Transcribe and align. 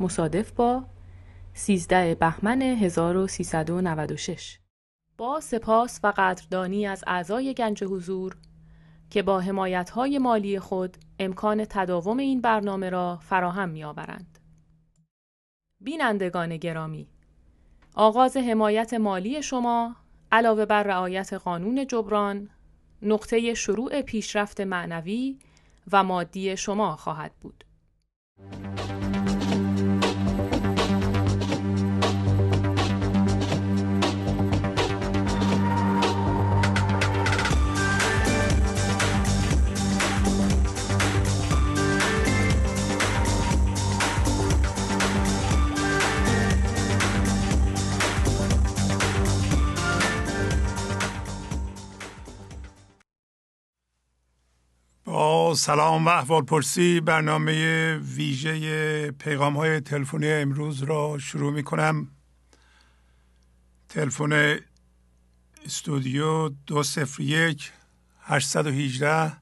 مصادف 0.00 0.52
با 0.52 0.84
13 1.54 2.14
بهمن 2.14 2.62
1396 2.62 4.58
با 5.18 5.40
سپاس 5.40 6.00
و 6.02 6.12
قدردانی 6.16 6.86
از 6.86 7.04
اعضای 7.06 7.54
گنج 7.54 7.84
حضور 7.84 8.36
که 9.10 9.22
با 9.22 9.40
حمایت‌های 9.40 10.18
مالی 10.18 10.58
خود 10.58 10.96
امکان 11.18 11.64
تداوم 11.64 12.18
این 12.18 12.40
برنامه 12.40 12.90
را 12.90 13.18
فراهم 13.22 13.68
می‌آورند. 13.68 14.38
بینندگان 15.80 16.56
گرامی 16.56 17.08
آغاز 17.94 18.36
حمایت 18.36 18.94
مالی 18.94 19.42
شما 19.42 19.96
علاوه 20.32 20.66
بر 20.66 20.82
رعایت 20.82 21.32
قانون 21.32 21.86
جبران 21.86 22.48
نقطه 23.02 23.54
شروع 23.54 24.02
پیشرفت 24.02 24.60
معنوی 24.60 25.38
و 25.92 26.04
مادی 26.04 26.56
شما 26.56 26.96
خواهد 26.96 27.32
بود. 27.40 27.64
سلام 55.56 56.06
و 56.06 56.08
احوال 56.08 56.42
پرسی. 56.42 57.00
برنامه 57.00 57.96
ویژه 57.96 59.10
پیغام 59.10 59.56
های 59.56 59.80
تلفنی 59.80 60.32
امروز 60.32 60.82
را 60.82 61.18
شروع 61.18 61.52
می 61.52 61.62
کنم 61.62 62.08
تلفن 63.88 64.58
استودیو 65.64 66.48
دو 66.48 66.82
سفر 66.82 67.22
یک 67.22 67.72
هشتصد 68.22 68.66
و 68.66 68.70
هیجده 68.70 69.32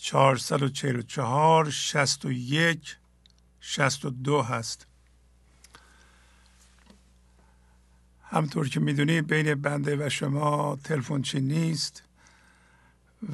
چهارصد 0.00 0.62
و 0.62 0.68
چهل 0.68 0.96
و 0.96 1.02
چهار 1.02 1.70
شست 1.70 2.24
و 2.24 2.32
یک 2.32 2.96
شست 3.60 4.04
و 4.04 4.10
دو 4.10 4.42
هست. 4.42 4.86
همطور 8.22 8.68
که 8.68 8.80
می‌دونید 8.80 9.26
بین 9.26 9.54
بنده 9.54 10.06
و 10.06 10.08
شما 10.08 10.78
تلفن 10.84 11.22
چی 11.22 11.40
نیست 11.40 12.02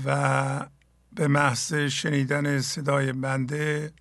و 0.05 0.67
به 1.13 1.29
محض 1.29 1.75
شنیدن 1.75 2.61
صدای 2.61 3.13
بنده 3.13 3.93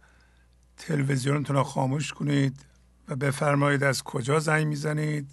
تلویزیونتون 0.78 1.56
رو 1.56 1.64
خاموش 1.64 2.14
کنید 2.14 2.66
و 3.08 3.16
بفرمایید 3.16 3.84
از 3.84 4.04
کجا 4.04 4.40
زنگ 4.40 4.68
می‌زنید 4.68 5.30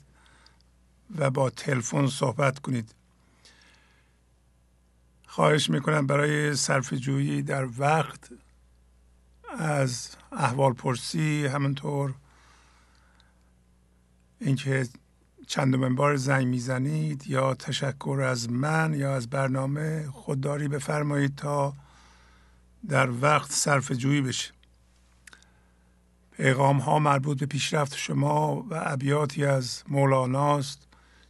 و 1.19 1.31
با 1.31 1.51
تلفن 1.51 2.07
صحبت 2.07 2.59
کنید. 2.59 2.95
خواهش 5.27 5.71
می‌کنم 5.71 6.07
برای 6.07 6.55
صرف 6.55 6.93
جویی 6.95 7.43
در 7.43 7.69
وقت 7.79 8.31
از 9.59 10.11
احوال 10.33 10.73
پرسی 10.73 11.47
همونطور 11.47 12.15
اینکه 14.41 14.89
چندمین 15.47 15.95
بار 15.95 16.17
زنگ 16.17 16.47
می‌زنید 16.47 17.27
یا 17.27 17.55
تشکر 17.55 18.21
از 18.29 18.51
من 18.51 18.95
یا 18.95 19.15
از 19.15 19.31
برنامه 19.31 20.09
خودداری 20.13 20.69
بفرمایید 20.69 21.37
تا 21.37 21.75
در 22.89 23.11
وقت 23.11 23.51
صرف 23.53 23.93
جویی 23.93 24.21
بشه. 24.21 24.53
پیغام 26.37 26.79
ها 26.79 26.99
مربوط 26.99 27.39
به 27.39 27.47
پیشرفت 27.47 27.97
شما 27.97 28.67
و 28.71 28.83
ابیاتی 28.87 29.45
از 29.45 29.83
مولاناست 29.89 30.87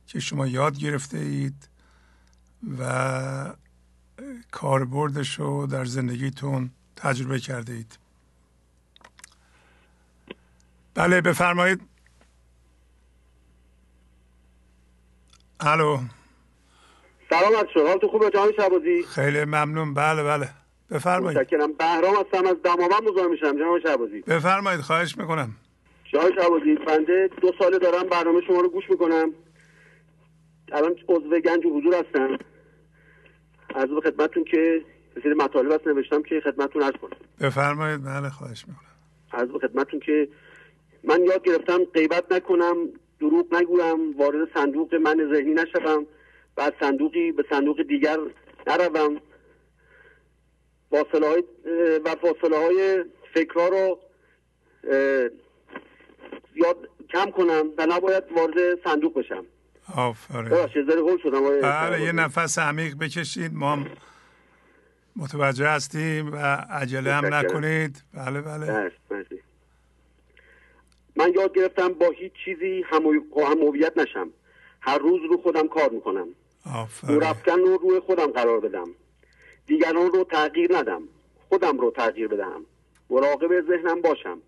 که 0.06 0.20
شما 0.20 0.46
یاد 0.46 0.78
گرفته 0.78 1.18
اید 1.18 1.68
و 2.78 3.54
کاربردش 4.50 5.38
رو 5.38 5.66
در 5.66 5.84
زندگیتون 5.84 6.70
تجربه 6.96 7.40
کرده 7.40 7.72
اید. 7.72 7.98
بله 10.94 11.20
بفرمایید. 11.20 11.80
الو. 15.60 15.98
سلام 17.30 17.56
از 17.58 17.64
شما. 17.74 17.88
حالتون 17.88 18.10
خوبه؟ 18.10 18.30
جان 18.30 18.52
شعبازی 18.56 19.02
خیلی 19.02 19.44
ممنون. 19.44 19.94
بله 19.94 20.22
بله. 20.22 20.48
بفرمایید. 20.90 21.38
متشکرم. 21.38 21.72
بهرام 21.72 22.14
هستم 22.14 22.46
از 22.46 22.56
دماوند 22.64 23.08
مزاحم 23.08 23.30
میشم 23.30 23.58
جناب 23.58 23.78
شعبازی 23.82 24.20
بفرمایید. 24.20 24.80
خواهش 24.80 25.18
می‌کنم. 25.18 25.50
جان 26.12 26.32
شعبازی 26.34 26.74
بنده 26.74 27.30
دو 27.42 27.52
ساله 27.58 27.78
دارم 27.78 28.08
برنامه 28.08 28.40
شما 28.46 28.60
رو 28.60 28.68
گوش 28.68 28.90
می‌کنم. 28.90 29.32
الان 30.72 30.96
عضو 31.08 31.40
گنج 31.40 31.66
و 31.66 31.78
حضور 31.78 31.94
هستم. 31.94 32.38
از 33.74 33.88
به 33.88 34.00
خدمتتون 34.00 34.44
که 34.44 34.82
سری 35.22 35.34
مطالب 35.34 35.72
هست 35.72 35.86
نوشتم 35.86 36.22
که 36.22 36.40
خدمتتون 36.44 36.82
عرض 36.82 36.94
کنم. 37.02 37.16
بفرمایید. 37.40 38.04
بله 38.04 38.30
خواهش 38.30 38.64
می‌کنم. 38.68 38.86
از 39.32 39.48
به 39.48 39.58
خدمتتون 39.58 40.00
که 40.00 40.28
من 41.04 41.24
یاد 41.24 41.44
گرفتم 41.44 41.84
غیبت 41.94 42.32
نکنم. 42.32 42.76
دروغ 43.20 43.54
نگویم 43.54 44.16
وارد 44.18 44.48
صندوق 44.54 44.94
من 44.94 45.16
ذهنی 45.32 45.54
نشوم 45.54 46.06
و 46.56 46.60
از 46.60 46.72
صندوقی 46.80 47.32
به 47.32 47.44
صندوق 47.50 47.82
دیگر 47.82 48.18
نروم. 48.66 49.20
فاصله 50.90 51.26
های 51.28 51.44
و 52.04 52.14
فاصله 52.14 52.56
های 52.56 53.04
فکرها 53.34 53.68
رو 53.68 54.00
یاد 56.54 56.88
کم 57.12 57.30
کنم 57.30 57.70
و 57.78 57.86
نباید 57.86 58.24
وارد 58.36 58.84
صندوق 58.84 59.18
بشم. 59.18 59.44
آفرین. 59.94 60.66
بله 61.62 62.02
یه 62.02 62.12
نفس 62.12 62.58
عمیق 62.58 62.94
بکشید. 62.98 63.54
ما 63.54 63.78
متوجه 65.16 65.68
هستیم 65.68 66.32
و 66.32 66.36
عجله 66.70 67.12
هم. 67.12 67.34
نکنید. 67.34 68.04
بله 68.14 68.40
بله. 68.40 68.92
من 71.16 71.32
یاد 71.34 71.54
گرفتم 71.54 71.88
با 71.88 72.10
هیچ 72.10 72.32
چیزی 72.44 72.84
هم 72.90 73.62
هویت 73.62 73.98
نشم. 73.98 74.30
هر 74.80 74.98
روز 74.98 75.20
رو 75.30 75.36
خودم 75.36 75.68
کار 75.68 75.90
می‌کنم. 75.90 76.28
رو 77.08 77.20
رفتن 77.20 77.58
رو 77.58 77.76
روی 77.76 78.00
خودم 78.00 78.26
قرار 78.26 78.60
بدم. 78.60 78.88
دیگران 79.66 80.12
رو 80.12 80.24
تغییر 80.24 80.76
ندم. 80.76 81.02
خودم 81.48 81.78
رو 81.78 81.90
تغییر 81.90 82.28
بدهم. 82.28 82.66
مراقب 83.10 83.66
ذهنم 83.68 84.00
باشم. 84.00 84.38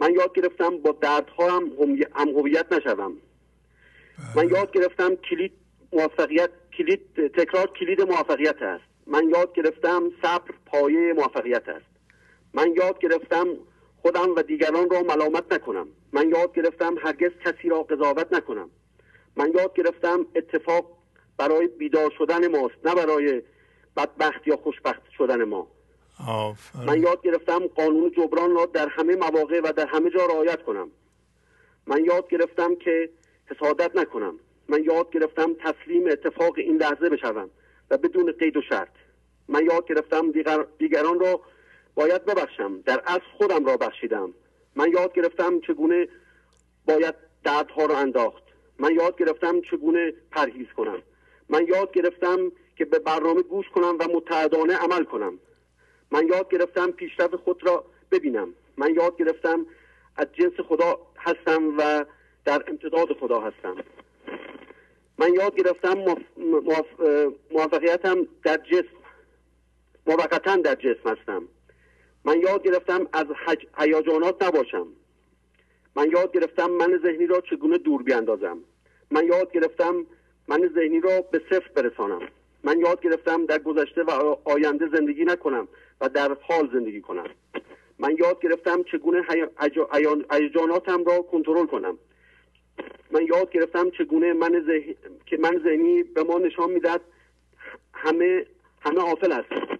من 0.00 0.14
یاد 0.14 0.34
گرفتم 0.34 0.78
با 0.78 0.92
دردها 1.00 1.50
هم 1.50 1.70
هم 2.14 2.28
هویت 2.28 2.72
نشوم. 2.72 3.12
من 4.36 4.48
یاد 4.48 4.72
گرفتم 4.72 5.14
کلید 5.14 5.52
موفقیت 5.92 6.50
کلید 6.78 7.26
تکرار 7.28 7.70
کلید 7.80 8.00
موفقیت 8.00 8.62
است. 8.62 8.84
من 9.06 9.28
یاد 9.28 9.52
گرفتم 9.52 10.02
صبر 10.22 10.54
پایه 10.66 11.12
موفقیت 11.12 11.68
است. 11.68 11.86
من 12.54 12.74
یاد 12.76 12.98
گرفتم 12.98 13.46
خودم 14.02 14.34
و 14.36 14.42
دیگران 14.42 14.90
را 14.90 15.02
ملامت 15.02 15.52
نکنم. 15.52 15.88
من 16.12 16.28
یاد 16.28 16.54
گرفتم 16.54 16.94
هرگز 17.02 17.30
کسی 17.44 17.68
را 17.68 17.82
قضاوت 17.82 18.32
نکنم. 18.32 18.70
من 19.36 19.52
یاد 19.54 19.74
گرفتم 19.74 20.26
اتفاق 20.34 20.86
برای 21.38 21.66
بیدار 21.66 22.12
شدن 22.18 22.46
ماست 22.46 22.74
نه 22.84 22.94
برای 22.94 23.42
بدبخت 23.96 24.48
یا 24.48 24.56
خوشبخت 24.56 25.02
شدن 25.18 25.44
ما. 25.44 25.66
من 26.20 26.26
آفرین 26.28 27.02
یاد 27.02 27.22
گرفتم 27.22 27.66
قانون 27.66 28.10
جبران 28.10 28.54
را 28.54 28.66
در 28.66 28.88
همه 28.88 29.16
مواقع 29.16 29.60
و 29.60 29.72
در 29.72 29.86
همه 29.86 30.10
جا 30.10 30.26
رعایت 30.26 30.62
کنم. 30.62 30.90
من 31.86 32.04
یاد 32.04 32.28
گرفتم 32.28 32.74
که 32.74 33.10
حسادت 33.46 33.96
نکنم. 33.96 34.34
من 34.68 34.84
یاد 34.84 35.10
گرفتم 35.10 35.54
تسلیم 35.54 36.06
اتفاق 36.06 36.54
این 36.56 36.76
لحظه 36.76 37.08
بشوم 37.08 37.50
و 37.90 37.98
بدون 37.98 38.32
قید 38.32 38.56
و 38.56 38.62
شرط. 38.62 38.88
من 39.48 39.64
یاد 39.64 39.86
گرفتم 39.86 40.30
دیگر 40.30 40.66
دیگران 40.78 41.20
را 41.20 41.40
باید 41.94 42.24
ببخشم. 42.24 42.80
در 42.80 43.02
اصل 43.06 43.24
خودم 43.38 43.64
را 43.64 43.76
بخشیدم. 43.76 44.34
من 44.76 44.92
یاد 44.92 45.12
گرفتم 45.12 45.60
چگونه 45.60 46.08
باید 46.86 47.14
دردها 47.44 47.86
را 47.86 47.98
انداخت. 47.98 48.42
من 48.78 48.94
یاد 48.94 49.18
گرفتم 49.18 49.60
چگونه 49.60 50.12
پرهیز 50.30 50.66
کنم. 50.76 51.02
من 51.48 51.66
یاد 51.66 51.92
گرفتم 51.92 52.52
که 52.76 52.84
به 52.84 52.98
برنامه 52.98 53.42
گوش 53.42 53.68
کنم 53.68 53.96
و 54.00 54.08
متعدانه 54.14 54.76
عمل 54.76 55.04
کنم. 55.04 55.38
من 56.10 56.28
یاد 56.28 56.50
گرفتم 56.50 56.90
پیشرفت 56.90 57.36
خود 57.36 57.66
را 57.66 57.84
ببینم. 58.10 58.54
من 58.76 58.94
یاد 58.94 59.16
گرفتم 59.16 59.66
از 60.16 60.26
جنس 60.32 60.60
خدا 60.68 60.98
هستم 61.16 61.78
و 61.78 62.04
در 62.44 62.64
امتداد 62.68 63.12
خدا 63.20 63.40
هستم. 63.40 63.76
من 65.18 65.34
یاد 65.34 65.56
گرفتم 65.56 66.04
موفقیتم 67.50 68.26
در 68.42 68.56
جسم. 68.56 69.00
موقتا 70.06 70.56
در 70.56 70.74
جسم 70.74 71.10
هستم. 71.10 71.48
من 72.24 72.40
یاد 72.40 72.62
گرفتم 72.62 73.06
از 73.12 73.26
هیجانات 73.78 74.42
نباشم. 74.42 74.86
من 75.96 76.10
یاد 76.10 76.32
گرفتم 76.32 76.70
من 76.70 77.00
ذهنی 77.02 77.26
را 77.26 77.40
چگونه 77.40 77.78
دور 77.78 78.02
بیاندازم. 78.02 78.58
من 79.10 79.24
یاد 79.24 79.52
گرفتم 79.52 80.06
من 80.48 80.70
ذهنی 80.74 81.00
را 81.00 81.20
به 81.20 81.42
صفر 81.50 81.68
برسانم. 81.74 82.28
من 82.64 82.78
یاد 82.78 83.00
گرفتم 83.00 83.46
در 83.46 83.58
گذشته 83.58 84.02
و 84.02 84.36
آینده 84.44 84.88
زندگی 84.92 85.24
نکنم 85.24 85.68
و 86.00 86.08
در 86.08 86.36
حال 86.40 86.70
زندگی 86.72 87.00
کنم. 87.00 87.26
من 87.98 88.16
یاد 88.18 88.40
گرفتم 88.40 88.82
چگونه 88.82 89.22
هیجاناتم 90.32 91.04
را 91.04 91.22
کنترل 91.22 91.66
کنم. 91.66 91.98
من 93.10 93.26
یاد 93.26 93.50
گرفتم 93.50 93.90
چگونه 93.90 94.32
من 94.32 94.64
ذهنی 94.66 94.96
که 95.26 95.36
من 95.36 95.60
ذهنی 95.64 96.02
به 96.02 96.22
ما 96.22 96.38
نشان 96.38 96.70
می‌داد 96.70 97.00
همه 97.94 98.46
همه 98.80 99.00
غافل 99.00 99.32
هستم 99.32 99.78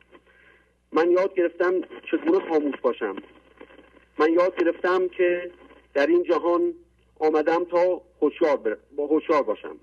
من 0.93 1.11
یاد 1.11 1.35
گرفتم 1.35 1.73
چگونه 2.11 2.49
خاموش 2.49 2.75
باشم. 2.83 3.17
من 4.19 4.33
یاد 4.33 4.57
گرفتم 4.57 5.09
که 5.09 5.51
در 5.95 6.07
این 6.07 6.23
جهان 6.23 6.75
آمدم 7.19 7.65
تا 7.65 8.01
هوشیار 8.23 8.79
با 8.97 9.07
هوشیار 9.07 9.43
باشم. 9.43 9.77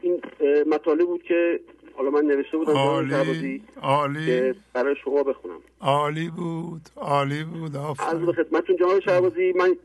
این 0.00 0.22
مطالب 0.66 1.06
بود 1.06 1.22
که 1.22 1.60
حالا 1.96 2.10
من 2.10 2.20
نوشته 2.20 2.56
بودم 2.56 2.72
عالی 2.72 3.62
عالی. 3.82 4.54
برای 4.72 4.96
شما 5.04 5.22
بخونم. 5.22 5.60
عالی 5.80 6.30
بود 6.30 6.82
عالی 6.96 7.44
بود 7.44 7.76
از 7.76 8.18
به 8.26 8.32
خدمتتون 8.32 8.76
جناب 8.76 9.00
شهبازی 9.00 9.52
من 9.52 9.76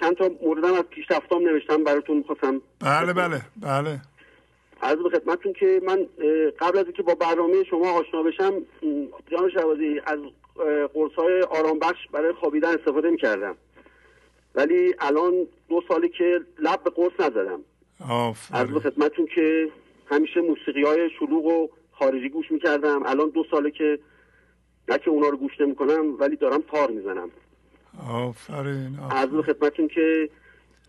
چند 0.00 0.16
تا 0.16 0.30
موردم 0.42 0.74
از 0.74 0.82
پیشرفتام 0.82 1.42
نوشتم 1.48 1.84
براتون 1.84 2.16
می‌خواستم. 2.16 2.60
بله 2.80 3.12
بله 3.12 3.40
بله. 3.56 4.00
از 4.80 4.96
به 4.98 5.10
خدمتتون 5.10 5.52
که 5.52 5.80
من 5.86 6.06
قبل 6.58 6.78
از 6.78 6.84
اینکه 6.84 7.02
با 7.02 7.14
برنامه 7.14 7.64
شما 7.64 7.90
آشنا 7.92 8.22
بشم 8.22 8.52
جان 9.30 9.50
شهبازی 9.50 10.00
از 10.06 10.18
قرص 10.94 11.12
های 11.12 11.42
آرام 11.42 11.78
بخش 11.78 12.08
برای 12.12 12.32
خوابیدن 12.32 12.68
استفاده 12.68 13.10
می‌کردم. 13.10 13.56
ولی 14.54 14.94
الان 14.98 15.46
دو 15.68 15.82
سالی 15.88 16.08
که 16.08 16.40
لب 16.58 16.82
به 16.84 16.90
قرص 16.90 17.12
نزدم. 17.18 17.60
از 18.52 18.70
به 18.70 18.80
خدمتتون 18.80 19.26
که 19.34 19.68
همیشه 20.06 20.40
موسیقی 20.40 20.82
های 20.82 21.10
شلوغ 21.18 21.44
و 21.44 21.68
خارجی 21.92 22.28
گوش 22.28 22.50
می‌کردم. 22.50 23.02
الان 23.06 23.30
دو 23.30 23.44
ساله 23.50 23.70
که 23.70 23.98
نه 24.88 24.98
که 24.98 25.10
اونا 25.10 25.28
رو 25.28 25.36
گوش 25.36 25.60
نمی‌کنم 25.60 26.16
ولی 26.18 26.36
دارم 26.36 26.62
تار 26.72 26.90
می‌زنم. 26.90 27.30
آفرین 28.10 28.98
از 29.10 29.28
به 29.28 29.42
خدمتتون 29.42 29.88
که 29.88 30.30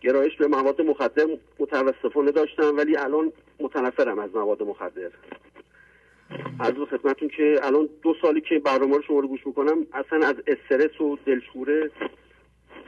گرایش 0.00 0.36
به 0.36 0.46
مواد 0.46 0.82
مخدر 0.82 1.26
متوسفانه 1.58 2.30
داشتم 2.30 2.76
ولی 2.76 2.96
الان 2.96 3.32
متنفرم 3.62 4.18
از 4.18 4.30
مواد 4.34 4.62
مخدر. 4.62 5.10
از 6.60 6.72
خدمتتون 6.90 7.28
که 7.28 7.60
الان 7.62 7.88
دو 8.02 8.14
سالی 8.22 8.40
که 8.40 8.58
برنامه 8.58 8.96
رو 8.96 9.02
شما 9.02 9.20
رو 9.20 9.28
گوش 9.28 9.46
می‌کنم 9.46 9.86
اصلا 9.92 10.26
از 10.26 10.34
استرس 10.46 11.00
و 11.00 11.18
دلشوره 11.26 11.90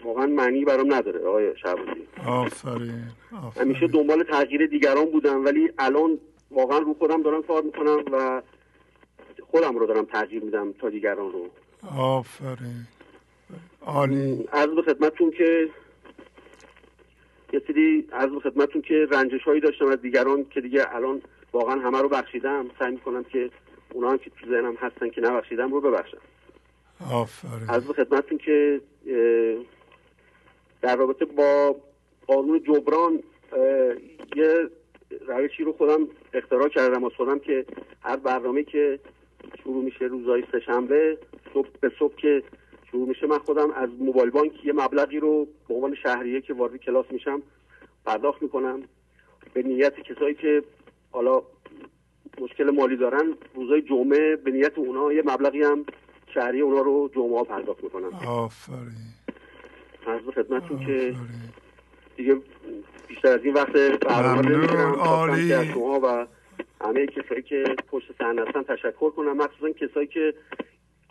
واقعا 0.05 0.27
معنی 0.27 0.65
برام 0.65 0.95
نداره 0.95 1.27
آقای 1.27 1.57
شعبازی 1.57 2.09
آفرین 2.27 3.03
همیشه 3.61 3.87
دنبال 3.87 4.23
تغییر 4.23 4.67
دیگران 4.67 5.05
بودم 5.05 5.45
ولی 5.45 5.71
الان 5.79 6.19
واقعا 6.51 6.79
رو 6.79 6.95
خودم 6.95 7.23
دارم 7.23 7.43
کار 7.43 7.63
می‌کنم 7.63 8.05
و 8.13 8.43
خودم 9.51 9.79
رو 9.79 9.87
دارم 9.87 10.05
تغییر 10.05 10.45
میدم 10.45 10.73
تا 10.73 10.91
دیگران 10.91 11.33
رو. 11.33 11.49
آفرین. 11.99 12.87
عالی. 13.87 14.49
از 14.53 14.69
به 14.69 14.83
خدمتتون 14.83 15.31
که 15.31 15.69
یه 17.53 17.63
سری 17.67 18.09
از 18.13 18.31
خدمتتون 18.43 18.83
که 18.83 19.07
رنجش 19.11 19.43
هایی 19.43 19.61
داشتم 19.61 19.87
از 19.87 20.01
دیگران 20.01 20.47
که 20.51 20.61
دیگه 20.61 20.95
الان 20.95 21.23
واقعا 21.53 21.81
همه 21.81 22.01
رو 22.03 22.09
بخشیدم. 22.09 22.67
سعی 22.79 22.91
می‌کنم 22.91 23.25
که 23.25 23.51
اونا 23.93 24.11
هم 24.11 24.19
که 24.19 24.31
تو 24.31 24.47
ذهنم 24.47 24.75
هستن 24.75 25.09
که 25.09 25.21
نبخشیدم 25.21 25.73
رو 25.73 25.81
ببخشم. 25.81 26.19
آفرین. 27.13 27.71
از 27.71 27.89
خدمتتون 27.89 28.39
که 28.39 28.81
در 30.83 30.97
رابطه 30.97 31.25
با 31.25 31.77
قانون 32.27 32.63
جبران 32.63 33.23
یه 34.37 34.69
روشی 35.29 35.65
رو 35.65 35.73
خودم 35.73 36.09
اختراع 36.35 36.69
کردم 36.69 37.05
از 37.05 37.13
خودم 37.17 37.39
که 37.39 37.67
هر 38.03 38.17
برنامه 38.17 38.63
که 38.63 38.99
شروع 39.63 39.85
میشه 39.85 40.05
روزهای 40.05 40.45
سهشنبه 40.53 41.19
صبح 41.55 41.69
به 41.81 41.93
صبح 41.99 42.17
که 42.17 42.43
شروع 42.95 43.09
میشه. 43.09 43.27
من 43.27 43.39
خودم 43.39 43.71
از 43.71 43.89
موبایل 43.99 44.31
بانک 44.31 44.65
یه 44.65 44.73
مبلغی 44.73 45.21
رو 45.21 45.49
به 45.69 45.75
عنوان 45.75 45.95
شهریه 45.95 46.41
که 46.41 46.55
وارد 46.55 46.77
کلاس 46.77 47.07
میشم 47.11 47.43
پرداخت 48.07 48.43
می‌کنم. 48.43 48.83
به 49.55 49.63
نیت 49.63 50.01
کسایی 50.01 50.35
که 50.35 50.63
حالا 51.11 51.43
مشکل 52.41 52.71
مالی 52.71 52.97
دارن 52.97 53.35
روزای 53.55 53.83
جمعه 53.83 54.37
به 54.37 54.51
نیت 54.51 54.79
اونا 54.79 55.13
یه 55.13 55.23
مبلغی 55.27 55.63
هم 55.63 55.85
شهری 56.35 56.61
اونا 56.61 56.81
رو 56.81 57.11
جمعه 57.15 57.39
ها 57.39 57.45
پرداخت 57.45 57.85
می‌کنم 57.85 58.15
آفرین. 58.27 59.15
از 60.07 60.21
خدمتتون 60.35 60.87
که 60.87 61.15
دیگه 62.17 62.37
بیشتر 63.09 63.29
از 63.29 63.41
این 63.45 63.55
وقت 63.55 63.73
برنامه 63.73 64.67
عالی. 64.97 65.73
شما 65.73 66.01
و 66.03 66.27
همه 66.81 67.07
کسایی 67.07 67.43
که 67.43 67.65
پشت 67.89 68.13
صحنه 68.19 68.43
هستن 68.43 68.63
تشکر 68.63 69.11
کنم. 69.11 69.37
مخصوصا 69.37 69.71
کسایی 69.71 70.07
که 70.07 70.35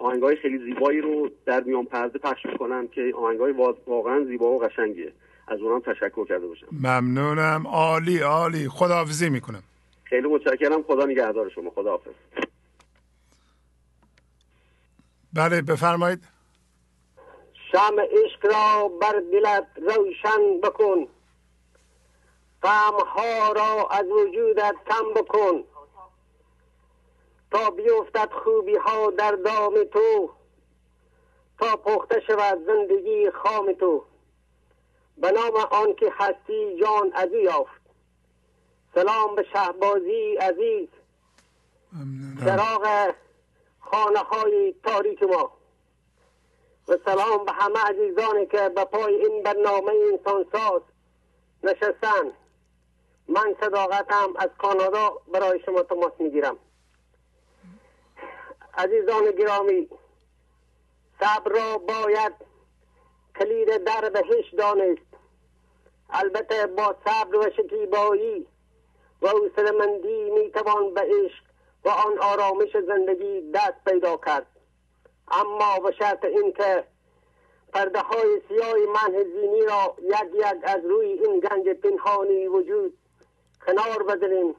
آهنگای 0.03 0.35
خیلی 0.35 0.57
زیبایی 0.57 1.01
رو 1.01 1.29
در 1.45 1.63
میان 1.63 1.85
پرده 1.85 2.19
پخش 2.19 2.45
می‌کنن 2.45 2.87
که 2.87 3.13
آهنگای 3.17 3.51
واقعا 3.87 4.23
زیبا 4.23 4.51
و 4.51 4.63
قشنگیه. 4.63 5.13
از 5.47 5.59
اونم 5.59 5.79
تشکر 5.79 6.25
کرده 6.25 6.47
باشم. 6.47 6.67
ممنونم. 6.71 7.67
عالی 7.67 8.19
عالی. 8.19 8.69
خداحافظی 8.69 9.29
می‌کنم. 9.29 9.63
خیلی 10.03 10.27
متشکرم. 10.27 10.83
خدا 10.83 11.05
نگهدار 11.05 11.49
شما. 11.49 11.69
خداحافظ. 11.69 12.11
بله 15.33 15.61
بفرمایید. 15.61 16.23
شم 17.71 17.95
عشق 17.99 18.45
را 18.45 18.87
بر 19.01 19.21
دلت 19.31 19.67
روشن 19.75 20.61
بکن. 20.63 21.07
ها 22.63 23.51
را 23.55 23.87
از 23.91 24.05
وجودت 24.05 24.75
کم 24.89 25.21
بکن. 25.21 25.63
تا 27.53 27.69
بیفتد 27.69 28.31
خوبی 28.43 28.75
ها 28.75 29.11
در 29.11 29.31
دام 29.31 29.83
تو 29.83 30.29
تا 31.59 31.75
پخته 31.75 32.21
شود 32.27 32.65
زندگی 32.65 33.31
خام 33.31 33.73
تو. 33.73 34.03
به 35.17 35.31
نام 35.31 35.55
آن 35.55 35.93
که 35.93 36.13
هستی 36.13 36.79
جان 36.79 37.11
ازی 37.13 37.41
یافت. 37.41 37.81
سلام 38.95 39.35
به 39.35 39.45
شهبازی 39.53 40.35
عزیز. 40.35 40.89
چراغ 42.45 43.13
خانه 43.79 44.19
های 44.19 44.75
تاریک 44.83 45.23
ما. 45.23 45.51
و 46.87 46.97
سلام 47.05 47.45
به 47.45 47.51
همه 47.51 47.79
عزیزانی 47.79 48.45
که 48.45 48.69
به 48.69 48.85
پای 48.85 49.15
این 49.15 49.43
برنامه 49.43 49.91
انسان 50.11 50.45
ساز 50.51 50.81
نشستن. 51.63 52.31
من 53.27 53.55
صداقتم 53.61 54.33
از 54.35 54.49
کانادا 54.57 55.21
برای 55.33 55.59
شما 55.65 55.83
تماس 55.83 56.11
می‌گیرم. 56.19 56.57
عزیزان 58.77 59.31
گرامی 59.31 59.89
صبر 61.19 61.51
را 61.51 61.77
باید 61.77 62.33
کلید 63.39 63.77
در 63.83 64.09
بهش 64.09 64.53
دانست. 64.53 65.01
البته 66.09 66.67
با 66.67 66.95
صبر 67.05 67.35
و 67.35 67.49
شکیبایی 67.57 68.47
و 69.21 69.27
حوصله 69.27 69.71
مندی 69.71 70.29
می‌توان 70.29 70.93
به 70.93 71.01
عشق 71.01 71.43
و 71.85 71.89
آن 71.89 72.19
آرامش 72.19 72.77
زندگی 72.87 73.51
دست 73.51 73.83
پیدا 73.85 74.17
کرد. 74.17 74.47
اما 75.27 75.79
به 75.79 75.91
شرط 75.91 76.25
اینکه 76.25 76.83
پرده 77.73 77.99
های 77.99 78.41
سیاه 78.47 78.75
منح 78.93 79.23
زینی 79.23 79.61
را 79.61 79.95
یک 80.01 80.33
یک 80.33 80.63
از 80.63 80.85
روی 80.85 81.07
این 81.07 81.39
گنج 81.39 81.69
پنهانی 81.69 82.47
وجود 82.47 82.97
کنار 83.65 84.03
بزنیم 84.03 84.55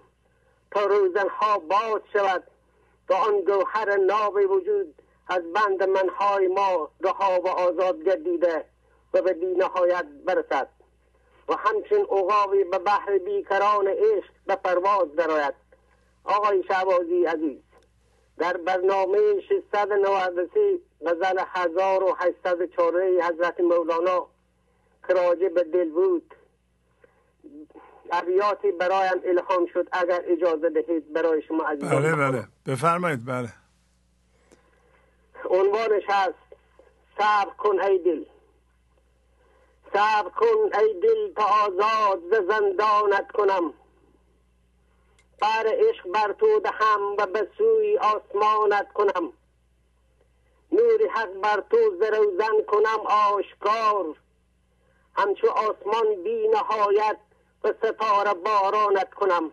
تا 0.70 0.86
روزنها 0.86 1.58
باز 1.58 2.00
شود. 2.12 2.42
تا 3.08 3.16
آن 3.16 3.40
گوهر 3.40 3.96
ناب 3.96 4.34
وجود 4.50 4.94
از 5.28 5.52
بند 5.52 5.82
منهای 5.82 6.48
ما 6.48 6.90
رها 7.00 7.40
و 7.40 7.48
آزاد 7.48 8.02
گردیده 8.02 8.64
و 9.14 9.22
به 9.22 9.36
نهایت 9.56 10.04
برسد. 10.24 10.68
و 11.48 11.54
همچون 11.54 12.00
اقاوی 12.00 12.64
به 12.64 12.78
بحر 12.78 13.18
بیکران 13.18 13.88
عشق 13.88 14.30
به 14.46 14.56
پرواز 14.56 15.14
درآید. 15.16 15.54
آقای 16.24 16.62
شعبازی 16.62 17.24
عزیز 17.24 17.58
در 18.38 18.56
برنامه 18.56 19.40
693 19.48 20.78
غزل 21.06 21.40
1804 21.46 23.02
حضرت 23.02 23.60
مولانا 23.60 24.26
که 25.08 25.14
راجع 25.14 25.48
به 25.48 25.62
دل 25.62 25.90
بود 25.90 26.34
ابیاتی 28.12 28.72
برایم 28.72 29.20
الهام 29.24 29.66
شد 29.66 29.88
اگر 29.92 30.22
اجازه 30.26 30.70
دهید 30.70 31.12
برای 31.12 31.42
شما 31.42 31.64
عزیزان. 31.64 32.02
بله 32.02 32.16
بله. 32.16 32.48
بفرمایید 32.66 33.26
بله. 33.26 33.48
عنوانش 35.50 36.02
هست 36.08 36.34
صبر 37.18 37.50
کن 37.58 37.80
ای 37.80 37.98
دل. 37.98 38.24
صبر 39.92 40.30
کن 40.30 40.78
ای 40.78 41.00
دل 41.02 41.34
تا 41.34 41.44
آزاد 41.44 42.22
ز 42.30 42.34
زندانت 42.48 43.32
کنم. 43.32 43.72
بر 45.40 45.66
عشق 45.66 46.08
بر 46.08 46.32
تو 46.32 46.60
دهم 46.60 47.02
و 47.18 47.26
به 47.26 47.48
سوی 47.58 47.98
آسمانت 47.98 48.92
کنم. 48.92 49.32
نور 50.72 51.08
حق 51.14 51.32
بر 51.32 51.64
تو 51.70 51.76
زروزن 52.00 52.62
کنم 52.66 53.00
آشکار. 53.06 54.16
همچو 55.16 55.48
آسمان 55.48 56.22
بی 56.24 56.48
نهایت 56.48 57.16
به 57.64 57.74
ستاره 57.82 58.34
بارانت 58.34 59.14
کنم. 59.14 59.52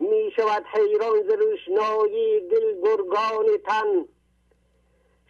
می 0.00 0.32
شود 0.36 0.64
حیران 0.72 1.22
ز 1.22 1.30
روشنایی 1.30 2.40
دل 2.40 2.80
گرگان 2.82 3.46
تن. 3.66 4.04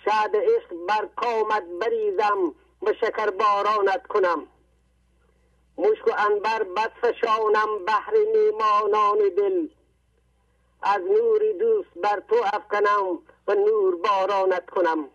شاد 0.04 0.36
عشق 0.36 0.74
بر 0.88 1.08
کامت 1.16 1.64
بریزم 1.80 2.54
به 2.82 2.92
شکر 2.92 3.30
بارانت 3.30 4.06
کنم. 4.06 4.46
مشک 5.78 6.06
و 6.06 6.10
انبر 6.18 6.62
بس 6.62 6.90
فشانم 7.02 7.84
بهر 7.86 8.12
میمانان 8.34 9.18
دل. 9.36 9.68
از 10.82 11.02
نوری 11.02 11.52
دوست 11.52 11.98
بر 12.02 12.22
تو 12.28 12.36
افکنم 12.52 13.18
و 13.46 13.54
نور 13.54 13.96
بارانت 13.96 14.70
کنم. 14.70 15.08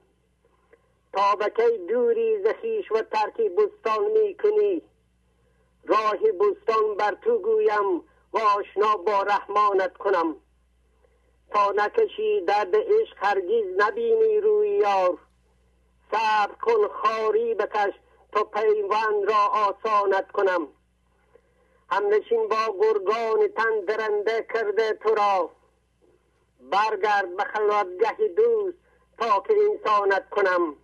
تا 1.13 1.35
به 1.35 1.49
کی 1.49 1.77
دوری 1.77 2.43
زخیش 2.43 2.91
و 2.91 3.01
ترکی 3.01 3.49
بستان 3.49 4.05
می 4.05 4.35
کنی 4.35 4.81
راه 5.89 6.31
بستان 6.31 6.95
بر 6.97 7.17
تو 7.23 7.37
گویم 7.37 7.97
و 8.33 8.37
آشنا 8.37 8.95
با 8.95 9.23
رحمانت 9.23 9.97
کنم. 9.97 10.35
تا 11.51 11.71
نکشی 11.71 12.41
درد 12.41 12.75
عشق 12.75 13.17
هرگیز 13.17 13.65
نبینی 13.77 14.39
روی 14.39 14.69
یار. 14.69 15.17
صبر 16.11 16.55
کن 16.61 16.87
خاری 16.87 17.53
بکش 17.53 17.93
تا 18.31 18.43
پیوند 18.43 19.31
را 19.31 19.37
آسانت 19.37 20.31
کنم. 20.31 20.67
همنشین 21.89 22.47
با 22.47 22.75
گرگان 22.81 23.47
تن 23.47 23.79
درنده 23.87 24.47
کرده 24.53 24.93
تو 24.93 25.15
را. 25.15 25.49
برگرد 26.59 27.35
به 27.37 27.43
خلوتگه 27.43 28.27
دوست 28.27 28.77
تا 29.17 29.43
که 29.47 29.53
انسانت 29.69 30.29
کنم. 30.29 30.75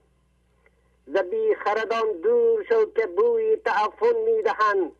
زبی 1.07 1.55
خردان 1.55 2.21
دور 2.23 2.63
شو 2.63 2.91
که 2.93 3.07
بوی 3.07 3.55
تعفن 3.55 4.15
می‌دهند. 4.25 4.91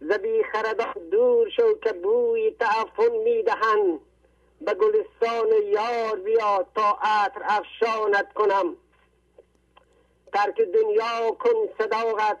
زبی 0.00 0.42
خردان 0.52 1.08
دور 1.10 1.50
شو 1.50 1.78
که 1.78 1.92
بوی 1.92 2.50
تعفن 2.50 3.10
می‌دهند. 3.24 4.00
به 4.60 4.74
گلستان 4.74 5.48
یار 5.64 6.16
بیا 6.16 6.66
تا 6.74 6.98
عطر 7.02 7.42
افشانت 7.44 8.32
کنم. 8.32 8.76
ترک 10.32 10.60
دنیا 10.60 11.30
کن 11.30 11.68
صداقت 11.78 12.38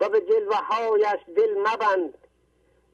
و 0.00 0.08
به 0.08 0.20
جلوه 0.20 0.56
هایش 0.56 1.20
دل 1.36 1.58
مبند. 1.58 2.18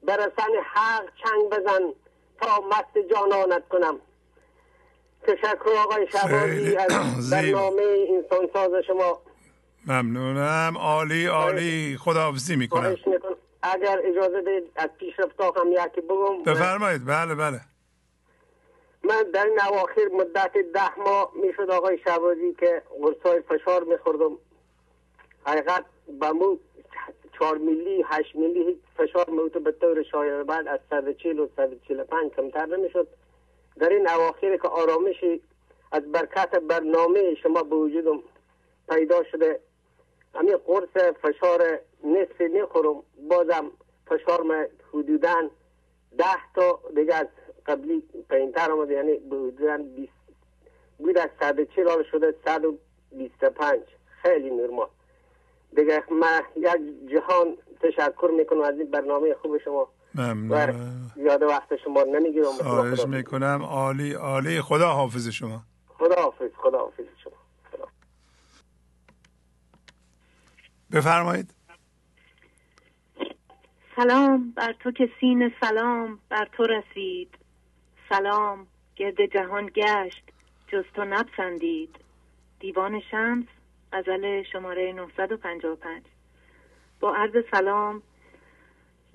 برسن 0.03 0.53
حق 0.73 1.05
چنگ 1.23 1.49
بزن 1.49 1.93
تا 2.41 2.61
مست 2.61 2.97
جانانت 2.97 3.67
کنم. 3.69 3.99
تشکر 5.27 5.69
آقای 5.83 6.07
شبازی 6.11 6.75
از 6.75 6.91
برنامه 7.31 8.07
انسان 8.09 8.49
ساز 8.53 8.83
شما. 8.87 9.21
ممنونم. 9.87 10.77
عالی 10.77 11.25
عالی. 11.25 11.97
خداحافظی 11.97 12.55
می‌کنم. 12.55 12.95
اگر 13.61 13.99
اجازه 14.03 14.41
دید 14.41 14.71
از 14.75 14.89
پیش 14.99 15.19
رفتا 15.19 15.53
هم 15.61 15.71
یکی 15.71 16.01
بگم. 16.01 16.43
بفرمایید. 16.45 17.05
بله 17.05 17.35
بله. 17.35 17.59
من 19.03 19.23
در 19.33 19.45
این 19.45 19.59
اواخر 19.69 20.07
مدت 20.13 20.51
ده 20.73 20.99
ماه 20.99 21.31
می‌شد 21.43 21.69
آقای 21.69 21.97
شبازی 22.05 22.53
که 22.59 22.81
قرصای 23.01 23.41
فشار 23.41 23.83
میخوردم. 23.83 24.37
حقیقت 25.45 25.85
به 26.19 26.31
مو 26.31 26.57
چهار 27.39 27.57
میلی 27.57 28.05
هشت 28.07 28.35
میلی 28.35 28.79
فشار 28.97 29.29
موتو 29.29 29.59
به 29.59 29.71
طور 29.71 30.03
شایع 30.03 30.43
بعد 30.43 30.67
از 30.67 30.79
صد 30.89 31.17
چیل 31.17 31.39
و 31.39 31.47
صد 31.57 31.69
چیل 31.87 32.03
پنج 32.03 32.31
کمتر 32.31 32.65
نمی‌شد. 32.65 33.07
در 33.79 33.89
این 33.89 34.07
اواخر 34.07 34.57
که 34.57 34.67
آرامشی 34.67 35.41
از 35.91 36.11
برکت 36.11 36.49
برنامه 36.55 37.35
شما 37.35 37.63
به 37.63 37.75
وجودم 37.75 38.19
پیدا 38.89 39.23
شده 39.23 39.59
همین 40.35 40.57
قرص 40.57 41.13
فشار 41.21 41.79
نصف 42.03 42.41
می‌خورم 42.41 43.03
بازم 43.29 43.71
فشار 44.07 44.69
حدودا 44.93 45.49
ده 46.17 46.53
تا 46.55 46.79
دیگه 46.95 47.15
از 47.15 47.27
قبلی 47.65 48.03
پایینتر 48.29 48.71
آمده 48.71 48.93
یعنی 48.93 49.11
حدودا 49.11 49.77
بیست 49.77 50.13
بود 50.97 51.17
از 51.17 51.29
صد 51.39 51.63
چل 51.63 52.03
شده 52.11 52.35
صد 52.45 52.65
و 52.65 52.77
بیست 53.11 53.43
پنج. 53.45 53.81
خیلی 54.21 54.49
نرمال 54.49 54.87
دیگه 55.75 56.03
من 56.13 56.41
یک 56.55 57.09
جهان 57.11 57.57
تشکر 57.81 58.31
می‌کنم 58.37 58.61
از 58.61 58.79
این 58.79 58.91
برنامه 58.91 59.33
خوب 59.33 59.57
شما. 59.57 59.87
ممنون. 60.15 61.11
زیاده 61.15 61.45
وقت 61.45 61.75
شما 61.75 62.03
نمی‌گیرم. 62.03 62.45
خواهش 62.45 63.05
می‌کنم. 63.05 63.61
عالی 63.63 64.13
عالی. 64.13 64.61
خدا 64.61 64.89
حافظ 64.89 65.27
شما. 65.27 65.63
خدا 65.87 66.15
حافظ 66.21 66.49
خدا 66.57 66.77
حافظ 66.77 67.05
شما. 67.23 67.33
بفرمایید. 70.91 71.53
سلام. 73.95 74.51
بر 74.51 74.73
تو 74.79 74.91
که 74.91 75.09
سین 75.19 75.51
سلام 75.61 76.19
بر 76.29 76.49
تو 76.51 76.63
رسید. 76.63 77.35
سلام. 78.09 78.67
گرد 78.95 79.25
جهان 79.33 79.65
گشت. 79.75 80.23
جز 80.67 80.83
تو 80.95 81.05
نپسندید. 81.05 81.95
دیوان 82.59 83.01
شمس 83.11 83.45
غزل 83.93 84.43
شماره 84.51 84.93
955 84.93 86.03
با 86.99 87.15
عرض 87.15 87.43
سلام 87.51 88.01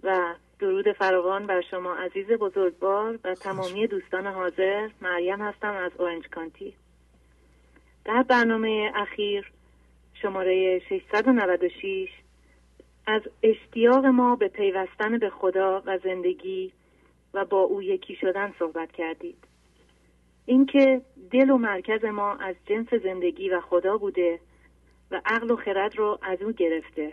و 0.02 0.34
درود 0.58 0.92
فراوان 0.92 1.46
بر 1.46 1.60
شما 1.60 1.94
عزیز 1.94 2.26
بزرگوار 2.26 3.18
و 3.24 3.34
تمامی 3.34 3.86
دوستان 3.86 4.26
حاضر. 4.26 4.88
مریم 5.00 5.42
هستم 5.42 5.76
از 5.76 5.92
اورنج 5.98 6.28
کانتی. 6.28 6.74
در 8.04 8.22
برنامه 8.22 8.92
اخیر 8.94 9.52
شماره 10.14 10.78
696 10.78 12.08
از 13.06 13.22
اشتیاق 13.42 14.06
ما 14.06 14.36
به 14.36 14.48
پیوستن 14.48 15.18
به 15.18 15.30
خدا 15.30 15.82
و 15.86 15.98
زندگی 15.98 16.72
و 17.34 17.44
با 17.44 17.60
او 17.60 17.82
یکی 17.82 18.16
شدن 18.16 18.54
صحبت 18.58 18.92
کردید. 18.92 19.44
اینکه 20.46 21.00
دل 21.30 21.50
و 21.50 21.56
مرکز 21.56 22.04
ما 22.04 22.34
از 22.34 22.54
جنس 22.66 22.94
زندگی 22.94 23.50
و 23.50 23.60
خدا 23.60 23.96
بوده 23.96 24.40
و 25.10 25.20
عقل 25.24 25.50
و 25.50 25.56
خرد 25.56 25.96
رو 25.96 26.18
از 26.22 26.42
او 26.42 26.52
گرفته. 26.52 27.12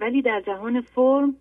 ولی 0.00 0.22
در 0.22 0.40
جهان 0.40 0.80
فرم 0.80 1.36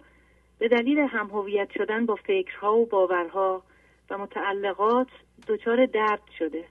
به 0.59 0.67
دلیل 0.67 0.99
همهویت 0.99 1.71
شدن 1.71 2.05
با 2.05 2.15
فکرها 2.15 2.77
و 2.77 2.85
باورها 2.85 3.63
و 4.09 4.17
متعلقات 4.17 5.07
دچار 5.47 5.85
درد 5.85 6.21
شده 6.39 6.65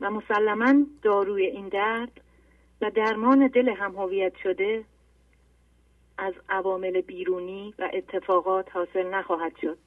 و 0.00 0.10
مسلما 0.10 0.74
داروی 1.02 1.46
این 1.46 1.68
درد 1.68 2.20
و 2.80 2.90
درمان 2.90 3.46
دل 3.46 3.68
همهویت 3.68 4.36
شده 4.42 4.84
از 6.18 6.34
عوامل 6.48 7.00
بیرونی 7.00 7.74
و 7.78 7.90
اتفاقات 7.92 8.76
حاصل 8.76 9.06
نخواهد 9.06 9.56
شد. 9.60 9.78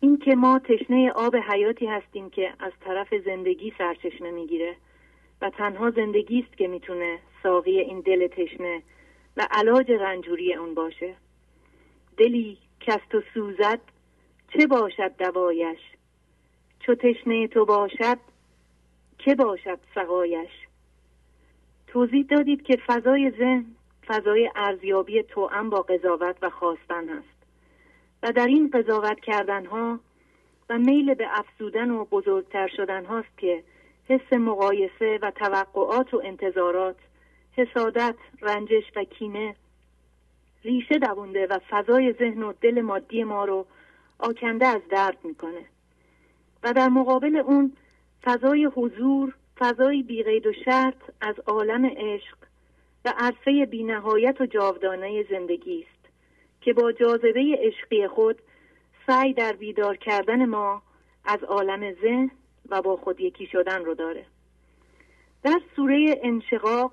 این 0.00 0.18
که 0.18 0.34
ما 0.34 0.58
تشنه 0.58 1.12
آب 1.12 1.36
حیاتی 1.36 1.86
هستیم 1.86 2.30
که 2.30 2.52
از 2.58 2.72
طرف 2.80 3.14
زندگی 3.24 3.72
سرچشمه 3.78 4.30
می‌گیره 4.30 4.76
و 5.42 5.50
تنها 5.50 5.90
زندگی 5.90 6.40
است 6.40 6.56
که 6.56 6.68
می‌تونه 6.68 7.18
ساقی 7.42 7.78
این 7.78 8.00
دل 8.00 8.26
تشنه 8.26 8.82
و 9.36 9.46
علاج 9.50 9.90
رنجوری 9.90 10.54
اون 10.54 10.74
باشه. 10.74 11.14
دلی 12.16 12.58
کست 12.80 13.14
و 13.14 13.22
سوزد 13.34 13.80
چه 14.52 14.66
باشد 14.66 15.16
دوایش؟ 15.18 15.78
چو 16.80 16.94
تشنه 16.94 17.48
تو 17.48 17.64
باشد 17.64 18.18
که 19.18 19.34
باشد 19.34 19.78
سقایش؟ 19.94 20.50
توضیح 21.86 22.26
دادید 22.30 22.62
که 22.62 22.78
فضای 22.86 23.30
ذهن 23.38 23.66
فضای 24.06 24.50
ارزیابی 24.56 25.22
توأم 25.22 25.70
با 25.70 25.82
قضاوت 25.82 26.36
و 26.42 26.50
خواستن 26.50 27.08
هست. 27.08 27.40
و 28.22 28.32
در 28.32 28.46
این 28.46 28.70
قضاوت 28.74 29.20
کردن 29.20 29.66
ها 29.66 30.00
و 30.70 30.78
میل 30.78 31.14
به 31.14 31.26
افزودن 31.30 31.90
و 31.90 32.04
بزرگتر 32.04 32.68
شدن 32.76 33.04
هاست 33.04 33.38
که 33.38 33.62
حس 34.08 34.32
مقایسه 34.32 35.18
و 35.22 35.30
توقعات 35.30 36.14
و 36.14 36.20
انتظارات 36.24 36.96
حسادت، 37.56 38.14
رنجش 38.42 38.84
و 38.96 39.04
کینه 39.04 39.56
ریشه 40.64 40.98
دوونده 40.98 41.46
و 41.46 41.58
فضای 41.70 42.12
ذهن 42.12 42.42
و 42.42 42.52
دل 42.60 42.80
مادی 42.80 43.24
ما 43.24 43.44
رو 43.44 43.66
آکنده 44.18 44.66
از 44.66 44.80
درد 44.90 45.18
می‌کنه. 45.24 45.64
و 46.62 46.72
در 46.72 46.88
مقابل 46.88 47.36
اون 47.36 47.72
فضای 48.24 48.64
حضور 48.64 49.34
فضای 49.58 50.02
بیغید 50.02 50.46
و 50.46 50.52
شرط 50.64 50.96
از 51.20 51.34
عالم 51.46 51.86
عشق 51.86 52.36
و 53.04 53.14
عرصه 53.18 53.66
بینهایت 53.66 54.40
و 54.40 54.46
جاودانه 54.46 55.24
زندگی 55.30 55.86
است 55.88 56.08
که 56.60 56.72
با 56.72 56.92
جاذبه 56.92 57.58
عشقی 57.58 58.08
خود 58.08 58.38
سعی 59.06 59.32
در 59.32 59.52
بیدار 59.52 59.96
کردن 59.96 60.44
ما 60.44 60.82
از 61.24 61.42
عالم 61.42 61.94
ذهن 62.02 62.30
و 62.68 62.82
با 62.82 62.96
خود 62.96 63.20
یکی 63.20 63.46
شدن 63.46 63.84
رو 63.84 63.94
داره. 63.94 64.24
در 65.42 65.60
سوره 65.76 66.20
انشقاق 66.22 66.92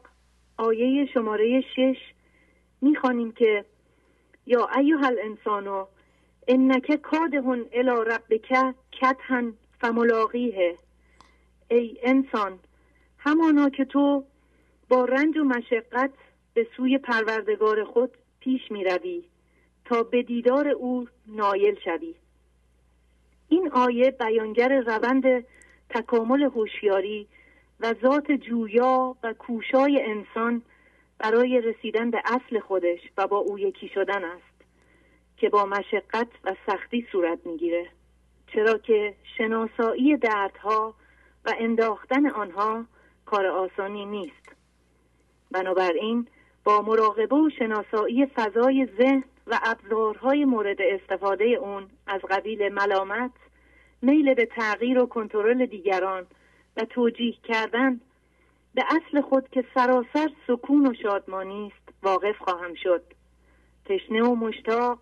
آیه 0.58 1.06
شماره 1.14 1.62
شش 1.76 1.98
می‌خوانیم 2.82 3.32
که 3.32 3.66
یا 4.46 4.70
ایها 4.78 5.08
الانسانو 5.08 5.86
انک 6.48 6.96
کادهن 6.96 7.66
الی 7.72 8.04
ربک 8.12 8.76
کتهن 8.92 9.54
فملاقیه. 9.82 10.78
ای 11.72 11.98
انسان 12.04 12.60
همانا 13.18 13.70
که 13.70 13.86
تو 13.86 14.24
با 14.90 15.06
رنج 15.06 15.38
و 15.38 15.44
مشقت 15.44 16.12
به 16.54 16.68
سوی 16.78 16.98
پروردگار 16.98 17.84
خود 17.84 18.12
پیش 18.40 18.72
می 18.72 18.84
روی 18.84 19.24
تا 19.86 20.04
به 20.04 20.24
دیدار 20.24 20.68
او 20.68 21.08
نایل 21.28 21.80
شوی. 21.84 22.16
این 23.50 23.72
آیه 23.72 24.12
بیانگر 24.12 24.82
روند 24.82 25.46
تکامل 25.90 26.44
هوشیاری 26.44 27.28
و 27.80 27.94
ذات 28.02 28.32
جویا 28.32 29.16
و 29.24 29.34
کوشای 29.34 30.02
انسان 30.06 30.62
برای 31.20 31.62
رسیدن 31.62 32.12
به 32.12 32.22
اصل 32.26 32.60
خودش 32.60 33.00
و 33.18 33.28
با 33.28 33.38
او 33.38 33.60
یکی 33.60 33.88
شدن 33.88 34.24
است 34.24 34.58
که 35.38 35.50
با 35.50 35.66
مشقت 35.66 36.28
و 36.44 36.56
سختی 36.68 37.08
صورت 37.12 37.40
می‌گیره. 37.46 37.90
چرا 38.54 38.78
که 38.78 39.16
شناسایی 39.38 40.18
دردها 40.18 40.94
و 41.46 41.54
انداختن 41.60 42.30
آنها 42.30 42.86
کار 43.26 43.46
آسانی 43.46 44.06
نیست. 44.06 44.56
بنابراین 45.52 46.28
با 46.64 46.82
مراقبه 46.82 47.36
و 47.36 47.50
شناسایی 47.50 48.26
فضای 48.26 48.88
ذهن 48.98 49.24
و 49.48 49.60
ابزارهای 49.64 50.46
مورد 50.46 50.82
استفاده 50.82 51.46
اون 51.46 51.88
از 52.08 52.22
قبیل 52.22 52.74
ملامت 52.74 53.32
میل 54.02 54.34
به 54.34 54.46
تغییر 54.46 55.00
و 55.00 55.06
کنترل 55.06 55.66
دیگران 55.66 56.28
و 56.78 56.86
توجیه 56.86 57.34
کردن 57.44 58.02
به 58.74 58.84
اصل 58.88 59.22
خود 59.22 59.50
که 59.50 59.66
سراسر 59.74 60.30
سکون 60.48 60.88
و 60.88 60.94
شادمانی 60.94 61.74
است 61.76 61.98
واقف 62.04 62.38
خواهم 62.38 62.74
شد. 62.74 63.04
تشنه 63.86 64.24
و 64.24 64.36
مشتاق 64.36 65.00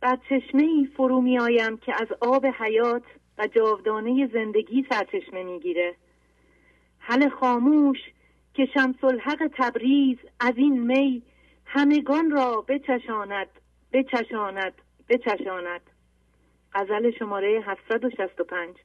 بر 0.00 0.18
چشمه 0.28 0.62
ای 0.62 0.88
فرو 0.96 1.20
می 1.20 1.38
آیم 1.38 1.76
که 1.76 1.94
از 2.02 2.08
آب 2.20 2.46
حیات 2.46 3.02
و 3.38 3.46
جاودانه 3.46 4.30
زندگی 4.32 4.86
سرچشمه 4.90 5.42
می‌گیره. 5.42 5.94
حل 6.98 7.28
خاموش 7.28 7.98
که 8.54 8.66
شمس 8.74 9.04
الحق 9.04 9.50
تبریز 9.56 10.18
از 10.40 10.52
این 10.56 10.80
می 10.80 11.22
همگان 11.64 12.30
را 12.30 12.64
بچشاند 12.68 13.48
بچشاند 13.92 14.72
بچشاند. 15.08 15.80
غزل 16.74 17.10
شماره 17.10 17.62
765 17.66 18.76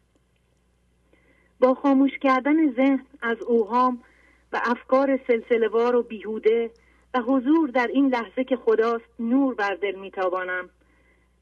با 1.59 1.73
خاموش 1.73 2.11
کردن 2.21 2.73
ذهن 2.75 3.05
از 3.21 3.37
اوهام 3.41 4.03
و 4.53 4.61
افکار 4.63 5.19
سلسلوار 5.27 5.95
و 5.95 6.03
بیهوده 6.03 6.71
و 7.13 7.19
حضور 7.19 7.69
در 7.69 7.87
این 7.87 8.07
لحظه 8.07 8.43
که 8.43 8.55
خداست 8.55 9.19
نور 9.19 9.55
بر 9.55 9.75
دل 9.75 9.95
میتابانم. 9.95 10.69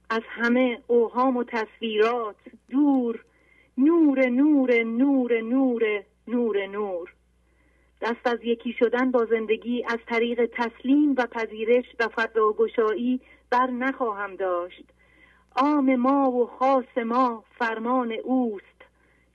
از 0.10 0.22
همه 0.28 0.80
اوهام 0.88 1.38
و 1.38 1.44
تصویرات 1.44 2.36
دور 2.70 3.24
نور 3.78 4.26
نور 4.26 4.84
نور 4.84 5.42
نور 5.42 6.04
نور 6.28 6.66
نور. 6.66 7.14
دست 8.02 8.28
از 8.28 8.40
یکی 8.44 8.74
شدن 8.80 9.12
با 9.12 9.26
زندگی 9.26 9.84
از 9.84 10.00
طریق 10.08 10.46
تسلیم 10.46 11.16
و 11.18 11.26
پذیرش 11.26 11.86
و 12.00 12.08
فضاگشایی 12.08 13.22
بر 13.50 13.68
نخواهم 13.68 14.36
داشت. 14.36 14.84
عام 15.56 15.96
ما 15.96 16.32
و 16.32 16.46
خاص 16.46 16.98
ما 17.06 17.44
فرمان 17.60 18.12
اوست. 18.24 18.78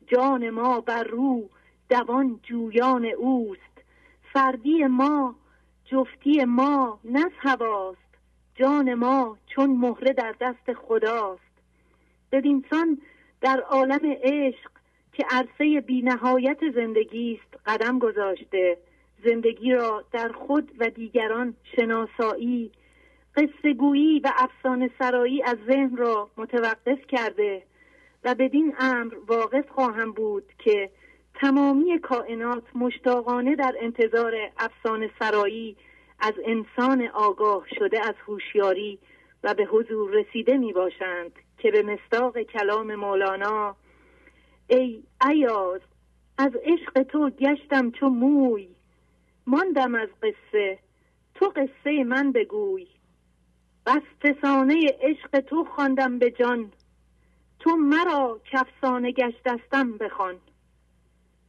جان 0.06 0.50
ما 0.50 0.80
بر 0.80 1.04
رو 1.04 1.48
دوان 1.88 2.40
جویان 2.42 3.06
اوست. 3.06 3.82
فردی 4.32 4.84
ما 4.84 5.34
جفتی 5.84 6.44
ما 6.44 7.00
نس 7.04 7.32
هواست. 7.38 7.98
جان 8.54 8.94
ما 8.94 9.38
چون 9.46 9.70
مهره 9.70 10.12
در 10.12 10.34
دست 10.40 10.72
خداست. 10.72 11.52
بدینسان 12.32 12.98
در 13.40 13.60
عالم 13.60 14.16
عشق 14.22 14.70
که 15.12 15.24
عرصه 15.30 15.80
بینهایت 15.80 16.58
زندگی 16.74 17.40
است 17.42 17.62
قدم 17.66 17.98
گذاشته. 17.98 18.78
زندگی 19.24 19.72
را 19.72 20.04
در 20.12 20.32
خود 20.32 20.72
و 20.78 20.90
دیگران 20.90 21.54
شناسایی 21.76 22.72
قصه 23.36 23.74
گویی 23.74 24.20
و 24.20 24.32
افسانه 24.36 24.90
سرایی 24.98 25.42
از 25.42 25.56
ذهن 25.66 25.96
را 25.96 26.30
متوقف 26.36 27.06
کرده 27.08 27.62
و 28.24 28.34
بدین 28.34 28.74
امر 28.78 29.14
واقف 29.26 29.68
خواهم 29.68 30.12
بود 30.12 30.44
که 30.58 30.90
تمامی 31.42 31.98
کائنات 31.98 32.62
مشتاقانه 32.74 33.56
در 33.56 33.74
انتظار 33.80 34.34
افسانه 34.58 35.10
سرایی 35.18 35.76
از 36.20 36.34
انسان 36.46 37.08
آگاه 37.14 37.64
شده 37.78 38.00
از 38.08 38.14
هوشیاری 38.26 38.98
و 39.44 39.54
به 39.54 39.64
حضور 39.64 40.10
رسیده 40.10 40.58
می 40.58 40.72
باشند 40.72 41.32
که 41.58 41.70
به 41.70 41.82
مستاق 41.82 42.42
کلام 42.42 42.94
مولانا 42.94 43.76
ای 44.66 45.02
ایاز 45.30 45.80
از 46.38 46.50
عشق 46.64 47.02
تو 47.02 47.30
گشتم 47.30 47.90
چو 47.90 48.08
موی 48.08 48.68
ماندم 49.46 49.94
از 49.94 50.08
قصه 50.22 50.78
تو 51.34 51.52
قصه 51.56 52.04
من 52.04 52.32
بگوی. 52.32 52.86
بس 53.86 54.02
فسانه 54.22 54.86
عشق 55.00 55.40
تو 55.40 55.64
خواندم 55.64 56.18
به 56.18 56.30
جان 56.30 56.72
تو 57.58 57.76
مرا 57.76 58.40
کفسانه 58.52 59.12
گشتستم 59.12 59.98
بخوان. 59.98 60.36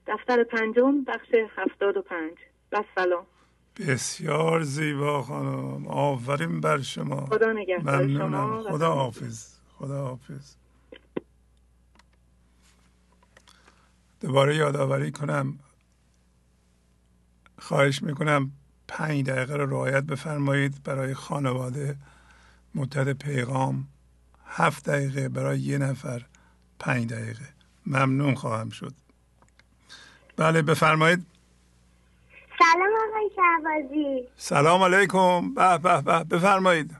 دفتر 0.08 0.44
پنجم 0.44 1.04
بخش 1.04 1.28
هفتاد 1.58 1.98
و 1.98 2.02
پنج. 2.02 2.34
بس 2.72 2.86
سلام. 2.96 3.26
بسیار 3.78 4.64
زیبا 4.64 5.22
خانم. 5.22 5.88
آفرین 5.88 6.62
بر 6.62 6.82
شما. 6.82 7.26
خدا 7.26 7.52
نگهدار 7.52 8.08
شما. 8.08 8.64
خدا 8.64 8.94
حافظ. 8.94 9.48
خدا 9.78 10.08
حافظ. 10.08 10.56
دوباره 14.22 14.56
یادآوری 14.56 15.12
کنم. 15.12 15.60
خواهش 17.60 18.04
می‌کنم 18.04 18.52
پنج 18.88 19.26
دقیقه 19.26 19.56
رو 19.56 19.70
رعایت 19.70 20.04
بفرمایید 20.04 20.84
برای 20.84 21.14
خانواده 21.14 21.98
مدت 22.76 23.18
پیغام. 23.18 23.88
هفت 24.46 24.90
دقیقه 24.90 25.30
برای 25.30 25.60
یه 25.60 25.78
نفر 25.78 26.26
پنج 26.80 27.14
دقیقه. 27.14 27.50
ممنون 27.86 28.36
خواهم 28.36 28.70
شد. 28.70 28.94
بله 30.38 30.62
بفرمایید. 30.62 31.26
سلام 32.60 32.90
آقای 33.10 33.30
شهبازی. 33.36 34.28
سلام 34.36 34.82
علیکم. 34.84 35.54
به 35.54 35.78
به 35.78 36.02
به 36.02 36.24
بفرمایید. 36.24 36.92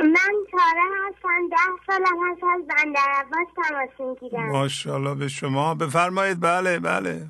من 0.00 0.34
تاره 0.50 0.86
هستم 1.08 1.48
ده 1.50 1.56
سالم 1.86 2.32
هست 2.32 2.42
از 2.44 2.66
بندر 2.66 3.00
عباس 3.14 3.48
تماس 3.56 4.18
می‌گیرم 4.20 4.48
ماشاءالله 4.50 5.14
به 5.14 5.28
شما. 5.28 5.74
بفرمایید. 5.74 6.40
بله 6.40 6.78
بله. 6.78 7.26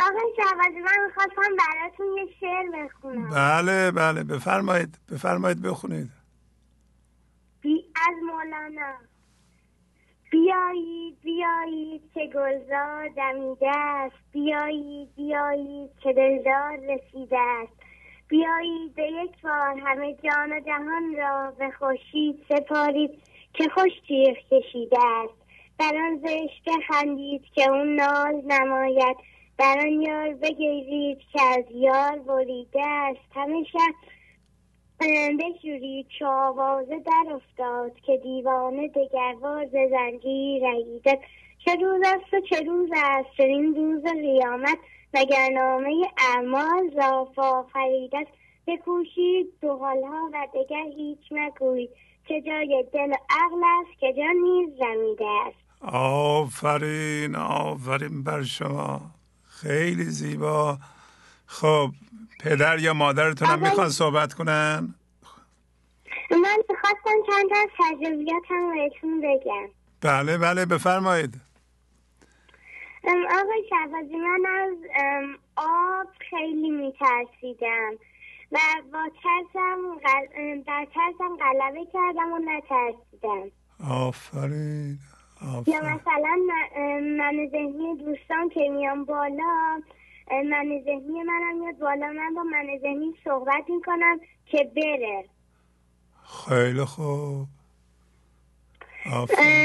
آقای 0.00 0.32
شهبازی 0.36 0.80
من 0.80 1.06
می‌خواستم 1.06 1.56
براتون 1.58 2.06
یه 2.16 2.26
شعر 2.40 2.84
بخونم. 2.84 3.30
بله 3.30 3.90
بله. 3.90 4.24
بفرمایید. 4.24 4.98
بفرمایید 5.12 5.62
بخونید. 5.62 6.10
بی 7.60 7.84
از 7.96 8.16
مولانا. 8.26 8.92
بیایید 10.36 11.16
بیایید 11.22 12.02
که 12.14 12.26
گلزار 12.34 13.08
دمیده 13.16 13.70
است. 13.76 14.16
بیایید 14.32 15.08
بیایید 15.16 15.90
که 16.02 16.12
دلدار 16.12 16.76
رسیده 16.76 17.38
است. 17.38 17.72
بیایید 18.28 18.94
به 18.94 19.02
یک 19.02 19.42
بار 19.42 19.80
همه 19.84 20.14
جان 20.14 20.52
و 20.52 20.60
جهان 20.60 21.14
را 21.16 21.52
به 21.58 21.70
خورشید 21.70 22.44
سپارید 22.48 23.10
که 23.54 23.68
خوش 23.74 23.92
تیغ 24.08 24.36
کشیده 24.50 24.98
است. 25.00 25.34
در 25.78 25.96
آن 25.96 26.18
زشت 26.18 26.62
بخندید 26.66 27.44
که 27.54 27.70
اون 27.70 27.94
ناز 27.94 28.44
نماید. 28.46 29.16
در 29.58 29.76
آن 29.78 30.00
یار 30.00 30.34
بگیرید 30.34 31.18
که 31.32 31.42
از 31.42 31.64
یار 31.70 32.18
بریده 32.18 32.86
است. 32.86 33.30
همیشه 33.34 33.78
بشورید 33.78 34.15
چو 36.18 36.26
آوازه 36.26 36.98
در 36.98 37.32
افتاد 37.34 37.92
که 38.06 38.20
دیوانه 38.22 38.88
دگربار 38.88 39.66
ز 39.66 39.90
زنجیر 39.90 40.62
رهیده. 40.68 41.18
چه 41.64 41.74
روز 41.74 42.00
است 42.04 42.34
و 42.34 42.40
چه 42.50 42.60
روز 42.60 42.90
است 42.94 43.28
چنین 43.36 43.74
روز 43.74 44.02
قیامت 44.02 44.78
مگر 45.14 45.48
نامه 45.54 46.06
اعمال 46.18 46.90
است؟ 48.14 48.32
بکوشید 48.66 49.46
دو 49.62 49.76
حالها 49.76 50.30
و 50.32 50.46
دگر 50.54 50.86
هیچ 50.96 51.18
مگوی. 51.30 51.88
چه 52.28 52.40
جای 52.40 52.84
دل 52.92 53.10
و 53.10 53.16
عقل 53.30 53.62
است 53.80 54.00
که 54.00 54.12
جان 54.12 54.36
نیز 54.42 54.68
رمیده 54.80 55.26
است. 55.46 55.94
آفرین 55.94 57.34
آفرین 57.36 58.22
بر 58.22 58.42
شما. 58.42 59.00
خیلی 59.42 60.04
زیبا. 60.04 60.78
خب 61.46 61.88
پدر 62.40 62.78
یا 62.78 62.94
مادرتون 62.94 63.48
هم 63.48 63.58
می‌خوان 63.58 63.88
صحبت 63.88 64.34
کنن؟ 64.34 64.94
من 66.30 66.56
می‌خواستم 66.68 67.22
چند 67.26 67.50
از 67.52 67.68
تجربیاتم 67.78 68.74
بهتون 68.74 69.20
بگم. 69.20 69.68
بله 70.00 70.38
بله 70.38 70.66
بفرمایید. 70.66 71.34
آقای 73.08 73.64
شهبازی 73.70 74.16
من 74.16 74.46
از 74.46 74.76
آب 75.56 76.06
خیلی 76.30 76.70
میترسیدم 76.70 77.90
و 78.52 78.58
با 78.92 79.10
ترسم 79.22 79.98
غل... 80.04 80.62
در 80.66 80.86
ترسم 80.94 81.36
غلبه 81.36 81.86
کردم 81.92 82.32
و 82.32 82.38
نترسیدم. 82.38 83.50
آفرین 83.90 84.98
یا 85.46 85.58
آفرین. 85.58 85.78
مثلا 85.78 86.36
من- 87.18 87.48
ذهنی 87.50 87.96
دوستان 87.96 88.48
که 88.48 88.60
میان 88.70 89.04
بالا 89.04 89.82
من 90.30 90.82
ذهنی 90.84 91.22
منم 91.22 91.58
میاد 91.60 91.78
بالا 91.78 92.12
من 92.12 92.34
با 92.34 92.42
من 92.42 92.78
ذهنی 92.82 93.14
صحبت 93.24 93.64
می‌کنم 93.68 94.20
که 94.46 94.70
بره. 94.76 95.24
خیلی 96.48 96.84
خوب. 96.84 97.46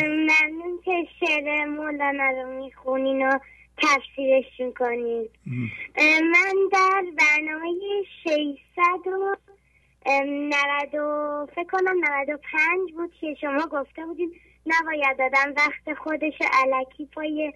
ممنون 0.04 0.80
که 0.86 1.08
شعر 1.20 1.66
مولانا 1.66 2.30
رو 2.30 2.64
می‌خونین 2.64 3.28
و 3.28 3.40
تفسیرش 3.78 4.60
می‌کنین. 4.60 5.30
من 6.22 6.56
در 6.72 7.04
برنامه 7.18 7.74
600 8.24 9.08
و 9.08 9.36
ام، 10.06 10.28
90 10.28 10.96
و 10.96 11.48
فکر 11.56 11.64
کنم 11.64 11.98
95 12.04 12.94
بود 12.94 13.14
که 13.22 13.36
شما 13.42 13.68
گفته 13.68 14.06
بودید 14.06 14.32
نباید 14.66 15.22
آدم 15.22 15.54
وقت 15.58 15.98
خودش 16.00 16.34
علکی 16.54 17.06
پای 17.06 17.54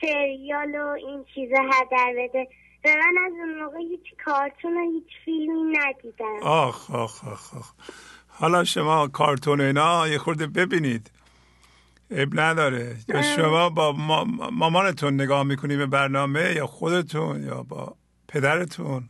سریال 0.00 0.74
و 0.74 0.86
این 0.86 1.24
چیزا 1.34 1.56
هدر 1.62 2.14
بده. 2.18 2.48
و 2.84 2.88
من 2.88 3.14
از 3.26 3.32
اون 3.32 3.62
موقع 3.62 3.78
هیچ 3.78 4.14
کارتون 4.24 4.76
و 4.76 4.90
هیچ 4.92 5.06
فیلمی 5.24 5.78
ندیدم. 5.78 6.42
آخ 6.42 6.90
آخ 6.90 7.24
آخ 7.28 7.54
آخ. 7.56 7.72
حالا 8.28 8.64
شما 8.64 9.08
کارتون 9.08 9.60
و 9.60 9.64
اینا 9.64 10.08
یه 10.08 10.18
خورده 10.18 10.46
ببینید. 10.46 11.10
اب 12.10 12.28
نداره. 12.40 12.96
یا 13.08 13.22
شما 13.22 13.70
با 13.70 13.92
ما- 13.92 14.24
مامانتون 14.52 15.14
نگاه 15.14 15.42
می‌کنی 15.42 15.76
به 15.76 15.86
برنامه 15.86 16.52
یا 16.56 16.66
خودتون 16.66 17.42
یا 17.42 17.62
با 17.62 17.94
پدرتون؟ 18.28 19.08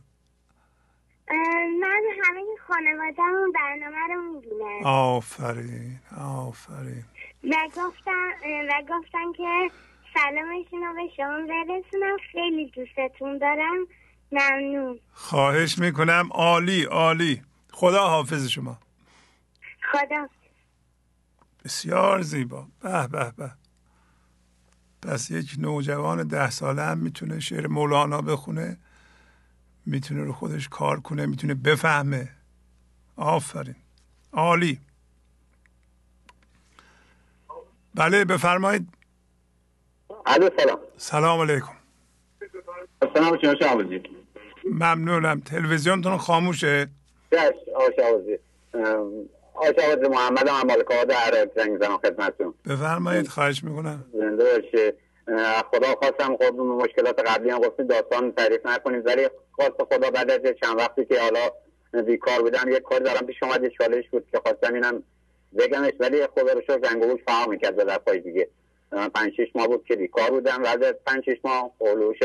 من 1.81 2.01
همه 2.23 2.41
خانواده 2.67 3.21
اون 3.21 3.51
برنامه 3.51 3.97
رو 4.13 4.21
می‌بینم. 4.21 4.85
آفرین 4.85 5.99
آفرین. 6.17 7.03
و 7.43 7.55
گفتن 7.77 8.29
و 8.69 8.81
گفتن 8.89 9.31
که 9.37 9.71
سلامشون 10.15 10.81
رو 10.83 10.93
به 10.93 11.09
شما 11.17 11.47
برسونم. 11.47 12.17
خیلی 12.31 12.71
دوستتون 12.75 13.37
دارم. 13.37 13.87
ممنون. 14.31 14.99
خواهش 15.11 15.77
می‌کنم. 15.77 16.29
عالی 16.31 16.83
عالی. 16.83 17.41
خدا 17.71 18.07
حافظ 18.07 18.47
شما. 18.47 18.79
خدا. 19.91 20.27
بسیار 21.65 22.21
زیبا. 22.21 22.67
به 22.81 23.07
به 23.07 23.31
به. 23.37 23.51
پس 25.01 25.31
یک 25.31 25.55
نوجوان 25.59 26.27
ده 26.27 26.49
ساله 26.49 26.81
هم 26.81 26.97
می‌تونه 26.97 27.39
شعر 27.39 27.67
مولانا 27.67 28.21
بخونه. 28.21 28.77
می‌تونه 29.85 30.23
رو 30.23 30.33
خودش 30.33 30.69
کار 30.69 30.99
کنه 30.99 31.25
می‌تونه 31.25 31.53
بفهمه. 31.53 32.29
آفرین. 33.15 33.75
عالی. 34.31 34.79
بله 37.95 38.25
بفرمایید. 38.25 38.89
الو 40.25 40.49
سلام. 40.59 40.79
سلام 40.97 41.39
علیکم. 41.39 41.73
سلام 43.13 43.39
شما 43.41 43.75
ممنونم. 44.71 45.39
تلویزیونتون 45.39 46.17
خاموشه؟ 46.17 46.87
شعبازی 47.31 48.37
آقا 49.53 49.65
شعبازی 49.65 50.07
محمد 50.07 50.47
هم 50.47 50.67
مالکا 50.67 51.03
در 51.03 51.49
زنگ 51.55 51.79
زنم 51.79 51.97
خدمتتون. 51.97 52.53
بفرمایید 52.69 53.27
خواهش 53.27 53.63
می‌کنم. 53.63 54.05
زنده 54.13 54.43
باشه 54.43 54.93
خدا 55.71 55.87
خواستم 55.95 56.37
خب 56.37 56.55
مشکلات 56.55 57.19
قبلی 57.19 57.49
هم 57.49 57.59
گفتیم 57.59 57.87
داستان 57.87 58.31
تعریف 58.31 58.65
نکنیم 58.65 59.01
ولی 59.05 59.29
خواست 59.51 59.83
خدا 59.93 60.09
بعد 60.09 60.31
از 60.31 60.41
چند 60.63 60.77
وقتی 60.77 61.05
که 61.05 61.21
حالا 61.21 61.51
بیکار 62.01 62.41
بودم 62.41 62.71
یک 62.71 62.81
کار 62.81 62.99
دارم 62.99 63.25
پیش 63.25 63.43
اومد 63.43 63.63
یه 63.63 63.69
چالش 63.69 64.09
بود 64.09 64.25
که 64.31 64.39
خواستم 64.39 64.73
اینم 64.73 65.03
بگمش 65.57 65.93
ولی 65.99 66.27
خدا 66.27 66.53
رو 66.53 66.61
شکر 66.61 66.89
رنگ 66.89 67.03
و 67.03 67.07
بوش 67.07 67.21
فهم 67.27 67.49
می‌کرد 67.49 67.75
به 67.75 67.85
دفعه 67.85 68.17
دیگه. 68.19 68.49
پنج 68.91 69.33
شیش 69.35 69.49
ماه 69.55 69.67
بود 69.67 69.85
که 69.85 69.95
بیکار 69.95 70.29
بودم. 70.31 70.63
بعد 70.63 70.83
از 70.83 70.95
پنج 71.05 71.25
شیش 71.25 71.37
ماه 71.43 71.71
قولوش 71.79 72.19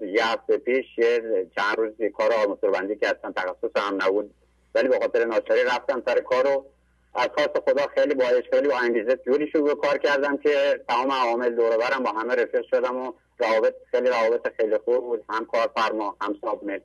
یه 0.00 0.26
هفته 0.26 0.56
پیش 0.56 0.98
یه 0.98 1.20
چند 1.56 1.76
روز 1.78 1.92
کار 2.16 2.32
آرماتور 2.32 2.70
بندی 2.70 2.96
کردم 2.96 3.32
تخصص 3.32 3.76
هم 3.76 4.02
نبود. 4.02 4.34
ولی 4.74 4.88
به 4.88 4.98
خاطر 4.98 5.24
ناچاری 5.24 5.64
رفتم 5.64 6.02
سر 6.06 6.20
کار 6.20 6.44
رو 6.44 6.66
از 7.14 7.28
خواست 7.34 7.70
خدا 7.70 7.86
خیلی 7.94 8.14
با 8.14 8.24
خیلی 8.50 8.68
با 8.68 8.78
انگیزه 8.78 9.16
جوری 9.26 9.48
شروع 9.48 9.74
کار 9.74 9.98
کردم 9.98 10.36
که 10.36 10.80
تمام 10.88 11.12
عوامل 11.12 11.54
دور 11.54 11.74
و 11.74 11.78
برم 11.78 12.02
با 12.02 12.10
همه 12.10 12.34
رفیق 12.34 12.62
شدم 12.70 12.96
و 12.96 13.12
روابط 13.38 13.74
خیلی 13.90 14.08
روابط 14.08 14.48
خیلی 14.56 14.78
خوب 14.78 14.98
بود. 14.98 15.24
هم 15.28 15.46
کارفرما 15.46 16.16
هم 16.20 16.36
صاحب 16.40 16.82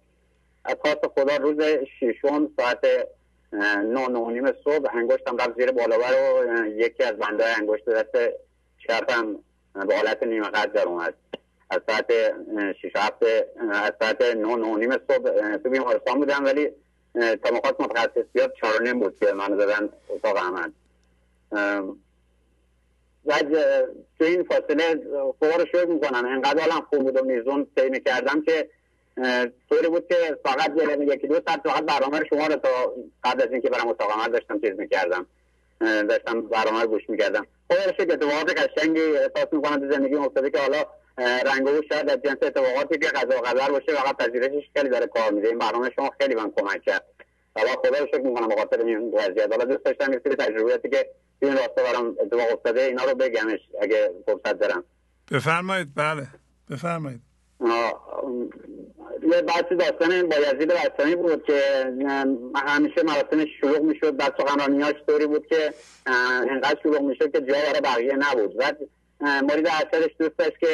از 0.66 0.76
خواست 0.82 1.08
خدا 1.16 1.38
روز 1.38 1.58
ششم 2.00 2.52
ساعت 2.58 2.86
نه 3.54 4.08
نه 4.08 4.20
و 4.20 4.32
نیم 4.32 4.52
صبح 4.64 4.96
انگشتم 4.96 5.38
رفت 5.38 5.58
زیر 5.58 5.72
بالاور 5.72 6.14
و 6.14 6.66
یکی 6.68 7.04
از 7.04 7.18
بنده 7.18 7.58
انگشت 7.58 7.90
دست 7.90 8.34
چپم 8.88 9.36
به 9.88 9.96
حالت 9.96 10.24
نیمه 10.24 10.48
قد 10.48 10.74
در 10.74 10.84
اومد. 10.84 11.14
از 11.70 11.82
ساعت 11.88 12.06
اه، 12.10 12.74
شش 12.74 12.92
هفت 12.96 13.24
اه، 13.24 13.84
از 13.84 13.94
ساعت 14.02 14.22
نه 14.22 14.56
نه 14.56 14.68
و 14.68 14.78
نیم 14.78 14.92
صبح 14.92 15.58
تو 15.58 15.70
بیمارستان 15.70 16.20
بودم 16.20 16.46
ولی 16.46 16.70
تا 17.14 17.52
مخواست 17.54 17.82
متخصص 17.82 18.26
بیاد 18.34 18.54
چهار 18.62 18.82
و 18.82 18.84
نیم 18.84 19.00
بود 19.00 19.20
که 19.20 19.32
من 19.34 19.48
دادن 19.48 19.90
اتاق 20.10 20.38
عمل 20.38 20.72
بعد 23.26 23.52
تو 24.20 24.26
این 24.26 24.44
فاصله 24.44 25.02
خدا 25.40 25.56
رو 25.56 25.66
شکر 25.66 25.86
می‌کنم. 25.86 26.26
انقدر 26.26 26.62
حالم 26.62 26.86
خوب 26.90 27.00
بود 27.00 27.18
و 27.18 27.24
میزون 27.26 27.68
طی 27.76 27.90
می‌کردم 27.90 28.42
که 28.42 28.70
طوری 29.70 29.88
بود 29.90 30.08
که 30.08 30.38
فقط 30.44 30.72
یکی 31.00 31.28
دو 31.28 31.42
ساعت 31.48 31.62
فقط 31.64 31.84
برنامه 31.84 32.20
رو 32.20 32.26
شما 32.26 32.48
رو 32.48 32.56
تا 32.56 32.94
قبل 33.24 33.42
از 33.42 33.52
اینکه 33.52 33.70
برم 33.70 33.88
اتاق 33.88 34.12
عمل 34.12 34.32
داشتم 34.32 34.60
چیز 34.60 34.80
می‌کردم. 34.80 35.26
داشتم 35.82 36.42
برنامه 36.42 36.86
گوش 36.86 37.10
می‌کردم. 37.10 37.48
خدا 37.72 37.86
رو 37.86 37.92
شکر 37.92 38.14
اتفاقات 38.14 38.60
قشنگی 38.60 39.02
احساس 39.02 39.48
می‌کنم 39.52 39.80
تو 39.80 39.92
زندگی 39.92 40.16
افتاده 40.16 40.50
که 40.50 40.58
حالا 40.60 40.86
رنگ 41.18 41.68
و 41.68 41.82
شاید 41.90 42.10
از 42.10 42.18
جنس 42.26 42.38
اتفاقاتی 42.42 42.98
که 42.98 43.08
قضا 43.08 43.38
و 43.38 43.42
قدر 43.42 43.72
باشه 43.72 43.94
فقط 43.94 44.18
پذیرشش 44.18 44.70
خیلی 44.76 44.90
داره 44.90 45.08
کار 45.08 45.32
میده. 45.32 45.48
این 45.48 45.58
برنامه 45.58 45.92
شما 45.96 46.12
خیلی 46.22 46.36
من 46.36 46.52
کمک 46.52 46.82
کرد. 46.82 47.06
حالا 47.56 47.70
خدا 47.70 48.00
رو 48.00 48.08
شکر 48.08 48.22
می‌کنم 48.22 48.48
به 48.48 48.56
خاطر 48.56 48.86
این 48.86 49.12
وضعیت. 49.14 49.52
حالا 49.52 49.66
دوست 49.66 49.86
داشتم 49.86 50.14
یه 50.14 50.22
سری 50.24 50.36
تجربیاتی 50.36 50.90
که 50.90 51.10
این 51.42 51.52
راستا 51.52 51.84
برام 51.84 52.18
اتفاق 52.22 52.54
افتاده 52.54 52.82
اینا 52.82 53.04
رو 53.04 53.16
بگمش 53.16 53.60
اگه 53.82 54.12
فرصت 54.26 54.60
دارم. 54.60 54.84
بفرمایید 55.32 55.88
بله. 55.96 56.28
بفرمایید. 56.70 57.22
یه 57.62 59.42
بحث 59.42 59.64
داستان 59.80 60.30
بایزید 60.30 60.68
بستانی 60.68 61.16
بود 61.16 61.44
که 61.44 61.62
همیشه 62.56 63.04
مراسمش 63.04 63.48
شلوغ 63.62 63.82
می‌شد 63.82 64.18
بعد 64.18 64.34
سخنرانیاش 64.38 64.96
طوری 65.08 65.28
بود 65.28 65.48
که 65.48 65.74
انقدر 66.50 66.80
شلوغ 66.84 67.02
می‌شد 67.02 67.32
که 67.32 67.42
جا 67.42 67.54
برای 67.54 67.82
بقیه 67.82 68.16
نبود. 68.16 68.58
بعد 68.58 68.78
مورد 69.22 69.68
ارشدش 69.68 70.16
دوست 70.20 70.38
داشت 70.38 70.60
که 70.60 70.68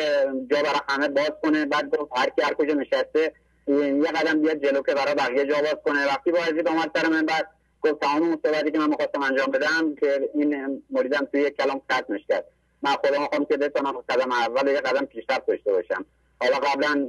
جا 0.51 0.61
برای 0.61 0.79
همه 0.89 1.07
باز 1.07 1.31
کنه 1.43 1.65
بعد 1.65 1.95
گفت 1.95 2.11
هر 2.15 2.29
کی 2.29 2.41
هر 2.41 2.53
کجا 2.53 2.73
نشسته 2.73 3.33
یه 3.67 4.11
قدم 4.15 4.41
بیاد 4.41 4.65
جلو 4.65 4.81
که 4.81 4.93
برای 4.93 5.15
بقیه 5.15 5.45
جا 5.45 5.55
باز 5.55 5.75
کنه. 5.85 6.05
وقتی 6.05 6.31
بایزید 6.31 6.67
آمد 6.67 6.91
سر 6.95 7.09
منبر 7.09 7.45
گفت 7.81 7.99
تمام 7.99 8.23
اون 8.23 8.39
صحبتی 8.45 8.71
که 8.71 8.79
من 8.79 8.89
می‌خواستم 8.89 9.23
انجام 9.23 9.51
بدم 9.51 9.95
که 9.95 10.29
این 10.33 10.83
مریدم 10.89 11.27
توی 11.31 11.41
یک 11.41 11.57
کلام 11.57 11.81
ختمش 11.91 12.21
کرد. 12.29 12.45
من 12.81 12.91
خودم 12.91 13.21
می‌خوام 13.21 13.45
که 13.45 13.57
بتونم 13.57 13.91
قدم 14.09 14.31
اول 14.31 14.67
یه 14.67 14.81
قدم 14.81 15.05
پیشرفت 15.05 15.45
داشته 15.45 15.71
باشم. 15.71 16.05
حالا 16.41 16.57
قبلا 16.57 17.07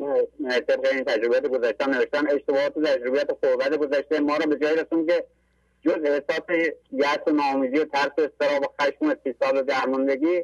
طبق 0.68 0.86
این 0.92 1.04
تجربیات 1.04 1.46
گذاشتم 1.46 1.90
نوشتم 1.90 2.26
اشتباهات 2.30 2.76
و 2.76 2.82
تجربیات 2.82 3.32
خوبت 3.32 3.76
گذشته. 3.76 4.20
ما 4.20 4.36
رو 4.36 4.50
به 4.50 4.56
جایی 4.56 4.76
رسون 4.76 5.06
که 5.06 5.24
جز 5.82 5.96
احساس 6.04 6.70
یأس 6.92 7.18
و 7.26 7.30
ناامیدی 7.30 7.78
و 7.78 7.84
ترس 7.84 8.10
و 8.18 8.20
استراب 8.20 8.62
و 8.62 8.66
خشم 8.82 9.06
و 9.06 9.10
استیصال 9.10 9.56
و 9.56 9.62
درماندگی 9.62 10.42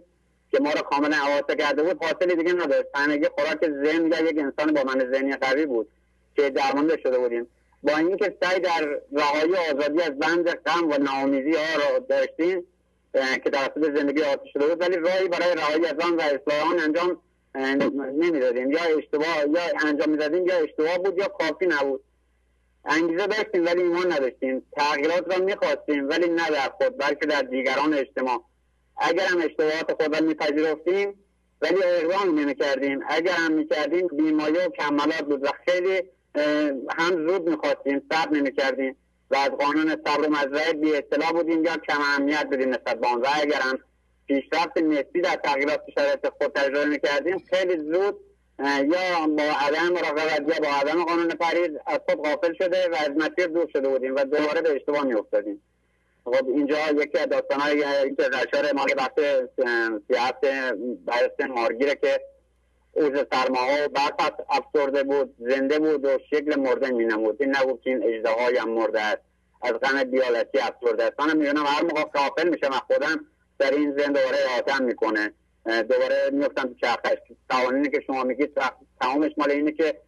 که 0.50 0.60
ما 0.60 0.70
رو 0.70 0.80
کاملا 0.82 1.16
حواسه 1.16 1.56
کرده 1.56 1.82
بود 1.82 2.04
حاصلی 2.04 2.36
دیگه 2.36 2.52
نداشت. 2.52 2.86
تنگی 2.94 3.28
خوراک 3.28 3.70
ذهن 3.84 4.12
یا 4.12 4.20
یک 4.20 4.38
انسان 4.38 4.74
با 4.74 4.82
من 4.82 5.12
ذهنی 5.12 5.36
قوی 5.36 5.66
بود 5.66 5.88
که 6.36 6.50
درمانده 6.50 6.96
شده 7.02 7.18
بودیم. 7.18 7.46
با 7.82 7.96
اینکه 7.96 8.36
سعی 8.42 8.60
در 8.60 9.00
رهایی 9.12 9.54
آزادی 9.56 10.02
از 10.02 10.18
بند 10.18 10.50
غم 10.50 10.90
و 10.90 10.98
ناامیدی 10.98 11.54
ها 11.54 11.74
رو 11.74 12.00
داشتیم 12.08 12.66
که 13.14 13.50
توسط 13.50 13.96
زندگی 13.96 14.22
آتی 14.22 14.48
شده 14.52 14.66
بود 14.66 14.80
ولی 14.80 14.96
راهی 14.96 15.28
برای 15.28 15.54
رهایی 15.54 15.86
از 15.86 15.98
آن 15.98 16.16
و 16.16 16.20
اصلاح 16.20 16.70
آن 16.70 16.80
انجام 16.80 17.18
نمی‌دادیم. 17.54 18.72
یا 18.72 18.80
اشتباه 18.98 19.44
یا 19.54 19.60
انجام 19.86 20.10
می‌دادیم 20.10 20.46
یا 20.46 20.56
اشتباه 20.56 20.98
بود 20.98 21.18
یا 21.18 21.28
کافی 21.28 21.66
نبود. 21.66 22.00
انگیزه 22.84 23.26
داشتیم 23.26 23.66
ولی 23.66 23.82
ایمان 23.82 24.12
نداشتیم. 24.12 24.66
تغییرات 24.76 25.36
را 25.36 25.44
می‌خواستیم 25.44 26.08
ولی 26.08 26.28
نه 26.28 26.50
در 26.50 26.68
خود 26.68 26.98
بلکه 26.98 27.26
در 27.26 27.42
دیگران 27.42 27.94
اجتماع. 27.94 28.44
اگر 28.96 29.26
هم 29.26 29.38
اشتباهات 29.38 29.92
خود 30.02 30.16
را 30.16 30.26
میپذیرفتیم 30.26 31.24
ولی 31.62 31.82
اقدام 31.82 32.38
نمی‌کردیم. 32.38 33.00
اگر 33.08 33.32
هم 33.32 33.52
می‌کردیم 33.52 34.06
بیمایه 34.06 34.66
و 34.66 34.70
کمالات 34.70 35.22
بود 35.22 35.44
و 35.44 35.48
خیلی 35.66 36.02
هم 36.98 37.28
زود 37.28 37.48
می‌خواستیم 37.48 38.02
صبر 38.12 38.30
نمی‌کردیم. 38.30 38.96
و 39.30 39.36
از 39.36 39.50
قانون 39.50 39.96
صبر 40.06 40.26
و 40.26 40.30
مزرعه 40.30 40.72
بی 40.72 40.96
اطلاع 40.96 41.32
بودیم 41.32 41.64
یا 41.64 41.76
کم 41.76 42.00
اهمیت 42.00 42.46
بدیم 42.52 42.68
نسبت 42.68 43.00
به 43.00 43.06
آن. 43.06 43.20
و 43.20 43.26
اگر 43.42 43.60
هم 43.60 43.78
پیشرفت 44.26 44.78
نسبی 44.78 45.20
در 45.20 45.36
تغییرات 45.44 45.80
شرایط 45.94 46.28
خود 46.28 46.52
تجربه 46.52 46.84
می‌کردیم. 46.84 47.38
خیلی 47.38 47.76
زود 47.76 48.20
یا 48.58 49.26
با 49.26 49.42
عدم 49.42 49.88
مراقبت 49.92 50.40
یا 50.40 50.60
با 50.62 50.68
عدم 50.68 51.04
قانون 51.04 51.28
پریز 51.28 51.70
از 51.86 51.98
خود 52.08 52.28
غافل 52.28 52.54
شده 52.54 52.88
و 52.88 52.94
از 52.94 53.10
مسیر 53.10 53.46
دور 53.46 53.68
شده 53.72 53.88
بودیم 53.88 54.16
و 54.16 54.24
دوباره 54.24 54.60
به 54.60 54.72
اشتباه 54.76 55.04
میافتادیم. 55.04 55.62
خب 56.24 56.48
اینجا 56.48 56.76
یکی 56.90 57.18
از 57.18 57.28
داستان 57.28 57.60
های 57.60 57.84
این 57.84 58.16
رشار 58.16 58.72
مال 58.72 58.94
بحث 58.94 59.18
سیاست 60.08 60.74
بحث 61.06 61.48
مارگیره 61.48 61.94
که 61.94 62.20
اوز 62.92 63.12
سرماها 63.32 63.84
و 63.84 63.88
برف 63.88 64.40
افسرده 64.48 65.02
بود 65.02 65.34
زنده 65.38 65.78
بود 65.78 66.04
و 66.04 66.18
شکل 66.30 66.60
مرده 66.60 66.90
می 66.90 67.04
نمود 67.04 67.42
این 67.42 67.56
نبود 67.56 67.80
که 67.80 67.90
این 67.90 68.02
اجده 68.02 68.60
هم 68.60 68.70
مرده 68.70 69.00
است. 69.00 69.22
از 69.62 69.72
غم 69.72 70.04
بیالتی 70.04 70.58
افسرده 70.58 71.04
است. 71.04 71.20
من 71.20 71.36
می‌بینم 71.36 71.66
هر 71.66 71.82
موقع 71.82 72.02
غافل 72.02 72.48
میشم 72.48 72.72
از 72.72 72.80
خودم 72.86 73.26
در 73.58 73.70
این 73.70 73.96
زن 73.98 74.12
دوباره 74.12 74.38
آتم 74.58 74.84
می‌کنه. 74.84 75.32
دوباره 75.64 76.30
میفتم 76.32 76.62
تو 76.62 76.74
چرخش. 76.74 77.18
قوانینی 77.48 77.90
که 77.90 78.00
شما 78.06 78.24
میگید 78.24 78.58
تمامش 79.00 79.30
مال 79.36 79.50
اینه 79.50 79.72
که 79.72 80.00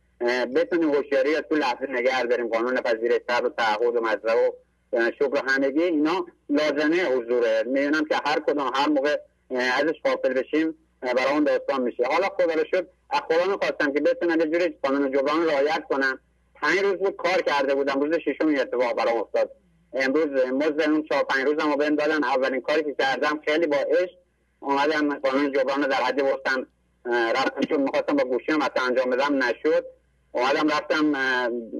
بتونیم 0.56 0.94
هوشیاری 0.94 1.36
از 1.36 1.42
تو 1.48 1.54
لحظه 1.54 1.86
نگه 1.88 2.22
داریم. 2.22 2.48
قانون 2.48 2.76
پذیرش 2.80 3.20
و 3.28 3.48
تعهد 3.48 3.96
و 3.96 4.00
مزرعه 4.00 4.52
و 4.92 5.10
شکر 5.10 5.42
همگی 5.48 5.82
اینا 5.82 6.26
لازمه 6.48 7.04
حضوره. 7.04 7.62
می‌بینم 7.66 8.04
که 8.04 8.16
هر 8.24 8.40
کدام 8.40 8.70
هر 8.74 8.88
موقع 8.88 9.16
ازش 9.50 9.94
فاصل 10.02 10.32
بشیم 10.32 10.74
برای 11.00 11.32
اون 11.32 11.44
داستان 11.44 11.82
میشه. 11.82 12.04
حالا 12.04 12.28
خدا 12.28 12.54
رو 12.54 12.64
شد 12.70 12.88
از 13.10 13.20
خدا 13.20 13.52
می‌خواستم 13.52 13.92
که 13.92 14.00
بتونم 14.00 14.40
یه 14.40 14.46
جوری 14.46 14.78
قانون 14.82 15.12
جبران 15.12 15.46
رعایت 15.46 15.84
کنم 15.88 16.18
پنج 16.54 16.78
روز 16.78 16.94
بود 16.94 17.16
کار 17.16 17.42
کرده 17.42 17.74
بودم. 17.74 18.00
روز 18.00 18.14
ششم 18.14 18.48
اتفاق 18.48 18.96
برام 18.96 19.16
افتاد. 19.16 19.50
امروز 19.92 20.44
مزد 20.52 20.80
اون 20.80 21.02
چهار 21.02 21.24
پنج 21.24 21.46
روزم 21.46 21.70
رو 21.70 21.76
بهم 21.76 21.96
دادن 21.96 22.24
اولین 22.24 22.60
کاری 22.60 22.82
که 22.82 22.94
کردم 22.98 23.40
خیلی 23.44 23.66
با 23.66 23.76
عشق 23.76 24.14
اومدم 24.60 25.18
قانون 25.18 25.52
جبران 25.52 25.80
در 25.80 25.96
حدی 25.96 26.22
بستم 26.22 26.66
رفتم 27.04 27.60
چون 27.60 27.82
می‌خواستم 27.82 28.16
با 28.16 28.24
گوشیم 28.24 28.56
مثلا 28.56 28.82
انجام 28.86 29.10
بدم 29.10 29.42
نشد. 29.42 29.84
اومدم 30.32 30.68
رفتم 30.68 31.14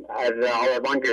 از 0.09 0.33
آوربانک 0.63 1.07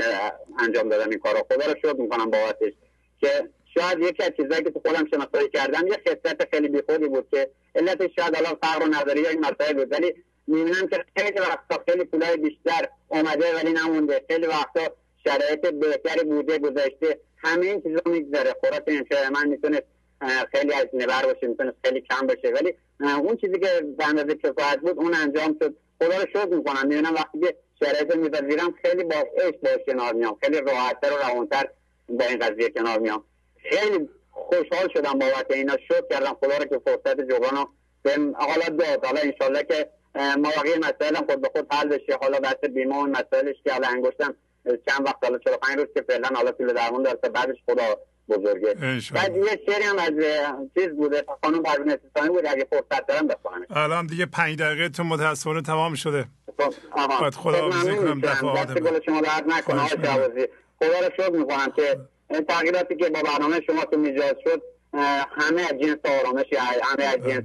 انجام 0.60 0.90
دادم 0.90 1.10
این 1.10 1.20
کارو. 1.20 1.38
خدا 1.38 1.72
رو 1.72 1.80
شد 1.82 2.00
می‌کنم 2.00 2.30
بابتش 2.32 2.74
که 3.22 3.50
شاید 3.74 4.00
یکی 4.00 4.24
از 4.24 4.32
چیزایی 4.38 4.64
که 4.64 4.72
تو 4.72 4.80
خودم 4.80 5.06
شناسایی 5.12 5.50
کردم 5.50 5.88
یه 5.88 5.98
خصلت 6.08 6.50
خیلی 6.52 6.68
بیخودی 6.68 7.08
بود 7.08 7.28
که 7.32 7.50
علتش 7.76 8.10
شاید 8.16 8.36
الان 8.36 8.58
فقر 8.64 8.84
و 8.84 8.94
نداری 8.94 9.22
یا 9.22 9.30
این 9.30 9.40
مسائل 9.40 9.74
بود. 9.74 9.92
ولی 9.92 10.14
می‌بینم 10.48 10.88
که 10.88 11.06
خیلی 11.18 11.40
وقتا 11.40 11.84
خیلی 11.88 12.04
پولای 12.04 12.38
بیشتر 12.38 12.88
اومده 13.08 13.56
ولی 13.56 13.74
نمونده. 13.74 14.26
خیلی 14.28 14.48
وقتا 14.48 14.82
شرایط 15.24 15.68
بهتری 15.68 16.24
بوده 16.24 16.60
گذاشته 16.60 17.20
همه 17.38 17.66
این 17.66 17.82
چیزا 17.82 18.02
میگذره. 18.06 18.56
خوراک 18.60 18.84
امشب 18.88 19.32
من 19.32 19.48
می‌تونه 19.48 19.82
خیلی 20.52 20.74
از 20.74 20.86
نبر 20.94 21.26
باشه 21.26 21.48
می‌تونه 21.48 21.74
خیلی 21.86 22.02
کم 22.02 22.28
باشه. 22.28 22.54
ولی 22.54 22.76
اون 23.00 23.38
چیزی 23.38 23.60
که 23.60 23.68
به 23.98 24.08
اندازه 24.08 24.36
کفایت 24.36 24.80
بود 24.82 25.00
اون 25.00 25.14
انجام 25.16 25.58
شد. 25.62 25.76
خدا 26.02 26.18
رو 26.18 26.26
شکر 26.30 26.46
می‌کنم. 26.46 26.88
می‌بینم 26.88 27.14
وقتی 27.14 27.40
که 27.40 27.56
شرایط 27.80 28.16
میپذیرم 28.16 28.74
خیلی 28.82 29.04
با 29.04 29.16
عشق 29.16 29.60
باش 29.62 29.80
کنار 29.88 30.14
میام. 30.14 30.38
خیلی 30.44 30.62
راحتتر 30.62 31.14
و 31.14 31.18
روانتر 31.18 31.70
با 32.10 32.26
این 32.26 32.40
قضیه 32.40 32.70
کنار 32.70 33.00
میام. 33.00 33.24
خیلی 33.70 34.10
خوشحال 34.32 34.90
شدم 34.94 35.20
بابت 35.20 35.52
اینا. 35.52 35.78
شکر 35.88 36.08
کردم. 36.10 36.38
خدا 36.44 36.58
رو 36.58 36.66
که 36.66 36.82
فرصت 36.86 37.22
جبران 37.22 37.56
رو 37.56 37.70
به 38.04 38.12
حالا 38.34 38.66
داد. 38.78 39.06
حالا 39.06 39.22
انشالله 39.22 39.64
که 39.64 39.90
مواقع 40.16 40.78
مسائل 40.78 41.16
هم 41.16 41.26
خود 41.26 41.42
به 41.42 41.50
خود 41.50 41.74
حل 41.74 41.88
بشه. 41.88 42.18
حالا 42.22 42.40
بحث 42.40 42.64
بیمه 42.74 42.96
و 42.96 43.02
مسائلش 43.02 43.56
که 43.64 43.72
حالا 43.72 43.88
انگشتم 43.88 44.36
چند 44.66 45.06
وقت 45.06 45.18
حالا 45.24 45.38
45 45.38 45.78
روز 45.78 45.88
که 45.94 46.02
فعلا 46.02 46.28
حالا 46.34 46.52
طول 46.52 46.74
درمون 46.74 47.04
داره 47.04 47.16
بعدش 47.16 47.58
خدا 47.66 47.98
بزرگه. 48.30 48.74
بعد 49.14 49.36
یه 49.36 49.60
شعری 49.66 49.84
هم 49.84 50.00
از 50.00 50.12
چیز 50.78 50.90
بوده 50.90 51.24
خانم 51.44 51.64
پروین 51.64 51.92
استانی 51.92 52.30
بود 52.30 52.46
اگه 52.46 52.68
فرصت 52.70 53.08
دارم 53.08 53.28
بخونم 53.28 53.66
الان 53.70 54.06
دیگه 54.06 54.26
5 54.26 54.60
دقیقه 54.60 54.90
تو 54.90 55.04
متاسفانه 55.04 55.62
تمام 55.62 55.94
شده. 55.96 56.26
خب 56.58 56.74
باید 57.20 57.34
خدا 57.34 57.68
آفیزی 57.68 57.96
کنم 57.96 58.22
دفعات 58.22 58.68
دست 58.68 59.04
شما 59.06 59.22
درد 59.22 59.44
نکنه 59.48 59.88
خدا 60.80 61.00
رو 61.00 61.10
شکر 61.18 61.30
می‌کنم 61.30 61.72
که 61.76 61.98
تغییراتی 62.48 62.96
که 62.96 63.10
با 63.10 63.22
برنامه 63.22 63.62
شما 63.62 63.86
تو 63.86 63.98
میجاز 63.98 64.36
شد 64.44 64.62
همه 65.38 65.62
از 65.62 65.80
جنس 65.82 65.98
آرامش 66.20 66.46
همه 66.84 67.04
از 67.04 67.16
جنس 67.16 67.44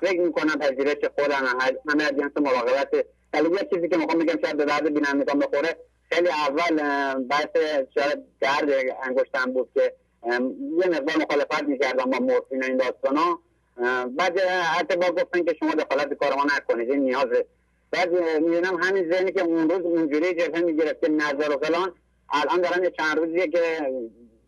فکر 0.00 0.20
می‌کنم 0.20 0.58
پذیرش 0.58 1.04
خودم 1.18 1.44
همه 1.88 2.04
از 2.04 2.10
جنس 2.10 2.30
مراقبت. 2.36 2.88
ولی 3.32 3.48
یه 3.50 3.68
چیزی 3.74 3.88
که 3.88 3.96
می‌خوام 3.96 4.18
بگم 4.18 4.40
شاید 4.44 4.56
به 4.56 4.64
درد 4.64 4.94
بینندگان 4.94 5.38
بخوره 5.38 5.76
خیلی 6.10 6.28
اول 6.28 6.76
بحث 7.14 7.56
شاید 7.94 8.18
درد 8.40 8.70
انگشتم 9.02 9.52
بود 9.52 9.70
که 9.74 9.94
یه 10.78 10.88
مقدار 10.88 11.16
مخالفت 11.16 11.62
می‌کردم 11.62 12.10
با 12.10 12.18
مورفین 12.18 12.64
این 12.64 12.76
داستان 12.76 13.16
ها 13.16 13.40
بعد 14.06 14.38
حتی 14.78 14.96
با 14.96 15.06
گفتن 15.10 15.44
که 15.44 15.54
شما 15.60 15.70
دخالت 15.74 16.14
کار 16.14 16.34
ما 16.34 16.44
نکنید. 16.56 16.90
این 16.90 17.00
نیازه 17.00 17.46
بعد 17.90 18.10
می‌دونم 18.40 18.82
همین 18.82 19.12
ذهنی 19.12 19.32
که 19.32 19.42
اون 19.42 19.70
روز 19.70 19.80
اونجوری 19.80 20.34
جبهه 20.34 20.60
می‌گرفت 20.60 21.00
که 21.00 21.08
نظر 21.08 21.56
و 21.56 21.58
فلان 21.58 21.94
الان 22.30 22.60
دارم 22.60 22.84
یه 22.84 22.90
چند 22.90 23.18
روزیه 23.18 23.48
که 23.48 23.60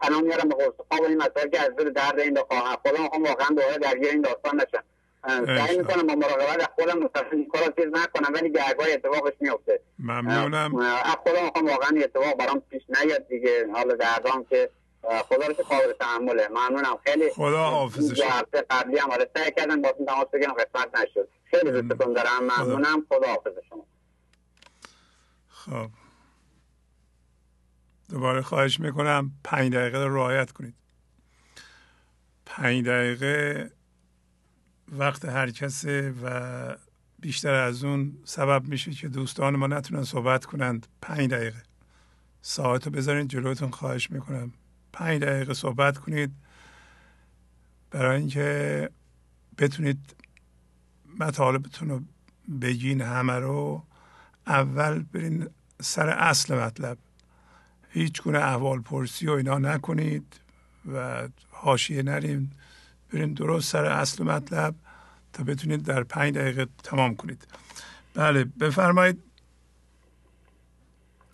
پناه 0.00 0.20
میارم 0.20 0.48
به 0.48 0.54
قرص 0.54 0.74
خواب 0.88 1.02
این 1.02 1.16
مسائل 1.16 1.48
که 1.48 1.60
از 1.60 1.76
دور 1.76 1.88
درد 1.88 2.20
این 2.20 2.38
خواهم 2.48 2.76
خودم 2.86 3.02
می‌خوام 3.02 3.22
واقعا 3.22 3.48
دوباره 3.48 3.78
درگیر 3.78 4.08
این 4.08 4.20
داستان 4.20 4.56
نشم 4.56 4.84
سعی 5.26 5.78
می‌کنم 5.78 6.06
با 6.06 6.14
مراقبت 6.14 6.60
از 6.60 6.68
خودم 6.74 6.98
مستقیم 6.98 7.48
کار 7.48 7.62
چیز 7.76 7.86
نکنم 7.92 8.34
ولی 8.34 8.52
گرگاه 8.52 8.86
اتفاقش 8.92 9.32
میفته 9.40 9.80
ممنونم. 9.98 10.76
از 10.76 11.16
خودم 11.22 11.44
می‌خوام 11.44 11.66
واقعا 11.66 11.90
اتفاق 12.04 12.36
برام 12.36 12.60
پیش 12.60 12.82
نیاد 12.88 13.28
دیگه. 13.28 13.66
حالا 13.72 13.94
دردام 13.94 14.44
که 14.44 14.70
خدا 15.02 15.46
رو 15.46 15.52
که 15.54 15.62
قابل 15.62 15.92
تحمله. 15.92 16.48
ممنونم. 16.48 16.98
خیلی 17.06 17.30
خدا 17.30 17.64
حافظ 17.64 18.12
شما. 18.12 18.30
هفته 18.30 18.64
قبلی 18.70 18.98
هم 18.98 19.10
آره 19.10 19.30
سعی 19.36 19.52
کردم 19.56 19.82
با 19.82 19.92
تماس 19.92 20.26
بگیرم 20.32 20.52
قسمت 20.52 20.98
نشد. 20.98 21.28
خیلی 21.44 21.82
دوستتون 21.82 22.12
دارم. 22.12 22.42
ممنونم. 22.42 23.06
خدا 23.08 23.26
حافظ 23.26 23.52
شما. 23.68 23.86
خب. 25.48 25.90
دوباره 28.10 28.42
خواهش 28.42 28.80
می‌کنم 28.80 29.30
پنج 29.44 29.72
دقیقه 29.72 30.04
رو 30.04 30.16
رعایت 30.16 30.52
کنید. 30.52 30.74
پنج 32.46 32.86
دقیقه 32.86 33.70
وقت 34.92 35.24
هر 35.24 35.50
کسه 35.50 36.14
و 36.22 36.76
بیشتر 37.18 37.54
از 37.54 37.84
اون 37.84 38.18
سبب 38.24 38.68
میشه 38.68 38.90
که 38.90 39.08
دوستان 39.08 39.56
ما 39.56 39.66
نتونن 39.66 40.04
صحبت 40.04 40.44
کنند. 40.44 40.86
پنج 41.02 41.30
دقیقه. 41.30 41.62
ساعت 42.42 42.86
رو 42.86 42.92
بذارید 42.92 43.28
جلوتون 43.28 43.70
خواهش 43.70 44.10
می‌کنم. 44.10 44.52
پنج 44.92 45.22
دقیقه 45.22 45.54
صحبت 45.54 45.98
کنید. 45.98 46.32
برای 47.90 48.18
اینکه 48.18 48.90
بتونید 49.58 50.14
مطالبتون 51.18 51.88
رو 51.88 52.02
بگین 52.60 53.00
همه 53.00 53.32
رو 53.32 53.82
اول 54.46 54.98
برین 55.02 55.48
سر 55.80 56.08
اصل 56.08 56.58
مطلب. 56.58 56.98
هیچ 57.90 58.22
گونه 58.22 58.38
احوال 58.38 58.80
پرسی 58.80 59.26
و 59.26 59.30
اینا 59.30 59.58
نکنید 59.58 60.40
و 60.92 61.28
حاشیه 61.50 62.02
نریم 62.02 62.52
بریم 63.12 63.34
درست 63.34 63.72
سر 63.72 63.84
اصل 63.84 64.24
مطلب 64.24 64.74
تا 65.32 65.44
بتونید 65.44 65.82
در 65.82 66.02
پنج 66.02 66.34
دقیقه 66.34 66.66
تمام 66.84 67.16
کنید. 67.16 67.46
بله 68.14 68.44
بفرمایید. 68.44 69.22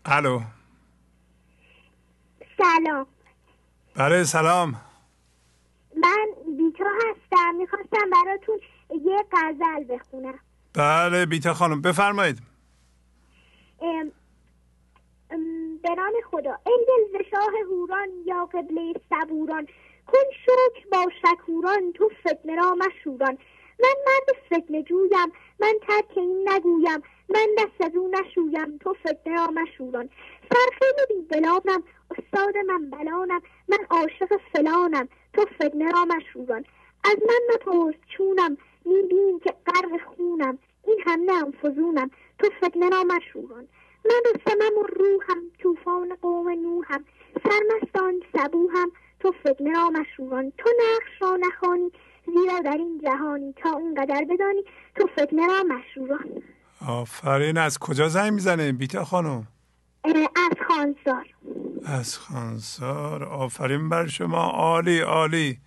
الو. 0.05 0.43
سلام. 2.59 3.07
بله 3.95 4.25
سلام. 4.25 4.81
من 6.03 6.27
بیتا 6.57 6.85
هستم 6.85 7.55
می‌خواستم 7.59 8.11
براتون 8.13 8.61
یه 8.91 9.25
غزل 9.33 9.95
بخونم. 9.95 10.39
بله 10.75 11.27
بیتا 11.27 11.55
خانم 11.55 11.81
بفرمایید. 11.81 12.43
ام 13.81 14.13
به 15.83 15.95
نام 15.97 16.13
خدا. 16.31 16.59
ای 16.67 16.87
دل 16.89 17.23
شاه 17.31 17.53
هوران 17.71 18.09
یا 18.27 18.45
قبله 18.45 18.95
صبوران. 19.11 19.67
کن 20.07 20.31
شکر 20.47 20.87
با 20.93 21.11
شکوران 21.23 21.93
تو 21.93 22.09
فتنه 22.09 22.57
را 22.57 22.75
مشوران. 22.75 23.39
من 23.81 23.95
مرد 24.07 24.37
فتنه 24.47 24.83
جویم 24.83 25.33
من 25.61 25.75
ترک 25.87 26.19
این 26.19 26.49
نگویم. 26.49 27.03
من 27.29 27.49
دست 27.59 27.81
از 27.81 27.97
او 27.97 28.09
نشویم 28.09 28.79
تو 28.79 28.95
فتنه 28.95 29.35
را 29.35 29.47
مشوران. 29.47 30.09
سرخیل 30.53 31.07
بی 31.09 31.23
بلانم 31.29 31.83
استاد 32.11 32.57
من 32.57 32.91
بلانم 32.91 33.43
من 33.69 33.79
عاشق 33.91 34.41
فلانم 34.53 35.09
تو 35.33 35.45
فتنه 35.45 35.91
را 35.91 36.05
مشوران. 36.05 36.65
از 37.05 37.17
من 37.27 37.55
نپرس 37.55 37.95
چونم 38.17 38.57
میبین 38.85 39.41
که 39.45 39.55
غرق 39.67 40.01
خونم. 40.17 40.59
این 40.87 41.01
هم 41.07 41.21
نه 41.21 41.51
فزونم 41.51 42.11
تو 42.39 42.49
فتنه 42.61 42.89
را 42.89 43.05
مشوران. 43.05 43.69
من 44.05 44.21
رستمم 44.35 44.79
و 44.79 44.83
روحم 44.83 45.43
توفان 45.59 46.17
قوم 46.23 46.49
نوحم. 46.49 47.05
سرمستان 47.45 48.23
هم 48.75 48.93
تو 49.25 49.33
فتنه 49.33 49.73
را 49.73 49.91
مشروعان 49.91 50.53
تو 50.59 50.71
نقش 50.81 51.23
را 51.23 51.37
نخوانی 51.37 51.91
زیرا 52.27 52.61
در 52.65 52.77
این 52.77 53.01
جهانی 53.05 53.55
تا 53.63 53.71
اونقدر 53.71 54.25
بدانی 54.31 54.63
تو 54.97 55.07
فتنه 55.07 55.47
را 55.47 55.63
مشروعان 55.63 56.43
آفرین 56.87 57.59
از 57.59 57.79
کجا 57.79 58.09
زنگ 58.09 58.33
می‌زنه 58.33 58.73
بیتا 58.73 59.05
خانم؟ 59.05 59.47
از 60.05 60.15
خانسار 60.69 61.27
از 61.85 62.19
خانسار 62.19 63.25
آفرین 63.25 63.89
بر 63.89 64.07
شما. 64.07 64.51
عالی 64.51 65.01
عالی. 65.01 65.59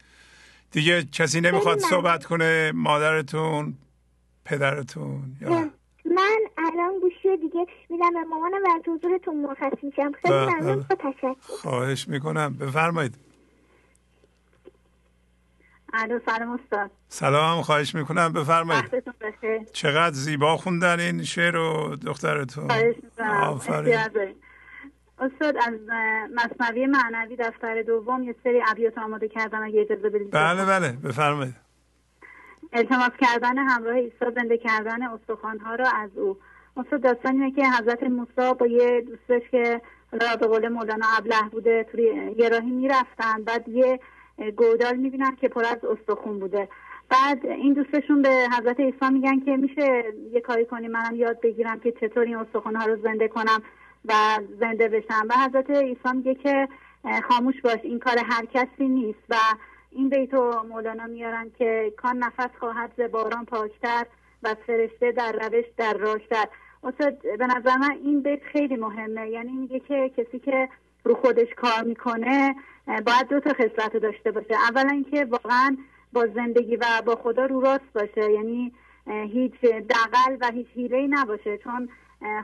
دیگه 0.71 1.03
کسی 1.03 1.41
نمی‌خواد 1.41 1.79
صحبت 1.79 2.25
کنه. 2.25 2.71
مادرتون 2.75 3.73
پدرتون 4.45 5.21
یا 5.41 5.49
من 6.05 6.39
الان 6.57 6.99
گوشی 7.01 7.37
دیگه 7.41 7.65
میدم 7.89 8.13
به 8.13 8.23
مامانم 8.29 8.63
و 8.63 8.67
از 8.75 8.81
حضورتون 8.87 9.37
مرخص 9.37 9.83
میشم. 9.83 10.11
خیلی 10.21 10.33
بله، 10.33 10.45
ممنون 10.45 10.85
بله. 10.89 11.11
تشکر. 11.13 11.35
خواهش 11.39 12.07
می‌کنم. 12.07 12.53
بفرمایید. 12.53 13.26
الو 15.97 16.19
سلام 16.25 16.59
استاد. 16.63 16.91
سلام 17.07 17.61
خواهش 17.61 17.95
می‌کنم. 17.95 18.33
بفرمایید. 18.33 18.85
چقدر 19.73 20.15
زیبا 20.15 20.57
خوندن 20.57 20.99
این 20.99 21.23
شعر 21.23 21.53
رو 21.53 21.95
دخترتون. 21.95 22.71
آفرین. 23.41 23.97
استاد 25.19 25.57
از 25.57 25.73
مصنوی 26.35 26.85
معنوی 26.85 27.35
دفتر 27.35 27.81
دوم 27.81 28.23
یه 28.23 28.35
سری 28.43 28.61
ابیات 28.67 28.97
آماده 28.97 29.27
کردم 29.27 29.63
اگه 29.63 29.81
اجازه 29.81 30.09
بدید 30.09 30.31
بله 30.31 30.65
بله. 30.65 30.91
بفرمایید. 30.91 31.55
التماس 32.73 33.11
کردن 33.21 33.57
همراه 33.57 33.95
عیسی 33.95 34.25
زنده 34.35 34.57
کردن 34.57 35.01
ها 35.65 35.75
را 35.75 35.89
از 35.95 36.09
او. 36.17 36.37
استاد 36.77 37.01
داستان 37.01 37.31
اینه 37.31 37.51
که 37.51 37.63
حضرت 37.79 38.03
موسی 38.03 38.53
با 38.59 38.67
یه 38.67 39.01
دوستش 39.01 39.49
که 39.51 39.81
را 40.11 40.35
به 40.35 40.47
قول 40.47 40.67
مولانا 40.67 41.05
ابله 41.17 41.49
بوده 41.51 41.85
توی 41.91 42.33
یه 42.37 42.49
راهی 42.49 42.71
می‌رفتن. 42.71 43.43
بعد 43.43 43.67
یه 43.67 43.99
گودال 44.57 44.95
می‌بینن 44.95 45.35
که 45.35 45.47
پر 45.47 45.65
از 45.65 45.85
استخون 45.85 46.39
بوده. 46.39 46.69
بعد 47.09 47.45
این 47.45 47.73
دوستشون 47.73 48.21
به 48.21 48.29
حضرت 48.59 48.79
عیسی 48.79 49.09
میگن 49.11 49.39
که 49.39 49.57
میشه 49.57 50.03
یه 50.31 50.41
کاری 50.41 50.65
کنی 50.65 50.87
منم 50.87 51.15
یاد 51.15 51.41
بگیرم 51.41 51.79
که 51.79 51.91
چطور 51.91 52.23
این 52.23 52.35
استخون 52.35 52.75
ها 52.75 52.85
رو 52.85 53.01
زنده 53.01 53.27
کنم 53.27 53.61
و 54.05 54.13
زنده 54.59 54.87
بشم. 54.87 55.27
و 55.29 55.33
حضرت 55.47 55.69
عیسی 55.69 56.09
میگه 56.13 56.35
که 56.35 56.67
خاموش 57.29 57.61
باش 57.61 57.79
این 57.83 57.99
کار 57.99 58.17
هر 58.17 58.45
کسی 58.45 58.87
نیست. 58.87 59.19
و 59.29 59.35
این 59.91 60.09
بیتو 60.09 60.63
مولانا 60.69 61.05
میارن 61.05 61.51
که 61.57 61.93
کان 61.97 62.17
نفس 62.17 62.49
خواهد 62.59 62.91
ز 62.97 63.01
باران 63.11 63.45
پاکتر 63.45 64.05
و 64.43 64.55
فرشته 64.67 65.11
در 65.11 65.31
روش 65.31 65.65
در 65.77 65.93
راهتر 65.93 66.45
استاد 66.83 67.21
به 67.37 67.47
نظر 67.47 67.77
من 67.77 67.91
این 67.91 68.21
بیت 68.21 68.43
خیلی 68.43 68.75
مهمه. 68.75 69.29
یعنی 69.29 69.51
میگه 69.51 69.79
که 69.79 70.11
کسی 70.17 70.39
که 70.39 70.69
رو 71.07 71.15
خودش 71.15 71.47
کار 71.55 71.83
می‌کنه 71.85 72.55
باید 72.87 73.27
دو 73.29 73.39
تا 73.39 73.53
خصلت 73.53 73.97
داشته 73.97 74.31
باشه. 74.31 74.53
اولا 74.69 74.89
اینکه 74.89 75.25
واقعا 75.25 75.77
با 76.13 76.27
زندگی 76.35 76.75
و 76.75 76.85
با 77.05 77.15
خدا 77.15 77.45
رو 77.45 77.61
راست 77.61 77.93
باشه. 77.95 78.31
یعنی 78.31 78.71
هیچ 79.07 79.53
دقل 79.63 80.37
و 80.41 80.51
هیچ 80.51 80.67
حیله 80.75 81.07
نباشه. 81.07 81.57
چون 81.57 81.89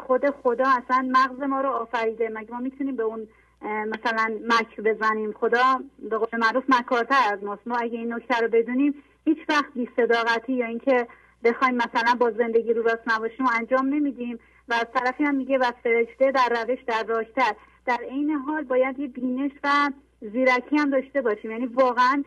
خود 0.08 0.30
خدا 0.30 0.66
اصلا 0.68 1.10
مغز 1.12 1.40
ما 1.50 1.62
رو 1.62 1.70
آفریده. 1.70 2.30
مگه 2.34 2.52
ما 2.52 2.60
می‌تونیم 2.60 2.96
به 2.96 3.04
اون 3.04 3.28
مثلا 3.64 4.40
مکر 4.48 4.82
بزنیم؟ 4.82 5.32
خدا 5.32 5.80
به 6.10 6.18
قول 6.18 6.40
معروف 6.40 6.64
مکارتر 6.70 7.22
از 7.32 7.44
ماست. 7.44 7.68
ما 7.68 7.76
اگه 7.76 7.98
این 7.98 8.14
نکته 8.14 8.40
رو 8.40 8.48
بدونیم 8.48 9.04
هیچ 9.26 9.38
وقت 9.50 9.74
بی 9.76 9.90
صداقتی 9.96 10.54
یا 10.54 10.66
اینکه 10.66 11.08
بخوایم 11.44 11.76
مثلا 11.76 12.16
با 12.20 12.32
زندگی 12.32 12.74
رو 12.74 12.84
راست 12.84 13.04
نباشیم 13.08 13.46
و 13.46 13.50
انجام 13.60 13.88
نمیدیم. 13.88 14.40
و 14.70 14.74
از 14.74 14.88
طرفی 14.94 15.24
هم 15.24 15.36
میگه 15.36 15.58
و 15.58 15.72
فرشته 15.84 16.32
در 16.32 16.50
روش 16.50 16.80
در 16.88 17.04
راهتر. 17.08 17.56
در 17.86 18.00
عین 18.10 18.32
حال 18.32 18.64
باید 18.64 19.00
یه 19.00 19.08
بینش 19.08 19.52
و 19.64 19.92
زیرکی 20.22 20.78
هم 20.78 20.90
داشته 20.90 21.22
باشیم. 21.22 21.52
یعنی 21.52 21.66
واقعا 21.66 22.24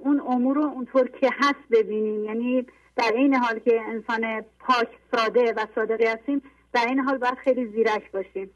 اون 0.00 0.20
امور 0.20 0.56
رو 0.56 0.62
اونطور 0.62 1.08
که 1.08 1.30
هست 1.38 1.68
ببینیم. 1.70 2.24
یعنی 2.24 2.66
در 2.96 3.12
این 3.14 3.34
حال 3.34 3.58
که 3.58 3.80
انسان 3.80 4.44
پاک 4.58 4.88
ساده 5.12 5.52
و 5.52 5.66
صادقی 5.74 6.04
هستیم 6.04 6.42
در 6.72 6.86
این 6.86 6.98
حال 6.98 7.18
باید 7.18 7.34
خیلی 7.34 7.66
زیرک 7.66 8.12
باشیم. 8.12 8.50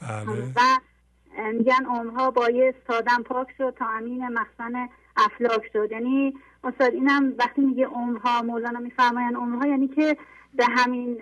بله. 0.00 0.52
و 0.56 0.60
میگن 1.52 1.84
عمرها 1.88 2.30
بایست 2.30 2.78
سادم 2.88 3.22
پاک 3.22 3.48
شد 3.58 3.74
تا 3.78 3.86
امین 3.88 4.28
مخزن 4.28 4.88
افلاک 5.16 5.62
شد. 5.72 5.92
یعنی 5.92 6.34
استاد 6.64 6.94
اینم 6.94 7.34
وقتی 7.38 7.60
میگه 7.60 7.86
عمرها 7.86 8.42
مولانا 8.42 8.80
میفرماین 8.80 9.36
عمرها 9.36 9.66
یعنی 9.68 9.88
که 9.88 10.16
به 10.54 10.64
همین 10.64 11.18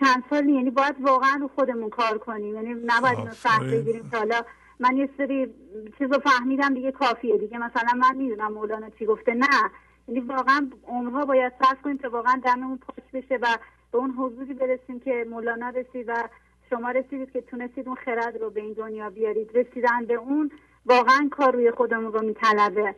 چند 0.00 0.24
سال 0.30 0.48
یعنی 0.48 0.70
باید 0.70 0.96
واقعا 1.00 1.38
رو 1.40 1.50
خودمون 1.54 1.90
کار 1.90 2.18
کنیم. 2.18 2.54
یعنی 2.54 2.74
نباید 2.86 3.18
اینو 3.18 3.30
سخت 3.30 3.62
بگیریم. 3.62 4.10
که 4.10 4.16
حالا 4.16 4.42
من 4.80 4.96
یه 4.96 5.08
سری 5.16 5.54
چیز 5.98 6.12
رو 6.12 6.18
فهمیدم 6.18 6.74
دیگه 6.74 6.92
کافیه. 6.92 7.38
دیگه 7.38 7.58
مثلا 7.58 7.92
من 7.98 8.16
می‌دونم 8.16 8.52
مولانا 8.52 8.90
چی 8.90 9.06
گفته. 9.06 9.34
نه. 9.34 9.70
یعنی 10.08 10.20
واقعا 10.20 10.70
عمرها 10.88 11.24
باید 11.24 11.52
صرف 11.62 11.82
کنیم 11.82 11.98
که 11.98 12.08
واقعا 12.08 12.40
دممون 12.44 12.78
پاک 12.78 13.12
بشه 13.12 13.38
و 13.42 13.46
به 13.92 13.98
اون 13.98 14.10
حضوری 14.10 14.54
برسیم 14.54 15.00
که 15.00 15.26
مولانا 15.30 15.68
رسید 15.68 16.08
و 16.08 16.28
شما 16.70 16.90
رسیدید 16.90 17.32
که 17.32 17.40
تونستید 17.40 17.88
اون 17.88 17.96
خرد 17.96 18.36
رو 18.40 18.50
به 18.50 18.60
این 18.60 18.72
دنیا 18.72 19.10
بیارید. 19.10 19.50
رسیدن 19.54 20.04
به 20.04 20.14
اون 20.14 20.50
واقعا 20.86 21.28
کار 21.30 21.52
روی 21.52 21.70
خودمون 21.70 22.12
رو 22.12 22.22
میطلبه. 22.22 22.94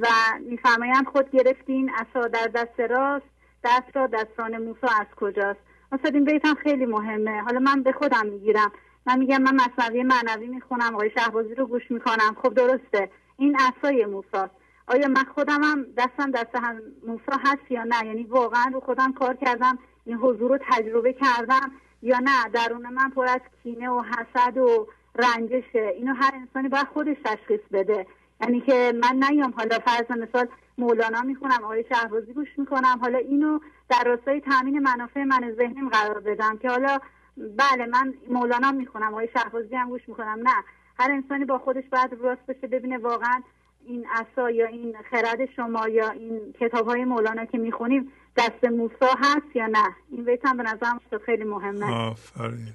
و 0.00 0.06
میفرمایند 0.40 1.06
خود 1.06 1.30
گرفتین 1.30 1.90
اصا 1.90 2.28
در 2.28 2.46
دست 2.54 2.80
راست 2.80 3.26
دست 3.64 3.96
را 3.96 4.06
دستان 4.06 4.56
موسا 4.58 4.88
از 5.00 5.06
کجاست؟ 5.16 5.60
مثلا 5.92 6.10
این 6.14 6.24
بیت 6.24 6.44
هم 6.44 6.54
خیلی 6.54 6.86
مهمه. 6.86 7.42
حالا 7.42 7.58
من 7.58 7.82
به 7.82 7.92
خودم 7.92 8.26
می‌گیرم. 8.26 8.72
من 9.06 9.18
میگم 9.18 9.42
من 9.42 9.54
مصنوی 9.54 10.02
معنوی 10.02 10.46
می‌خونم 10.46 10.94
آقای 10.94 11.10
شهبازی 11.10 11.54
رو 11.54 11.66
گوش 11.66 11.90
می‌کنم. 11.90 12.36
خب 12.42 12.54
درسته. 12.54 13.10
این 13.36 13.56
اصای 13.60 14.06
موساست 14.06 14.54
آیا 14.86 15.08
من 15.08 15.24
خودم 15.34 15.62
هم 15.62 15.86
دستم 15.96 16.30
دست 16.30 16.54
هم 16.54 16.80
موسا 17.06 17.36
هست 17.44 17.70
یا 17.70 17.84
نه؟ 17.84 18.06
یعنی 18.06 18.22
واقعا 18.22 18.70
رو 18.72 18.80
خودم 18.80 19.12
کار 19.12 19.36
کردم 19.36 19.78
این 20.04 20.16
حضور 20.16 20.50
رو 20.50 20.58
تجربه 20.70 21.12
کردم 21.12 21.72
یا 22.02 22.18
نه؟ 22.18 22.48
درون 22.52 22.88
من 22.88 23.10
پر 23.10 23.24
از 23.24 23.40
کینه 23.62 23.90
و 23.90 24.02
حسد 24.02 24.58
و 24.58 24.88
رنجشه. 25.14 25.92
اینو 25.96 26.14
هر 26.14 26.30
انسانی 26.34 26.68
باید 26.68 26.86
خودش 26.86 27.16
تشخیص 27.24 27.60
بده. 27.72 28.06
یعنی 28.40 28.60
که 28.60 28.92
من 29.02 29.24
نیام. 29.28 29.54
حالا 29.56 29.78
فرض 29.78 30.18
مثال 30.18 30.48
مولانا 30.78 31.22
می‌خونم 31.22 31.64
آقای 31.64 31.84
شهبازی 31.88 32.32
گوش 32.32 32.48
می‌کنم. 32.58 32.98
حالا 33.00 33.18
اینو 33.18 33.58
در 33.88 34.04
راستای 34.06 34.40
تامین 34.40 34.78
منافع 34.78 35.24
من 35.24 35.54
ذهنیم 35.58 35.88
قرار 35.88 36.20
بدم 36.20 36.58
که 36.58 36.68
حالا 36.68 36.98
بله 37.36 37.86
من 37.86 38.14
مولانا 38.30 38.72
می‌خونم 38.72 39.12
آقای 39.12 39.28
شهبازی 39.32 39.76
هم 39.76 39.88
گوش 39.88 40.08
می‌کنم. 40.08 40.38
نه 40.42 40.64
هر 40.98 41.12
انسانی 41.12 41.44
با 41.44 41.58
خودش 41.58 41.84
باید 41.92 42.12
راست 42.20 42.46
بشه 42.48 42.66
ببینه 42.66 42.98
واقعا 42.98 43.42
این 43.86 44.06
اصا 44.12 44.50
یا 44.50 44.66
این 44.66 44.96
خرد 45.10 45.50
شما 45.56 45.88
یا 45.88 46.10
این 46.10 46.54
کتاب 46.60 46.86
های 46.86 47.04
مولانا 47.04 47.44
که 47.44 47.58
می‌خونیم 47.58 48.12
دست 48.36 48.64
موسا 48.64 49.14
هست 49.18 49.56
یا 49.56 49.66
نه؟ 49.66 49.96
این 50.10 50.24
بیت 50.24 50.46
هم 50.46 50.56
به 50.56 50.62
نظرم 50.62 51.00
خیلی 51.26 51.44
مهمه. 51.44 52.10
آفرین. 52.10 52.74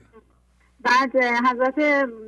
بعد 0.81 1.15
حضرت 1.51 1.79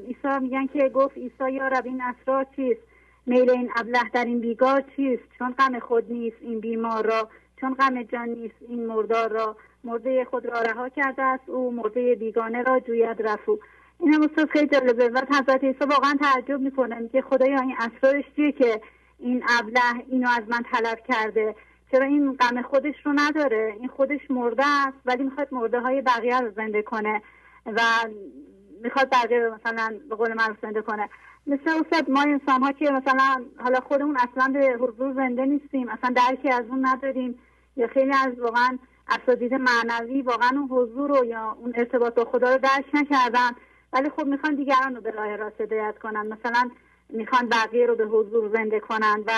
عیسی 0.07 0.39
میگن 0.41 0.67
که 0.67 0.89
گفت 0.89 1.17
عیسی 1.17 1.51
یا 1.51 1.67
رب 1.67 1.85
این 1.85 2.01
اسرار 2.01 2.45
چیست؟ 2.55 2.81
میل 3.25 3.49
این 3.49 3.71
ابله 3.75 4.09
در 4.13 4.25
این 4.25 4.39
بیگار 4.39 4.83
چیست؟ 4.95 5.23
چون 5.37 5.51
غم 5.51 5.79
خود 5.79 6.11
نیست 6.11 6.37
این 6.41 6.59
بیمار 6.59 7.05
را. 7.05 7.29
چون 7.61 7.73
غم 7.73 8.03
جان 8.03 8.29
نیست 8.29 8.55
این 8.69 8.85
مردار 8.85 9.29
را 9.29 9.55
مرده 9.83 10.25
خود 10.25 10.45
را 10.45 10.61
رها 10.61 10.89
کرده 10.89 11.23
است. 11.23 11.49
او 11.49 11.71
مرده 11.71 12.15
بیگانه 12.15 12.63
را 12.63 12.79
جوید 12.79 13.21
رفو 13.21 13.59
این 13.99 14.13
هم 14.13 14.21
استاد 14.23 14.49
خیلی 14.49 14.67
جالبه. 14.67 15.09
و 15.09 15.21
حضرت 15.29 15.63
عیسی 15.63 15.85
واقعا 15.85 16.17
تعجب 16.21 16.59
می‌کنه 16.59 17.09
که 17.09 17.21
خدایا 17.21 17.59
این 17.61 17.75
اسرارش 17.79 18.25
چیه 18.35 18.51
که 18.51 18.81
این 19.19 19.43
ابله 19.59 20.05
اینو 20.07 20.29
از 20.29 20.43
من 20.47 20.63
طلب 20.71 20.99
کرده. 21.07 21.55
چرا 21.91 22.05
این 22.05 22.33
غم 22.33 22.61
خودش 22.61 22.95
رو 23.05 23.13
نداره؟ 23.15 23.75
این 23.79 23.87
خودش 23.87 24.31
مرده 24.31 24.63
است 24.65 24.97
ولی 25.05 25.23
می‌خواد 25.23 25.47
مرده 25.51 25.79
های 25.79 26.01
بقیه 26.01 26.39
رو 26.39 26.51
زنده 26.51 26.81
کنه 26.81 27.21
و 27.65 27.81
می‌خواد 28.83 29.09
بقیه 29.11 29.39
رو 29.39 29.55
مثلا 29.55 29.99
به 30.09 30.15
قول 30.15 30.33
من 30.33 30.57
زنده 30.61 30.81
کنه. 30.81 31.09
مثل 31.47 31.69
استاد 31.69 32.09
ما 32.09 32.21
انسان 32.21 32.61
ها 32.61 32.71
که 32.71 32.91
مثلا 32.91 33.45
حالا 33.57 33.79
خودمون 33.79 34.17
اصلا 34.17 34.53
به 34.53 34.77
حضور 34.79 35.13
زنده 35.13 35.45
نیستیم 35.45 35.89
اصلا 35.89 36.13
درکی 36.15 36.49
از 36.49 36.65
اون 36.69 36.85
نداریم. 36.85 37.39
یا 37.77 37.87
خیلی 37.87 38.11
از 38.11 38.39
واقعا 38.39 38.77
اساتید 39.07 39.53
معنوی 39.53 40.21
واقعا 40.21 40.49
اون 40.49 40.67
حضور 40.69 41.17
رو 41.17 41.25
یا 41.25 41.57
اون 41.59 41.73
ارتباط 41.75 42.15
با 42.15 42.25
خدا 42.25 42.53
رو 42.53 42.57
درک 42.57 42.85
نکردن. 42.93 43.49
ولی 43.93 44.09
خب 44.09 44.25
می‌خوان 44.25 44.55
دیگران 44.55 44.95
رو 44.95 45.01
به 45.01 45.11
راه 45.11 45.35
راست 45.35 45.61
هدایت 45.61 45.95
کنن. 45.99 46.27
مثلا 46.27 46.69
می‌خوان 47.09 47.49
بقیه 47.49 47.85
رو 47.85 47.95
به 47.95 48.05
حضور 48.05 48.49
زنده 48.53 48.79
کنن 48.79 49.23
و 49.27 49.31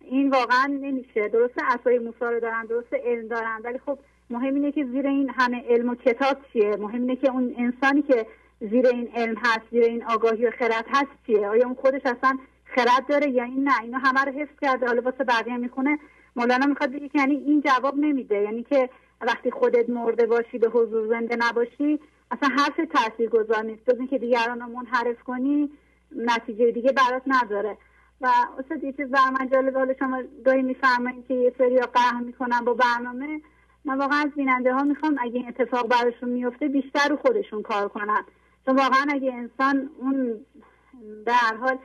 این 0.00 0.30
واقعا 0.30 0.66
نمیشه. 0.66 1.28
درسته 1.28 1.62
اصای 1.66 1.98
موسی 1.98 2.18
رو 2.20 2.40
دارن 2.40 2.64
درسته 2.64 3.02
علم 3.04 3.28
دارن 3.28 3.60
ولی 3.64 3.78
خب 3.86 3.98
مهم 4.30 4.54
اینه 4.54 4.72
که 4.72 4.84
زیر 4.84 5.06
این 5.06 5.30
همه 5.36 5.64
علم 5.68 5.88
و 5.88 5.94
کتاب 5.94 6.36
چیه؟ 6.52 6.76
مهم 6.76 7.00
اینه 7.00 7.16
که 7.16 7.30
اون 7.30 7.54
انسانی 7.58 8.02
که 8.02 8.26
زیر 8.70 8.86
این 8.86 9.08
علم 9.14 9.36
هست 9.36 9.60
زیر 9.70 9.84
این 9.84 10.04
آگاهی 10.04 10.46
و 10.46 10.50
خرد 10.50 10.86
هست 10.88 11.10
چیه؟ 11.26 11.48
آیا 11.48 11.66
اون 11.66 11.74
خودش 11.74 12.00
اصلا 12.04 12.38
خرد 12.64 13.06
داره 13.08 13.30
یا 13.30 13.44
این 13.44 13.68
نه؟ 13.68 13.80
اینو 13.82 13.98
همه 13.98 14.20
رو 14.20 14.32
حفظ 14.32 14.58
کرده. 14.62 14.86
حالا 14.86 15.02
واسه 15.02 15.24
بقیه 15.24 15.56
می‌کنه 15.56 15.98
مولانا 16.36 16.66
می‌خواد 16.66 16.90
بگه 16.90 17.08
که 17.08 17.18
یعنی 17.18 17.34
این 17.34 17.60
جواب 17.60 17.96
نمیده. 17.96 18.42
یعنی 18.42 18.62
که 18.62 18.90
وقتی 19.20 19.50
خودت 19.50 19.90
مرده 19.90 20.26
باشی 20.26 20.58
به 20.58 20.68
حضور 20.68 21.08
زنده 21.08 21.36
نباشی 21.36 22.00
اصلا 22.30 22.48
حرف 22.56 22.80
تاثیر 22.94 23.28
گذار 23.28 23.62
نیست. 23.64 23.90
جز 23.90 23.98
اینکه 23.98 24.18
دیگران 24.18 24.60
رو 24.60 24.66
منحرف 24.66 25.22
کنی 25.22 25.70
نتیجه 26.16 26.70
دیگه 26.72 26.92
برات 26.92 27.22
نداره. 27.26 27.76
و 28.20 28.28
استاد 28.58 28.84
یه 28.84 28.92
چیز 28.92 29.08
بر 29.08 29.30
من 29.40 29.48
جالب 29.48 29.76
حالا 29.76 29.94
شما 29.98 30.22
گاهی 30.44 30.62
میفرمایید 30.62 31.26
که 31.28 31.34
یه 31.34 31.52
سری 31.58 31.80
قهر 31.80 32.20
می‌کنن 32.20 32.60
با 32.64 32.74
برنامه. 32.74 33.40
من 33.84 33.98
واقعا 33.98 34.18
از 34.18 34.30
بیننده 34.36 34.74
ها 34.74 34.82
می‌خوام 34.82 35.16
اگه 35.20 35.34
این 35.34 35.48
اتفاق 35.48 35.88
براشون 35.88 36.28
میفته 36.28 36.68
بیشتر 36.68 37.08
رو 37.08 37.16
خودشون 37.16 37.62
کار 37.62 37.88
کنن. 37.88 38.24
چون 38.66 38.76
واقعا 38.76 39.06
اگه 39.08 39.32
انسان 39.32 39.90
اون 39.98 40.46
در 41.26 41.56
حال 41.60 41.78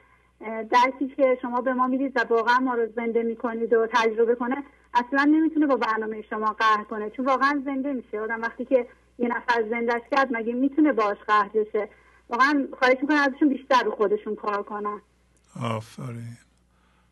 درکی 0.64 1.08
که 1.08 1.38
شما 1.42 1.62
به 1.62 1.74
ما 1.74 1.88
می‌دید 1.88 2.18
و 2.18 2.26
واقعا 2.30 2.60
ما 2.60 2.74
رو 2.74 2.88
زنده 2.96 3.24
می‌کنید 3.24 3.74
و 3.74 3.88
تجربه 3.94 4.36
کنه 4.36 4.64
اصلا 4.94 5.24
نمی‌تونه 5.24 5.68
با 5.68 5.76
برنامه 5.76 6.22
شما 6.22 6.54
قهر 6.54 6.84
کنه 6.84 7.10
چون 7.10 7.26
واقعا 7.26 7.62
زنده 7.66 7.94
میشه. 7.94 8.20
آدم 8.20 8.42
وقتی 8.42 8.66
که 8.66 8.88
یه 9.20 9.28
نفر 9.28 9.70
زندهش 9.70 10.02
کرد 10.12 10.28
مگه 10.32 10.54
می‌تونه 10.54 10.94
باش 10.94 11.18
قهر 11.28 11.50
بشه؟ 11.50 11.90
واقعا 12.30 12.68
خواهش 12.80 12.98
می‌کنم 13.02 13.18
ازشون 13.18 13.50
بیشتر 13.50 13.84
رو 13.84 13.92
خودشون 13.92 14.36
کار 14.36 14.64
کنن. 14.64 15.02
آفرین. 15.64 16.38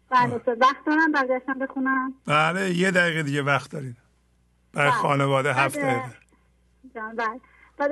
بله 0.10 0.42
وقت 0.62 0.86
دارم 0.86 1.12
برگشتم 1.12 1.60
بخونم؟ 1.60 2.14
بله 2.28 2.72
یه 2.78 2.92
دقیقه 2.92 3.24
دیگه 3.24 3.42
وقت 3.42 3.72
دارین. 3.72 3.96
برای 4.74 4.92
بله. 4.92 5.00
خانواده 5.00 5.54
هفت 5.54 5.80
دقیقه 5.80 6.14
بله. 6.94 7.40
بعد 7.78 7.92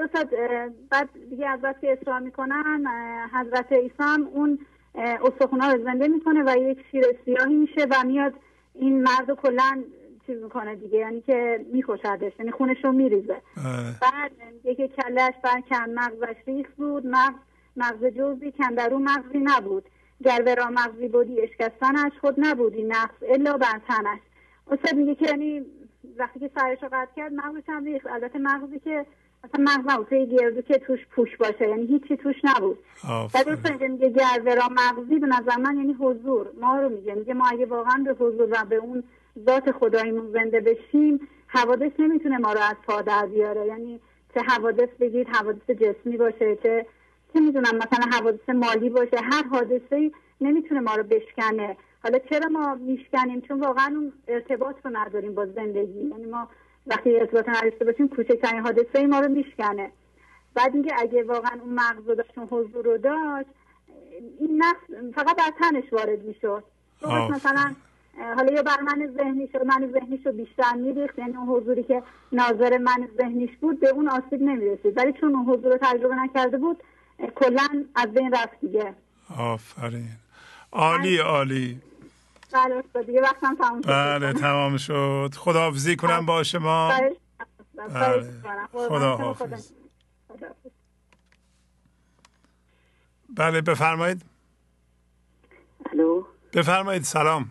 بعد 0.89 1.09
دیگه 1.29 1.49
از 1.49 1.59
که 1.81 1.97
اصرار 2.01 2.19
می‌کنن 2.19 2.88
حضرت 3.34 3.71
ایسان 3.71 4.23
اون 4.34 4.59
استخونا 4.95 5.71
رو 5.71 5.84
زنده 5.84 6.07
می‌کنه 6.07 6.43
و 6.45 6.57
یک 6.57 6.79
شیر 6.91 7.05
سیاهی 7.25 7.55
میشه 7.55 7.88
و 7.91 8.03
میاد 8.05 8.34
این 8.73 9.03
مرد 9.03 9.31
کلا 9.31 9.84
چیز 10.27 10.43
می‌کنه 10.43 10.75
دیگه 10.75 10.97
یعنی 10.97 11.21
که 11.21 11.65
میکشدش 11.73 12.34
یعنی 12.39 12.51
خونش 12.51 12.86
رو 12.86 12.91
میریزه. 12.91 13.41
بعد 14.01 14.31
یکی 14.63 14.88
کلش 14.88 15.34
برکن 15.43 15.89
مغزش 15.89 16.36
ریخ 16.47 16.67
بود 16.77 17.07
مغز 17.07 17.36
مغز 17.77 18.05
جزی 18.05 18.51
کندرو 18.51 18.99
مغزی 18.99 19.39
نبود. 19.43 19.86
گر 20.23 20.43
ورا 20.45 20.69
مغزی 20.69 21.07
بودی 21.07 21.41
اشکستنش 21.41 22.11
خود 22.21 22.36
نبودی 22.38 22.84
نقص 22.84 23.15
الا 23.29 23.57
بر 23.57 23.81
تنش. 23.88 24.19
استاد 24.71 24.95
میگه 24.95 25.15
که 25.15 25.25
یعنی 25.25 25.65
وقتی 26.17 26.39
که 26.39 26.49
سرش 26.55 26.84
رو 26.84 26.89
قطع 26.91 27.15
کرد 27.15 27.34
مغزش 27.34 27.69
هم 27.69 27.86
ریخت. 27.86 28.07
البته 28.07 28.39
مغزی 28.39 28.79
که 28.79 29.05
اصلا 29.43 29.63
مغز 29.63 29.83
نبود 29.87 30.07
توی 30.07 30.25
گردو 30.25 30.61
که 30.61 30.77
توش 30.77 30.99
پوش 31.11 31.37
باشه 31.37 31.69
یعنی 31.69 31.85
هیچی 31.85 32.17
توش 32.17 32.35
نبود. 32.43 32.77
بعد 33.33 33.49
استاد 33.49 33.83
میگه 33.83 34.11
ورا 34.45 34.69
مغزی 34.71 35.19
به 35.19 35.27
نظر 35.27 35.57
من 35.57 35.77
یعنی 35.77 35.93
حضور. 35.93 36.47
ما 36.61 36.79
رو 36.79 36.89
میگه 36.89 37.13
میگه 37.13 37.33
ما 37.33 37.47
اگه 37.47 37.65
واقعا 37.65 38.03
به 38.05 38.11
حضور 38.11 38.47
و 38.51 38.65
به 38.69 38.75
اون 38.75 39.03
ذات 39.45 39.71
خدایمون 39.71 40.31
زنده 40.31 40.59
بشیم 40.61 41.19
حوادث 41.47 41.91
نمی‌تونه 41.99 42.37
ما 42.37 42.53
رو 42.53 42.59
از 42.59 42.75
پا 42.87 43.01
در 43.01 43.25
بیاره. 43.25 43.65
یعنی 43.65 43.99
چه 44.33 44.41
حوادث 44.41 44.89
بگید 44.99 45.27
حوادث 45.27 45.69
جسمی 45.69 46.17
باشه 46.17 46.55
چه 46.63 46.85
چه 47.33 47.39
می‌دونم 47.39 47.75
مثلا 47.75 48.17
حوادث 48.19 48.49
مالی 48.49 48.89
باشه 48.89 49.17
هر 49.17 49.43
حادثه 49.43 50.11
نمی‌تونه 50.41 50.79
ما 50.79 50.95
رو 50.95 51.03
بشکنه. 51.03 51.77
حالا 52.03 52.19
چرا 52.19 52.47
ما 52.47 52.75
میشکنیم؟ 52.75 53.41
چون 53.41 53.59
واقعا 53.59 53.85
اون 53.85 54.13
ارتباط 54.27 54.75
رو 54.85 54.91
نداریم 54.93 55.35
با 55.35 55.45
زندگی. 55.45 55.99
یعنی 55.99 56.25
ما 56.25 56.47
وقتی 56.88 57.19
ارتباط 57.19 57.49
نداشته 57.49 57.86
باشیم 57.86 58.07
کوچکترین 58.07 58.61
حادثه 58.61 59.07
ما 59.07 59.19
رو 59.19 59.27
میشکنه. 59.27 59.91
بعد 60.53 60.73
اینکه 60.73 60.91
اگه 60.97 61.23
واقعا 61.23 61.59
اون 61.61 61.73
مغز 61.73 62.07
رو 62.07 62.15
داشت 62.15 62.31
حضور 62.51 62.86
رو 62.86 62.97
داشت 62.97 63.49
این 64.39 64.63
نفس 64.63 65.13
فقط 65.15 65.38
در 65.38 65.51
تنش 65.59 65.93
وارد 65.93 66.23
می‌شد. 66.23 66.63
مثلا 67.29 67.75
حالا 68.36 68.53
یا 68.53 68.63
بر 68.63 68.81
من 68.81 69.13
ذهنی 69.17 69.47
شد 69.47 69.65
من 69.65 69.91
ذهنی 69.93 70.19
شد 70.23 70.36
بیشتر 70.36 70.73
میریخت 70.73 71.19
یعنی 71.19 71.38
اون 71.38 71.47
حضوری 71.47 71.84
که 71.84 72.03
ناظر 72.31 72.77
من 72.77 73.07
ذهنیش 73.17 73.57
بود 73.61 73.79
به 73.79 73.89
اون 73.89 74.09
آسیب 74.09 74.41
نمی‌رسید. 74.41 74.97
ولی 74.97 75.13
چون 75.13 75.36
اون 75.36 75.45
حضور 75.45 75.71
رو 75.71 75.77
تجربه 75.81 76.15
نکرده 76.15 76.57
بود 76.57 76.84
کلا 77.36 77.86
از 77.95 78.13
بین 78.13 78.34
رفت 78.34 78.61
دیگه. 78.61 78.93
آفرین. 79.38 80.09
عالی 80.71 81.17
عالی. 81.17 81.77
بله 82.53 82.83
دیگه 83.05 83.21
وقتم 83.21 83.55
تمام 83.55 83.81
شد. 83.81 83.87
بله 83.89 84.33
تمام 84.33 84.77
شد. 84.77 85.29
خداحافظی 85.37 85.95
کنم 85.95 86.25
با 86.25 86.43
شما. 86.43 86.91
بله. 87.77 88.31
خداحافظ. 88.73 89.71
بله 93.29 93.61
بفرمایید. 93.61 94.21
الو. 95.91 96.23
بفرمایید. 96.53 97.03
سلام. 97.03 97.49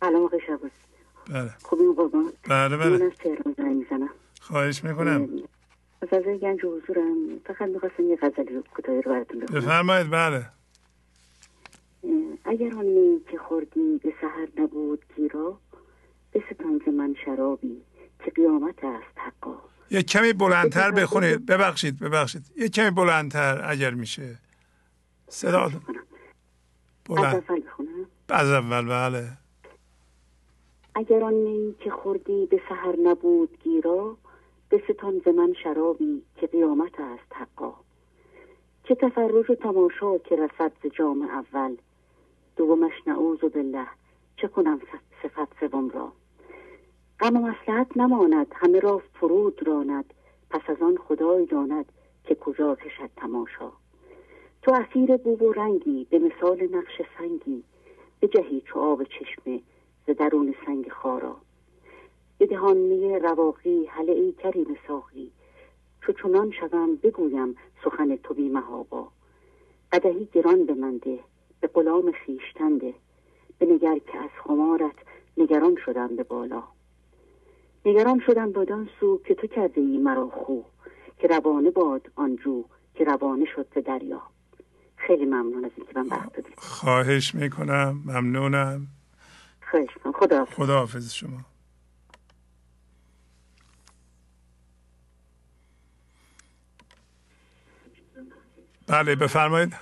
سلام 0.00 0.24
آقای 0.24 0.40
شباز 0.46 0.70
بله. 1.30 1.50
خوبی 1.62 1.84
قربان 1.96 2.32
بله 2.48 2.76
بله. 2.76 2.88
من 2.88 3.02
از 3.02 3.12
تهران 3.12 3.54
زنگ 3.56 3.76
می‌زنم. 3.76 4.10
خواهش 4.40 4.84
می‌کنم. 4.84 5.28
از 6.02 6.08
از 6.12 6.22
گنج 6.22 6.60
حضورم. 6.60 7.38
فقط 7.46 7.62
می‌خواستم 7.62 8.02
یه 8.02 8.18
غزلی 8.22 8.62
کوتاهی 8.74 9.02
رو 9.02 9.12
براتون 9.12 9.40
بخونم. 9.40 9.60
بفرمایید. 9.60 10.10
بله. 10.10 10.46
اگر 12.44 12.74
آن 12.78 12.86
می 12.86 13.20
که 13.30 13.38
خوردی 13.38 14.00
به 14.02 14.14
سهر 14.20 14.48
نبود 14.56 15.04
گیرا 15.16 15.58
به 16.32 16.42
ستانز 16.50 16.88
من 16.88 17.14
شرابی 17.24 17.82
که 18.24 18.30
قیامت 18.30 18.84
است 18.84 19.18
حقا. 19.18 19.54
یه 19.90 20.02
کمی 20.02 20.32
بلندتر 20.32 20.90
بخونید 20.90 21.46
ببخشید 21.46 21.98
ببخشید. 21.98 22.42
یه 22.56 22.68
کمی 22.68 22.90
بلندتر 22.90 23.70
اگر 23.70 23.90
میشه. 23.90 24.38
صدا 25.28 25.70
بلند. 27.08 27.26
از 27.26 27.34
اول 27.34 27.60
بخونم. 27.60 28.06
از 28.28 28.50
اول 28.50 28.88
بله. 28.88 29.28
اگر 30.94 31.24
آن 31.24 31.34
می 31.34 31.74
که 31.80 31.90
خوردی 31.90 32.46
به 32.46 32.60
سهر 32.68 32.96
نبود 33.04 33.58
گیرا 33.62 34.16
به 34.68 34.82
ز 35.24 35.28
من 35.28 35.54
شرابی 35.62 36.22
که 36.36 36.46
قیامت 36.46 37.00
است 37.00 37.32
حقا. 37.32 37.74
چه 38.84 38.94
تفرج 38.94 39.50
و 39.50 39.54
تماشا 39.54 40.18
که 40.18 40.36
رسد 40.36 40.72
ز 40.82 40.86
جام 40.86 41.22
اول 41.22 41.76
دومش 42.56 42.92
نعوذ 43.06 43.40
بالله. 43.40 43.86
چه 44.36 44.48
کنم 44.48 44.80
صفت 45.22 45.60
سوم 45.60 45.88
را؟ 45.88 46.12
غم 47.20 47.36
و 47.36 47.46
مسلحت 47.46 47.96
نماند 47.96 48.46
همه 48.54 48.80
را 48.80 49.02
فرود 49.14 49.66
راند. 49.66 50.14
پس 50.50 50.60
از 50.68 50.76
آن 50.82 50.96
خدای 50.96 51.46
داند 51.46 51.92
که 52.24 52.34
کجا 52.34 52.74
کشد 52.74 53.10
تماشا. 53.16 53.72
تو 54.62 54.72
اسیر 54.74 55.16
بو 55.16 55.38
و 55.38 55.52
رنگی 55.52 56.06
به 56.10 56.18
مثال 56.18 56.68
نقش 56.76 57.02
سنگی. 57.18 57.62
بجهی 58.22 58.60
چو 58.60 58.80
آب 58.80 59.02
چشمه 59.04 59.60
ز 60.06 60.10
درون 60.10 60.54
سنگ 60.66 60.88
خارا. 60.88 61.36
به 62.38 62.46
دهانی 62.46 63.18
رواقی 63.18 63.86
هله 63.86 64.12
ای 64.12 64.32
کریم 64.32 64.76
ساقی. 64.88 65.30
چو 66.06 66.12
چنان 66.12 66.50
شوم 66.50 66.96
بگویم 66.96 67.56
سخن 67.84 68.16
تو 68.16 68.34
بی 68.34 68.48
محابا 68.48 69.08
قدهی 69.92 70.28
گران 70.32 70.66
به 70.66 70.74
من 70.74 71.00
به 71.60 71.68
غلام 71.68 72.12
خیشتن 72.12 72.78
ده. 72.78 72.94
بنگر 73.60 73.98
که 73.98 74.18
از 74.18 74.30
خمارت 74.44 74.94
نگران 75.36 75.76
شدم 75.86 76.16
به 76.16 76.22
بالا. 76.22 76.62
نگران 77.86 78.22
شدم 78.26 78.52
بدان 78.52 78.88
سو 79.00 79.20
که 79.28 79.34
تو 79.34 79.46
کرده 79.46 79.80
ای 79.80 79.98
مرا 79.98 80.28
خو 80.28 80.60
که 81.18 81.28
روانه 81.28 81.70
باد 81.70 82.02
آنجو 82.14 82.64
که 82.94 83.04
روانه 83.04 83.46
شد 83.56 83.68
به 83.68 83.80
دریا. 83.80 84.22
خیلی 84.96 85.24
ممنون 85.24 85.64
از 85.64 85.70
اینکه 85.76 85.92
من 85.98 86.06
وقت 86.06 86.32
دادید. 86.32 86.54
خواهش 86.58 87.34
می‌کنم. 87.34 88.02
ممنونم. 88.06 88.86
خواهش 89.70 89.88
می‌کنم 89.96 90.12
خدا 90.12 90.44
خداحافظ 90.44 91.12
شما. 91.12 91.40
بله 98.86 99.16
بفرمایید. 99.16 99.72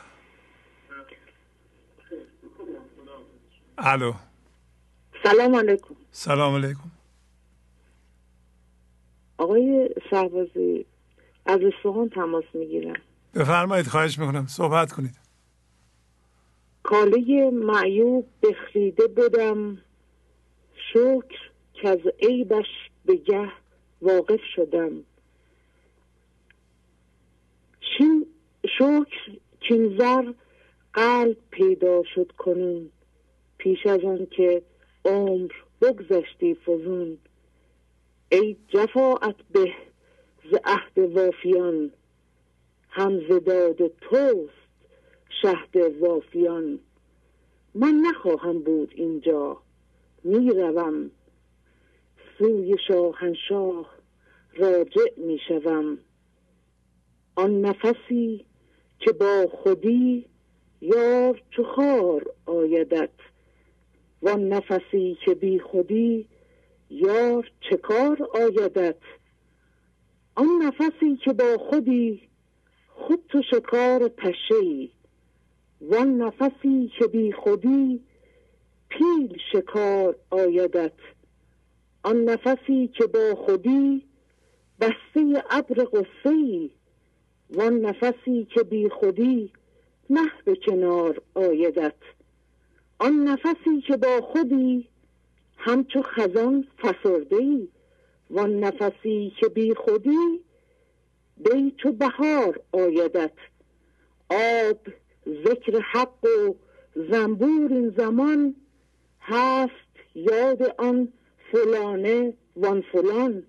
الو 3.79 4.12
سلام 5.22 5.55
علیکم. 5.55 5.95
سلام 6.11 6.55
علیکم. 6.55 6.91
آقای 9.39 9.89
شهبازی 10.11 10.87
از 11.47 11.61
اصفهان 11.62 12.09
تماس 12.09 12.45
می‌گیرم. 12.55 12.97
بفرمایید 13.35 13.87
خواهش 13.87 14.18
می‌کنم. 14.18 14.47
صحبت 14.47 14.93
کنید. 14.93 15.18
کاله 16.83 17.51
معیوب 17.51 18.27
بخریده 18.43 19.07
بودم 19.07 19.79
شکر 20.93 21.51
که 21.75 21.89
از 21.89 21.99
عیبش 22.22 22.66
به 23.05 23.16
گه 23.16 23.53
واقف 24.03 24.41
شدم. 24.57 24.93
شکر 28.79 29.39
چین 29.68 29.99
زر 29.99 30.33
قلب 30.93 31.37
پیدا 31.51 32.03
شد 32.14 32.33
کنون. 32.39 32.91
پیش 33.65 33.87
از 33.87 34.01
آن 34.05 34.27
که 34.27 34.62
عمر 35.05 35.51
بگذشتی 35.83 36.55
فزون 36.55 37.19
ای 38.33 38.57
جفاعت 38.69 39.37
به 39.53 39.73
ز 40.51 40.55
عهد 40.65 40.99
وافیان 40.99 41.91
هم 42.89 43.21
ز 43.21 43.45
داد 43.45 43.89
توست 44.01 44.69
شهد 45.43 45.77
وافیان. 46.01 46.79
من 47.75 47.95
نخواهم 47.95 48.59
بود 48.59 48.93
اینجا 48.95 49.57
می‌روم 50.25 51.11
سوی 52.39 52.77
شاهنشاه 52.89 53.95
راجع 54.57 55.11
می‌شوم. 55.17 55.99
آن 57.37 57.61
نفسی 57.61 58.45
که 58.99 59.12
با 59.12 59.47
خودی 59.53 60.27
یار 60.81 61.43
چو 61.51 61.65
خار 61.65 62.27
آیدت. 62.47 63.11
وان 64.25 64.49
نفسی 64.49 65.18
که 65.25 65.35
بی 65.35 65.59
خودی 65.59 66.29
یار 66.91 67.51
چه 67.70 67.77
کار 67.77 68.29
آیدت؟ 68.35 68.97
آن 70.35 70.49
نفسی 70.62 71.16
که 71.25 71.33
با 71.33 71.57
خودی 71.70 72.22
خود 72.89 73.25
تو 73.29 73.43
شکار 73.51 74.09
پشه 74.09 74.55
ای 74.55 74.91
وان 75.81 76.22
نفسی 76.22 76.93
که 76.99 77.07
بی 77.07 77.33
خودی 77.33 78.01
پیل 78.89 79.39
شکار 79.53 80.16
آیدت. 80.31 80.93
آن 82.03 82.16
نفسی 82.16 82.91
که 82.99 83.07
با 83.07 83.35
خودی 83.47 84.03
بسته 84.81 85.45
ابر 85.51 85.85
قصه 85.85 86.31
ای 86.31 86.70
وان 87.51 87.81
نفسی 87.81 88.47
که 88.55 88.62
بی 88.62 88.89
خودی 88.89 89.53
مه 90.11 90.31
به 90.45 90.57
کنار 90.66 91.22
آیدت. 91.35 91.95
آن 92.99 93.28
نفسی 93.28 93.80
که 93.86 93.97
با 93.97 94.20
خودی 94.20 94.88
همچو 95.57 96.03
خزان 96.03 96.66
فسرده 96.78 97.36
ای 97.36 97.68
وان 98.30 98.61
نفسی 98.61 99.32
که 99.40 99.49
بی 99.49 99.74
خودی 99.74 100.40
بیت 101.36 101.86
و 101.86 101.92
بهار 101.92 102.61
آیدت. 102.72 103.32
آب 104.30 104.78
ذکر 105.26 105.80
حق 105.80 106.24
و 106.24 106.55
زنبور 107.11 107.72
این 107.72 107.95
زمان 107.97 108.55
هست 109.20 109.70
یاد 110.14 110.62
آن 110.78 111.12
فلانه 111.53 112.34
وان 112.57 112.84
فلان. 112.92 113.42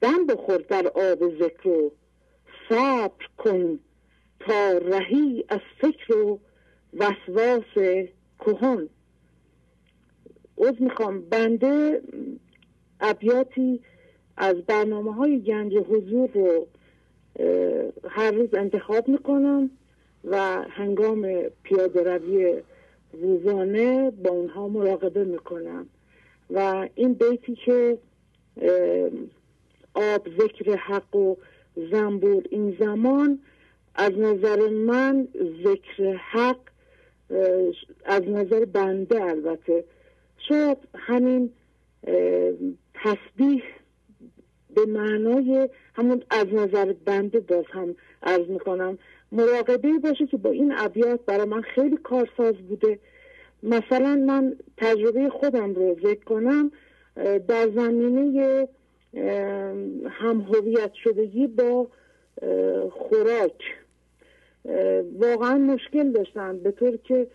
دم 0.00 0.26
بخور 0.26 0.58
در 0.58 0.86
آب 0.86 1.38
ذکر 1.38 1.68
و 1.68 1.92
صبر 2.68 3.26
کن 3.38 3.78
تا 4.40 4.78
رهی 4.78 5.44
از 5.48 5.60
فکر 5.80 6.16
و 6.16 6.40
وسواس 6.94 8.08
کهن 8.40 8.88
از 10.58 10.74
می‌خوام. 10.80 11.20
بنده 11.20 12.02
ابیاتی 13.00 13.80
از 14.36 14.56
برنامه 14.56 15.14
های 15.14 15.40
گنج 15.40 15.74
حضور 15.74 16.30
رو 16.34 16.66
هر 18.08 18.30
روز 18.30 18.54
انتخاب 18.54 19.08
می‌کنم 19.08 19.70
و 20.24 20.62
هنگام 20.68 21.42
پیاده 21.62 22.16
روی 22.16 22.62
روزانه 23.12 24.10
با 24.10 24.30
اونها 24.30 24.68
مراقبه 24.68 25.24
می‌کنم. 25.24 25.86
و 26.50 26.88
این 26.94 27.14
بیتی 27.14 27.54
که 27.54 27.98
آب 29.94 30.28
ذکر 30.38 30.76
حق 30.76 31.16
و 31.16 31.36
زنبور 31.90 32.44
این 32.50 32.76
زمان 32.80 33.38
از 33.94 34.12
نظر 34.12 34.68
من 34.68 35.28
ذکر 35.64 36.12
حق 36.14 36.69
از 38.04 38.22
نظر 38.28 38.64
بنده 38.64 39.24
البته. 39.24 39.84
شاید 40.48 40.78
همین 40.94 41.50
تسبیح 42.94 43.62
به 44.74 44.86
معنای 44.86 45.68
همون 45.94 46.22
از 46.30 46.46
نظر 46.52 46.94
بنده 47.04 47.40
باز 47.40 47.64
هم 47.70 47.94
عرض 48.22 48.46
می‌کنم. 48.48 48.98
مراقبه 49.32 49.88
باشه 50.02 50.26
که 50.26 50.36
با 50.36 50.50
این 50.50 50.72
ابیات 50.76 51.20
برای 51.26 51.44
من 51.44 51.62
خیلی 51.62 51.96
کارساز 51.96 52.54
بوده. 52.54 52.98
مثلا 53.62 54.16
من 54.26 54.56
تجربه 54.76 55.28
خودم 55.28 55.74
رو 55.74 55.96
ذکر 56.02 56.24
کنم 56.24 56.70
در 57.48 57.68
زمینه 57.74 58.68
هم 60.10 60.40
هویت 60.40 60.92
شدگی 61.04 61.46
با 61.46 61.86
خوراک. 62.90 63.62
واقعا 65.18 65.58
مشکل 65.58 66.12
داشتن. 66.12 66.58
به 66.58 66.70
طور 66.70 66.96
که 66.96 67.26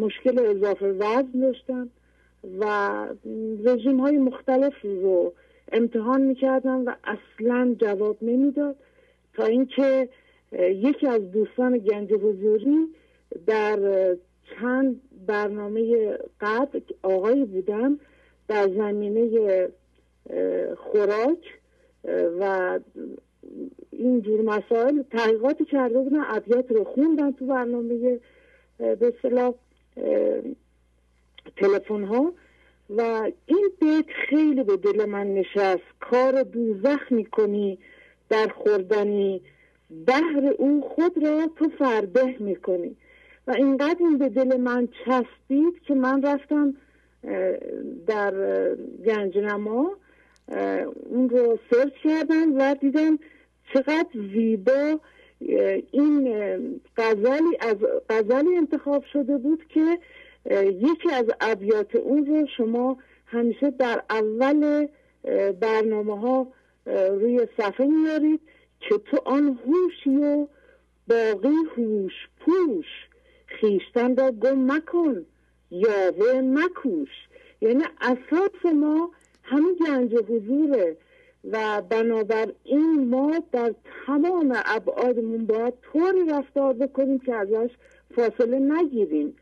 مشکل 0.00 0.38
اضافه 0.38 0.86
وزن 0.86 1.40
داشتن 1.40 1.88
و 2.60 2.64
رژیم 3.64 4.00
های 4.00 4.18
مختلف 4.18 4.72
رو 4.82 5.32
امتحان 5.72 6.20
می‌کردم 6.20 6.84
و 6.86 6.94
اصلا 7.04 7.76
جواب 7.80 8.16
نمی‌داد. 8.22 8.76
تا 9.34 9.44
اینکه 9.44 10.08
یکی 10.58 11.06
از 11.06 11.32
دوستان 11.32 11.78
گنج 11.78 12.12
حضوری 12.12 12.88
در 13.46 13.78
چند 14.60 15.00
برنامه 15.26 16.12
قبل 16.40 16.80
آقایی 17.02 17.44
بودم 17.44 17.98
در 18.48 18.68
زمینه 18.68 19.68
خوراک 20.76 21.58
و 22.40 22.80
اینجور 23.90 24.42
مسائل 24.42 25.02
تحقیقاتی 25.02 25.64
کرده 25.64 25.98
بودن 25.98 26.24
ابیات 26.26 26.70
رو 26.70 26.84
خوندن 26.84 27.32
تو 27.32 27.46
برنامه 27.46 28.20
به 28.78 29.12
اصطلاح 29.16 29.54
تلفن 31.56 32.04
ها 32.04 32.32
و 32.96 33.30
این 33.46 33.70
بیت 33.80 34.06
خیلی 34.28 34.62
به 34.62 34.76
دل 34.76 35.04
من 35.04 35.34
نشست. 35.34 35.82
کار 36.00 36.42
دوزخ 36.42 37.12
می‌کنی 37.12 37.78
در 38.28 38.48
خوردنی. 38.48 39.40
بهر 40.06 40.54
او 40.58 40.82
خود 40.94 41.24
را 41.24 41.50
تو 41.56 41.68
فربه 41.78 42.36
می‌کنی. 42.38 42.96
و 43.46 43.50
اینقدر 43.50 43.96
این 43.98 44.18
به 44.18 44.28
دل 44.28 44.56
من 44.56 44.88
چسبید 45.04 45.80
که 45.86 45.94
من 45.94 46.22
رفتم 46.22 46.74
در 48.06 48.34
گنجنما 49.06 49.90
اون 51.10 51.28
رو 51.28 51.58
سرچ 51.70 51.92
کردم 52.04 52.58
و 52.58 52.74
دیدم 52.74 53.18
چقدر 53.72 54.08
زیبا 54.34 55.00
این 55.90 56.80
غزلی 56.96 57.56
از 57.60 57.76
غزلی 58.10 58.56
انتخاب 58.56 59.04
شده 59.12 59.38
بود 59.38 59.64
که 59.68 59.98
یکی 60.60 61.10
از 61.12 61.24
ابیات 61.40 61.96
اون 61.96 62.26
رو 62.26 62.46
شما 62.56 62.96
همیشه 63.26 63.70
در 63.70 64.02
اول 64.10 64.86
برنامه 65.60 66.20
ها 66.20 66.46
روی 66.86 67.48
صفحه 67.56 67.86
میارید 67.86 68.40
که 68.80 68.98
تو 68.98 69.18
آن 69.24 69.58
هوشی 69.66 70.16
و 70.16 70.46
باقی 71.08 71.56
هوش 71.76 72.12
پوش 72.40 72.86
خیشتن 73.46 74.16
را 74.16 74.30
گم 74.30 74.72
مکن 74.72 75.24
یاوه 75.70 76.40
مکوش. 76.40 77.08
یعنی 77.60 77.84
اساس 78.00 78.74
ما 78.74 79.10
همین 79.42 79.76
گنج 79.86 80.14
حضوره 80.14 80.96
و 81.52 81.82
بنابراین 81.90 83.08
ما 83.10 83.42
در 83.52 83.74
تمام 84.06 84.56
ابعادمون 84.66 85.46
باید 85.46 85.74
طوری 85.92 86.26
رفتار 86.28 86.72
بکنیم 86.72 87.18
که 87.18 87.34
ازش 87.34 87.70
فاصله 88.14 88.58
نگیریم 88.58 89.36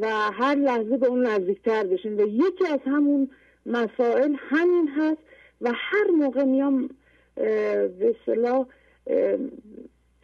و 0.00 0.06
هر 0.10 0.54
لحظه 0.54 0.96
به 0.96 1.06
اون 1.06 1.26
نزدیکتر 1.26 1.84
بشیم. 1.84 2.18
و 2.18 2.20
یکی 2.20 2.66
از 2.72 2.80
همون 2.86 3.30
مسائل 3.66 4.34
همین 4.38 4.88
هست 4.88 5.20
و 5.60 5.72
هر 5.74 6.10
موقع 6.10 6.44
میام 6.44 6.90
به 7.34 8.16
صلاح 8.26 8.66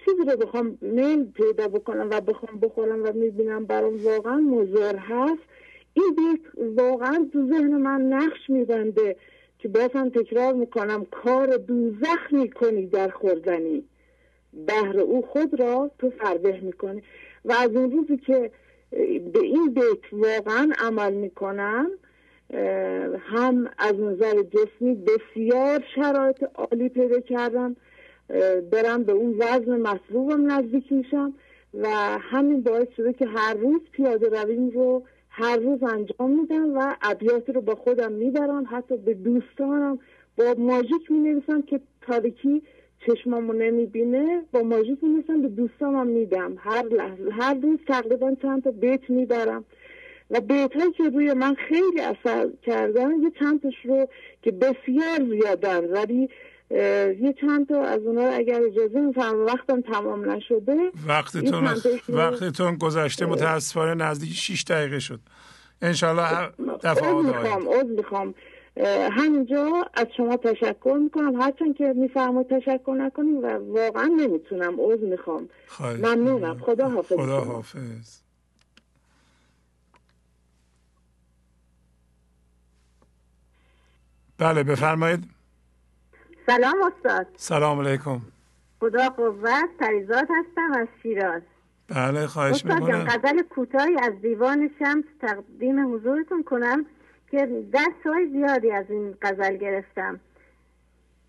چیزی 0.05 0.31
رو 0.31 0.37
بخوام 0.37 0.79
میل 0.81 1.25
پیدا 1.25 1.69
بکنم 1.69 2.09
و 2.11 2.21
بخوام 2.21 2.61
بخورم 2.61 3.03
و 3.05 3.13
می‌بینم 3.13 3.65
برام 3.65 4.05
واقعا 4.05 4.37
مزر 4.37 4.97
هست 4.97 5.43
این 5.95 6.39
واقعا 6.77 7.29
تو 7.33 7.49
ذهن 7.49 7.77
من 7.77 8.01
نقش 8.01 8.51
میبنده 8.51 9.17
که 9.67 9.73
بازم 9.73 10.09
تکرار 10.09 10.53
می‌کنم 10.53 11.05
کار 11.05 11.57
دوزخ 11.57 12.33
می‌کنی 12.33 12.87
در 12.87 13.09
خوردنی. 13.09 13.85
بهر 14.67 15.01
او 15.01 15.23
خود 15.23 15.61
را 15.61 15.91
تو 15.99 16.11
فربه 16.11 16.61
می‌کنی. 16.61 17.03
و 17.45 17.53
از 17.53 17.71
اون 17.77 17.91
روزی 17.91 18.17
که 18.17 18.51
به 19.33 19.41
این 19.43 19.75
بیت 19.75 20.13
واقعا 20.13 20.73
عمل 20.79 21.13
می‌کنم 21.13 21.91
هم 23.19 23.71
از 23.79 24.01
نظر 24.01 24.43
جسمی 24.43 24.95
بسیار 24.95 25.85
شرایط 25.95 26.45
عالی 26.55 26.89
پیدا 26.89 27.21
کردم. 27.21 27.77
برم 28.73 29.05
به 29.05 29.13
اون 29.13 29.35
وزن 29.39 29.81
مطلوبم 29.81 30.53
نزدیک 30.53 30.93
میشم 30.93 31.35
و 31.75 31.89
همین 32.21 32.63
باعث 32.63 32.89
شده 32.97 33.13
که 33.13 33.27
هر 33.27 33.55
روز 33.55 33.81
پیاده 33.93 34.29
رویم 34.29 34.71
رو 34.71 35.03
هر 35.39 35.57
روز 35.57 35.83
انجام 35.83 36.41
میدم 36.41 36.79
و 36.79 36.95
ابیاتی 37.03 37.53
رو 37.53 37.61
با 37.61 37.75
خودم 37.75 38.13
می‌برم 38.13 38.65
حتی 38.71 38.97
به 38.97 39.15
دوستانم. 39.15 39.99
با 40.37 40.55
ماژیک 40.59 41.11
می 41.11 41.19
نویسم 41.19 41.63
که 41.63 41.81
تاریکی 42.01 42.63
چشمامو 43.07 43.53
نمی‌بینه 43.53 44.43
با 44.53 44.63
ماژیک 44.63 45.05
می 45.05 45.09
نویسم 45.09 45.43
به 45.43 45.49
دوستانم 45.49 46.07
میدم. 46.07 46.57
هر 46.59 46.83
لحظه 46.83 47.31
هر 47.31 47.55
روز 47.55 47.79
تقریبا 47.89 48.35
چند 48.43 48.63
تا 48.65 48.71
بیت 48.71 49.11
می‌برم. 49.11 49.65
و 50.31 50.41
بیت 50.41 50.77
هایی 50.77 50.93
که 50.93 51.09
روی 51.09 51.33
من 51.33 51.55
خیلی 51.55 52.01
اثر 52.01 52.49
کردن 52.63 53.11
یه 53.23 53.31
چند 53.39 53.61
رو 53.85 54.07
که 54.43 54.51
بسیار 54.51 55.19
زیادن 55.31 55.85
ولی 55.85 56.29
یه 56.71 57.35
چند 57.41 57.69
تا 57.69 57.83
از 57.83 58.03
اونا 58.03 58.29
اگر 58.29 58.61
اجازه 58.63 59.01
میفرم 59.01 59.47
وقتم 59.47 59.81
تمام 59.81 60.31
نشده 60.31 60.91
وقتتون 61.07 61.69
وقتتون 62.09 62.77
گذشته 62.77 63.27
متاسفانه 63.27 64.05
نزدیک 64.05 64.33
6 64.33 64.65
دقیقه 64.65 64.99
شد. 64.99 65.21
انشالله 65.83 66.51
دفعه 66.83 67.13
می‌خوام 67.23 67.69
از 67.69 67.87
می‌خوام. 67.87 68.35
همینجا 69.11 69.91
از 69.95 70.07
شما 70.17 70.37
تشکر 70.37 70.99
می‌کنم. 71.03 71.41
هرچند 71.41 71.77
که 71.77 71.93
میفرمایید 71.97 72.59
تشکر 72.59 72.95
نکنیم 72.99 73.37
و 73.37 73.47
واقعا 73.47 74.05
نمی‌تونم. 74.05 74.81
عوض 74.81 75.01
می‌خوام. 75.01 75.49
ممنونم. 75.81 76.59
خدا 76.59 76.89
حافظ. 76.89 77.17
خدا 77.17 77.41
حافظ 77.41 78.21
بله 84.39 84.63
بفرمایید. 84.63 85.36
سلام 86.47 86.75
استاد. 86.83 87.27
سلام 87.37 87.81
علیکم. 87.81 88.21
خدا 88.81 89.09
قوت 89.09 89.69
پریزاد 89.79 90.29
هستم 90.31 90.73
از 90.73 90.89
شیراز. 91.03 91.43
بله 91.89 92.27
خواهش 92.27 92.65
می‌کنم. 92.65 93.05
غزل 93.05 93.43
کوتاهی 93.43 93.97
از 94.03 94.21
دیوان 94.23 94.71
شمس 94.79 95.05
تقدیم 95.21 95.95
حضورتون 95.95 96.43
کنم 96.43 96.87
که 97.31 97.65
دست 97.73 98.07
های 98.07 98.31
زیادی 98.33 98.71
از 98.71 98.91
این 98.91 99.15
غزل 99.23 99.57
گرفتم. 99.57 100.21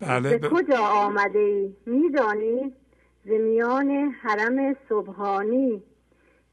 بله 0.00 0.38
به 0.38 0.48
کجا 0.48 0.78
آمده 0.78 1.38
ای؟ 1.38 1.76
میدانی؟ 1.86 2.72
زمیان 3.24 4.14
حرم 4.22 4.76
صبحانی. 4.88 5.82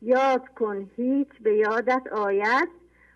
یاد 0.02 0.48
کن 0.60 0.90
هیچ 0.96 1.30
به 1.44 1.56
یادت 1.56 2.04
آید 2.12 2.70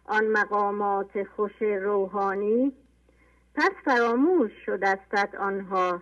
آن 0.06 0.28
مقامات 0.28 1.24
خوش 1.36 1.62
روحانی. 1.62 2.74
پس 3.60 3.72
فراموش 3.86 4.52
شد 4.66 4.80
استت 4.84 5.36
آنها. 5.36 6.02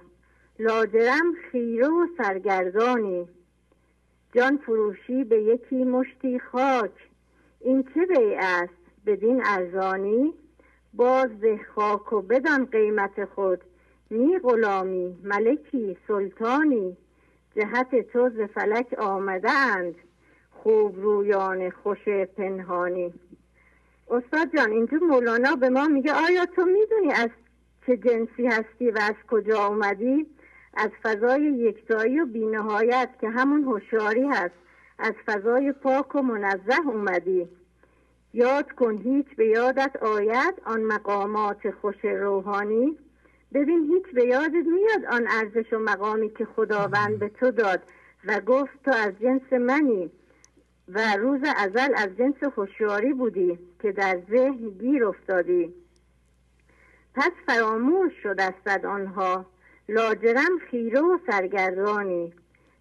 لاجرم 0.59 1.33
خیره 1.51 1.87
و 1.87 2.07
سرگردانی. 2.17 3.27
جان 4.35 4.57
فروشی 4.57 5.23
به 5.23 5.43
یکی 5.43 5.83
مشتی 5.83 6.39
خاک. 6.39 6.91
این 7.59 7.83
چه 7.93 8.05
بیع 8.05 8.39
است 8.39 8.73
بدین 9.05 9.41
ارزانی؟ 9.45 10.33
باز 10.93 11.39
ده 11.41 11.59
خاک 11.75 12.13
و 12.13 12.21
بدان 12.21 12.65
قیمت 12.65 13.25
خود. 13.25 13.61
نی 14.11 14.39
غلامی 14.39 15.17
ملکی 15.23 15.97
سلطانی. 16.07 16.97
جهت 17.55 18.11
تو 18.13 18.29
ز 18.29 18.39
فلک 18.41 18.95
آمده 18.97 19.51
اند. 19.51 19.95
خوب 20.51 20.95
رویان 20.95 21.69
خوش 21.69 22.09
پنهانی. 22.37 23.13
استاد 24.09 24.55
جان 24.55 24.71
اینجا 24.71 24.97
مولانا 24.97 25.55
به 25.55 25.69
ما 25.69 25.87
میگه 25.87 26.13
آیا 26.13 26.45
تو 26.45 26.65
می‌دونی 26.65 27.11
از 27.11 27.29
چه 27.87 27.97
جنسی 27.97 28.47
هستی 28.47 28.91
و 28.91 28.99
از 29.01 29.15
کجا 29.29 29.59
آمدی؟ 29.59 30.25
از 30.73 30.89
فضای 31.03 31.41
یکتایی 31.41 32.19
و 32.19 32.25
بینهایت 32.25 33.09
که 33.21 33.29
همون 33.29 33.63
هوشیاری 33.63 34.27
هست. 34.27 34.55
از 34.99 35.13
فضای 35.25 35.71
پاک 35.71 36.15
و 36.15 36.21
منزه 36.21 36.87
اومدی. 36.87 37.47
یاد 38.33 38.71
کن 38.71 38.97
هیچ 38.97 39.25
به 39.37 39.47
یادت 39.47 39.95
آید 39.95 40.61
آن 40.65 40.83
مقامات 40.83 41.71
خوش 41.81 42.05
روحانی. 42.05 42.97
ببین 43.53 43.93
هیچ 43.93 44.13
به 44.13 44.25
یادت 44.25 44.53
میاد 44.53 45.05
آن 45.09 45.27
ارزش 45.27 45.73
و 45.73 45.79
مقامی 45.79 46.29
که 46.29 46.45
خداوند 46.45 47.19
به 47.19 47.29
تو 47.29 47.51
داد 47.51 47.81
و 48.25 48.39
گفت 48.39 48.83
تو 48.85 48.91
از 48.91 49.13
جنس 49.21 49.53
منی 49.53 50.11
و 50.87 51.15
روز 51.19 51.41
ازل 51.57 51.93
از 51.95 52.09
جنس 52.17 52.43
هوشیاری 52.57 53.13
بودی 53.13 53.59
که 53.81 53.91
در 53.91 54.21
ذهن 54.29 54.69
گیر 54.69 55.05
افتادی. 55.05 55.73
پس 57.17 57.31
فراموش 57.45 58.13
شد 58.23 58.35
از 58.39 58.85
آنها. 58.85 59.45
لاجرم 59.89 60.57
خیره 60.71 61.01
و 61.01 61.17
سرگردانی. 61.27 62.33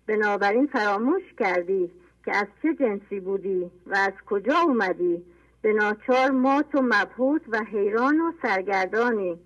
بنابراین 0.07 0.67
فراموش 0.67 1.23
کردی 1.39 1.91
که 2.25 2.37
از 2.37 2.47
چه 2.63 2.75
جنسی 2.75 3.21
بودی 3.21 3.71
و 3.87 3.95
از 3.97 4.13
کجا 4.27 4.59
اومدی. 4.59 5.23
به 5.63 5.73
ناچار 5.73 6.31
مات 6.31 6.75
و 6.75 6.83
مبهوت 6.83 7.43
و 7.49 7.65
حیران 7.65 8.21
و 8.21 8.33
سرگردانی. 8.43 9.39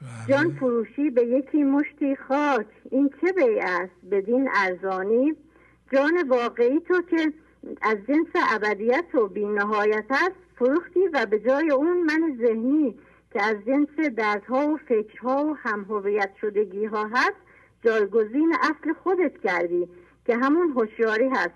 بله. 0.00 0.28
جان 0.28 0.52
فروشی 0.52 1.10
به 1.10 1.26
یکی 1.26 1.62
مشتی 1.62 2.16
خاک. 2.16 2.66
این 2.90 3.10
چه 3.20 3.32
بی 3.32 3.60
است 3.60 4.04
بدین 4.10 4.48
ارزانی. 4.54 5.36
جان 5.92 6.28
واقعی 6.28 6.80
تو 6.80 7.02
که 7.02 7.32
از 7.82 7.98
جنس 8.08 8.28
ابدیت 8.52 9.14
و 9.14 9.28
بینهایت 9.28 10.04
است 10.10 10.36
فروختی 10.58 11.08
و 11.12 11.26
به 11.26 11.38
جای 11.38 11.70
اون 11.70 12.02
من 12.02 12.38
ذهنی 12.40 12.94
که 13.32 13.42
از 13.42 13.56
جنس 13.66 14.10
دردها 14.16 14.68
و 14.68 14.76
فکرها 14.88 15.44
و 15.44 15.56
همهویت 15.56 16.30
شدگی 16.40 16.84
ها 16.84 17.06
هست 17.06 17.36
جایگزین 17.84 18.54
اصل 18.60 18.92
خودت 19.02 19.40
کردی 19.44 19.88
که 20.26 20.36
همون 20.36 20.72
هوشیاری 20.72 21.28
هست. 21.28 21.54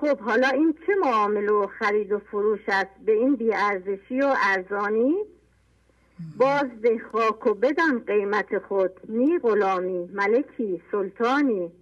خب 0.00 0.18
حالا 0.18 0.48
این 0.48 0.74
چه 0.86 0.94
معامله 0.94 1.52
و 1.52 1.66
خرید 1.66 2.12
و 2.12 2.18
فروش 2.18 2.60
است؟ 2.68 2.90
به 3.06 3.12
این 3.12 3.36
بیارزشی 3.36 4.20
و 4.20 4.34
ارزانی؟ 4.42 5.14
باز 6.36 6.80
به 6.82 6.98
خاک 7.12 7.46
و 7.46 7.54
بدان 7.54 7.98
قیمت 7.98 8.58
خود 8.58 8.90
نی 9.08 9.38
غلامی 9.38 10.10
ملکی 10.12 10.82
سلطانی. 10.92 11.72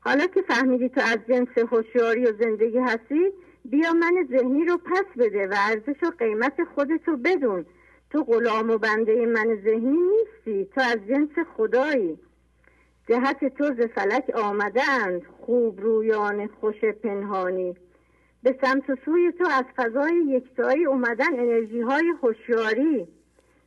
حالا 0.00 0.26
که 0.26 0.42
فهمیدی 0.42 0.88
تو 0.88 1.00
از 1.00 1.18
جنس 1.28 1.58
هوشیاری 1.72 2.26
و 2.26 2.32
زندگی 2.40 2.78
هستی 2.78 3.32
بیا 3.64 3.92
من 3.92 4.28
ذهنی 4.30 4.64
رو 4.64 4.76
پس 4.76 5.04
بده 5.18 5.46
و 5.46 5.54
ارزش 5.58 6.02
و 6.02 6.10
قیمت 6.18 6.64
خودتو 6.74 7.16
بدون. 7.16 7.66
تو 8.10 8.24
غلام 8.24 8.70
و 8.70 8.78
بنده 8.78 9.26
من 9.26 9.58
ذهنی 9.64 9.98
نیستی. 9.98 10.64
تو 10.64 10.80
از 10.80 10.98
جنس 11.08 11.46
خدایی. 11.56 12.18
جهت 13.08 13.44
تو 13.44 13.64
ز 13.64 13.80
فلک 13.80 14.30
آمدند 14.34 15.22
خوب 15.40 15.80
رویان 15.80 16.46
خوش 16.46 16.84
پنهانی. 16.84 17.76
به 18.42 18.58
سمت 18.62 18.90
و 18.90 18.96
سوی 19.04 19.32
تو 19.32 19.44
از 19.50 19.64
فضای 19.76 20.14
یکتایی 20.26 20.84
اومدن 20.84 21.40
انرژی 21.40 21.80
های 21.80 22.12
هوشیاری. 22.22 23.08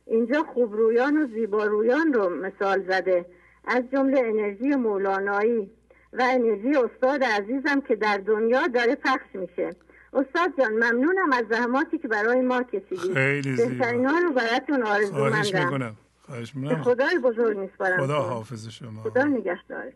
اینجا 0.06 0.42
خوب 0.42 0.74
رویان 0.74 1.22
و 1.22 1.26
زیبا 1.26 1.64
رویان 1.64 2.12
رو 2.12 2.28
مثال 2.28 2.82
زده. 2.88 3.24
از 3.64 3.82
جمله 3.92 4.20
انرژی 4.20 4.68
مولانایی 4.68 5.70
و 6.12 6.22
انرژی 6.30 6.76
استاد 6.76 7.24
عزیزم 7.24 7.80
که 7.80 7.96
در 7.96 8.18
دنیا 8.18 8.66
داره 8.66 8.94
پخش 8.94 9.34
میشه. 9.34 9.70
استاد 10.14 10.50
جان 10.58 10.72
ممنونم 10.72 11.32
از 11.32 11.44
زحماتی 11.50 11.98
که 11.98 12.08
برای 12.08 12.40
ما 12.40 12.62
کشیدید. 12.62 13.14
خیلی 13.14 13.56
بهترین 13.56 14.06
ها 14.06 14.18
رو 14.18 14.32
براتون 14.32 14.82
آرزو 14.82 15.24
مندم. 15.24 15.96
خواهش 16.26 16.54
می‌کنم. 16.54 16.82
خدای 16.82 17.18
بزرگ 17.18 17.58
میسپارم 17.58 18.06
خدا 18.06 18.22
حافظ 18.22 18.68
شما. 18.68 19.02
خدا 19.02 19.24
نگهدار 19.24 19.92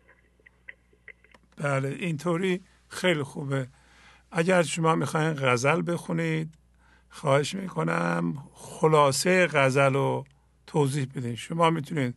بله 1.57 1.87
اینطوری 1.87 2.61
خیلی 2.87 3.23
خوبه. 3.23 3.67
اگر 4.31 4.61
شما 4.61 4.95
می‌خواین 4.95 5.33
غزل 5.33 5.83
بخونید 5.87 6.49
خواهش 7.09 7.55
می‌کنم 7.55 8.33
خلاصه 8.53 9.47
غزل 9.47 9.93
رو 9.93 10.25
توضیح 10.67 11.07
بدین. 11.15 11.35
شما 11.35 11.69
می‌تونید 11.69 12.15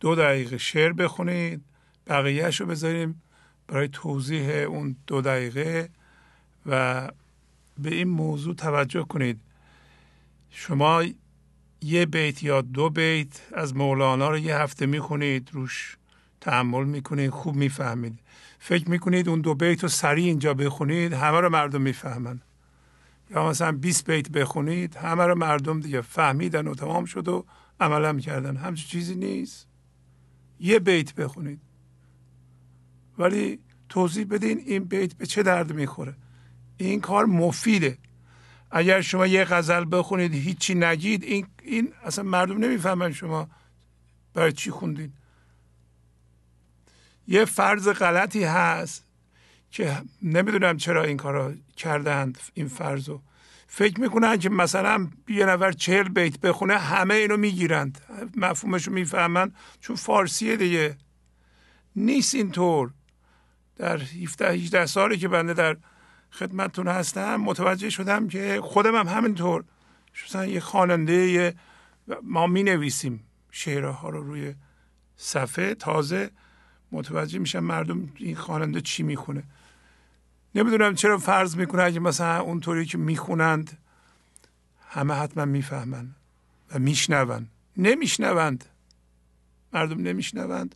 دو 0.00 0.14
دقیقه 0.14 0.58
شعر 0.58 0.92
بخونید 0.92 1.64
بقیهش 2.06 2.60
رو 2.60 2.66
بذاریم 2.66 3.22
برای 3.68 3.88
توضیح 3.88 4.50
اون 4.50 4.96
دو 5.06 5.20
دقیقه 5.20 5.88
و 6.66 7.08
به 7.78 7.94
این 7.94 8.08
موضوع 8.08 8.54
توجه 8.54 9.02
کنید. 9.02 9.40
شما 10.50 11.04
یه 11.82 12.06
بیت 12.06 12.42
یا 12.42 12.60
دو 12.60 12.90
بیت 12.90 13.40
از 13.52 13.76
مولانا 13.76 14.30
رو 14.30 14.38
یه 14.38 14.56
هفته 14.56 14.86
می‌خونید 14.86 15.50
روش 15.52 15.96
تحمل 16.40 16.84
می‌کنید 16.84 17.30
خوب 17.30 17.54
می‌فهمید. 17.54 18.18
فکر 18.58 18.90
می‌کنید 18.90 19.28
اون 19.28 19.40
دو 19.40 19.54
بیت 19.54 19.82
رو 19.82 19.88
سریع 19.88 20.24
اینجا 20.24 20.54
بخونید 20.54 21.12
همه 21.12 21.40
رو 21.40 21.48
مردم 21.48 21.82
می‌فهمن. 21.82 22.40
یا 23.30 23.48
مثلا 23.48 23.72
20 23.72 24.10
بیت 24.10 24.30
بخونید 24.30 24.96
همه 24.96 25.26
رو 25.26 25.34
مردم 25.38 25.80
دیگه 25.80 26.00
فهمیدن 26.00 26.66
و 26.66 26.74
تمام 26.74 27.04
شد 27.04 27.28
و 27.28 27.44
عملا 27.80 28.12
می‌کردن 28.12 28.56
همچین 28.56 28.88
چیزی 28.88 29.14
نیست. 29.14 29.66
یه 30.60 30.78
بیت 30.78 31.14
بخونید. 31.14 31.60
ولی 33.18 33.58
توضیح 33.88 34.26
بدین 34.26 34.58
این 34.58 34.84
بیت 34.84 35.14
به 35.14 35.26
چه 35.26 35.42
درد 35.42 35.72
می‌خوره. 35.72 36.14
این 36.84 37.00
کار 37.00 37.24
مفیده. 37.24 37.98
اگر 38.70 39.00
شما 39.00 39.26
یه 39.26 39.44
غزل 39.44 39.84
بخونید 39.92 40.34
هیچی 40.34 40.74
نگید 40.74 41.22
این, 41.24 41.46
این 41.62 41.92
اصلا 42.04 42.24
مردم 42.24 42.58
نمی‌فهمن 42.58 43.12
شما 43.12 43.48
برای 44.34 44.52
چی 44.52 44.70
خوندین 44.70 45.12
یه 47.28 47.44
فرض 47.44 47.88
غلطی 47.88 48.44
هست 48.44 49.04
که 49.70 50.02
نمی‌دونم 50.22 50.76
چرا 50.76 51.04
این 51.04 51.16
کارا 51.16 51.52
کردند 51.76 52.38
این 52.54 52.68
فرضو. 52.68 53.20
فکر 53.66 54.00
می‌کنن 54.00 54.36
که 54.36 54.50
مثلا 54.50 55.08
یه 55.28 55.46
نفر 55.46 55.72
چهل 55.72 56.08
بیت 56.08 56.40
بخونه 56.40 56.78
همه 56.78 57.14
اینو 57.14 57.36
می‌گیرند. 57.36 58.00
مفهومشو 58.36 58.90
می‌فهمن 58.90 59.52
چون 59.80 59.96
فارسیه 59.96 60.56
دیگه. 60.56 60.96
نیست 61.96 62.34
اینطور. 62.34 62.90
در 63.76 63.98
17 63.98 64.50
18 64.50 64.86
سالی 64.86 65.18
که 65.18 65.28
بنده 65.28 65.54
در 65.54 65.76
خدمتتون 66.32 66.88
هستم. 66.88 67.36
متوجه 67.36 67.90
شدم 67.90 68.28
که 68.28 68.60
خودم 68.62 68.96
هم 68.96 69.08
همینطور. 69.08 69.64
مثلا 70.26 70.46
یه 70.46 70.60
خواننده 70.60 71.54
ما 72.22 72.46
می 72.46 72.62
نویسیم 72.62 73.24
شعرها 73.50 74.08
رو 74.08 74.22
روی 74.22 74.54
صفحه. 75.16 75.74
تازه 75.74 76.30
متوجه 76.92 77.38
میشم 77.38 77.58
مردم 77.58 78.08
این 78.16 78.36
خواننده 78.36 78.80
چی 78.80 79.02
می‌خونه. 79.02 79.42
نمی‌دونم 80.54 80.94
چرا 80.94 81.18
فرض 81.18 81.56
می‌کنه 81.56 81.82
اگه 81.82 82.00
مثلا 82.00 82.40
اونطوری 82.40 82.86
که 82.86 82.98
می‌خونند 82.98 83.78
همه 84.88 85.14
حتما 85.14 85.44
می‌فهمن 85.44 86.14
و 86.74 86.78
میشنون. 86.78 87.46
نمیشنوند. 87.76 88.64
مردم 89.72 90.02
نمیشنوند 90.02 90.74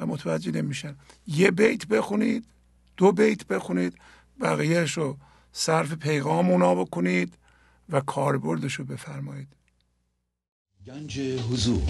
و 0.00 0.06
متوجه 0.06 0.52
نمیشن. 0.52 0.96
یه 1.26 1.50
بیت 1.50 1.86
بخونید 1.86 2.44
دو 2.96 3.12
بیت 3.12 3.46
بخونید. 3.46 3.98
بقیهش 4.40 4.92
رو 4.92 5.16
صرف 5.52 5.92
پیغام 5.92 6.50
اونا 6.50 6.74
بکنید 6.74 7.34
و 7.88 8.00
کاربردش 8.00 8.74
رو 8.74 8.84
بفرمایید. 8.84 9.48
گنج 10.86 11.20
حضور. 11.20 11.82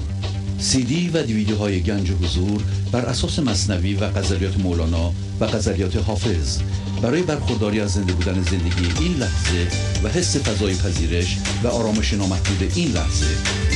سی 0.59 0.85
دی 0.85 1.09
و 1.09 1.23
دیویدیو 1.23 1.57
های 1.57 1.81
گنج 1.83 2.11
حضور 2.11 2.63
بر 2.93 3.01
اساس 3.01 3.39
مصنوی 3.39 3.95
و 3.95 4.05
قذریات 4.05 4.59
مولانا 4.59 5.13
و 5.41 5.45
قذریات 5.45 5.97
حافظ. 5.97 6.61
برای 7.03 7.23
برخورداری 7.23 7.81
از 7.81 7.93
زنده 7.93 8.13
بودن 8.13 8.43
زندگی 8.43 9.05
این 9.05 9.17
لحظه 9.17 9.69
و 10.05 10.09
حس 10.09 10.37
فضای 10.37 10.75
پذیرش 10.75 11.39
و 11.65 11.69
آرامش 11.69 12.13
نامحدود 12.13 12.73
این 12.77 12.93
لحظه 12.93 13.27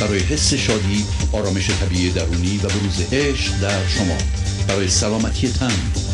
برای 0.01 0.19
حس 0.19 0.55
شادی 0.55 1.05
آرامش 1.33 1.71
طبیعی 1.71 2.11
درونی 2.11 2.59
و 2.59 2.69
بروز 2.69 3.13
عشق 3.13 3.61
در 3.61 3.87
شما. 3.87 4.19
برای 4.69 4.89
سلامتی 4.89 5.49
تن 5.49 6.14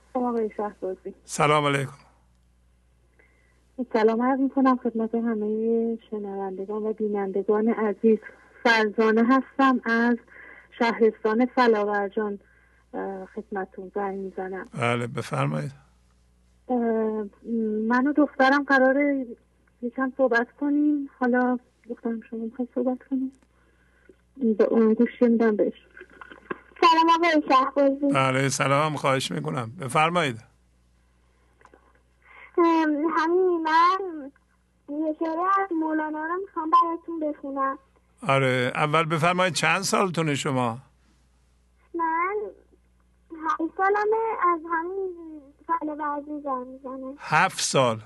آقای 0.13 0.49
شهبازی 0.57 1.13
سلام 1.23 1.65
علیکم. 1.65 1.91
سلام 3.93 4.21
عرض 4.21 4.39
می‌کنم 4.39 4.77
خدمت 4.77 5.15
همه 5.15 5.97
شنوندگان 6.09 6.83
و 6.83 6.93
بینندگان 6.93 7.69
عزیز. 7.69 8.17
فرزانه 8.63 9.23
هستم 9.23 9.81
از 9.83 10.17
شهرستان 10.79 11.45
فلاورجان. 11.45 12.39
خدمتون 13.35 13.91
زنگ 13.95 14.19
می‌زنم. 14.19 14.67
بله 14.73 15.07
بفرمایید. 15.07 15.71
من 17.87 18.07
و 18.07 18.13
دخترم 18.13 18.63
قراره 18.63 19.25
یکم 19.81 20.13
صحبت 20.17 20.47
کنیم. 20.59 21.09
حالا 21.19 21.59
دخترم 21.89 22.21
شما 22.29 22.39
می‌خوای 22.39 22.67
صحبت 22.75 22.97
کنیم؟ 23.09 23.31
به 24.57 24.63
اون 24.63 24.93
گوش 24.93 25.21
میدم 25.21 25.55
بهش. 25.55 25.87
سلام 26.81 27.09
آقای 27.09 27.43
شهبازی. 27.49 28.13
بله 28.13 28.49
سلام 28.49 28.95
خواهش 28.95 29.31
می‌کنم. 29.31 29.71
بفرمایید. 29.79 30.41
همین 33.17 33.63
من 33.63 34.31
یه 34.89 35.15
شعره 35.19 35.41
از 35.63 35.71
مولانا 35.81 36.25
رو 36.25 36.35
می‌خوام 36.41 36.69
براتون 36.69 37.19
بخونم. 37.19 37.77
آره 38.27 38.71
اول 38.75 39.03
بفرمایید 39.03 39.53
چند 39.53 39.81
سالتونه 39.81 40.35
شما؟ 40.35 40.77
من 41.93 42.35
هشت 43.31 43.71
سالمه 43.77 44.17
از 44.53 44.59
همین 44.71 45.41
فعل 45.67 45.89
ورزی 45.89 46.41
زن 46.43 46.67
می‌زنه 46.67 47.15
هفت 47.19 47.59
سال. 47.59 48.01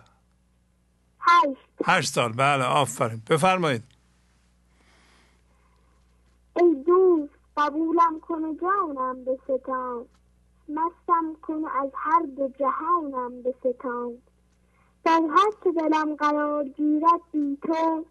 هشت. 1.20 1.58
هشت 1.86 2.14
سال 2.14 2.34
بله 2.34 2.64
آفرین. 2.64 3.22
بفرمایید. 3.30 3.84
ای 6.56 6.84
دوست 6.86 7.25
قبولم 7.58 8.20
کن 8.20 8.44
و 8.44 8.54
جانم 8.54 9.24
به 9.24 9.40
ستان. 9.44 10.06
مستم 10.70 11.36
کن 11.42 11.66
از 11.66 11.90
هر 11.94 12.22
دو 12.22 12.48
جهانم 12.48 13.42
به 13.42 13.56
ستان. 13.60 14.18
در 15.04 15.22
هر 15.30 15.52
که 15.64 15.72
دلم 15.72 16.16
قرار 16.16 16.64
گیرد 16.64 17.22
بی 17.32 17.58
تو 17.62 18.06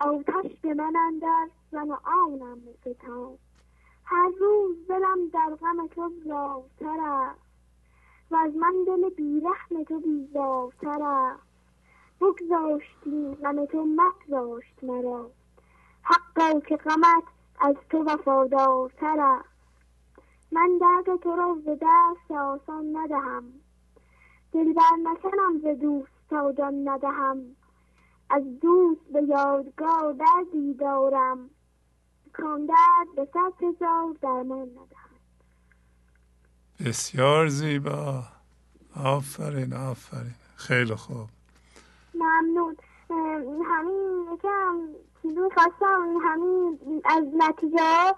آتش 0.00 0.60
به 0.62 0.74
من 0.74 0.96
اندر 0.96 1.48
زن 1.72 1.90
و 1.90 1.96
آنم 2.04 2.60
به 2.60 2.74
ستان. 2.80 3.38
هر 4.04 4.30
روز 4.40 4.76
دلم 4.88 5.28
در 5.28 5.54
غم 5.60 5.86
تو 5.86 6.12
زارتر 6.24 7.00
است 7.00 7.40
و 8.30 8.36
از 8.36 8.54
من 8.54 8.74
دل 8.86 9.10
بیرحم 9.10 9.84
تو 9.84 10.00
بیزارتر 10.00 11.02
است. 11.02 11.42
بگذاشتی 12.20 13.34
غم 13.42 13.66
تو 13.66 13.84
مگذاشت 13.84 14.84
مرا. 14.84 15.30
حقا 16.02 16.60
که 16.60 16.76
غمت 16.76 17.33
از 17.60 17.74
تو 17.90 18.04
وفادارتر 18.04 19.20
است. 19.20 19.48
من 20.52 20.78
درد 20.80 21.20
تو 21.20 21.36
را 21.36 21.58
ز 21.64 21.68
دست 21.68 22.30
آسان 22.30 22.96
ندهم. 22.96 23.44
دل 24.52 24.72
بر 24.72 24.96
نکنم 25.02 25.58
ز 25.62 25.80
دوست 25.80 26.12
تا 26.30 26.52
جان 26.52 26.88
ندهم. 26.88 27.38
از 28.30 28.42
دوست 28.60 29.12
به 29.12 29.22
یادگار 29.22 30.12
دردی 30.12 30.74
دارم. 30.74 31.50
کان 32.32 32.66
درد 32.66 33.14
به 33.16 33.28
صد 33.32 33.64
هزار 33.64 34.16
درمان 34.22 34.68
ندهم. 34.68 35.14
بسیار 36.86 37.48
زیبا. 37.48 38.22
آفرین 39.04 39.72
آفرین. 39.72 40.34
خیلی 40.56 40.94
خوب. 40.94 41.28
ممنون. 42.14 42.76
همین 43.10 44.26
یکم 44.34 44.88
چیزی 45.24 45.40
خواستم 45.54 46.16
همین 46.22 46.78
از 47.04 47.24
نتیجه 47.34 47.82
ها 47.82 48.16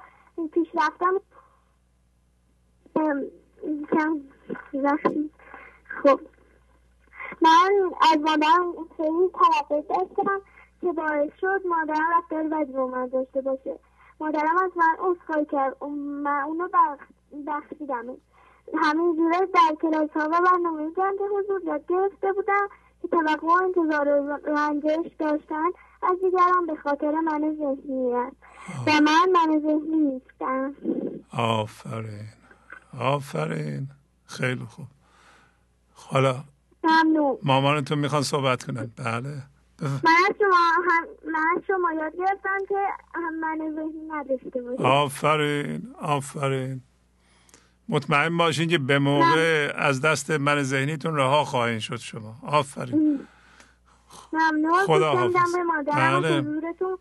پیش 0.52 0.68
رفتم. 0.74 1.20
خب. 6.02 6.20
من 7.42 7.70
از 8.12 8.18
مادرم 8.18 8.72
خیلی 8.96 9.30
توقع 9.34 9.80
داشتم 9.80 10.40
که 10.80 10.92
باعث 10.92 11.30
شد 11.40 11.62
مادرم 11.66 12.06
رفتار 12.18 12.42
بدی 12.42 12.72
با 12.72 12.86
من 12.86 13.06
داشته 13.06 13.40
باشه. 13.40 13.78
مادرم 14.20 14.58
از 14.58 14.70
من 14.76 14.96
عذرخواهی 14.98 15.44
کرد. 15.44 15.84
من 15.84 16.42
اونو 16.42 16.68
بخشیدم. 17.46 18.16
همین 18.74 19.16
جوره 19.16 19.46
در 19.46 19.74
کلاس 19.82 20.10
ها 20.10 20.28
و 20.28 20.40
برنامه 20.40 20.90
جنگ 20.96 21.18
حضور 21.38 21.62
یاد 21.64 21.86
گرفته 21.88 22.32
بودم 22.32 22.68
که 23.02 23.08
توقع 23.08 23.62
انتظار 23.64 24.38
رنجش 24.44 25.12
داشتن. 25.18 25.70
از 26.02 26.16
دیگران 26.22 26.66
به 26.66 26.76
خاطر 26.82 27.10
من 27.10 27.56
ذهنی 27.58 28.12
است. 28.14 28.36
و 28.86 28.90
من 28.90 29.28
من 29.32 29.60
ذهنی 29.60 29.96
نیستم. 29.96 30.74
آفرین. 31.32 32.28
آفرین. 32.98 33.88
خیلی 34.26 34.64
خوب. 34.64 34.86
حالا 35.94 36.44
ممنون. 36.84 37.38
مامانتون 37.42 37.98
می‌خوان 37.98 38.22
صحبت 38.22 38.64
کنن. 38.64 38.90
بله. 38.96 39.42
من 39.82 40.16
از 40.28 40.34
شما 40.38 40.56
هم 40.88 41.32
من 41.32 41.62
شما 41.66 41.92
یاد 41.92 42.16
گرفتم 42.16 42.58
که 42.68 42.74
هم 43.14 43.40
من 43.40 43.58
ذهنی 43.58 44.08
نداشته 44.08 44.84
آفرین. 44.84 45.94
آفرین. 46.00 46.82
مطمئن 47.88 48.36
باشین 48.36 48.68
که 48.68 48.78
به 48.78 48.98
موقع 48.98 49.72
از 49.76 50.00
دست 50.00 50.30
من 50.30 50.62
ذهنیتون 50.62 51.16
رها 51.16 51.44
خواهید 51.44 51.78
شد 51.78 51.96
شما. 51.96 52.36
آفرین. 52.42 53.26
ممنون 54.32 54.86
خدا 54.86 55.10
حافظ. 55.12 55.34
به 55.54 55.62
مادرم 55.62 56.20
بله. 56.20 56.40
حضورتون. 56.40 56.98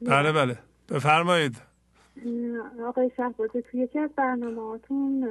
بله 0.00 0.32
بله 0.32 0.58
بفرمایید 0.88 1.56
آقای 2.86 3.10
شهبازی 3.16 3.62
توی 3.62 3.80
یکی 3.80 3.98
از 3.98 4.10
برنامه 4.16 4.62
هاتون 4.62 5.28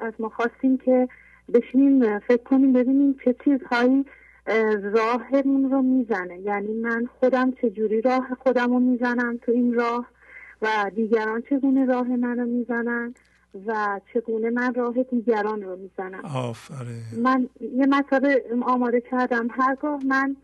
از 0.00 0.12
ما 0.18 0.28
خواستیم 0.28 0.78
که 0.78 1.08
بشینیم 1.54 2.18
فکر 2.18 2.42
کنیم 2.42 2.72
ببینیم 2.72 3.18
چه 3.24 3.34
چیزهایی 3.44 4.04
اه، 4.46 4.76
راهمون 4.76 5.70
رو 5.70 5.82
می‌زنه 5.82 6.38
یعنی 6.38 6.72
من 6.72 7.08
خودم 7.20 7.52
چجوری 7.52 8.00
راه 8.00 8.28
خودم 8.42 8.72
رو 8.72 8.78
می‌زنم 8.80 9.36
تو 9.36 9.52
این 9.52 9.74
راه 9.74 10.06
و 10.62 10.90
دیگران 10.94 11.42
چگونه 11.50 11.86
راه 11.86 12.08
من 12.08 12.38
رو 12.38 12.46
می‌زنن 12.46 13.14
و 13.66 14.00
چگونه 14.14 14.50
من 14.50 14.74
راه 14.74 15.02
دیگران 15.02 15.62
رو 15.62 15.76
می‌زنم. 15.76 16.24
آفرین. 16.24 17.22
من 17.22 17.48
یه 17.60 17.86
مطلب 17.86 18.42
آماده 18.62 19.00
کردم. 19.00 19.48
هرگاه 19.50 20.04
من 20.06 20.36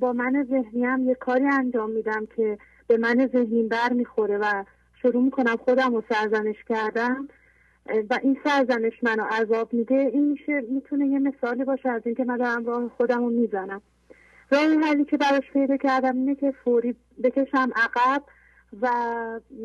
با 0.00 0.12
من 0.12 0.46
ذهنیم 0.50 1.08
یه 1.08 1.14
کاری 1.14 1.46
انجام 1.46 1.90
میدم 1.90 2.26
که 2.36 2.58
به 2.86 2.96
من 2.96 3.30
ذهنیم 3.32 3.68
بر 3.68 3.92
می‌خوره 3.92 4.38
و 4.38 4.64
شروع 5.02 5.22
می‌کنم 5.22 5.56
خودم 5.56 5.94
رو 5.94 6.02
سرزنش 6.08 6.64
کردم 6.68 7.28
و 8.10 8.18
این 8.22 8.38
سرزنش 8.44 8.92
منو 9.02 9.22
عذاب 9.22 9.72
میده 9.72 9.94
این 9.94 10.30
میشه 10.30 10.60
می‌تونه 10.70 11.06
یه 11.06 11.18
مثالی 11.18 11.64
باشه 11.64 11.88
از 11.88 12.02
اینکه 12.04 12.24
من 12.24 12.36
دارم 12.36 12.66
راه 12.66 12.88
خودم 12.96 13.18
رو 13.24 13.30
می‌زنم. 13.30 13.82
راه 14.50 14.62
حلی 14.62 15.04
که 15.04 15.16
براش 15.16 15.50
پیدا 15.52 15.76
کردم 15.76 16.16
اینه 16.16 16.34
که 16.34 16.54
فوری 16.64 16.94
بکشم 17.22 17.70
عقب 17.76 18.22
و 18.80 18.90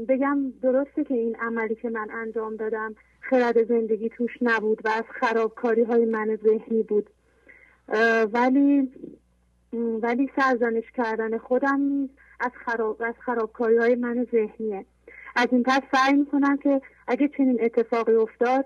بگم 0.07 0.51
درسته 0.62 1.03
که 1.03 1.14
این 1.14 1.36
عملی 1.36 1.76
که 1.76 1.89
من 1.89 2.07
انجام 2.12 2.55
دادم 2.55 2.95
خرد 3.20 3.68
زندگی 3.68 4.10
توش 4.10 4.32
نبود 4.41 4.82
و 4.86 4.89
از 4.89 5.03
خرابکاری 5.20 5.84
های 5.84 6.05
من 6.05 6.39
ذهنی 6.43 6.84
بود. 6.84 7.10
ولی 8.34 8.91
ولی 10.01 10.32
سرزنش 10.36 10.91
کردن 10.97 11.38
خودم 11.38 11.82
نیست 11.82 12.14
از 12.39 12.51
خراب 12.66 13.01
از 13.01 13.16
خرابکاری 13.20 13.78
های 13.78 13.95
من 13.95 14.28
ذهنیه. 14.32 14.86
از 15.36 15.47
این 15.51 15.64
پس 15.64 15.82
سعی 15.91 16.14
می‌کنم 16.14 16.57
که 16.57 16.82
اگه 17.07 17.28
چنین 17.38 17.57
اتفاقی 17.62 18.16
افتاد 18.16 18.66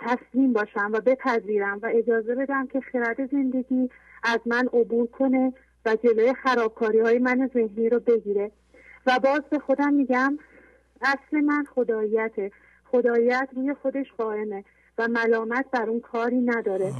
تسلیم 0.00 0.52
باشم 0.52 0.90
و 0.92 1.00
بپذیرم 1.00 1.78
و 1.82 1.90
اجازه 1.94 2.34
بدم 2.34 2.66
که 2.66 2.80
خرد 2.80 3.30
زندگی 3.30 3.90
از 4.22 4.38
من 4.46 4.68
عبور 4.72 5.06
کنه 5.06 5.52
و 5.86 5.96
جلوی 5.96 6.34
خرابکاری 6.34 7.00
های 7.00 7.18
من 7.18 7.50
ذهنی 7.54 7.88
رو 7.88 8.00
بگیره. 8.00 8.50
و 9.06 9.18
باز 9.18 9.40
به 9.50 9.58
خودم 9.58 9.92
میگم 9.92 10.38
اصل 11.02 11.40
من 11.40 11.64
خداییته. 11.74 12.52
خداییت 12.84 13.48
روی 13.56 13.74
خودش 13.74 14.12
قائمه 14.18 14.64
و 14.98 15.08
ملامت 15.08 15.66
بر 15.70 15.88
اون 15.88 16.00
کاری 16.00 16.40
نداره. 16.40 16.92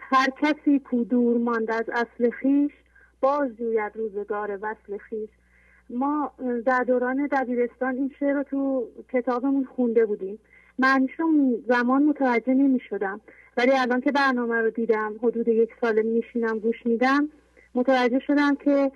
هر 0.00 0.28
کسی 0.42 0.78
کو 0.78 1.04
دور 1.04 1.38
ماند 1.38 1.70
از 1.70 1.84
اصل 1.92 2.30
خیش 2.30 2.72
باز 3.20 3.56
جوید 3.56 3.92
روزگار 3.94 4.58
وصل 4.62 4.98
خیش. 4.98 5.28
ما 5.90 6.32
در 6.66 6.84
دوران 6.84 7.26
دبیرستان 7.26 7.94
این 7.94 8.14
شعر 8.20 8.32
رو 8.32 8.42
تو 8.42 8.88
کتابمون 9.12 9.64
خونده 9.76 10.06
بودیم. 10.06 10.38
معنیش 10.78 11.20
اون 11.20 11.64
زمان 11.68 12.02
متوجه 12.02 12.54
نمی 12.54 12.80
شدم 12.80 13.20
ولی 13.56 13.72
الان 13.72 14.00
که 14.00 14.12
برنامه 14.12 14.60
رو 14.60 14.70
دیدم 14.70 15.14
حدود 15.22 15.48
یک 15.48 15.70
سال 15.80 16.02
میشینم 16.02 16.58
گوش 16.58 16.86
میدم 16.86 17.28
متوجه 17.74 18.18
شدم 18.18 18.54
که 18.54 18.92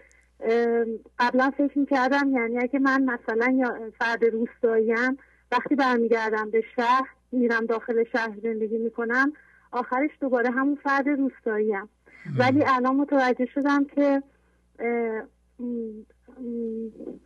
قبلا 1.19 1.51
فکر 1.59 1.85
کردم 1.85 2.33
یعنی 2.33 2.59
اگه 2.59 2.79
من 2.79 3.03
مثلا 3.03 3.53
یا 3.53 3.91
فرد 3.99 4.25
روستاییم 4.25 5.19
وقتی 5.53 5.75
برمیگردم 5.75 6.51
به 6.51 6.63
شهر 6.77 7.09
میرم 7.33 7.67
داخل 7.67 8.05
شهر 8.13 8.39
زندگی 8.43 8.79
می‌کنم 8.79 9.33
آخرش 9.73 10.11
دوباره 10.21 10.51
همون 10.51 10.79
فرد 10.83 11.09
روستاییم. 11.09 11.89
ولی 12.39 12.65
الان 12.65 12.97
متوجه 12.97 13.47
شدم 13.55 13.85
که 13.85 14.23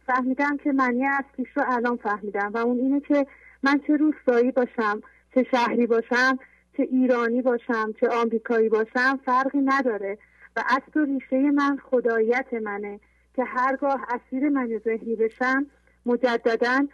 فهمیدم 0.07 0.57
که 0.57 0.73
معنی 0.73 1.07
اصلیش 1.07 1.49
رو 1.55 1.63
الان 1.67 1.97
فهمیدم 1.97 2.51
و 2.55 2.59
اون 2.59 2.79
اینه 2.79 3.01
که 3.01 3.27
من 3.63 3.81
چه 3.87 3.97
روستایی 3.97 4.53
باشم 4.53 5.01
چه 5.35 5.47
شهری 5.51 5.87
باشم 5.87 6.39
چه 6.77 6.83
ایرانی 6.83 7.43
باشم 7.43 7.93
چه 8.01 8.09
آمریکایی 8.09 8.69
باشم 8.69 9.21
فرقی 9.25 9.61
نداره. 9.61 10.19
و 10.57 10.65
اصل 10.67 11.01
و 11.01 11.05
ریشه 11.05 11.51
من 11.51 11.79
خدایت 11.91 12.47
منه 12.63 13.01
که 13.35 13.45
هرگاه 13.45 14.07
اسیر 14.09 14.49
من 14.49 14.81
ذهنی 14.85 15.17
بشم 15.17 15.67
مجددا 16.07 16.87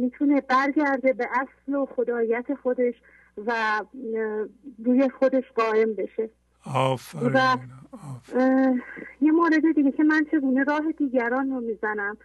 می‌تونه 0.00 0.40
برگرده 0.40 1.12
به 1.12 1.28
اصل 1.32 1.74
و 1.74 1.86
خدایت 1.86 2.54
خودش 2.62 2.94
و 3.46 3.82
روی 4.84 5.08
خودش 5.08 5.44
قائم 5.54 5.94
بشه 5.94 6.30
آفرین. 6.74 7.32
و 7.34 7.56
یه 9.20 9.32
مورد 9.32 9.74
دیگه 9.74 9.92
که 9.92 10.04
من 10.04 10.24
چگونه 10.32 10.64
راه 10.64 10.92
دیگران 10.98 11.50
رو 11.50 11.60
می‌زنم 11.60 12.16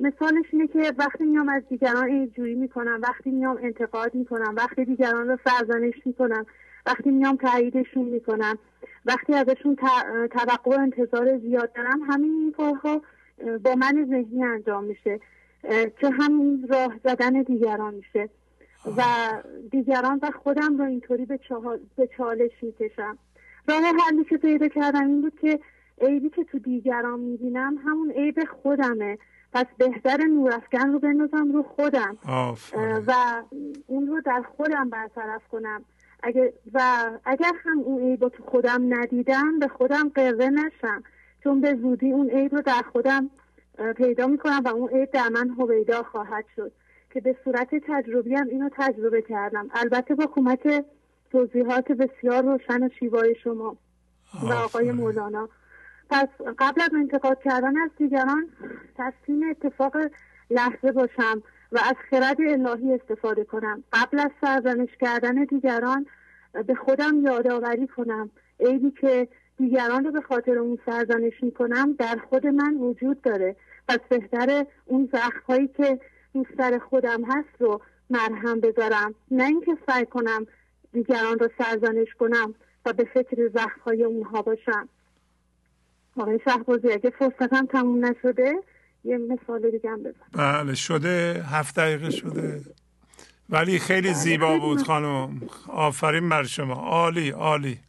مثالش 0.00 0.44
اینه 0.52 0.66
که 0.66 0.92
وقتی 0.98 1.24
میام 1.24 1.48
از 1.48 1.62
دیگران 1.68 2.30
جویی 2.30 2.54
می‌کنم 2.54 3.00
وقتی 3.02 3.30
میام 3.30 3.58
انتقاد 3.62 4.14
می‌کنم 4.14 4.54
وقتی 4.56 4.84
دیگران 4.84 5.28
رو 5.28 5.38
سرزنش 5.44 5.94
می‌کنم 6.04 6.46
وقتی 6.86 7.10
میام 7.10 7.36
تاییدشون 7.36 8.04
می‌کنم. 8.04 8.58
وقتی 9.06 9.34
ازشون 9.34 9.76
توقع 10.30 10.76
و 10.76 10.80
انتظار 10.80 11.38
زیاد 11.38 11.72
دارم 11.72 12.00
همین 12.02 12.30
این 12.30 12.52
کارها 12.52 13.02
با 13.64 13.74
من 13.74 14.06
ذهنی 14.10 14.44
انجام 14.44 14.84
میشه 14.84 15.20
که 16.00 16.10
همین 16.10 16.66
راه 16.70 16.94
زدن 17.04 17.42
دیگران 17.42 17.94
میشه. 17.94 18.28
و 18.96 19.02
دیگران 19.70 20.20
و 20.22 20.30
خودم 20.42 20.78
رو 20.78 20.84
اینطوری 20.84 21.26
به, 21.26 21.40
به 21.96 22.08
چالش 22.16 22.50
می‌کشم. 22.62 23.18
راه 23.68 23.82
حلی 23.82 24.24
که 24.24 24.36
پیدا 24.36 24.68
کردم 24.68 25.06
این 25.06 25.22
بود 25.22 25.38
که 25.40 25.60
عیبی 26.00 26.30
که 26.30 26.44
تو 26.44 26.58
دیگران 26.58 27.20
می‌بینم 27.20 27.78
همون 27.86 28.10
عیب 28.10 28.44
خودمه. 28.62 29.18
پس 29.52 29.66
بهتر 29.78 30.16
نورافکن 30.16 30.92
رو 30.92 30.98
بندازم 30.98 31.52
رو 31.52 31.62
خودم. 31.62 32.16
و 33.06 33.12
اون 33.86 34.06
رو 34.06 34.20
در 34.20 34.42
خودم 34.56 34.90
برطرف 34.90 35.48
کنم. 35.48 35.84
اگر 36.24 36.52
و 36.74 36.80
اگر 37.24 37.52
هم 37.64 37.78
اون 37.78 38.02
عیب 38.02 38.22
رو 38.22 38.28
تو 38.28 38.42
خودم 38.42 38.94
ندیدم 38.94 39.58
به 39.58 39.68
خودم 39.68 40.08
قره 40.08 40.50
نشم. 40.50 41.02
چون 41.42 41.60
به 41.60 41.74
زودی 41.74 42.12
اون 42.12 42.30
عیب 42.30 42.54
رو 42.54 42.62
در 42.62 42.82
خودم 42.92 43.30
پیدا 43.96 44.26
می‌کنم 44.26 44.60
و 44.64 44.68
اون 44.68 44.88
عیب 44.88 45.10
در 45.10 45.28
من 45.28 45.48
هویدا 45.48 46.02
خواهد 46.02 46.44
شد. 46.56 46.72
که 47.10 47.20
به 47.20 47.36
صورت 47.44 47.68
تجربی 47.74 48.34
هم 48.34 48.48
اینو 48.48 48.68
تجربه 48.76 49.22
کردم. 49.22 49.70
البته 49.74 50.14
با 50.14 50.26
کمک 50.26 50.84
توضیحات 51.32 51.92
بسیار 51.92 52.42
روشن 52.42 52.82
و 52.82 52.88
شیوای 52.98 53.34
شما 53.44 53.76
و 54.42 54.52
آقای 54.52 54.92
مولانا. 54.92 55.48
پس 56.10 56.28
قبل 56.58 56.80
از 56.80 56.90
انتقاد 56.94 57.42
کردن 57.42 57.76
از 57.76 57.90
دیگران 57.98 58.48
تسلیم 58.98 59.50
اتفاق 59.50 59.96
لحظه 60.50 60.92
باشم. 60.92 61.42
و 61.74 61.78
از 61.78 61.94
خرد 62.10 62.36
الهی 62.40 62.94
استفاده 62.94 63.44
کنم. 63.44 63.84
قبل 63.92 64.18
از 64.18 64.30
سرزنش 64.40 64.88
کردن 65.00 65.44
دیگران 65.44 66.06
به 66.66 66.74
خودم 66.74 67.20
یادآوری 67.22 67.86
کنم. 67.86 68.30
عیبی 68.60 68.90
که 68.90 69.28
دیگران 69.58 70.04
رو 70.04 70.10
به 70.10 70.20
خاطر 70.20 70.58
اون 70.58 70.78
سرزنش 70.86 71.42
می‌کنم 71.42 71.92
در 71.92 72.18
خود 72.28 72.46
من 72.46 72.74
وجود 72.74 73.22
داره. 73.22 73.56
پس 73.88 73.98
بهتره 74.08 74.66
اون 74.84 75.08
زخمهایی 75.12 75.68
که 75.68 76.00
دوست 76.34 76.78
خودم 76.78 77.24
هست 77.24 77.60
رو 77.60 77.80
مرهم 78.10 78.60
بذارم. 78.60 79.14
نه 79.30 79.44
اینکه 79.44 79.76
سعی 79.88 80.06
کنم 80.06 80.46
دیگران 80.92 81.38
رو 81.38 81.48
سرزنش 81.58 82.14
کنم 82.18 82.54
و 82.86 82.92
به 82.92 83.04
فکر 83.04 83.50
زخمهای 83.54 84.04
اونها 84.04 84.42
باشم. 84.42 84.88
آقای 86.16 86.40
شهبازی 86.44 86.92
اگه 86.92 87.10
فرصتم 87.10 87.66
تموم 87.66 88.04
نشده 88.04 88.54
یه 89.04 89.18
مثال 89.18 89.70
دیگه 89.70 89.90
هم 89.90 90.02
بزن. 90.02 90.12
بله 90.32 90.74
شده. 90.74 91.44
هفت 91.48 91.76
دقیقه 91.76 92.10
شده. 92.10 92.64
ولی 93.48 93.78
خیلی 93.78 94.08
بله، 94.08 94.18
زیبا 94.18 94.58
بود 94.58 94.82
خانم. 94.82 95.42
آفرین 95.68 96.28
بر 96.28 96.44
شما. 96.44 96.74
عالی 96.74 97.30
عالی. 97.30 97.80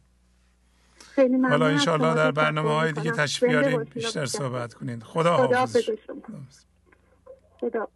حالا 1.16 1.66
انشاءالله 1.66 2.14
در 2.14 2.30
برنامه 2.30 2.70
های 2.70 2.92
دیگه 2.92 3.10
تشریف 3.10 3.76
بیشتر 3.94 4.26
صحبت 4.26 4.74
کنین. 4.74 5.00
خدا 5.00 5.36
حافظ. 5.36 5.90
خدا. 7.60 7.88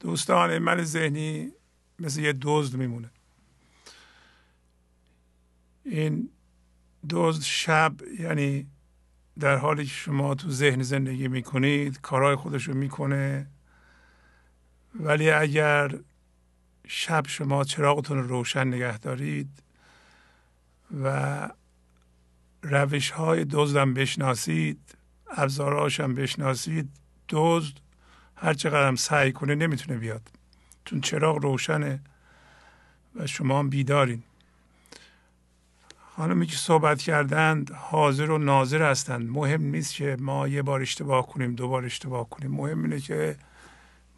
دوستان 0.00 0.58
من 0.58 0.84
ذهنی 0.84 1.52
مثل 1.98 2.20
یه 2.20 2.34
دزد 2.42 2.76
میمونه. 2.76 3.10
این 5.84 6.30
دزد 7.10 7.42
شب 7.42 7.92
یعنی 8.20 8.66
در 9.40 9.56
حالی 9.56 9.84
که 9.84 9.90
شما 9.90 10.34
تو 10.34 10.50
ذهن 10.50 10.82
زندگی 10.82 11.28
می‌کنید 11.28 12.00
کارهای 12.00 12.36
خودش 12.36 12.64
رو 12.64 12.74
می‌کنه. 12.74 13.46
ولی 14.94 15.30
اگر 15.30 15.94
شب 16.86 17.26
شما 17.26 17.64
چراغتون 17.64 18.18
رو 18.18 18.26
روشن 18.26 18.68
نگه 18.68 18.98
دارید 18.98 19.62
و 21.02 21.48
روش 22.62 23.10
های 23.10 23.44
دزدم 23.44 23.94
بشناسید 23.94 24.94
ابزارهاش 25.30 26.00
هم 26.00 26.14
بشناسید 26.14 26.90
دزد 27.28 27.74
هر 28.36 28.54
چقدر 28.54 28.88
هم 28.88 28.96
سعی 28.96 29.32
کنه 29.32 29.54
نمی‌تونه 29.54 29.98
بیاد. 29.98 30.28
چون 30.84 31.00
چراغ 31.00 31.36
روشنه 31.36 32.00
و 33.14 33.26
شما 33.26 33.58
هم 33.58 33.70
بیدارین. 33.70 34.22
خانمی 36.18 36.46
که 36.46 36.56
صحبت 36.56 37.02
کردند 37.02 37.70
حاضر 37.72 38.30
و 38.30 38.38
ناظر 38.38 38.90
هستند. 38.90 39.30
مهم 39.30 39.62
نیست 39.62 39.94
که 39.94 40.16
ما 40.20 40.48
یه 40.48 40.62
بار 40.62 40.80
اشتباه 40.80 41.26
کنیم 41.26 41.54
دو 41.54 41.68
بار 41.68 41.84
اشتباه 41.84 42.28
کنیم. 42.28 42.50
مهم 42.50 42.82
اینه 42.82 43.00
که 43.00 43.36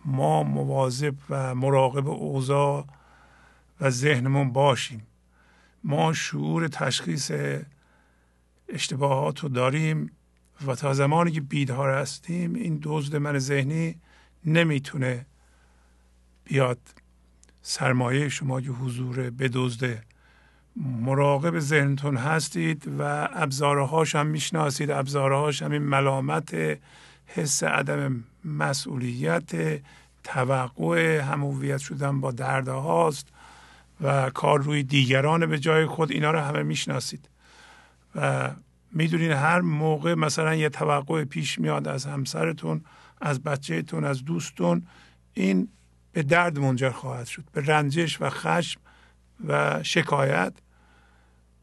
ما 0.05 0.43
مواظب 0.43 1.15
و 1.31 1.55
مراقب 1.55 2.09
اوضاع 2.09 2.87
و 3.81 3.91
ذهنمون 3.91 4.53
باشیم. 4.53 5.07
ما 5.85 6.13
شعور 6.13 6.69
تشخیص 6.69 7.31
اشتباهات 8.69 9.41
رو 9.41 9.49
داریم 9.49 10.11
و 10.67 10.75
تا 10.75 10.95
زمانی 10.95 11.31
که 11.31 11.41
بیدار 11.41 11.91
هستیم 11.91 12.55
این 12.55 12.81
دزد 12.83 13.17
من 13.17 13.39
ذهنی 13.39 14.01
نمی‌تونه 14.45 15.27
بیاد. 16.45 16.79
سرمایه 17.63 18.29
شما 18.29 18.61
که 18.61 18.71
حضور 18.71 19.31
بدزده 19.31 20.03
مراقب 20.77 21.59
ذهنتون 21.59 22.17
هستید 22.17 22.91
و 22.99 23.29
ابزارهاش 23.33 24.15
هم 24.15 24.27
می‌شناسید. 24.27 24.91
ابزارهاش 24.91 25.63
هم 25.63 25.73
این 25.73 25.83
ملامت 25.83 26.57
حس 27.27 27.63
عدم 27.63 28.25
مسئولیت 28.45 29.51
توقع 30.25 31.21
همویت 31.21 31.79
شدن 31.79 32.21
با 32.21 32.31
درده 32.31 32.73
هاست 32.73 33.29
و 34.01 34.31
کار 34.31 34.63
روی 34.63 34.83
دیگران 34.83 35.47
به 35.47 35.59
جای 35.59 35.87
خود 35.87 36.11
اینا 36.11 36.31
رو 36.31 36.39
همه 36.39 36.63
می‌شناسید. 36.63 37.29
و 38.15 38.51
می‌دونید 38.93 39.31
هر 39.31 39.61
موقع 39.61 40.15
مثلا 40.15 40.55
یه 40.55 40.69
توقع 40.69 41.25
پیش 41.25 41.59
میاد 41.59 41.89
از 41.89 42.07
همسرتون 42.07 42.85
از 43.21 43.43
بچهتون 43.43 44.05
از 44.05 44.25
دوستون 44.25 44.87
این 45.35 45.69
به 46.13 46.23
درد 46.23 46.59
منجر 46.59 46.91
خواهد 46.91 47.27
شد. 47.27 47.45
به 47.53 47.67
رنجش 47.67 48.21
و 48.21 48.31
خشم 48.31 48.81
و 49.47 49.83
شکایت. 49.83 50.53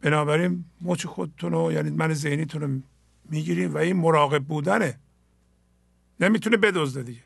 بنابراین 0.02 0.66
مچ 0.82 1.06
خودتون 1.06 1.52
رو 1.52 1.72
یعنی 1.72 1.90
من 1.90 2.14
ذهنیتون 2.14 2.62
رو 2.62 2.82
می‌گیریم 3.30 3.74
و 3.74 3.78
این 3.78 3.96
مراقب 3.96 4.44
بودنه. 4.44 5.00
نمی‌تونه 6.20 6.58
بدزده 6.58 7.04
دیگه. 7.04 7.22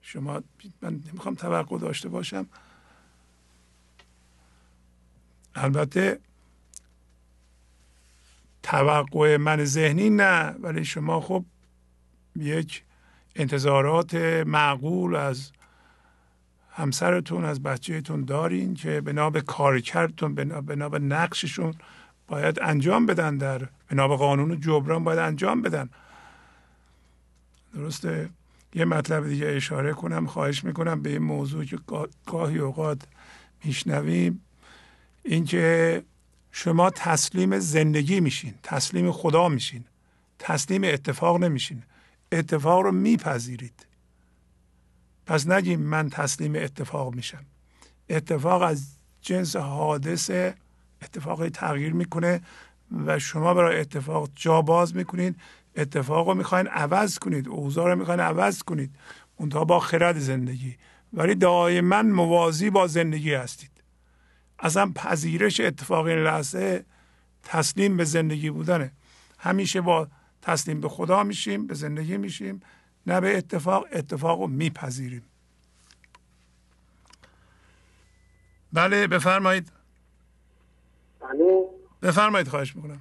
شما 0.00 0.42
من 0.82 1.02
نمی‌خوام 1.06 1.34
توقع 1.34 1.78
داشته 1.78 2.08
باشم. 2.08 2.46
البته 5.54 6.20
توقع 8.62 9.36
من 9.36 9.64
ذهنی 9.64 10.10
نه 10.10 10.50
ولی 10.50 10.84
شما 10.84 11.20
خب 11.20 11.44
یک 12.36 12.82
انتظارات 13.36 14.14
معقول 14.46 15.16
از 15.16 15.52
همسرتون 16.76 17.44
از 17.44 17.62
بچهتون 17.62 18.24
دارین 18.24 18.74
که 18.74 19.00
بنا 19.00 19.30
به 19.30 19.40
کارکردتون 19.40 20.34
بنا 20.34 20.88
به 20.88 20.98
نقششون 20.98 21.74
باید 22.28 22.58
انجام 22.62 23.06
بدن 23.06 23.36
در 23.36 23.68
بنا 23.90 24.08
به 24.08 24.16
قانون 24.16 24.60
جبران 24.60 25.04
باید 25.04 25.18
انجام 25.18 25.62
بدن. 25.62 25.88
درسته؟ 27.74 28.28
یه 28.74 28.84
مطلب 28.84 29.28
دیگه 29.28 29.46
اشاره 29.46 29.92
کنم 29.92 30.26
خواهش 30.26 30.64
می‌کنم 30.64 31.02
به 31.02 31.10
این 31.10 31.22
موضوع 31.22 31.64
که 31.64 31.78
گاهی 32.26 32.58
اوقات 32.58 33.02
میشنویم 33.64 34.40
اینکه 35.22 36.02
شما 36.52 36.90
تسلیم 36.90 37.58
زندگی 37.58 38.20
میشین 38.20 38.54
تسلیم 38.62 39.12
خدا 39.12 39.48
میشین 39.48 39.84
تسلیم 40.38 40.84
اتفاق 40.84 41.36
نمیشین 41.36 41.82
اتفاق 42.32 42.80
رو 42.80 42.92
میپذیرید. 42.92 43.86
پس 45.26 45.46
نگیم 45.48 45.80
من 45.80 46.10
تسلیم 46.10 46.54
اتفاق 46.54 47.14
میشم. 47.14 47.44
اتفاق 48.10 48.62
از 48.62 48.86
جنس 49.20 49.56
حادثه 49.56 50.54
اتفاقی 51.02 51.50
تغییر 51.50 51.92
می‌کنه 51.92 52.40
و 53.06 53.18
شما 53.18 53.54
برای 53.54 53.80
اتفاق 53.80 54.30
جا 54.34 54.62
باز 54.62 54.96
می‌کنید. 54.96 55.36
اتفاق 55.76 56.28
رو 56.28 56.34
می‌خواین 56.34 56.66
عوض 56.66 57.18
کنید 57.18 57.48
اوضاع 57.48 57.88
رو 57.88 57.96
می‌خواین 57.98 58.20
عوض 58.20 58.62
کنید. 58.62 58.90
اونتا 59.36 59.64
با 59.64 59.80
خرد 59.80 60.18
زندگی. 60.18 60.76
ولی 61.12 61.34
دائما 61.34 62.02
موازی 62.02 62.70
با 62.70 62.86
زندگی 62.86 63.34
هستید. 63.34 63.70
اصلا 64.58 64.92
پذیرش 64.94 65.60
اتفاق 65.60 66.06
این 66.06 66.18
لحظه 66.18 66.84
تسلیم 67.42 67.96
به 67.96 68.04
زندگی 68.04 68.50
بودنه. 68.50 68.92
همیشه 69.38 69.80
با 69.80 70.08
تسلیم 70.42 70.80
به 70.80 70.88
خدا 70.88 71.22
میشیم 71.22 71.66
به 71.66 71.74
زندگی 71.74 72.16
میشیم. 72.16 72.60
نه 73.06 73.20
به 73.20 73.36
اتفاق 73.36 73.86
اتفاق 73.92 74.40
رو 74.40 74.46
میپذیریم. 74.46 75.22
بله 78.72 79.06
بفرمایید. 79.06 79.72
بله. 81.20 81.64
بفرمایید 82.02 82.48
خواهش 82.48 82.76
می‌کنم. 82.76 83.00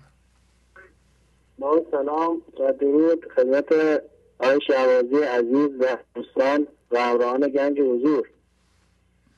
با 1.59 1.85
سلام 1.91 2.41
و 2.59 2.73
درود 2.73 3.25
خدمت 3.35 3.71
آقای 4.39 4.59
شهبازی 4.67 5.23
عزیز 5.23 5.69
و 5.79 5.97
دوستان 6.15 6.67
و 6.91 6.99
همراهان 6.99 7.49
گنج 7.49 7.79
حضور. 7.79 8.29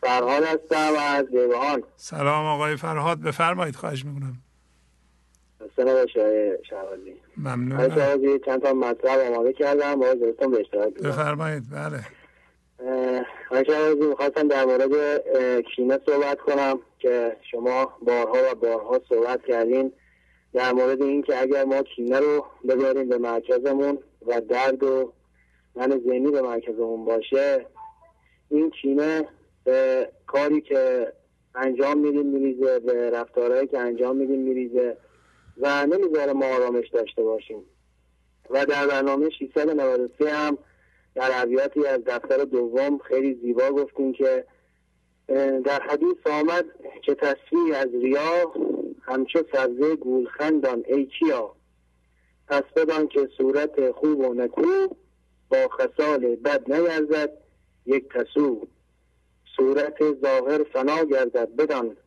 فرهاد 0.02 0.44
هستم 0.44 0.94
از 1.00 1.26
دیوان 1.26 1.84
سلام 1.96 2.46
آقای 2.46 2.76
فرهاد 2.76 3.22
بفرمایید 3.22 3.76
خواهش 3.76 4.06
می‌کنم. 4.06 4.38
سلام 5.76 5.98
آقای 5.98 6.58
شهبازی. 6.70 7.27
ممنون. 7.38 7.90
شهبازی 7.90 8.40
چند 8.46 8.62
تا 8.62 8.74
مطلب 8.74 9.34
آماده 9.34 9.54
کردم 9.54 9.96
با 9.96 10.14
دوستان 10.14 10.52
به 10.52 10.60
اشتراک 10.60 10.94
بفرمایید 10.94 11.64
بله. 11.72 12.00
شهبازی 13.50 14.08
می‌خواستم 14.10 14.48
در 14.48 14.66
مورد 14.66 15.22
کینه 15.76 16.00
صحبت 16.06 16.38
کنم 16.38 16.80
که 17.00 17.38
شما 17.52 17.94
بارها 18.02 18.52
و 18.52 18.56
بارها 18.56 19.02
صحبت 19.10 19.46
کردین 19.46 19.92
در 20.54 20.72
مورد 20.72 21.02
اینکه 21.02 21.42
اگر 21.42 21.64
ما 21.64 21.82
کینه 21.82 22.20
رو 22.20 22.46
بذاریم 22.70 23.10
به 23.10 23.18
مرکزمون 23.18 23.98
و 24.28 24.42
درد 24.42 24.84
و 24.84 25.14
من 25.76 26.02
ذهنی 26.08 26.32
به 26.32 26.42
مرکزمون 26.42 27.06
باشه 27.06 27.66
این 28.50 28.70
کینه 28.70 29.28
به 29.64 30.10
کاری 30.28 30.62
که 30.62 31.14
انجام 31.56 31.98
میدیم 31.98 32.26
میریزه 32.26 32.80
به 32.80 33.10
رفتارهایی 33.10 33.68
که 33.68 33.80
انجام 33.80 34.16
میدیم 34.16 34.40
میریزه. 34.40 34.98
و 35.60 35.86
نمی‌ذاره 35.86 36.34
ما 36.34 36.46
آرامش 36.46 36.90
داشته 36.90 37.24
باشیم. 37.24 37.64
و 38.50 38.66
در 38.66 38.88
برنامه 38.88 39.30
693 39.30 40.34
هم 40.34 40.58
در 41.16 41.32
عبیاتی 41.32 41.86
از 41.86 42.02
دفتر 42.06 42.38
دوم 42.38 42.98
خیلی 42.98 43.40
زیبا 43.42 43.70
گفتیم 43.70 44.14
که 44.14 44.46
در 45.66 45.82
حدیث 45.82 46.18
آمد 46.26 46.66
که 47.02 47.16
تصویر 47.16 47.76
از 47.76 47.88
ریا 47.94 48.54
همچو 49.02 49.44
سبزه 49.52 49.96
گولخندان 49.96 50.84
ای 50.88 51.06
کیا؟ 51.06 51.56
پس 52.48 52.64
بدان 52.76 53.08
که 53.08 53.30
صورت 53.38 53.92
خوب 53.92 54.20
و 54.20 54.34
نکو 54.34 54.88
با 55.50 55.68
خسال 55.68 56.36
بد 56.36 56.72
نیرزد 56.72 57.30
یک 57.86 58.10
تسو. 58.10 58.68
صورت 59.56 60.14
ظاهر 60.22 60.64
فنا 60.64 61.04
گردد 61.04 61.56
بدان 61.56 61.98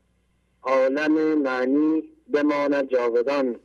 عالم 0.62 1.38
معنی 1.38 2.03
بماند 2.33 2.89
جاودان. 2.89 3.57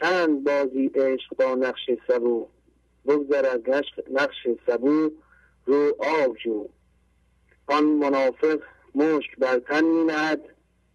چند 0.00 0.44
بازی 0.44 0.86
عشق 0.94 1.36
با 1.38 1.54
نقش 1.54 1.90
سبو. 2.08 2.46
بگذر 3.06 3.46
از 3.46 3.60
نقش 4.10 4.48
سبو 4.66 5.10
رو 5.66 5.96
آب 5.98 6.36
جو 6.44 6.68
آن 7.66 7.84
منافق 7.84 8.58
مشک 8.94 9.36
بر 9.38 9.58
تن 9.58 9.84
می 9.84 10.04
نهد 10.04 10.40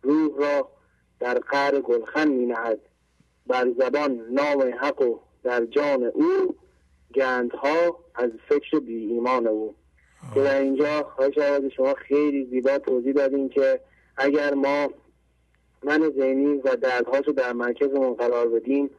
روح 0.02 0.38
را 0.38 0.70
در 1.20 1.40
قهر 1.40 1.82
گلخن 1.82 2.28
می 2.28 2.46
نهد 2.46 2.80
بر 3.48 3.72
زبان 3.80 4.26
نام 4.32 4.74
حق 4.82 5.02
و 5.02 5.20
در 5.44 5.66
جان 5.66 6.04
او 6.04 6.56
گندها 7.16 8.00
از 8.16 8.30
فکر 8.50 8.80
بی 8.80 9.06
ایمان 9.06 9.48
او. 9.48 9.76
که 10.34 10.42
در 10.42 10.62
اینجا 10.62 11.04
خواهش 11.04 11.34
شما 11.76 11.94
خیلی 11.94 12.46
زیبا 12.46 12.78
توضیح 12.78 13.14
دادین 13.14 13.50
که 13.50 13.80
اگر 14.18 14.54
ما 14.54 14.90
من 15.84 16.10
ذهنی 16.18 16.62
و 16.64 16.76
دردهاش 16.76 17.28
رو 17.28 17.34
در 17.34 17.54
مرکزمون 17.54 18.14
قرار 18.14 18.50
بدیم 18.50 18.90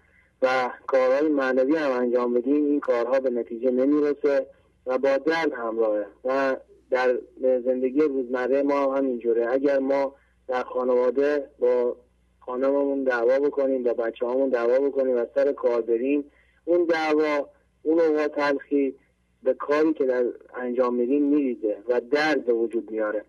و 0.43 0.71
کارهای 0.87 1.29
معنوی 1.29 1.77
هم 1.77 1.91
انجام 1.91 2.35
بدیم 2.35 2.65
این 2.65 2.81
کارها 2.81 3.21
به 3.21 3.31
نتیجه 3.31 3.71
نمی‌رسه 3.71 4.47
و 4.87 4.99
با 4.99 5.19
درد 5.19 5.53
همراهه 5.53 6.07
و 6.25 6.57
در 6.91 7.19
زندگی 7.41 8.01
روزمره 8.01 8.63
ما 8.63 8.97
هم 8.97 9.07
اینجوره 9.07 9.53
اگر 9.53 9.79
ما 9.79 10.15
در 10.49 10.63
خانواده 10.63 11.49
با 11.59 11.97
خانممون 12.41 13.05
دعوا 13.05 13.39
بکنیم 13.39 13.83
با 13.83 13.93
بچه 13.93 14.27
همون 14.27 14.49
دعوا 14.49 14.89
بکنیم 14.89 15.17
و 15.17 15.27
سر 15.35 15.53
کار 15.53 15.81
بریم 15.81 16.25
اون 16.65 16.85
دعوا 16.85 17.49
اون 17.83 18.01
اوقات 18.01 18.35
تلخی 18.35 18.95
به 19.43 19.55
کاری 19.55 19.93
که 19.93 20.05
در 20.05 20.25
انجام 20.55 20.95
میدیم 20.95 21.23
میریزه 21.23 21.77
و 21.89 22.01
درد 22.01 22.45
به 22.45 22.53
وجود 22.53 22.91
میاره. 22.91 23.25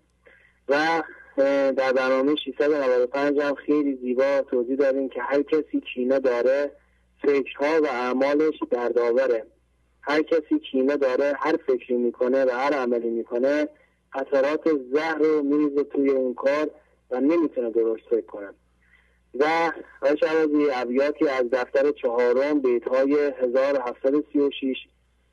و 0.70 1.04
در 1.38 1.94
برنامه 1.94 2.36
695 2.36 3.40
هم 3.40 3.56
خیلی 3.56 3.96
زیبا 3.96 4.42
توضیح 4.42 4.76
داریم 4.76 5.10
که 5.10 5.22
هر 5.22 5.42
کسی 5.42 5.82
کینه 5.94 6.20
داره 6.20 6.72
فکرها 7.22 7.82
و 7.84 7.86
اعمالش 7.86 8.54
دردآوره. 8.72 9.46
هر 10.02 10.22
کسی 10.22 10.60
کینه 10.72 10.98
داره 10.98 11.34
هر 11.40 11.58
فکری 11.68 11.98
می‌کنه 11.98 12.46
و 12.46 12.50
هر 12.50 12.74
عملی 12.74 13.10
می‌کنه 13.10 13.68
اثرات 14.14 14.62
زهر 14.94 15.18
رو 15.18 15.44
میریزه 15.44 15.84
توی 15.84 16.10
اون 16.10 16.34
کار 16.34 16.70
و 17.12 17.20
نمی‌تونه 17.20 17.70
درست 17.70 18.04
فکر 18.10 18.26
کنه. 18.26 18.50
و 19.40 19.72
شعبازی 20.04 20.68
ابیاتی 20.74 21.28
از 21.28 21.50
دفتر 21.52 21.92
چهارم 21.92 22.60
بیت 22.62 22.88
های 22.88 23.14
1736 23.16 24.78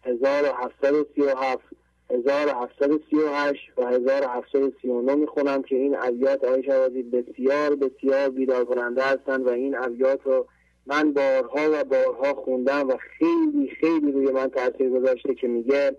1737 0.05 1.80
1738 2.11 3.72
و 3.76 3.86
1739 3.86 5.14
می‌خونم 5.14 5.62
که 5.62 5.76
این 5.76 5.96
ابیات 5.98 6.44
آقای 6.44 6.62
شوازی 6.64 7.02
بسیار 7.02 7.76
بسیار 7.76 8.30
بیدار 8.30 8.64
کننده 8.64 9.02
هستند 9.02 9.46
و 9.46 9.50
این 9.50 9.76
ابیات 9.76 10.20
رو 10.24 10.46
من 10.86 11.12
بارها 11.12 11.70
و 11.72 11.84
بارها 11.84 12.34
خوندم 12.34 12.88
و 12.88 12.96
خیلی 13.18 13.70
خیلی 13.80 14.12
روی 14.12 14.30
من 14.30 14.50
تاثیر 14.50 14.90
گذاشته 14.90 15.34
که 15.34 15.48
میگه 15.48 15.96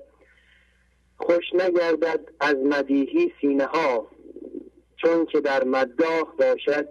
خوش 1.17 1.53
نگردد 1.53 2.19
از 2.39 2.55
مدیحی 2.55 3.33
سینه 3.41 3.65
ها 3.65 4.07
چون 4.97 5.25
که 5.25 5.41
در 5.41 5.63
مداح 5.63 6.35
باشد 6.39 6.87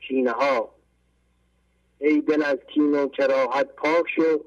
کینه 0.00 0.30
ها 0.30 0.74
ای 1.98 2.20
دل 2.20 2.42
از 2.42 2.58
کین 2.74 2.94
و 2.94 3.08
کراهت 3.08 3.66
پاک 3.76 4.04
شو 4.16 4.44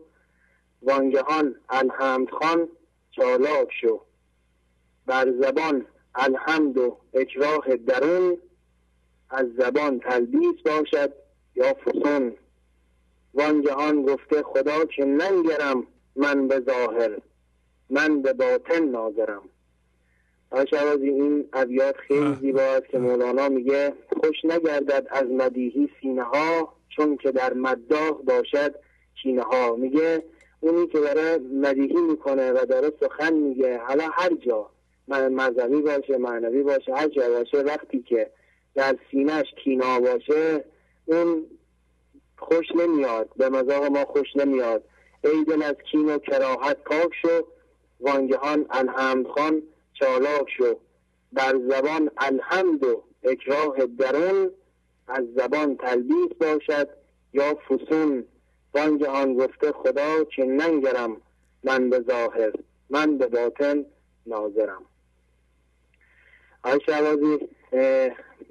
وانگهان 0.82 1.56
الحمد 1.70 2.30
خان 2.30 2.70
چالاک 3.12 3.70
شو. 3.82 4.07
بر 5.08 5.32
زبان 5.42 5.86
الحمد 6.16 6.78
و 6.78 6.98
اکراه 7.14 7.76
درون 7.76 8.38
از 9.30 9.46
زبان 9.58 10.00
تلبیس 10.00 10.62
باشد 10.66 11.14
یا 11.56 11.74
فسون. 11.74 12.34
وانگهان 13.34 14.04
گفته 14.04 14.44
خدا 14.44 14.86
که 14.86 15.06
ننگرم 15.06 15.88
من 16.16 16.48
به 16.48 16.60
ظاهر 16.60 17.18
من 17.90 18.22
به 18.22 18.34
باطن 18.34 18.84
ناظرم. 18.84 19.42
شوازی 20.70 21.10
این 21.10 21.50
ابیات 21.54 21.98
خیلی 21.98 22.36
زیبا 22.42 22.62
است 22.62 22.88
که 22.88 22.98
مولانا 22.98 23.50
میگه 23.50 23.94
خوش 24.10 24.46
نگردد 24.46 25.08
از 25.10 25.24
مدیحی 25.24 25.90
سینه 26.02 26.24
ها 26.24 26.74
چون 26.90 27.18
که 27.18 27.32
در 27.32 27.54
مداح 27.54 28.12
باشد 28.12 28.76
کینه 29.22 29.42
ها 29.42 29.76
میگه 29.76 30.24
اونی 30.60 30.88
که 30.88 31.00
داره 31.00 31.38
مدیحی 31.38 32.02
می‌کنه 32.02 32.52
و 32.52 32.66
داره 32.66 32.92
سخن 33.00 33.34
میگه 33.34 33.78
حالا 33.78 34.10
هر 34.14 34.34
جا 34.34 34.70
مذهبی 35.08 35.82
باشه 35.82 36.18
معنوی 36.18 36.64
باشه 36.64 36.96
هر 36.96 37.08
جا 37.08 37.30
باشه 37.30 37.58
وقتی 37.58 38.02
که 38.02 38.32
در 38.76 38.96
سینهش 39.12 39.46
کینا 39.64 40.00
باشه 40.00 40.64
اون 41.06 41.46
خوش 42.38 42.66
نمیاد. 42.76 43.30
به 43.38 43.50
مذاق 43.50 43.84
ما 43.84 44.06
خوش 44.06 44.36
نمیاد. 44.36 44.84
ای 45.24 45.44
دل 45.44 45.64
از 45.64 45.76
کین 45.92 46.06
و 46.06 46.18
کراهت 46.18 46.78
پاک 46.78 47.10
شو 47.22 47.48
وانگهان 48.00 48.66
الحمد 48.70 49.28
خان 49.28 49.62
چالاک 49.94 50.50
شو. 50.58 50.76
بر 51.34 51.54
زبان 51.70 52.12
الحمد 52.18 52.84
و 52.84 53.04
اکراه 53.24 53.86
درون 53.86 54.52
از 55.08 55.26
زبان 55.36 55.78
تلبیس 55.78 56.34
باشد 56.42 56.90
یا 57.34 57.56
فسون. 57.56 58.26
وانگهان 58.74 59.34
گفته 59.34 59.72
خدا 59.72 60.24
که 60.24 60.44
ننگرم 60.44 61.22
من 61.64 61.90
به 61.90 62.00
ظاهر 62.00 62.52
من 62.90 63.18
به 63.18 63.28
باطن 63.28 63.86
ناظرم. 64.26 64.86
آی 66.68 66.80
شعبازی 66.86 67.48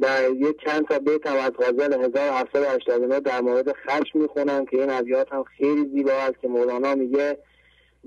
در 0.00 0.30
یک 0.30 0.56
چند 0.64 0.86
تا 0.88 0.98
بیت 0.98 1.26
هم 1.26 1.36
از 1.36 1.52
غزل 1.52 2.04
1789 2.04 3.20
در 3.20 3.40
مورد 3.40 3.72
خشم 3.72 4.18
می‌خونم 4.18 4.66
که 4.66 4.80
این 4.80 4.90
ابیات 4.90 5.32
هم 5.32 5.44
خیلی 5.44 5.90
زیبا 5.94 6.12
است 6.12 6.40
که 6.40 6.48
مولانا 6.48 6.94
میگه 6.94 7.38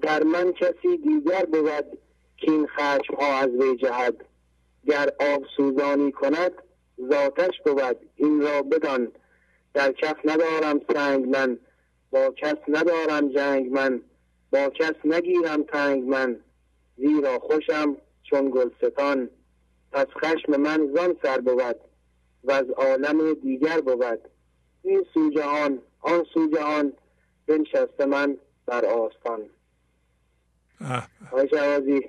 در 0.02 0.24
من 0.24 0.52
کسی 0.52 0.98
دیگر 0.98 1.46
بود 1.46 2.00
که 2.38 2.52
این 2.52 2.68
خشم 2.68 3.16
ها 3.16 3.38
از 3.38 3.50
وی 3.50 3.78
جهد. 3.78 4.16
گر 4.86 5.10
آب 5.20 5.44
سوزانی 5.58 6.12
کند 6.12 6.52
ذاتش 7.12 7.62
بود. 7.66 7.98
این 8.16 8.42
را 8.42 8.62
بدان. 8.62 9.12
در 9.74 9.92
کف 9.92 10.16
ندارم 10.26 10.82
سنگ 10.94 11.36
من 11.36 11.60
با 12.12 12.34
کس 12.38 12.58
ندارم 12.68 13.30
جنگ 13.30 13.72
من. 13.72 14.02
با 14.52 14.70
کس 14.70 14.94
نگیرم 15.06 15.64
تنگ 15.64 16.04
من. 16.04 16.40
زیرا 16.98 17.40
خوشم 17.40 17.98
چون 18.24 18.50
گلستان. 18.50 19.30
پس 19.92 20.08
خشم 20.24 20.56
من 20.56 20.92
زان 20.96 21.16
سر 21.22 21.38
بود 21.42 21.76
و 22.44 22.52
از 22.52 22.70
عالم 22.70 23.34
دیگر 23.34 23.82
بود. 23.82 24.20
این 24.84 25.06
سو 25.14 25.30
جهان 25.30 25.80
آن 26.00 26.26
سو 26.34 26.48
جهان 26.56 26.94
بنشسته 27.48 28.06
من 28.06 28.38
بر 28.66 28.86
آستان. 28.86 29.42
آقای 31.32 31.50
شوازی 31.50 32.02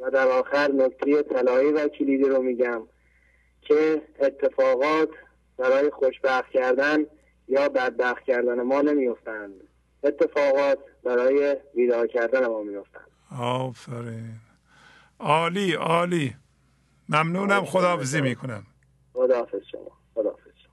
و 0.00 0.10
در 0.10 0.28
آخر 0.28 0.72
نکته 0.72 1.22
طلایی 1.22 1.72
و 1.72 1.88
کلیدی 1.88 2.24
رو 2.24 2.42
میگم 2.42 2.82
که 3.60 4.02
اتفاقات 4.20 5.08
برای 5.56 5.90
خوشبخت 5.90 6.50
کردن 6.50 7.06
یا 7.48 7.68
بدبخت 7.68 8.24
کردن 8.24 8.62
ما 8.62 8.82
نمیفتند 8.82 9.52
اتفاقات 10.04 10.78
برای 11.04 11.56
بیدار 11.74 12.06
کردن 12.06 12.46
ما 12.46 12.62
میفتند 12.62 13.06
آفرین. 13.40 14.41
عالی 15.22 15.72
عالی. 15.72 16.36
ممنونم 17.08 17.64
خداحافظی 17.64 18.20
می‌کنم. 18.20 18.66
خداحافظ 19.12 19.60
شما 19.72 19.90
خداحافظ 20.14 20.50
شما. 20.64 20.72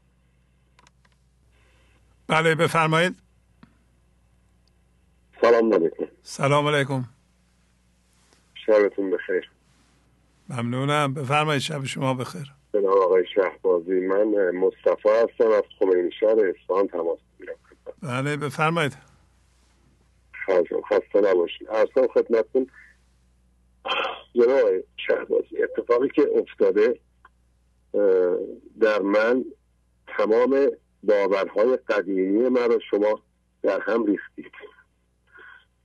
بله 2.28 2.56
بفرمایید. 2.56 3.16
سلام 5.41 5.74
علیکم. 5.74 6.06
سلام 6.24 6.68
علیکم. 6.68 7.04
شبتون 8.66 9.12
بخیر. 9.12 9.50
ممنونم. 10.50 11.14
بفرمایید 11.14 11.62
شب 11.62 11.86
شما 11.86 12.14
بخیر. 12.14 12.54
جناب 12.74 12.97
آقای 12.97 13.26
شهبازی 13.36 14.00
من 14.00 14.52
مصطفی 14.52 15.10
هستم 15.10 15.52
از 15.52 15.64
خمینی 15.80 16.12
شهر 16.20 16.36
اصفهان 16.60 16.88
تماس 16.88 17.20
می‌گیرم. 17.39 17.58
بله 18.02 18.38
بفرمایید. 18.38 18.97
خسته 20.89 21.22
نباشید 21.22 21.68
ارسان 21.70 22.08
خدمتتون. 22.14 22.68
جناب 24.36 24.84
شهبازی 25.08 25.64
اتفاقی 25.64 26.10
که 26.10 26.30
افتاده 26.36 27.00
در 28.80 29.02
من 29.02 29.46
تمام 30.08 30.72
باورهای 31.04 31.78
قدیمی 31.78 32.50
من 32.50 32.72
رو 32.72 32.80
شما 32.90 33.22
در 33.62 33.80
هم 33.80 34.06
ریختید. 34.06 34.52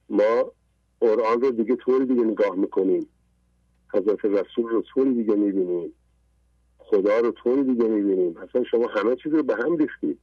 ما 0.09 0.53
قرآن 1.01 1.41
رو 1.41 1.51
دیگه 1.51 1.77
طوری 1.77 2.07
دیگه 2.07 2.23
نگاه 2.23 2.57
می‌کنیم. 2.57 3.07
حضرت 3.95 4.25
رسول 4.25 4.71
رو 4.71 4.83
طوری 4.83 5.15
دیگه 5.15 5.35
می‌بینیم. 5.35 5.93
خدا 6.79 7.19
رو 7.19 7.31
طوری 7.31 7.63
دیگه 7.63 7.85
می‌بینیم. 7.85 8.37
اصلا 8.37 8.65
شما 8.65 8.87
همه 8.87 9.17
چیز 9.17 9.33
رو 9.33 9.43
به 9.43 9.57
هم 9.57 9.77
ریختید. 9.77 10.19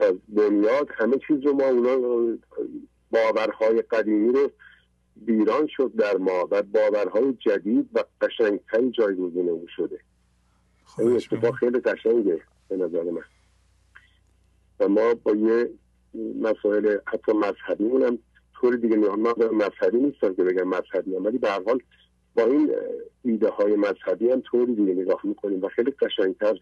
از 0.00 0.14
بنیاد 0.28 0.88
همه 0.94 1.18
چیز 1.28 1.40
رو 1.40 1.52
ما 1.52 1.64
اونا 1.64 2.36
باورهای 3.10 3.82
قدیمی 3.82 4.32
رو 4.32 4.50
بیران 5.16 5.66
شد 5.66 5.92
در 5.98 6.16
ما 6.16 6.48
و 6.50 6.62
باورهای 6.62 7.32
جدید 7.32 7.90
و 7.94 8.04
قشنگتری 8.20 8.90
جایگزین 8.90 9.48
او 9.48 9.66
شده. 9.76 10.00
این 10.98 11.16
اتفاق 11.16 11.54
خیلی 11.54 11.80
قشنگه 11.80 12.40
به 12.68 12.76
نظر 12.76 13.02
من. 13.02 13.24
و 14.80 14.88
ما 14.88 15.14
با 15.14 15.32
یه 15.34 15.70
مسائل 16.40 16.98
حتی 17.06 17.32
مذهبی 17.32 17.84
اونم 17.84 18.18
طوری 18.54 18.76
دیگه 18.76 18.96
نه 18.96 19.08
من 19.08 19.48
مذهبی 19.48 19.98
نیستم 19.98 20.34
که 20.34 20.44
بگم 20.44 20.68
مذهبی 20.68 21.16
هم 21.16 21.24
ولی 21.24 21.38
به 21.38 21.50
حال 21.50 21.82
با 22.34 22.42
این 22.42 22.74
ایده 23.24 23.48
های 23.48 23.76
مذهبی 23.76 24.30
هم 24.30 24.40
طوری 24.40 24.74
دیگه 24.74 24.94
نگاه 24.94 25.20
می‌کنیم 25.24 25.62
و 25.62 25.68
خیلی 25.68 25.90
قشنگتر 25.90 26.58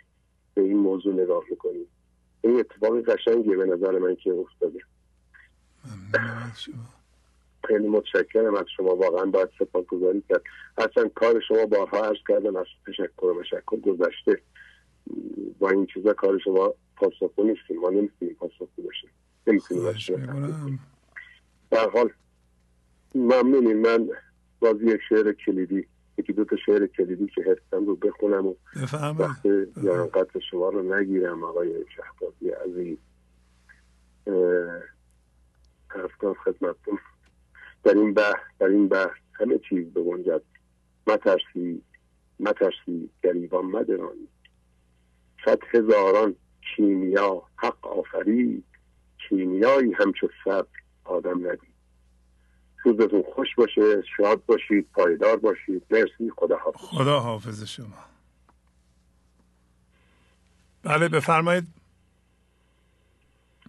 به 0.55 0.63
این 0.63 0.77
موضوع 0.77 1.15
نگاه 1.15 1.43
می‌کنیم. 1.51 1.87
این 2.41 2.59
اتفاق 2.59 3.01
قشنگیه 3.01 3.57
به 3.57 3.65
نظر 3.65 3.99
من 3.99 4.17
که 4.17 4.33
افتاده. 4.33 4.79
خیلی 7.69 7.89
متشکرم 7.89 8.55
از 8.55 8.67
شما. 8.77 8.97
واقعا 8.97 9.25
باید 9.25 9.49
سپاس 9.59 9.87
گذاری 9.87 10.23
کرد. 10.29 10.43
اصلا 10.79 11.09
کار 11.09 11.41
شما 11.49 11.67
بارها 11.67 12.05
عرض 12.05 12.19
کردم 12.29 12.57
از 12.57 12.67
تشکر 12.87 13.27
و 13.27 13.41
مشکر 13.41 13.77
گذشته. 13.77 14.41
با 15.59 15.71
این 15.71 15.87
چیزا 15.87 16.13
کار 16.13 16.39
شما 16.39 16.75
پاسخو 16.97 17.43
نیستیم. 17.43 17.81
ما 17.81 17.91
نمی‌تونیم 17.91 18.35
پاسخو 18.35 18.83
باشیم. 18.83 19.11
نمی‌تونیم 19.47 20.81
در 21.71 21.91
حال 21.91 22.11
ممنونیم. 23.15 23.81
من 23.81 24.09
باز 24.61 24.83
یک 24.83 25.01
شعر 25.09 25.33
کلیدی 25.33 25.87
یکی 26.19 26.33
دو 26.33 26.45
تا 26.45 26.57
شعر 26.57 26.87
کلیدی 26.87 27.27
که 27.27 27.43
هستم 27.43 27.87
رو 27.87 27.97
بخونم 27.97 28.47
و 28.47 28.55
وقت 29.19 29.47
یا 29.83 30.07
قدر 30.07 30.41
شما 30.51 30.69
رو 30.69 30.95
نگیرم 30.95 31.45
آقای 31.45 31.85
شهبازی 31.97 32.49
عزیز 32.51 32.99
افکار 35.91 36.35
خدمتتون. 36.45 36.99
در 37.85 37.95
این 37.95 38.15
بحث 38.15 38.43
در 38.59 38.67
این 38.67 38.89
بحث 38.89 39.11
همه 39.33 39.59
چیز 39.69 39.87
بگنجد 39.87 40.43
مترسی 41.07 41.83
مترسی 42.41 43.11
گریبان 43.23 43.65
مدرانی 43.65 44.29
صد 45.45 45.59
هزاران 45.75 46.37
کیمیا 46.77 47.43
حق 47.57 47.87
آفرید. 47.87 48.65
کیمیایی 49.29 49.93
همچو 49.93 50.29
صبر 50.45 50.69
آدم 51.05 51.47
ندید. 51.49 51.73
روزتون 52.85 53.23
خوش 53.35 53.49
باشه 53.57 54.03
شاد 54.17 54.45
باشید 54.47 54.89
پایدار 54.95 55.37
باشید. 55.37 55.83
مرسی 55.91 56.31
خدا 56.37 56.57
حافظ 56.57 56.79
خدا 56.81 57.21
حافظ 57.21 57.65
شما. 57.65 58.05
بله 60.83 61.09
بفرمایید. 61.09 61.65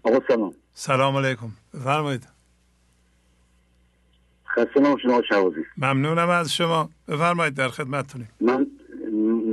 آقا 0.04 0.20
سلام. 0.28 0.54
سلام 0.74 1.18
علیکم. 1.18 1.52
بفرمایید. 1.74 2.28
خسته 4.56 4.80
نباشید 4.80 5.24
شوازی 5.30 5.64
ممنونم 5.78 6.30
از 6.30 6.54
شما. 6.54 6.90
بفرمایید 7.08 7.54
در 7.54 7.68
خدمتتونیم 7.68 8.30
من 8.42 8.68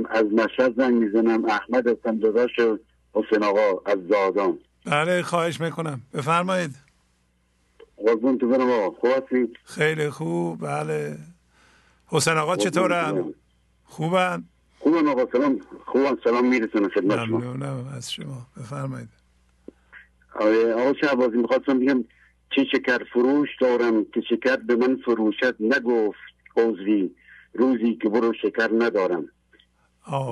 از 0.09 0.25
مشهد 0.25 0.75
زنگ 0.75 0.93
می‌زنم. 0.93 1.45
احمد 1.45 1.87
هستم 1.87 2.19
داداش 2.19 2.51
حسین 3.13 3.43
آقا 3.43 3.91
از 3.91 3.97
زادان 4.09 4.57
بله 4.85 5.21
خواهش 5.21 5.61
می‌کنم. 5.61 6.01
بفرمایید. 6.13 6.75
قربون 7.97 8.37
تو 8.37 8.47
برم 8.47 8.69
آقا. 8.71 8.91
خوب 8.91 9.49
خیلی 9.63 10.09
خوب. 10.09 10.67
بله. 10.67 11.17
حسین 12.07 12.33
آقا 12.33 12.55
چطورن 12.55 13.33
خوبن؟ 13.85 14.43
خوبن 14.79 15.07
آقا 15.07 15.27
سلام. 15.31 15.59
خوبن 15.85 16.17
سلام 16.23 16.47
میرسونه 16.49 16.89
خدمت 16.89 17.25
شما. 17.25 17.37
ممنونم 17.37 17.93
از 17.97 18.11
شما. 18.11 18.47
بفرمایید. 18.57 19.09
آقا 20.75 20.93
شعبازی 21.01 21.37
می‌خواستم 21.37 21.79
بگم 21.79 22.03
چه 22.55 22.63
شکر 22.63 23.03
فروش 23.13 23.49
دارم 23.61 24.05
که 24.05 24.21
شکر 24.21 24.55
به 24.55 24.75
من 24.75 24.95
فروشد 24.95 25.55
نگفت 25.59 26.19
عضوی 26.57 27.11
روزی 27.53 27.95
که 28.01 28.09
برو 28.09 28.33
شکر 28.33 28.69
ندارم. 28.73 29.29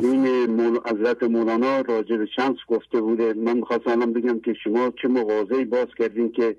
این 0.01 0.45
مول... 0.45 0.79
حضرت 0.85 1.23
مولانا 1.23 1.81
راجع 1.81 2.17
به 2.17 2.25
شمس 2.25 2.57
گفته 2.67 3.01
بوده. 3.01 3.33
من 3.33 3.57
می‌خواستم 3.57 4.13
بگم 4.13 4.39
که 4.39 4.53
شما 4.63 4.93
چه 5.01 5.07
مغازه 5.07 5.65
باز 5.65 5.87
کردین 5.97 6.31
که 6.31 6.55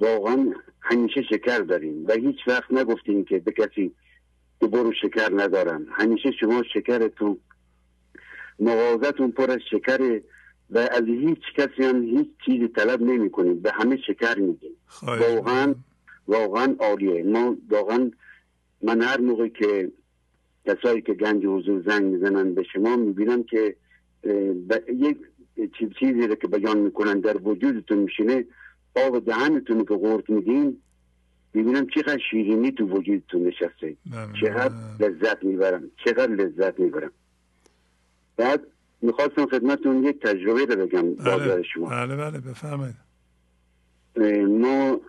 واقعا 0.00 0.52
همیشه 0.80 1.22
شکر 1.22 1.58
داریم 1.58 2.04
و 2.08 2.12
هیچ 2.12 2.36
وقت 2.46 2.72
نگفتین 2.72 3.24
که 3.24 3.38
به 3.38 3.52
کسی 3.52 3.92
که 4.60 4.66
برو 4.66 4.92
شکر 5.02 5.30
ندارم. 5.32 5.86
همیشه 5.90 6.30
شما 6.40 6.62
شکرتون 6.74 7.38
مغازتون 8.60 9.30
پر 9.30 9.50
از 9.50 9.60
شکر 9.70 10.20
و 10.70 10.78
از 10.78 11.04
هیچ 11.04 11.42
کسی 11.56 11.82
هم 11.82 12.02
هیچ 12.02 12.28
چیزی 12.44 12.68
طلب 12.68 13.02
نمی 13.02 13.30
کنیم 13.30 13.60
به 13.60 13.72
همه 13.72 13.96
شکر 13.96 14.38
میدیم 14.38 14.72
واقعا 15.02 15.74
واقعا 16.28 16.76
عالیه. 16.78 17.22
ما 17.22 17.56
واقعا 17.70 18.10
من 18.82 19.02
هر 19.02 19.20
موقع 19.20 19.48
که 19.48 19.92
کسایی 20.66 21.02
که 21.02 21.14
گنج 21.14 21.46
حضور 21.46 21.82
زنگ 21.86 22.04
می‌زنن 22.04 22.54
به 22.54 22.62
شما 22.62 22.96
می‌بینم 22.96 23.42
که 23.42 23.76
یک 24.88 25.18
چیزی 25.98 26.26
رو 26.26 26.34
که 26.34 26.48
بیان 26.48 26.78
می‌کنن 26.78 27.20
در 27.20 27.36
وجودتون 27.36 27.98
میشینه 27.98 28.44
آب 28.94 29.24
دهنتون 29.24 29.84
که 29.84 29.94
غورت 29.94 30.30
میدین 30.30 30.82
می‌بینم 31.54 31.86
چقدر 31.86 32.20
شیرینی 32.30 32.72
تو 32.72 32.86
وجودتون 32.86 33.42
نشسته. 33.46 33.96
چقدر 34.40 34.74
لذت 35.00 35.44
می‌برم. 35.44 35.90
چقدر 36.04 36.32
لذت 36.32 36.80
می‌برم. 36.80 37.10
بعد 38.36 38.60
می‌خواستم 39.02 39.46
خدمتون 39.46 40.04
یک 40.04 40.20
تجربه 40.20 40.64
رو 40.64 40.86
بگم 40.86 41.14
بله. 41.14 41.62
شما. 41.62 41.88
بله 41.88 42.16
بله 42.16 42.38
بفرمایید. 42.40 42.96
ما 44.48 45.00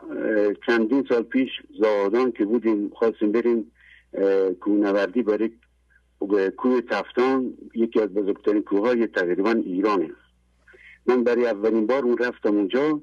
چندین 0.66 1.06
سال 1.10 1.24
پیش 1.24 1.50
زادان 1.80 2.32
که 2.32 2.46
بودیم 2.46 2.90
خواستیم 2.90 3.32
بریم 3.32 3.72
کوهنوردی 4.60 5.24
برای 5.24 5.50
کوه 6.58 6.82
تفتان 6.82 7.54
یکی 7.76 8.02
از 8.02 8.10
بزرگترین 8.10 8.64
کوههای 8.64 9.08
تقریبا 9.08 9.52
ایرانه 9.52 10.10
من 11.06 11.24
برای 11.24 11.48
اولین 11.48 11.88
بار 11.88 12.04
اون 12.04 12.18
رفتم 12.18 12.56
اونجا. 12.56 13.02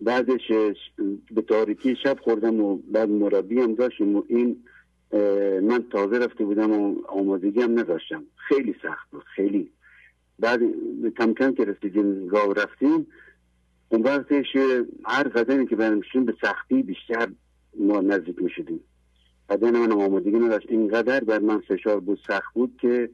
بعدش 0.00 0.52
به 1.30 1.42
تاریکی 1.48 1.96
شب 2.02 2.18
خوردم 2.20 2.60
و 2.60 2.76
بعد 2.76 3.08
مربی 3.08 3.60
هم 3.60 3.74
داشتیم 3.74 4.16
و 4.16 4.22
این 4.28 4.64
من 5.62 5.84
تازه 5.92 6.18
رفته 6.18 6.44
بودم 6.44 6.72
و 6.72 6.96
آمادگی 7.08 7.60
هم 7.60 7.78
نداشتم. 7.78 8.24
خیلی 8.36 8.74
سخت 8.82 9.10
بود 9.10 9.24
خیلی. 9.36 9.70
بعد 10.38 10.60
کم 11.18 11.34
کم 11.34 11.54
که 11.54 11.64
رسیدیم 11.64 12.28
راه 12.28 12.54
رفتیم 12.54 13.06
اون 13.88 14.02
وقتش 14.02 14.56
هر 15.04 15.28
قدمی 15.28 15.66
که 15.66 15.76
برمیشیم 15.76 16.24
به 16.24 16.34
سختی 16.42 16.82
بیشتر 16.82 17.28
ما 17.78 18.00
نزدیک 18.00 18.42
می‌شدیم. 18.42 18.80
بدن 19.48 19.70
من 19.70 19.92
آمادگی 19.92 20.38
نداشت. 20.38 20.66
اینقدر 20.68 21.24
بر 21.24 21.38
من 21.38 21.60
فشار 21.60 22.00
بود 22.00 22.20
سخت 22.26 22.54
بود 22.54 22.78
که 22.80 23.10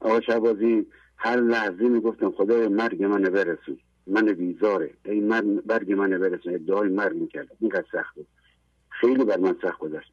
آقا 0.00 0.20
شبازی 0.20 0.86
هر 1.16 1.36
لحظه 1.36 1.88
می‌گفتم 1.88 2.30
خدای 2.30 2.68
مرگ 2.68 3.04
من 3.04 3.22
برسون. 3.22 3.78
من 4.06 4.24
بیزاره. 4.24 4.90
این 5.04 5.28
من 5.28 5.56
برگ 5.56 5.92
من 5.92 6.18
برسون. 6.18 6.54
ادعای 6.54 6.88
مرگ 6.88 7.16
می‌کردم 7.16 7.56
اینقدر 7.60 7.86
سخت 7.92 8.14
بود. 8.14 8.26
خیلی 8.88 9.24
بر 9.24 9.38
من 9.38 9.56
سخت 9.62 9.78
گذشت. 9.78 10.12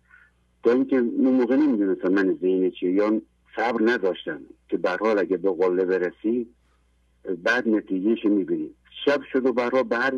تا 0.64 0.72
اینکه 0.72 0.98
اون 0.98 1.34
موقع 1.34 1.56
نمی‌دونستم 1.56 2.08
من 2.08 2.38
ذهنی 2.42 2.72
چیه 2.72 2.92
یا 2.92 3.22
صبر 3.56 3.82
نداشتم 3.92 4.42
که 4.70 4.78
به 4.78 4.90
حال 4.90 5.20
اگه 5.20 5.38
به 5.38 5.52
قله 5.52 5.86
برسی 5.86 6.48
بعد 7.44 7.68
نتیجهش 7.68 8.26
می‌بینیم. 8.26 8.76
شب 9.06 9.22
شد 9.32 9.46
و 9.46 9.54
برها 9.54 9.84
به 9.84 9.98
هر 9.98 10.14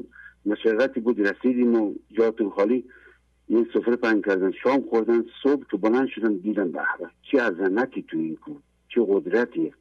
مشقتی 0.45 0.99
بود 0.99 1.28
رسیدیم 1.28 1.76
و 1.76 1.94
جاتون 2.12 2.49
خالی. 2.49 2.86
یه 3.49 3.66
سفره 3.74 3.95
پنگ 3.95 4.26
کردن 4.26 4.52
شام 4.52 4.82
خوردن 4.90 5.26
صبح 5.44 5.64
که 5.72 5.78
بلند 5.78 6.07
شدن 6.07 6.38
دیدن 6.38 6.72
به 6.72 6.80
چه 7.32 7.41
عظمتی 7.41 8.06
تو 8.07 8.18
این 8.18 8.36
کن 8.36 8.62
چه 8.90 9.06
قدرتیه. 9.07 9.74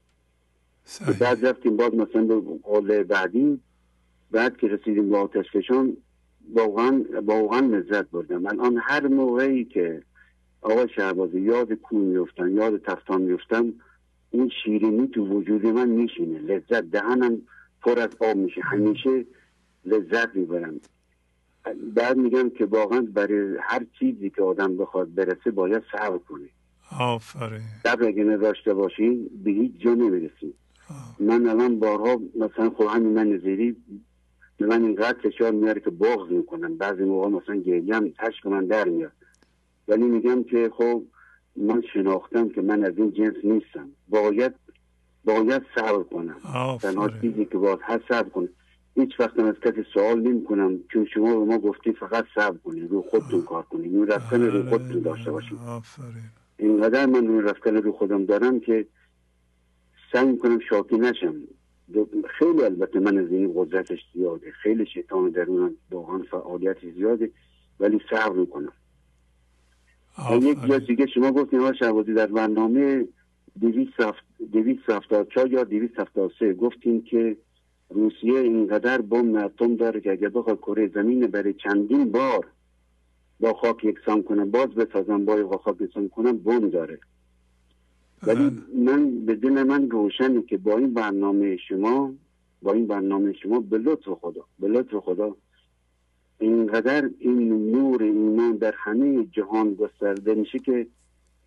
بعد 1.20 1.46
رفتیم 1.46 1.76
بعد 1.76 1.94
مثلا 1.94 2.24
به 2.24 2.40
قله 2.62 3.04
بعدی. 3.04 3.60
بعد 4.30 4.56
که 4.56 4.68
رسیدیم 4.68 5.10
به 5.10 5.16
آتش 5.16 5.44
فشان 5.52 5.96
واقعا 6.54 7.04
واقعا 7.24 7.60
لذت 7.60 8.10
بردم. 8.10 8.46
الان 8.46 8.80
هر 8.82 9.06
موقعی 9.06 9.64
که 9.64 10.02
آقا 10.64 10.86
شهبازی 10.86 11.40
یاد 11.40 11.72
کون 11.72 12.00
میفتن 12.00 12.54
یاد 12.54 12.82
تفتان 12.82 13.22
میفتم 13.22 13.72
اون 14.30 14.50
شیرینی 14.64 15.08
تو 15.08 15.26
وجود 15.26 15.66
من 15.66 15.88
میشینه. 15.88 16.38
لذت 16.38 16.90
دهنم 16.90 17.42
پر 17.82 17.98
از 17.98 18.08
آب 18.20 18.36
میشه. 18.36 18.60
همیشه 18.60 19.24
لذت 19.84 20.36
می‌برم. 20.36 20.80
بعد 21.94 22.16
میگم 22.16 22.50
که 22.50 22.64
واقعا 22.64 23.06
برای 23.14 23.56
هر 23.60 23.86
چیزی 23.98 24.30
که 24.30 24.42
آدم 24.42 24.76
بخواد 24.76 25.14
برسه 25.14 25.50
باید 25.50 25.82
صبر 25.92 26.18
کنه. 26.18 26.48
آفرین. 27.00 27.62
صبر 27.82 28.04
اگه 28.06 28.24
نداشته 28.24 28.74
باشین 28.74 29.30
به 29.44 29.50
هیچ 29.50 29.72
جا 29.78 29.94
نمی‌رسیم 29.94 30.54
من 31.20 31.46
الان 31.46 31.78
بارها 31.78 32.20
مثلا 32.34 32.70
خب 32.70 32.84
همین 32.84 33.12
من 33.12 33.28
نظری 33.28 33.76
به 34.58 34.66
من 34.66 34.82
اینقدر 34.84 35.18
فشار 35.30 35.52
میاره 35.52 35.80
که 35.80 35.90
بغض 35.90 36.30
می‌کنم. 36.30 36.76
بعضی 36.76 37.04
موقع 37.04 37.28
مثلا 37.28 37.56
گریم 37.56 38.08
تشک 38.18 38.46
من 38.46 38.66
در 38.66 38.88
میاد. 38.88 39.12
ولی 39.88 40.04
میگم 40.04 40.44
که 40.44 40.70
خب 40.76 41.02
من 41.56 41.82
شناختم 41.92 42.48
که 42.48 42.62
من 42.62 42.84
از 42.84 42.98
این 42.98 43.12
جنس 43.12 43.34
نیستم. 43.44 43.88
باید 44.08 44.52
باید 45.24 45.62
صبر 45.74 46.02
کنم. 46.02 46.36
تنها 46.82 47.10
چیزی 47.20 47.44
که 47.44 47.58
باید 47.58 47.78
هست 47.82 48.04
صبر 48.08 48.28
کنم. 48.28 48.48
هیچ 48.96 49.20
وقت 49.20 49.38
از 49.38 49.54
کسی 49.54 49.84
سوال 49.94 50.20
نمی 50.20 50.44
کنم 50.44 50.80
چون 50.92 51.06
شما 51.14 51.38
به 51.38 51.44
ما 51.44 51.58
گفتی 51.58 51.92
فقط 51.92 52.24
صبر 52.34 52.58
کنید 52.58 52.90
رو 52.90 53.02
خودتون 53.02 53.42
کار 53.42 53.62
کنید 53.62 53.94
این 53.94 54.06
رفتن 54.06 54.42
رو 54.42 54.62
بله، 54.62 54.70
خودتون 54.70 55.00
داشته 55.00 55.30
باشید 55.30 55.58
اینقدر 56.56 57.06
من 57.06 57.26
اون 57.26 57.42
رفتن 57.42 57.76
رو 57.76 57.92
خودم 57.92 58.24
دارم 58.24 58.60
که 58.60 58.86
سعی 60.12 60.26
می‌کنم 60.26 60.58
شاکی 60.58 60.98
نشم. 60.98 61.34
خیلی 62.38 62.62
البته 62.62 63.00
من 63.00 63.18
از 63.18 63.30
این 63.30 63.52
قدرتش 63.56 63.98
زیاده. 64.14 64.50
خیلی 64.50 64.86
شیطان 64.86 65.30
درونم 65.30 65.74
واقعا 65.90 66.18
فعالیت 66.30 66.76
زیاده. 66.94 67.30
ولی 67.80 68.00
صبر 68.10 68.36
می‌کنم. 68.36 68.72
یک 70.42 70.58
جا 70.68 70.78
دیگه 70.78 71.06
شما 71.06 71.32
گفتین 71.32 71.60
ها 71.60 71.72
شهبازی 71.72 72.14
در 72.14 72.26
برنامه 72.26 73.04
دویست 74.52 74.90
هفتاد 74.90 75.28
چار 75.28 75.52
یا 75.52 75.64
دویست 75.64 75.98
هفتاد 75.98 76.30
سه 76.38 76.54
گفتیم 76.54 77.02
که 77.02 77.36
روسیه 77.90 78.38
اینقدر 78.38 79.00
بم 79.00 79.36
اتم 79.36 79.76
داره 79.76 80.00
که 80.00 80.12
اگر 80.12 80.28
بخواد 80.28 80.58
کره 80.58 80.88
زمین 80.88 81.26
برای 81.26 81.54
چندین 81.54 82.12
بار 82.12 82.46
با 83.40 83.52
خاک 83.52 83.84
یکسان 83.84 84.22
کنه 84.22 84.44
باز 84.44 84.68
بسازن 84.68 85.24
با 85.24 85.58
خاک 85.58 85.80
یکسان 85.80 86.08
کنن 86.08 86.32
بم 86.32 86.70
داره. 86.70 86.98
ولی 88.26 88.58
من 88.74 89.24
به 89.24 89.34
دل 89.34 89.62
من 89.62 89.90
روشنه 89.90 90.42
که 90.42 90.56
با 90.56 90.76
این 90.76 90.94
برنامه 90.94 91.56
شما 91.56 92.14
با 92.62 92.72
این 92.72 92.86
برنامه 92.86 93.32
شما 93.32 93.60
به 93.60 93.78
لطف 93.78 94.08
خدا 94.08 94.44
به 94.58 94.68
لطف 94.68 94.94
خدا 94.94 95.36
اینقدر 96.38 97.10
این 97.18 97.70
نور 97.70 98.02
ایمان 98.02 98.56
در 98.56 98.74
همه 98.76 99.24
جهان 99.24 99.74
گسترده 99.74 100.34
میشه 100.34 100.58
که 100.58 100.86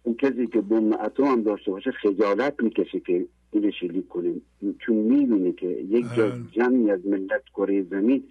اون 0.04 0.16
کسی 0.16 0.48
که 0.48 0.62
بم 0.62 0.94
اتم 0.94 1.24
هم 1.24 1.44
داشته 1.44 1.72
باشه 1.72 1.92
خجالت 1.92 2.64
می‌کشه 2.64 3.00
که 3.00 3.26
این 3.52 3.72
شلیک 3.72 4.08
کنیم 4.08 4.42
چون 4.80 4.96
می‌بینه 4.96 5.52
که 5.52 5.68
یک 5.68 6.06
جمعی 6.52 6.92
از 6.92 7.06
ملت 7.06 7.44
کره 7.56 7.84
زمین 7.84 8.24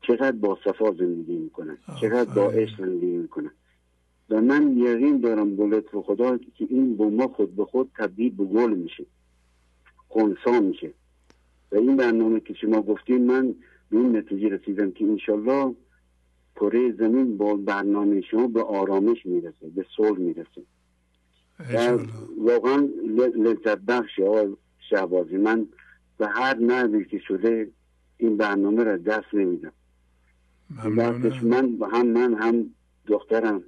چقدر 0.00 0.32
با 0.32 0.58
صفا 0.64 0.92
زندگی 0.92 1.36
می‌کنن 1.36 1.78
چقدر 2.00 2.34
با 2.34 2.50
عشق 2.50 2.78
زندگی 2.78 3.16
می‌کنن 3.16 3.50
و 4.30 4.40
من 4.40 4.76
یقین 4.76 5.20
دارم 5.20 5.56
به 5.56 5.66
لطف 5.66 5.94
خدا 5.94 6.38
که 6.38 6.66
این 6.68 6.96
بوما 6.96 7.28
خود 7.28 7.56
به 7.56 7.64
خود 7.64 7.90
تبدیل 7.98 8.36
به 8.36 8.44
گل 8.44 8.74
میشه 8.74 9.06
خونسا 10.08 10.60
میشه. 10.60 10.90
و 11.72 11.76
این 11.76 11.96
برنامه 11.96 12.40
که 12.40 12.54
شما 12.54 12.82
گفتیم 12.82 13.24
من 13.24 13.54
به 13.90 13.96
این 13.96 14.16
نتیجه 14.16 14.48
رسیدم 14.48 14.90
که 14.90 15.04
انشالله 15.04 15.74
کره 16.60 16.92
زمین 16.92 17.36
با 17.36 17.56
برنامه 17.56 18.20
شما 18.20 18.46
به 18.46 18.62
آرامش 18.62 19.26
می‌رسه 19.26 19.68
به 19.74 19.86
صلح 19.96 20.18
می‌رسه. 20.18 20.62
واقعا 22.38 22.88
لذت 23.36 23.78
بخش 23.78 24.20
شهبازی. 24.90 25.36
من 25.36 25.68
به 26.18 26.26
هر 26.26 26.56
نحوی 26.56 27.04
که 27.04 27.18
شده 27.18 27.70
این 28.16 28.36
برنامه 28.36 28.84
را 28.84 28.96
دست 28.96 29.34
نمیدم. 29.34 29.72
من 31.42 31.78
هم 31.92 32.06
من 32.06 32.34
هم 32.34 32.74
دخترم 33.06 33.62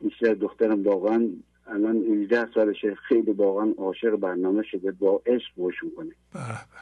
بیشتر 0.00 0.34
دخترم 0.34 0.82
واقعا 0.82 1.28
الان 1.66 1.96
18 1.96 2.52
سالشه 2.54 2.94
خیلی 2.94 3.32
واقعا 3.32 3.74
عاشق 3.76 4.16
برنامه 4.16 4.62
شده 4.62 4.92
با 4.92 5.22
عشق 5.26 5.54
گوش 5.56 5.74
کنه. 5.96 6.12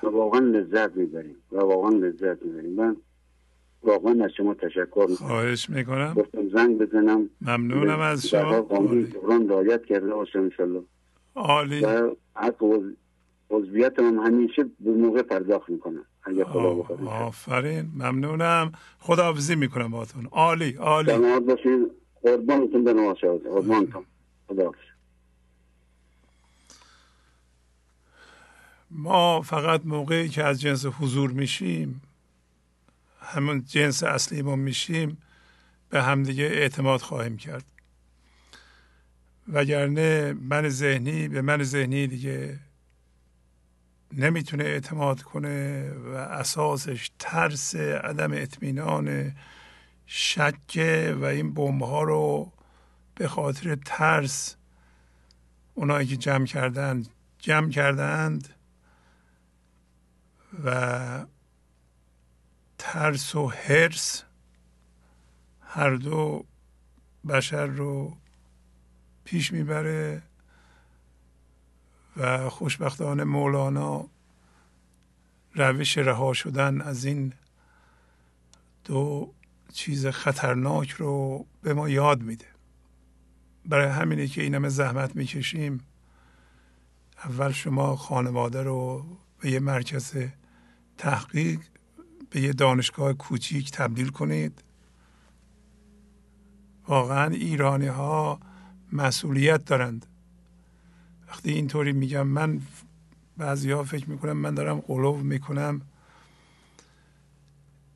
و 0.02 0.06
واقعا 0.06 0.40
لذت 0.40 0.96
می‌بریم. 0.96 1.36
و 1.52 1.56
واقعا 1.60 1.90
لذت 1.90 2.42
می‌بریم. 2.42 2.72
من 2.72 2.96
واقعا 3.82 4.24
از 4.24 4.30
شما 4.36 4.54
تشکر 4.54 5.06
می‌کنم. 5.09 5.28
خواهش 5.28 5.70
می‌کنم. 5.70 6.14
گفتم 6.14 6.48
زنگ 6.48 6.78
بزنم. 6.78 7.30
ممنونم 7.40 8.00
از 8.00 8.26
شما. 8.26 8.62
قانون 8.62 9.10
جبران 9.10 9.48
رعایت 9.48 9.84
کرده 9.84 10.14
باشم 10.14 10.38
انشالله 10.38 10.82
عالی. 11.34 11.80
و 11.80 12.14
حق 12.34 12.80
عضویت 13.50 13.98
هم 13.98 14.18
همیشه 14.18 14.64
به 14.80 14.90
موقع 14.90 15.22
پرداخت 15.22 15.70
می‌کنم. 15.70 16.04
اگه 16.24 16.44
خدا 16.44 16.74
بخواد. 16.74 17.04
آفرین. 17.04 17.90
ممنونم. 17.94 18.72
خداحافظی 18.98 19.54
می‌کنم 19.54 19.90
باهاتون. 19.90 20.26
عالی 20.26 20.72
عالی. 20.72 21.10
سلامت 21.10 21.42
باشید 21.42 21.90
قربانتون 22.22 22.84
به 22.84 22.92
نواز 22.92 23.16
قربانتون. 23.20 24.04
خدا 24.48 24.72
ما 28.90 29.40
فقط 29.40 29.80
موقعی 29.84 30.28
که 30.28 30.44
از 30.44 30.60
جنس 30.60 30.86
حضور 30.86 31.30
میشیم 31.30 32.02
همون 33.22 33.64
جنس 33.64 34.02
اصلی 34.02 34.42
ما 34.42 34.56
میشیم 34.56 35.18
به 35.88 36.02
همدیگه 36.02 36.44
اعتماد 36.44 37.00
خواهیم 37.00 37.36
کرد. 37.36 37.64
وگرنه 39.48 40.32
من 40.32 40.68
ذهنی 40.68 41.28
به 41.28 41.42
من 41.42 41.62
ذهنی 41.62 42.06
دیگه 42.06 42.58
نمی‌تونه 44.12 44.64
اعتماد 44.64 45.22
کنه 45.22 45.90
و 45.92 46.08
اساسش 46.14 47.10
ترس 47.18 47.74
عدم 47.76 48.32
اطمینان 48.32 49.32
شکه 50.06 51.16
و 51.20 51.24
این 51.24 51.54
بمب 51.54 51.82
ها 51.82 52.02
رو 52.02 52.52
به 53.14 53.28
خاطر 53.28 53.74
ترس 53.74 54.56
اونایی 55.74 56.06
که 56.06 56.16
جمع 56.16 56.46
کردند 56.46 57.08
جمع 57.38 57.70
کردند 57.70 58.48
و 60.64 61.26
ترس 62.84 63.34
و 63.34 63.48
حرس 63.48 64.22
هر 65.60 65.90
دو 65.90 66.44
بشر 67.28 67.66
رو 67.66 68.16
پیش 69.24 69.52
می‌بره 69.52 70.22
و 72.16 72.48
خوشبختانه 72.48 73.24
مولانا 73.24 74.06
روش 75.54 75.98
رها 75.98 76.32
شدن 76.32 76.80
از 76.80 77.04
این 77.04 77.32
دو 78.84 79.32
چیز 79.72 80.06
خطرناک 80.06 80.90
رو 80.90 81.46
به 81.62 81.74
ما 81.74 81.88
یاد 81.88 82.22
میده. 82.22 82.46
برای 83.66 83.88
همینه 83.88 84.26
که 84.26 84.42
این 84.42 84.54
همه 84.54 84.68
زحمت 84.68 85.16
می‌کشیم. 85.16 85.80
اول 87.24 87.52
شما 87.52 87.96
خانواده 87.96 88.62
رو 88.62 89.06
به 89.40 89.50
یه 89.50 89.60
مرکز 89.60 90.14
تحقیق 90.98 91.60
به 92.32 92.40
یه 92.40 92.52
دانشگاه 92.52 93.12
کوچیک 93.12 93.70
تبدیل 93.70 94.09
کنید. 94.09 94.62
واقعا 96.88 97.30
ایرانی 97.30 97.86
ها 97.86 98.40
مسئولیت 98.92 99.64
دارند. 99.64 100.06
وقتی 101.28 101.50
اینطوری 101.50 101.92
میگم 101.92 102.26
من 102.26 102.60
بعضی 103.36 103.70
ها 103.70 103.84
فکر 103.84 104.10
می‌کنم 104.10 104.32
من 104.32 104.54
دارم 104.54 104.80
قلوب 104.80 105.16
می‌کنم. 105.16 105.80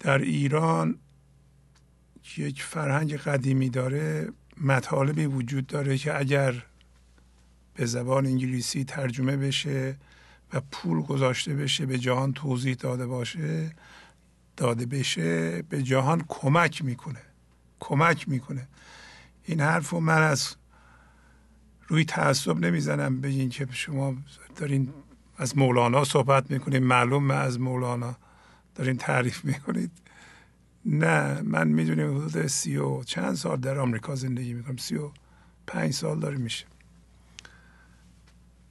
در 0.01 0.19
ایران 0.19 0.99
یک 2.37 2.63
فرهنگ 2.63 3.17
قدیمی 3.17 3.71
داره 3.71 4.33
مطالبی 4.61 5.27
وجود 5.27 5.67
داره 5.67 5.99
که 5.99 6.19
اگر 6.19 6.65
به 7.75 7.87
زبان 7.87 8.27
انگلیسی 8.27 8.85
ترجمه 8.85 9.37
بشه 9.37 9.97
و 10.53 10.61
پول 10.71 11.03
گذاشته 11.03 11.55
بشه 11.55 11.87
به 11.87 11.99
جهان 11.99 12.33
توضیح 12.33 12.75
داده 12.75 13.07
باشه 13.07 13.73
داده 14.57 14.87
بشه 14.87 15.63
به 15.63 15.83
جهان 15.83 16.25
کمک 16.29 16.85
می‌کنه. 16.85 17.21
کمک 17.81 18.29
می‌کنه. 18.29 18.69
این 19.45 19.61
حرف 19.61 19.91
رو 19.91 20.01
من 20.01 20.23
از 20.23 20.57
روی 21.89 22.05
تعصب 22.05 22.59
نمی‌زنم 22.59 23.21
بگین 23.21 23.49
که 23.49 23.69
شما 23.71 24.15
دارین 24.57 24.93
از 25.37 25.59
مولانا 25.59 26.05
صحبت 26.05 26.51
می‌کنید 26.51 26.83
معلوم 26.83 27.31
از 27.31 27.61
مولانا 27.61 28.17
دارین 28.75 28.97
تعریف 28.97 29.45
می‌کنید. 29.45 29.91
نه 30.85 31.41
من 31.43 31.69
می‌دونیم 31.69 32.17
حدود 32.17 32.47
سی 32.47 32.77
و 32.77 33.03
چند 33.03 33.35
سال 33.35 33.57
در 33.57 33.79
آمریکا 33.79 34.15
زندگی 34.15 34.55
می‌کنم. 34.55 34.77
سی 34.77 34.97
و 34.97 35.11
پنج 35.67 35.93
سال 35.93 36.21
داره 36.21 36.37
میشه. 36.37 36.67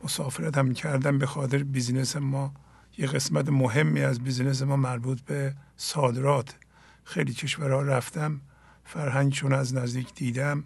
مسافرت 0.04 0.58
هم 0.58 0.74
کردم 0.74 1.18
به 1.18 1.26
خاطر 1.26 1.64
business 1.64 2.16
ما. 2.16 2.54
یه 2.98 3.08
قسمت 3.08 3.50
مهمی 3.50 4.02
از 4.02 4.20
business 4.20 4.62
ما 4.62 4.76
مربوط 4.76 5.22
به 5.22 5.56
صادرات. 5.78 6.56
خیلی 7.04 7.34
کشورها 7.34 7.82
رفتم 7.82 8.42
فرهنگشون 8.84 9.54
از 9.54 9.74
نزدیک 9.74 10.14
دیدم. 10.14 10.64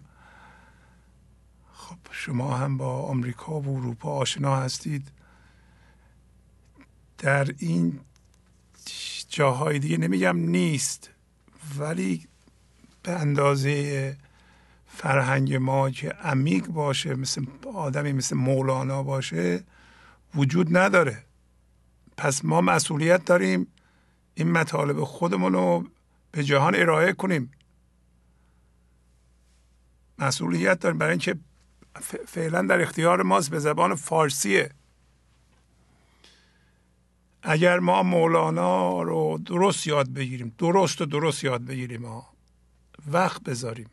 خب 1.72 1.96
شما 2.10 2.56
هم 2.56 2.76
با 2.76 3.02
آمریکا 3.02 3.60
و 3.60 3.76
اروپا 3.76 4.10
آشنا 4.10 4.56
هستید. 4.56 5.08
در 7.18 7.54
این 7.58 8.00
جاهای 9.28 9.78
دیگه 9.78 9.96
نمیگم 9.96 10.36
نیست 10.36 11.10
ولی 11.78 12.26
به 13.02 13.12
اندازه 13.12 14.16
فرهنگ 14.86 15.54
ما 15.54 15.90
که 15.90 16.08
عمیق 16.08 16.66
باشه 16.66 17.14
مثل 17.14 17.44
آدمی 17.74 18.12
مثل 18.12 18.36
مولانا 18.36 19.02
باشه 19.02 19.64
وجود 20.34 20.76
نداره. 20.76 21.24
پس 22.20 22.44
ما 22.44 22.60
مسئولیت 22.60 23.24
داریم 23.24 23.66
این 24.34 24.52
مطالب 24.52 25.04
خودمون 25.04 25.52
رو 25.52 25.84
به 26.32 26.44
جهان 26.44 26.74
ارائه 26.74 27.12
کنیم. 27.12 27.50
مسئولیت 30.18 30.80
داریم 30.80 30.98
برای 30.98 31.10
اینکه 31.10 31.38
فعلا 32.26 32.62
در 32.62 32.80
اختیار 32.80 33.22
ماست 33.22 33.50
به 33.50 33.58
زبان 33.58 33.94
فارسیه. 33.94 34.70
اگر 37.42 37.78
ما 37.78 38.02
مولانا 38.02 39.02
رو 39.02 39.38
درست 39.46 39.86
یاد 39.86 40.08
بگیریم 40.08 40.54
درست 40.58 41.00
و 41.00 41.04
درست 41.06 41.44
یاد 41.44 41.64
بگیریم 41.64 42.04
ها 42.06 42.26
وقت 43.12 43.42
بذاریم. 43.42 43.90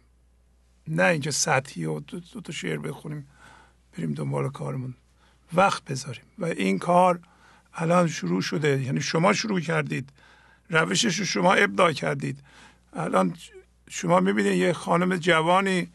نه 0.88 1.04
اینکه 1.04 1.32
سطحی 1.32 1.86
و 1.86 2.00
دو, 2.00 2.20
دو 2.20 2.42
تا 2.42 2.54
شعر 2.54 2.78
بخونیم 2.78 3.28
بریم 3.98 4.14
دنبال 4.14 4.50
کارمون. 4.50 4.96
وقت 5.54 5.84
بذاریم 5.84 6.26
و 6.38 6.46
این 6.46 6.80
کار 6.80 7.20
الان 7.78 8.08
شروع 8.08 8.42
شده. 8.42 8.84
یعنی 8.84 9.02
شما 9.02 9.34
شروع 9.34 9.60
کردید. 9.60 10.10
روشش 10.70 11.20
رو 11.20 11.26
شما 11.26 11.54
ابداع 11.54 11.92
کردید. 11.92 12.40
الان 12.94 13.36
شما 13.90 14.20
می‌بینید 14.20 14.54
یه 14.54 14.74
خانم 14.74 15.18
جوانی 15.18 15.90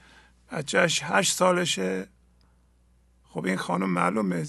بچهش 0.52 1.00
هشت 1.02 1.36
سالشه. 1.36 2.08
خب 3.28 3.44
این 3.44 3.56
خانم 3.56 3.90
معلومه 3.90 4.44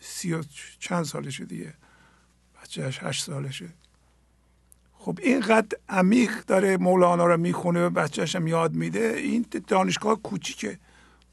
سی 0.00 0.32
و 0.32 0.42
چند 0.78 1.04
سالشه 1.04 1.44
دیگه. 1.44 1.74
بچهش 2.62 2.98
هشت 3.02 3.24
سالشه. 3.24 3.68
خب 4.92 5.18
اینقدر 5.22 5.78
عمیق 5.88 6.44
داره 6.44 6.76
مولانا 6.76 7.26
رو 7.26 7.36
می‌خونه 7.36 7.86
و 7.86 7.90
بچهش 7.90 8.36
هم 8.36 8.46
یاد 8.46 8.74
میده. 8.74 9.14
این 9.16 9.46
دانشگاه 9.66 10.22
کوچیکه. 10.22 10.78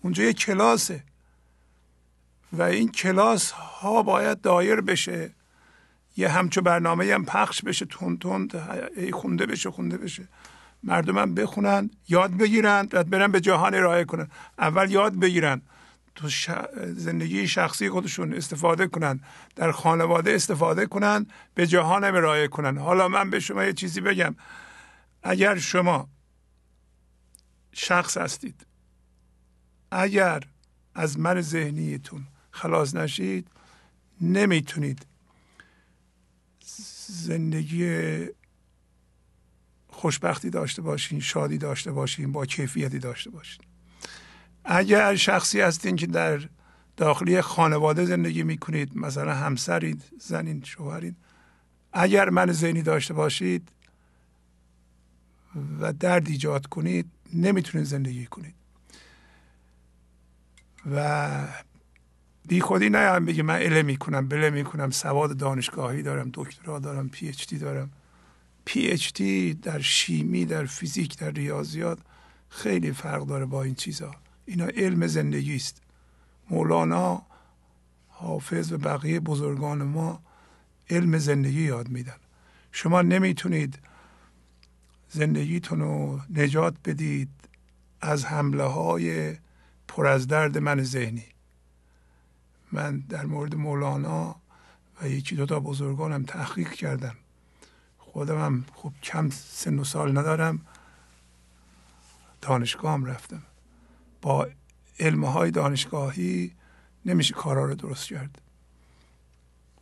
اونجا 0.01 0.23
یه 0.23 0.33
کلاسه. 0.33 1.03
و 2.53 2.61
این 2.61 2.91
کلاس 2.91 3.51
ها 3.51 4.03
باید 4.03 4.41
دایر 4.41 4.81
بشه. 4.81 5.33
یه 6.17 6.29
همچو 6.29 6.61
برنامه 6.61 7.13
هم 7.13 7.25
پخش 7.25 7.61
بشه 7.61 7.85
تون 7.85 8.17
تون 8.17 8.49
خونده 9.13 9.45
بشه 9.45 9.71
خونده 9.71 9.97
بشه. 9.97 10.27
مردم 10.83 11.17
هم 11.17 11.35
بخونن 11.35 11.89
یاد 12.09 12.37
بگیرن 12.37 12.87
و 12.93 13.03
برن 13.03 13.31
به 13.31 13.41
جهان 13.41 13.75
ارائه 13.75 14.05
کنن. 14.05 14.27
اول 14.59 14.91
یاد 14.91 15.19
بگیرن. 15.19 15.61
تو 16.15 16.29
زندگی 16.93 17.47
شخصی 17.47 17.89
خودشون 17.89 18.33
استفاده 18.33 18.87
کنن. 18.87 19.19
در 19.55 19.71
خانواده 19.71 20.31
استفاده 20.31 20.85
کنن 20.85 21.25
به 21.53 21.67
جهان 21.67 22.03
ارائه 22.03 22.47
کنن. 22.47 22.77
حالا 22.77 23.07
من 23.07 23.29
به 23.29 23.39
شما 23.39 23.63
یه 23.63 23.73
چیزی 23.73 24.01
بگم. 24.01 24.35
اگر 25.23 25.57
شما 25.57 26.09
شخص 27.71 28.17
هستید 28.17 28.65
اگر 29.91 30.43
از 30.95 31.19
من 31.19 31.41
ذهنیتون 31.41 32.27
خلاص 32.51 32.95
نشید 32.95 33.47
نمی‌تونید 34.21 35.05
زندگی 37.07 38.25
خوشبختی 39.87 40.49
داشته 40.49 40.81
باشین 40.81 41.19
شادی 41.19 41.57
داشته 41.57 41.91
باشین 41.91 42.31
با 42.31 42.45
کیفیتی 42.45 42.99
داشته 42.99 43.29
باشین. 43.29 43.65
اگر 44.65 45.15
شخصی 45.15 45.61
هستین 45.61 45.95
که 45.95 46.07
در 46.07 46.49
داخلی 46.97 47.41
خانواده 47.41 48.05
زندگی 48.05 48.43
می‌کنید 48.43 48.97
مثلا 48.97 49.33
همسرید 49.33 50.03
زنین 50.19 50.63
شوهرین 50.63 51.15
اگر 51.93 52.29
من 52.29 52.51
ذهنی 52.51 52.81
داشته 52.81 53.13
باشید 53.13 53.69
و 55.79 55.93
درد 55.93 56.27
ایجاد 56.27 56.65
کنید 56.65 57.11
نمی‌تونید 57.33 57.87
زندگی 57.87 58.25
کنید. 58.25 58.55
و 60.91 61.47
بی 62.47 62.61
خودی 62.61 62.89
نیام 62.89 63.25
بگی 63.25 63.41
من 63.41 63.55
علم 63.55 63.85
می‌کنم 63.85 64.27
بله 64.27 64.49
می‌کنم 64.49 64.89
سواد 64.89 65.37
دانشگاهی 65.37 66.01
دارم 66.01 66.29
دکترا 66.33 66.79
دارم 66.79 67.09
پی 67.09 67.27
اچ 67.27 67.47
دی 67.47 67.57
دارم. 67.57 67.91
پی 68.65 68.87
اچ 68.87 69.13
دی 69.13 69.53
در 69.53 69.79
شیمی 69.79 70.45
در 70.45 70.65
فیزیک 70.65 71.17
در 71.17 71.31
ریاضیات 71.31 71.99
خیلی 72.49 72.91
فرق 72.91 73.25
داره 73.25 73.45
با 73.45 73.63
این 73.63 73.75
چیزها 73.75 74.15
اینا 74.45 74.65
علم 74.65 75.07
زندگی 75.07 75.55
است 75.55 75.81
مولانا 76.49 77.21
حافظ 78.07 78.71
و 78.71 78.77
بقیه 78.77 79.19
بزرگان 79.19 79.83
ما 79.83 80.21
علم 80.89 81.17
زندگی 81.17 81.61
یاد 81.61 81.89
میدن. 81.89 82.17
شما 82.71 83.01
نمی‌تونید 83.01 83.79
زندگیتون 85.09 85.79
رو 85.79 86.19
نجات 86.33 86.75
بدید 86.85 87.29
از 88.01 88.25
حمله 88.25 88.63
های 88.63 89.35
پر 89.87 90.07
از 90.07 90.27
درد 90.27 90.57
من 90.57 90.83
ذهنی. 90.83 91.34
من 92.75 92.99
در 92.99 93.25
مورد 93.25 93.55
مولانا 93.55 94.35
و 95.01 95.07
یکی 95.07 95.35
دو 95.35 95.45
تا 95.45 95.59
بزرگانم 95.59 96.23
تحقیق 96.23 96.71
کردم. 96.71 97.15
خودم 97.97 98.39
هم 98.39 98.65
خوب 98.73 98.93
کم 99.03 99.29
سن 99.29 99.79
و 99.79 99.83
سال 99.83 100.17
ندارم. 100.17 100.61
دانشگاه 102.41 102.93
هم 102.93 103.05
رفتم. 103.05 103.43
با 104.21 104.47
علم 104.99 105.25
های 105.25 105.51
دانشگاهی 105.51 106.51
نمیشه 107.05 107.33
کارا 107.33 107.65
رو 107.65 107.75
درست 107.75 108.07
کرد. 108.07 108.41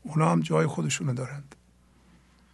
اونا 0.04 0.32
هم 0.32 0.40
جای 0.40 0.68
خودشونو 0.68 1.14
دارند. 1.14 1.56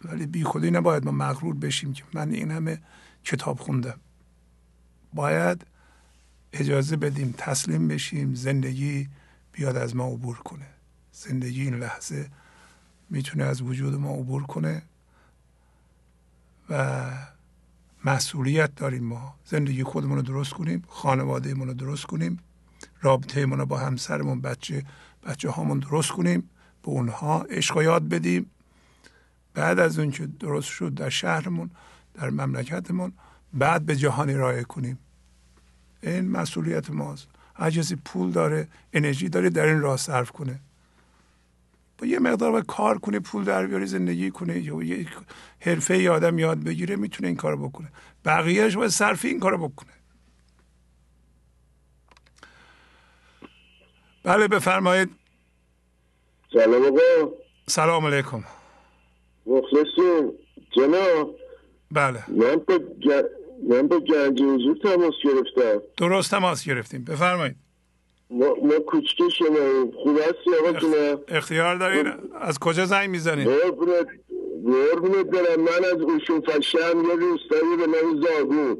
ولی 0.04 0.26
بی 0.26 0.44
خودی 0.44 0.70
نباید 0.70 1.04
ما 1.04 1.10
مغرور 1.10 1.54
بشیم 1.54 1.92
که 1.92 2.04
من 2.14 2.30
این 2.30 2.50
همه 2.50 2.80
کتاب 3.24 3.58
خوندم. 3.58 4.00
باید 5.14 5.66
اجازه 6.52 6.96
بدیم 6.96 7.34
تسلیم 7.38 7.88
بشیم 7.88 8.34
زندگی 8.34 9.08
بیاد 9.52 9.76
از 9.76 9.96
ما 9.96 10.06
عبور 10.06 10.36
کنه. 10.36 10.66
زندگی 11.12 11.62
این 11.62 11.74
لحظه 11.74 12.30
می‌تونه 13.10 13.44
از 13.44 13.62
وجود 13.62 13.94
ما 13.94 14.10
عبور 14.10 14.42
کنه 14.42 14.82
و 16.70 17.10
مسئولیت 18.04 18.74
داریم 18.74 19.04
ما. 19.04 19.34
زندگی 19.44 19.84
خودمون 19.84 20.16
رو 20.16 20.22
درست 20.22 20.52
کنیم 20.52 20.84
خانواده 20.88 21.54
رو 21.54 21.74
درست 21.74 22.06
کنیم 22.06 22.38
رابطه 23.02 23.46
رو 23.46 23.66
با 23.66 23.78
همسرمون 23.78 24.40
بچه 24.40 24.84
بچه 25.26 25.50
هامون 25.50 25.78
درست 25.78 26.10
کنیم 26.10 26.50
به 26.82 26.88
اونها 26.88 27.42
عشق 27.42 27.82
یاد 27.82 28.08
بدیم. 28.08 28.50
بعد 29.54 29.78
از 29.78 29.98
اون 29.98 30.10
که 30.10 30.26
درست 30.26 30.68
شد 30.68 30.94
در 30.94 31.08
شهرمون 31.08 31.70
در 32.14 32.30
مملکتمون 32.30 33.12
بعد 33.54 33.86
به 33.86 33.96
جهان 33.96 34.30
ارائه 34.30 34.64
کنیم. 34.64 34.98
این 36.02 36.30
مسئولیت 36.30 36.90
ماست. 36.90 37.26
هر 37.60 37.70
پول 38.04 38.30
داره 38.30 38.68
انرژی 38.92 39.28
داره 39.28 39.50
در 39.50 39.66
این 39.66 39.80
راه 39.80 39.96
صرف 39.96 40.30
کنه. 40.30 40.60
با 41.98 42.06
یه 42.06 42.18
مقدار 42.18 42.52
باید 42.52 42.66
کار 42.66 42.98
کنه 42.98 43.20
پول 43.20 43.44
در 43.44 43.66
بیاره 43.66 43.86
زندگی 43.86 44.30
کنه 44.30 44.60
یا 44.60 44.82
یه 44.82 45.06
حرفه 45.60 46.10
آدم 46.10 46.38
یاد 46.38 46.58
بگیره 46.58 46.96
می‌تونه 46.96 47.28
این 47.28 47.36
کار 47.36 47.56
بکنه. 47.56 47.88
بقیهش 48.24 48.76
باید 48.76 48.90
صرف 48.90 49.24
این 49.24 49.40
کار 49.40 49.56
بکنه. 49.56 49.92
بله 54.22 54.48
بفرمایید. 54.48 55.10
سلام 56.52 56.84
آقا. 56.84 57.32
سلام 57.66 58.06
علیکم. 58.06 58.44
مخلصیم. 59.46 60.32
جناب. 60.76 61.36
بله. 61.90 62.24
من 62.28 62.56
گ... 63.00 63.39
من 63.68 63.88
با 63.88 63.98
گنج 63.98 64.42
حضور 64.42 64.76
تماس 64.82 65.14
گرفتم. 65.24 65.82
درست 65.96 66.30
تماس 66.30 66.64
گرفتیم. 66.64 67.04
بفرمایید. 67.04 67.56
ما, 68.30 68.54
ما 68.62 68.78
کوچکه 68.78 69.28
شما 69.28 69.90
خوب 70.02 70.18
هستی 70.18 70.50
آقا 70.60 70.68
اخ... 70.78 71.18
اختیار 71.28 71.76
دارین؟ 71.76 72.12
از 72.40 72.58
کجا 72.58 72.86
زنگ 72.86 73.10
می‌زنید 73.10 73.48
قربونت 73.48 74.06
قربونت 74.64 75.30
دارم 75.30 75.60
من 75.60 75.84
از 75.94 76.00
اوشون 76.00 76.40
فشم 76.40 77.04
یه 77.08 77.14
روستایی 77.14 77.76
به 77.76 77.86
نام 77.86 78.22
زاگون 78.22 78.78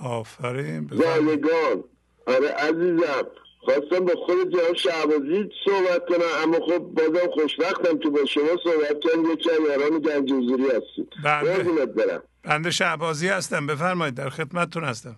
آفرین. 0.00 0.90
زایگان. 0.92 1.84
آره 2.26 2.48
عزیزم. 2.48 3.26
خواستم 3.60 4.04
با 4.04 4.12
خود 4.26 4.52
جناب 4.52 4.76
شعبازی 4.76 5.50
صحبت 5.64 6.06
کنم 6.08 6.26
اما 6.42 6.60
خب 6.66 6.78
بازم 6.78 7.30
خوشبختم 7.32 7.98
که 7.98 8.08
با 8.08 8.24
شما 8.24 8.56
صحبت 8.64 9.04
کنم 9.04 9.32
یکی 9.32 9.50
از 9.50 9.58
یاران 9.68 9.98
گنج 9.98 10.32
حضوری 10.32 10.64
هستید 10.64 11.08
بنده 11.24 11.86
برم. 11.86 12.22
بنده 12.42 12.70
شعبازی 12.70 13.28
هستم. 13.28 13.66
بفرمایید 13.66 14.14
در 14.14 14.28
خدمتتون 14.28 14.84
هستم. 14.84 15.16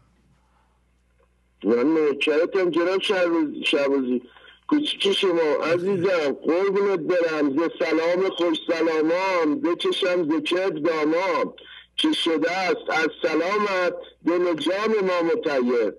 من 1.64 1.94
نوکرتم 1.94 2.70
جناب 2.70 3.02
شعبازی 3.64 4.22
کوچیک 4.68 5.12
شما 5.12 5.64
عزیزم 5.64 6.32
قربونت 6.32 7.00
برم. 7.00 7.50
ز 7.50 7.60
سلام 7.78 8.30
خوش 8.30 8.58
سلامان 8.66 9.60
بچشم 9.60 10.24
ز 10.24 10.42
کب 10.42 10.74
دامام. 10.82 11.54
که 11.96 12.12
شده 12.12 12.50
است؟ 12.50 12.90
از 12.90 13.08
سلامت. 13.22 13.94
دل 14.26 14.54
جام 14.54 14.92
ما 15.02 15.22
متید 15.22 15.94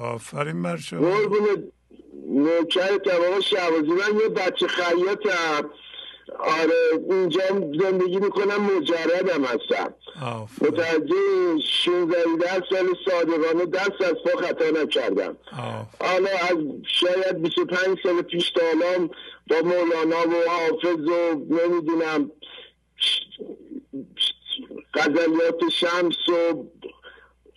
آفرین 0.00 0.62
بر 0.62 0.76
شما. 0.76 1.10
قربون 1.10 1.72
نوکر 2.28 2.96
تمام 2.96 3.40
شعبازی 3.40 3.86
من 3.88 4.20
یه 4.20 4.28
بچه 4.28 4.66
خیاطم. 4.66 5.70
آره 6.38 7.04
اینجا 7.10 7.42
زندگی 7.82 8.16
می‌کنم 8.16 8.62
مجردم 8.76 9.44
هستم. 9.44 9.94
متوجه 10.60 11.58
16 11.82 12.62
سال 12.70 12.96
صادقانه 13.08 13.66
دست 13.66 14.00
از 14.00 14.14
پا 14.24 14.40
خطا 14.40 14.82
نکردم. 14.82 15.36
حالا 16.00 16.30
از 16.50 16.56
شاید 16.88 17.42
25 17.42 17.98
سال 18.02 18.22
پیش 18.22 18.50
تا 18.50 18.60
با 19.50 19.56
مولانا 19.68 20.28
و 20.28 20.50
حافظ 20.50 21.08
و 21.08 21.34
نمی‌دونم 21.34 22.30
غزلیات 24.94 25.68
شمس 25.72 26.28
و 26.28 26.64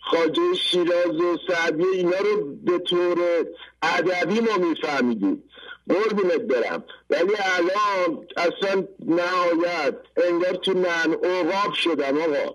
خاجه 0.00 0.54
شیراز 0.54 1.20
و 1.20 1.38
سعدی 1.48 1.84
اینا 1.84 2.18
رو 2.18 2.54
به 2.64 2.78
طور 2.78 3.46
ادبی 3.82 4.40
ما 4.40 4.56
میفهمیدیم. 4.68 5.42
قربونت 5.90 6.40
برم. 6.40 6.84
ولی 7.10 7.34
الان 7.58 8.26
اصلا 8.36 8.84
نهایت 9.06 9.94
انگار 10.16 10.52
تو 10.54 10.74
من 10.74 11.14
اوقاب 11.22 11.74
شدم 11.74 12.18
آقا. 12.18 12.54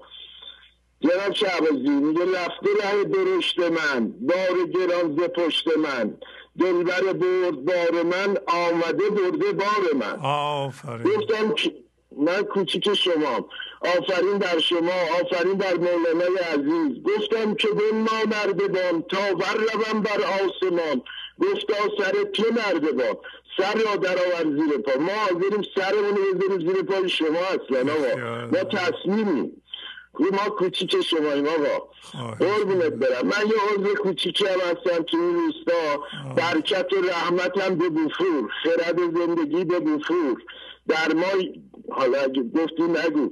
جناب 1.01 1.33
شعبازی 1.33 1.89
میگه 1.89 2.21
رفته 2.21 2.69
ره 2.83 3.03
درشت 3.03 3.59
من 3.59 4.13
بار 4.21 4.67
گران 4.73 5.15
ز 5.15 5.19
پشت 5.19 5.77
من. 5.77 6.17
دلبر 6.59 7.13
برد 7.13 7.65
بار 7.65 8.03
من 8.03 8.37
آمده 8.47 9.09
برده 9.09 9.51
بار 9.51 9.93
من. 9.95 10.19
آفرین. 10.23 11.03
گفتم 11.03 11.55
من 12.17 12.43
کوچیک 12.43 12.93
شما 12.93 13.49
آفرین 13.81 14.37
در 14.37 14.59
شما 14.59 14.93
آفرین 15.21 15.53
در 15.53 15.73
مولانای 15.73 16.37
عزیز. 16.37 17.03
گفتم 17.03 17.55
که 17.55 17.67
به 17.67 17.91
ما 17.91 18.25
بان 18.67 19.01
تا 19.01 19.33
بر 19.33 19.53
روم 19.53 20.01
بر 20.01 20.21
آسمان. 20.21 21.01
گفتا 21.41 22.03
سر 22.03 22.23
تو 22.23 22.43
با 22.93 23.21
سر 23.57 23.73
را 23.73 23.95
در 23.95 24.17
آور 24.17 24.43
زیر 24.43 24.77
پا. 24.77 24.99
ما 24.99 25.11
حاضریم 25.11 25.63
سرمون 25.75 26.15
رو 26.15 26.33
بذاریم 26.33 26.67
زیر 26.67 26.83
پای 26.83 27.09
شما 27.09 27.39
اصلا 27.39 27.93
آقا. 27.93 28.45
ما 28.45 28.63
تصمیمیم 28.63 29.61
ما 30.19 30.49
کوچیک 30.49 31.01
شماییم 31.01 31.47
آقا. 31.47 31.87
قربونت 32.39 32.93
برم. 32.93 33.27
من 33.27 33.47
یه 33.47 33.83
عضو 33.83 33.95
کوچیکی 33.95 34.45
هم 34.45 34.59
هستم 34.59 35.03
که 35.03 35.17
این 35.17 35.35
روستا. 35.35 36.03
برکت 36.35 36.93
و 36.93 37.01
رحمتم 37.01 37.75
به 37.75 37.89
بفور. 37.89 38.51
خرد 38.63 38.97
زندگی 38.97 39.63
به 39.63 39.79
بفور. 39.79 40.43
در 40.87 41.13
ما 41.13 41.27
حالا 41.89 42.19
اگه 42.19 42.43
گفتی 42.43 42.83
نگو. 42.83 43.29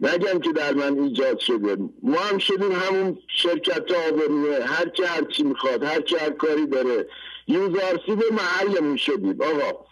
نگم 0.00 0.40
که 0.40 0.52
در 0.52 0.74
من 0.74 0.98
ایجاد 0.98 1.38
شده. 1.38 1.76
ما 2.02 2.18
هم 2.18 2.38
شدیم 2.38 2.72
همون 2.72 3.18
شرکت 3.28 3.92
آبرونه 4.08 4.64
هر 4.64 4.88
که 4.88 5.06
هر 5.06 5.24
چی 5.24 5.42
می‌خواد 5.42 5.84
هر 5.84 6.00
که 6.00 6.18
هر 6.18 6.30
کاری 6.30 6.66
داره. 6.66 7.08
یوزارسی 7.48 8.14
به 8.16 8.24
محلمون 8.32 8.96
شدیم 8.96 9.38
آقا. 9.42 9.84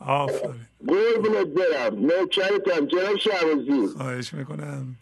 آفرین. 0.00 0.66
قربونت 0.88 1.46
برم. 1.46 1.94
نوکرتم 1.94 2.86
جناب 2.86 3.16
شعبازی 3.16 3.88
خواهش 3.96 4.34
می‌کنم. 4.34 4.96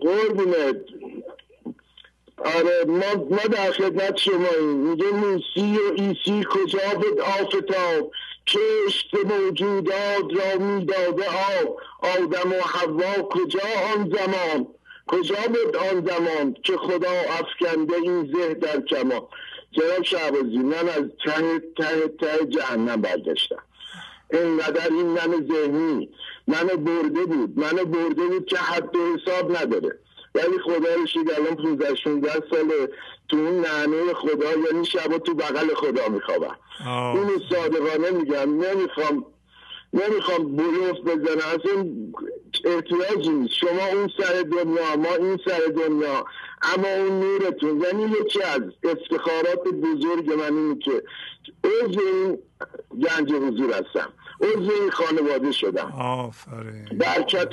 قربونت. 0.00 0.76
آره 2.36 2.84
ما, 2.86 3.24
ما 3.30 3.42
در 3.50 3.72
خدمت 3.72 4.16
شماییم 4.16 4.76
میگه 4.76 5.10
موسی 5.10 5.78
و 5.78 5.92
ایسی 5.96 6.44
کجا 6.50 6.94
بود 6.94 7.20
آفتاب؟ 7.20 8.12
کشت 8.46 9.14
موجودات 9.24 10.24
را 10.30 10.58
می‌داده 10.58 11.24
آب. 11.28 11.78
آدم 11.98 12.52
و 12.52 12.60
حوا 12.60 13.22
کجا 13.22 13.60
آن 13.94 14.14
زمان؟ 14.16 14.66
کجا 15.06 15.36
بود 15.48 15.76
آن 15.76 16.06
زمان 16.06 16.56
که 16.62 16.76
خدا 16.76 17.10
افکنده 17.10 17.94
این 17.94 18.32
زه 18.32 18.54
در 18.54 18.80
کمان؟ 18.80 19.22
جناب 19.72 20.02
شعبازی 20.02 20.58
من 20.58 20.88
از 20.88 21.04
ته 21.24 21.58
ته 21.76 22.08
ته 22.20 22.46
جهنم 22.46 23.00
برگشتم. 23.00 23.62
اینقدر 24.32 24.88
این 24.88 25.06
من 25.06 25.46
ذهنی 25.52 26.10
منو 26.46 26.76
برده 26.76 27.24
بود 27.24 27.58
منو 27.58 27.84
برده 27.84 28.26
بود 28.26 28.46
که 28.46 28.56
حد 28.56 28.96
و 28.96 29.16
حساب 29.16 29.56
نداره. 29.56 29.98
ولی 30.34 30.58
خدا 30.58 30.94
رو 30.94 31.06
شید 31.06 31.32
الان 31.32 31.56
15 31.56 31.94
16 31.94 32.30
ساله 32.50 32.88
تو 33.28 33.36
اون 33.36 33.60
نعنه 33.60 34.14
خدا 34.14 34.50
یعنی 34.50 34.84
شبا 34.84 35.18
تو 35.18 35.34
بغل 35.34 35.74
خدا 35.74 36.08
میخوابم. 36.08 36.56
اینو 36.86 37.38
صادقانه 37.50 38.10
میگم 38.10 38.64
نمی‌خوام 38.64 39.26
نمی‌خوام 39.92 40.56
بلوف 40.56 40.96
بزنم 41.00 41.38
اصلا 41.38 41.86
احتیاجی 42.64 43.28
نیست. 43.28 43.54
شما 43.54 43.86
اون 43.92 44.10
سر 44.18 44.42
دنیا 44.42 44.96
ما 44.96 45.14
این 45.14 45.38
سر 45.44 45.60
دنیا. 45.76 46.24
اما 46.62 46.88
اون 46.88 47.20
نورتون 47.20 47.80
یعنی 47.80 48.02
یکی 48.20 48.42
از 48.42 48.60
افتخارات 48.84 49.64
بزرگ 49.64 50.32
من 50.32 50.56
اینه 50.56 50.78
که 50.78 51.02
عضو 51.64 52.00
این 52.00 52.38
گنج 53.02 53.32
حضور 53.32 53.72
هستم 53.72 54.12
عضو 54.40 54.72
این 54.80 54.90
خانواده 54.90 55.52
شدم. 55.52 55.92
آفرین. 56.00 56.98
برکت 56.98 57.48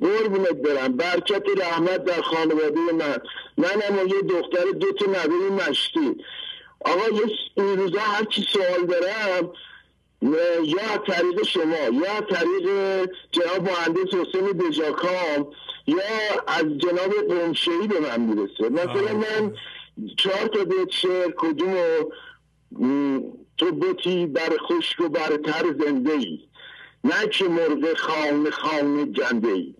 قربونت 0.00 0.52
برم. 0.52 0.96
برکت 0.96 1.42
رحمت 1.56 2.04
در 2.04 2.22
خانواده 2.22 2.80
من. 2.92 3.18
من 3.58 3.82
اما 3.88 4.02
یه 4.02 4.22
دختر 4.22 4.64
دو 4.80 4.92
تا 4.92 5.06
مشتی. 5.68 6.16
آقا 6.80 7.08
یه 7.16 7.24
این 7.54 7.78
روزا 7.78 8.00
هر 8.00 8.24
چی 8.24 8.46
سوال 8.52 8.86
دارم 8.86 9.52
یا 10.22 10.98
طریق 11.06 11.42
شما 11.46 12.02
یا 12.02 12.20
طریق 12.20 12.66
جناب 13.32 13.70
مهندس 13.70 14.14
حسین 14.14 14.52
بجاکام 14.52 15.46
یا 15.86 16.44
از 16.46 16.64
جناب 16.64 17.12
قمشهی 17.28 17.86
به 17.88 18.00
من 18.00 18.20
می‌رسه. 18.20 18.68
مثلا 18.68 19.14
من 19.14 19.54
چهار 20.16 20.46
تا 20.46 20.64
بیت 20.64 20.90
شعر 20.90 21.30
کدوم 21.36 22.06
تو 23.58 23.72
بوتی 23.72 24.26
بر 24.26 24.56
خشک 24.68 25.00
و 25.00 25.08
برتر 25.08 25.64
زنده 25.84 26.12
ای 26.12 26.40
نه 27.04 27.28
که 27.30 27.44
مرغ 27.44 27.96
خانه 27.96 28.50
خانه 28.50 29.06
جنده 29.06 29.48
ای 29.48 29.74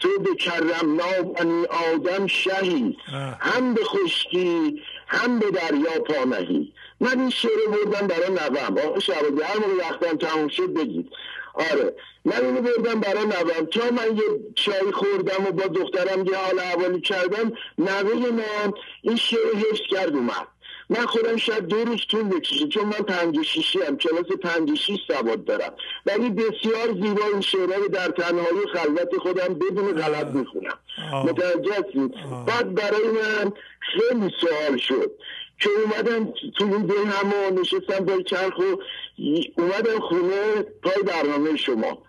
تو 0.00 0.08
به 0.18 0.34
کرم 0.34 0.96
نابنی 0.96 1.64
آدم 1.94 2.26
شهی. 2.26 2.96
هم 3.40 3.74
به 3.74 3.84
خشکی 3.84 4.82
هم 5.06 5.38
به 5.38 5.50
دریا 5.50 6.00
پانهی 6.06 6.72
من 7.00 7.20
این 7.20 7.30
شعر 7.30 7.66
بردم 7.72 8.06
برای 8.06 8.28
نوم. 8.28 8.78
آقا 8.78 9.00
شبازی 9.00 9.42
هر 9.42 9.58
موقع 9.58 9.74
وقتم 9.80 10.16
تموم 10.16 10.48
شد 10.48 10.74
بگید. 10.74 11.10
آره. 11.54 11.94
من 12.24 12.44
اینو 12.44 12.60
بردم 12.60 13.00
برای 13.00 13.24
نوم. 13.24 13.66
تا 13.66 13.90
من 13.90 14.16
یه 14.16 14.22
چای 14.54 14.92
خوردم 14.92 15.46
و 15.46 15.52
با 15.52 15.66
دخترم 15.66 16.26
یه 16.26 16.36
حال 16.36 16.60
حوالی 16.60 17.00
کردم 17.00 17.52
نوه 17.78 18.30
من 18.30 18.72
این 19.02 19.16
شعر 19.16 19.56
حفظ 19.56 19.80
کرد 19.90 20.14
اومد. 20.14 20.46
من 20.90 21.06
خودم 21.06 21.36
شاید 21.36 21.66
دو 21.66 21.84
روز 21.84 22.00
طول 22.10 22.22
بکشه 22.22 22.68
چون 22.68 22.84
من 22.84 22.92
پنج 22.92 23.42
شیشی 23.42 23.78
هم 23.82 23.96
کلاس 23.96 24.26
پنج 24.42 24.74
شیش 24.74 25.00
سواد 25.06 25.44
دارم. 25.44 25.72
ولی 26.06 26.30
بسیار 26.30 26.92
زیبا 26.92 27.26
این 27.32 27.40
شعرها 27.40 27.74
رو 27.74 27.88
در 27.88 28.08
تنهایی 28.08 28.66
خلوت 28.74 29.16
خودم 29.18 29.54
بدون 29.54 29.92
غلط 29.92 30.26
می‌خونم. 30.26 30.78
متوجه 31.12 31.74
هستید؟ 31.74 32.14
بعد 32.46 32.74
برای 32.74 33.08
من 33.08 33.52
خیلی 33.80 34.30
سوال 34.40 34.76
شد. 34.78 35.10
که 35.64 35.70
اومدم 35.84 36.32
تو 36.58 36.64
این 36.64 36.86
دل 36.86 37.04
همه 37.06 37.50
نشستم 37.60 38.04
با 38.04 38.22
چرخ 38.22 38.58
و 38.58 38.76
اومدم 39.60 40.00
خونه 40.00 40.62
پای 40.82 41.02
برنامه 41.06 41.56
شما. 41.56 42.02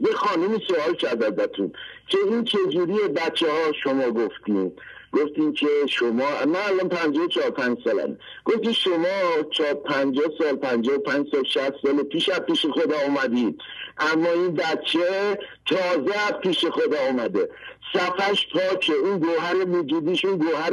یه 0.00 0.12
خانمی 0.12 0.60
سوال 0.68 0.94
کرد 0.94 1.22
ازتون 1.22 1.72
که 2.08 2.18
این 2.28 2.44
چجوری 2.44 2.92
بچه 2.92 3.50
ها 3.50 3.72
شما 3.82 4.10
گفتیم 4.10 4.72
گفتیم 5.12 5.52
که 5.52 5.66
شما 5.88 6.44
من 6.46 6.56
الان 6.56 6.88
پنجاه 6.88 7.28
چهار 7.28 7.50
پنج 7.50 7.78
سالم. 7.84 8.18
گفتیم 8.44 8.72
شما 8.72 9.42
چهار 9.50 9.74
پنجاه 9.74 10.26
سال 10.38 10.56
پنجاه 10.56 10.98
پنج 10.98 11.26
سال 11.32 11.44
شهست 11.44 11.74
سال 11.82 12.02
پیش 12.02 12.28
از 12.28 12.40
پیش 12.40 12.66
خدا 12.66 12.96
اومدید 13.06 13.60
اما 13.98 14.30
این 14.30 14.54
بچه 14.54 15.38
تازه 15.66 16.18
از 16.28 16.32
پیش 16.42 16.64
خدا 16.64 16.98
اومده. 17.10 17.48
صفش 17.92 18.46
پاکه 18.52 18.92
اون 18.92 19.18
گوهر 19.18 19.68
وجودیش 19.68 20.24
اون 20.24 20.36
گوهر 20.36 20.72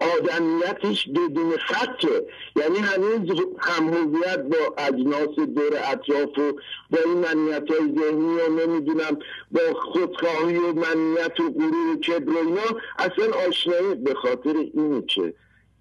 آدمیتش 0.00 1.08
بدون 1.08 1.56
خطه 1.56 2.26
یعنی 2.56 2.78
هنوز 2.78 3.40
همهویت 3.58 4.42
با 4.42 4.74
اجناس 4.78 5.34
دور 5.36 5.72
اطراف 5.84 6.38
و 6.38 6.52
با 6.90 6.98
این 7.04 7.18
منیت 7.18 7.70
های 7.70 7.94
ذهنی 8.00 8.40
و 8.40 8.66
نمی‌دونم 8.66 9.18
با 9.50 9.80
خودخواهی 9.80 10.56
و 10.56 10.72
منیت 10.72 11.40
و 11.40 11.50
غرور 11.50 11.94
و 11.94 11.96
کبر 11.96 12.32
و 12.32 12.38
اینا 12.38 12.80
اصلا 12.98 13.48
آشنایی 13.48 13.94
به 13.94 14.14
خاطر 14.14 14.54
اینه 14.74 15.02
که 15.02 15.34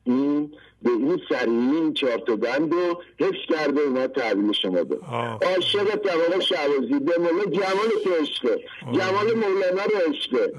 این 0.04 0.52
به 0.82 0.90
این 0.90 1.22
سریعی 1.30 1.76
این 1.76 1.94
چهار 1.94 2.18
تا 2.18 2.36
بند 2.36 2.74
رو 2.74 3.02
حفظ 3.20 3.38
کرده 3.49 3.82
اونا 3.82 4.08
تحویل 4.08 4.52
شما 4.62 4.84
داد. 4.84 4.99
عاشق 5.45 5.95
طبقه 5.95 6.40
شعبازی 6.40 6.99
به 6.99 7.18
مولا 7.18 7.45
جمال 7.45 7.90
تو 8.04 8.10
عشقه 8.22 8.60
جمال 8.94 9.34
مولانا 9.34 9.84
رو 9.86 10.12
عشقه 10.14 10.54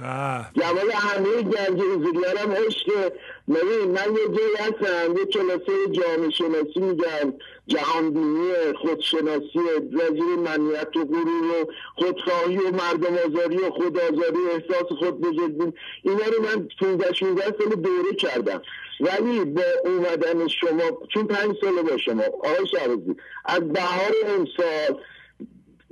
جمال 0.54 0.90
همه 0.90 1.42
گنج 1.42 1.80
حضوریان 1.80 2.36
هم 2.36 2.52
عشقه 2.52 3.12
ببین 3.48 3.90
من 3.90 4.14
یه 4.14 4.36
جایی 4.36 4.56
هستم 4.58 5.16
یه 5.18 5.24
کلاسه 5.24 5.72
جامعه 5.92 6.30
شناسی 6.30 6.80
میگم. 6.80 7.34
جهان 7.66 8.10
بینی 8.10 8.50
خودشناسی 8.82 9.58
وزیر 9.92 10.36
منیت 10.44 10.96
و 10.96 11.04
غرور 11.04 11.44
و 11.62 11.72
خودخواهی 11.94 12.56
و 12.56 12.70
مردم 12.70 13.14
آزاری 13.26 13.56
و 13.56 13.70
خودآزاری 13.70 14.38
و 14.46 14.50
احساس 14.52 14.98
خود 14.98 15.20
بزرگبین 15.20 15.72
اینا 16.02 16.24
رو 16.24 16.42
من 16.42 16.68
15 16.80 17.12
16 17.12 17.42
سال 17.42 17.74
دوره 17.74 18.12
کردم. 18.18 18.62
ولی 19.00 19.44
با 19.44 19.62
اومدن 19.84 20.48
شما 20.48 20.98
چون 21.14 21.26
پنج 21.26 21.56
سال 21.60 21.82
با 21.82 21.98
شما 21.98 22.22
آقای 22.22 22.66
شعبازی 22.70 23.16
از 23.44 23.68
بهار 23.68 24.12
امسال 24.26 25.00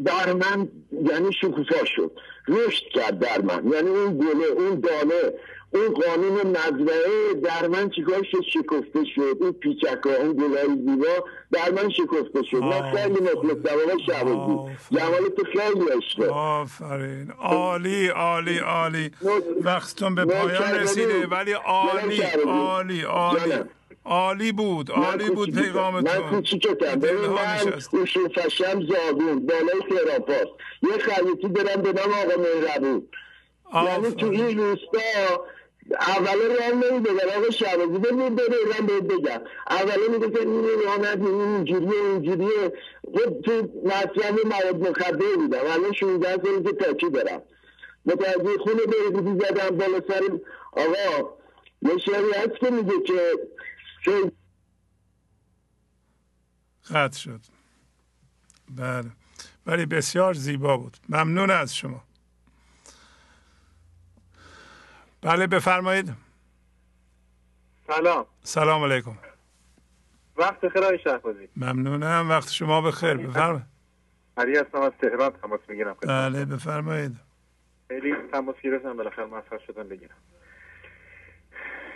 در 0.05 0.33
من 0.33 0.69
یعنی 0.93 1.33
شکوفا 1.33 1.85
شد. 1.85 2.11
رشد 2.49 2.85
کرد 2.95 3.19
در 3.19 3.41
من. 3.41 3.73
یعنی 3.73 3.89
اون 3.89 4.19
گله 4.19 4.47
اون 4.47 4.81
دانه 4.81 5.33
اون 5.71 5.89
قانون 5.89 6.47
مزرعه 6.47 7.35
در 7.45 7.69
من 7.69 7.91
چیکار 7.91 8.23
شد؟ 8.31 8.43
شکفته 8.53 9.05
شد. 9.15 9.37
اون 9.41 9.53
پیچک 9.53 9.99
ها 10.05 10.15
اون 10.15 10.33
گلای 10.33 10.67
زیبا 10.67 11.25
در 11.53 11.71
من 11.71 11.91
شکفته 11.91 12.43
شد. 12.51 12.57
من 12.57 12.93
خیلی 12.93 13.21
مخلصم 13.21 13.75
آقا 13.75 13.99
شعبازی 14.07 14.77
جمال 14.91 15.29
تو 15.37 15.45
خیلی 15.45 15.85
عشقه. 15.97 16.29
آفرین. 16.31 17.31
عالی 17.31 18.09
عالی 18.09 18.59
عالی. 18.59 19.11
وقتتون 19.61 20.15
به 20.15 20.25
پایان 20.25 20.75
رسیده 20.75 21.27
ولی 21.27 21.53
عالی 21.53 22.23
عالی 22.47 23.03
عالی. 23.03 23.53
عالی 24.05 24.53
بود 24.53 24.91
عالی 24.91 25.31
بود 25.31 25.55
پیغامتون. 25.55 26.19
من 26.19 26.31
کوچیکتم 26.31 26.95
ببین 26.95 27.31
من 27.31 27.73
اصول 27.77 28.07
فشم 28.07 28.81
زاگون 28.81 29.47
بالای 29.47 29.81
تراپاس 29.91 30.49
یه 30.83 30.99
خریطی 30.99 31.49
برم 31.49 31.83
به 31.83 31.93
نام 31.93 32.13
آقا 32.13 32.43
مهربون. 32.43 33.09
یعنی 33.75 34.11
تو 34.11 34.27
این 34.27 34.59
روستا 34.59 35.45
اولا 35.91 36.55
رو 36.55 36.63
هم 36.63 36.85
نمی‌دادن 36.85 37.29
آقا 37.37 37.51
شعبازی 37.51 37.99
ببین 37.99 38.35
بره 38.35 38.57
من 38.81 38.87
بهت 38.87 39.03
بگم. 39.03 39.41
اولا 39.71 40.09
میگه 40.13 40.31
که 40.31 40.41
این 40.41 40.65
رانت 40.87 41.19
این 41.19 41.41
اینجوریه 41.41 42.03
اینجوریه. 42.03 42.73
خب 43.15 43.41
تو 43.41 43.53
مصرف 43.85 44.45
مواد 44.45 44.89
مخدر 44.89 45.37
بودم. 45.37 45.59
الان 45.59 45.93
16 45.93 46.37
سالی 46.43 46.63
که 46.63 46.73
تاچی 46.73 47.11
دارم. 47.11 47.43
متوجه 48.07 48.59
خونه 48.59 48.83
بهبودی 48.87 49.47
زدم 49.47 49.77
بالا 49.77 50.01
سر 50.09 50.23
آقا. 50.73 51.37
یه 51.83 51.99
شعری 51.99 52.33
هست 52.33 52.61
که 52.61 52.71
میگه 52.71 53.03
که 53.07 53.33
قطع 56.91 57.19
شد. 57.19 57.41
بله. 58.77 59.11
ولی 59.67 59.87
بسیار 59.87 60.35
زیبا 60.35 60.77
بود. 60.77 60.97
ممنون 61.09 61.51
از 61.51 61.77
شما. 61.77 62.06
بله 65.27 65.47
بفرمایید. 65.47 66.15
سلام. 67.87 68.27
سلام 68.43 68.83
علیکم. 68.85 69.19
وقت 70.37 70.69
خیر 70.69 70.85
آقای 70.85 70.99
شهبازی. 70.99 71.49
ممنونم. 71.57 72.27
وقت 72.31 72.51
شما 72.51 72.81
بخیر. 72.81 73.15
بفرمایید. 73.15 73.67
علی 74.37 74.59
هستم 74.59 74.81
از 74.81 74.93
تهران. 75.01 75.31
تماس 75.31 75.61
می‌گیرم 75.69 75.97
بله 76.03 76.45
بفرمایید. 76.45 77.17
خیلی 77.89 78.15
تماس 78.33 78.57
گرفتم. 78.63 78.97
بالاخره 78.97 79.25
موفق 79.25 79.61
شدم 79.67 79.89
بگیرم. 79.89 80.17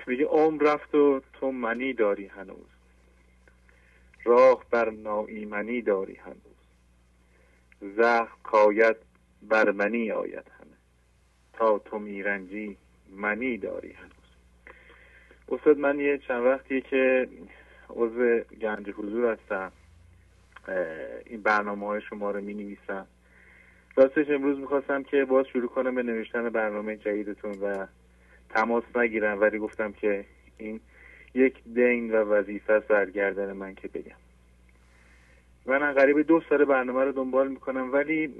میگه 0.06 0.24
عمر 0.26 0.62
رفت 0.62 0.94
و 0.94 1.22
تو 1.32 1.52
منی 1.52 1.92
داری 1.92 2.26
هنوز. 2.26 2.68
راه 4.24 4.64
بر 4.70 4.90
ناایمنی 4.90 5.82
داری 5.82 6.16
هنوز. 6.16 6.60
زخم 7.96 8.36
کاید 8.42 8.96
بر 9.42 9.70
منی 9.70 10.12
آید 10.12 10.50
همه. 10.58 10.76
تا 11.52 11.78
تو 11.78 11.98
میرنجی 11.98 12.76
منی 13.10 13.58
داری 13.58 13.92
هنوز. 13.92 14.10
استاد 15.48 15.78
من 15.78 16.00
یه 16.00 16.18
چند 16.18 16.42
وقتیه 16.42 16.80
که 16.80 17.28
عضو 17.90 18.40
گنج 18.60 18.90
حضور 18.90 19.32
هستم. 19.32 19.72
این 21.26 21.42
برنامه 21.42 21.86
های 21.86 22.00
شما 22.00 22.30
رو 22.30 22.40
می 22.40 22.54
نویسم 22.54 23.06
راستش 23.96 24.30
امروز 24.30 24.58
می‌خواستم 24.58 25.02
که 25.02 25.24
باز 25.24 25.46
شروع 25.46 25.68
کنم 25.68 25.94
به 25.94 26.02
نوشتن 26.02 26.48
برنامه 26.48 26.96
جدیدتون 26.96 27.52
و 27.52 27.86
تماس 28.48 28.84
نگیرم 28.96 29.40
ولی 29.40 29.58
گفتم 29.58 29.92
که 29.92 30.24
این 30.58 30.80
یک 31.34 31.54
دین 31.74 32.14
و 32.14 32.16
وظیفه 32.16 32.72
است 32.72 32.90
من 33.52 33.74
که 33.74 33.88
بگم. 33.88 34.16
من 35.66 35.92
قریب 35.92 36.20
دو 36.22 36.42
سال 36.48 36.64
برنامه 36.64 37.04
رو 37.04 37.12
دنبال 37.12 37.48
می‌کنم 37.48 37.92
ولی 37.92 38.34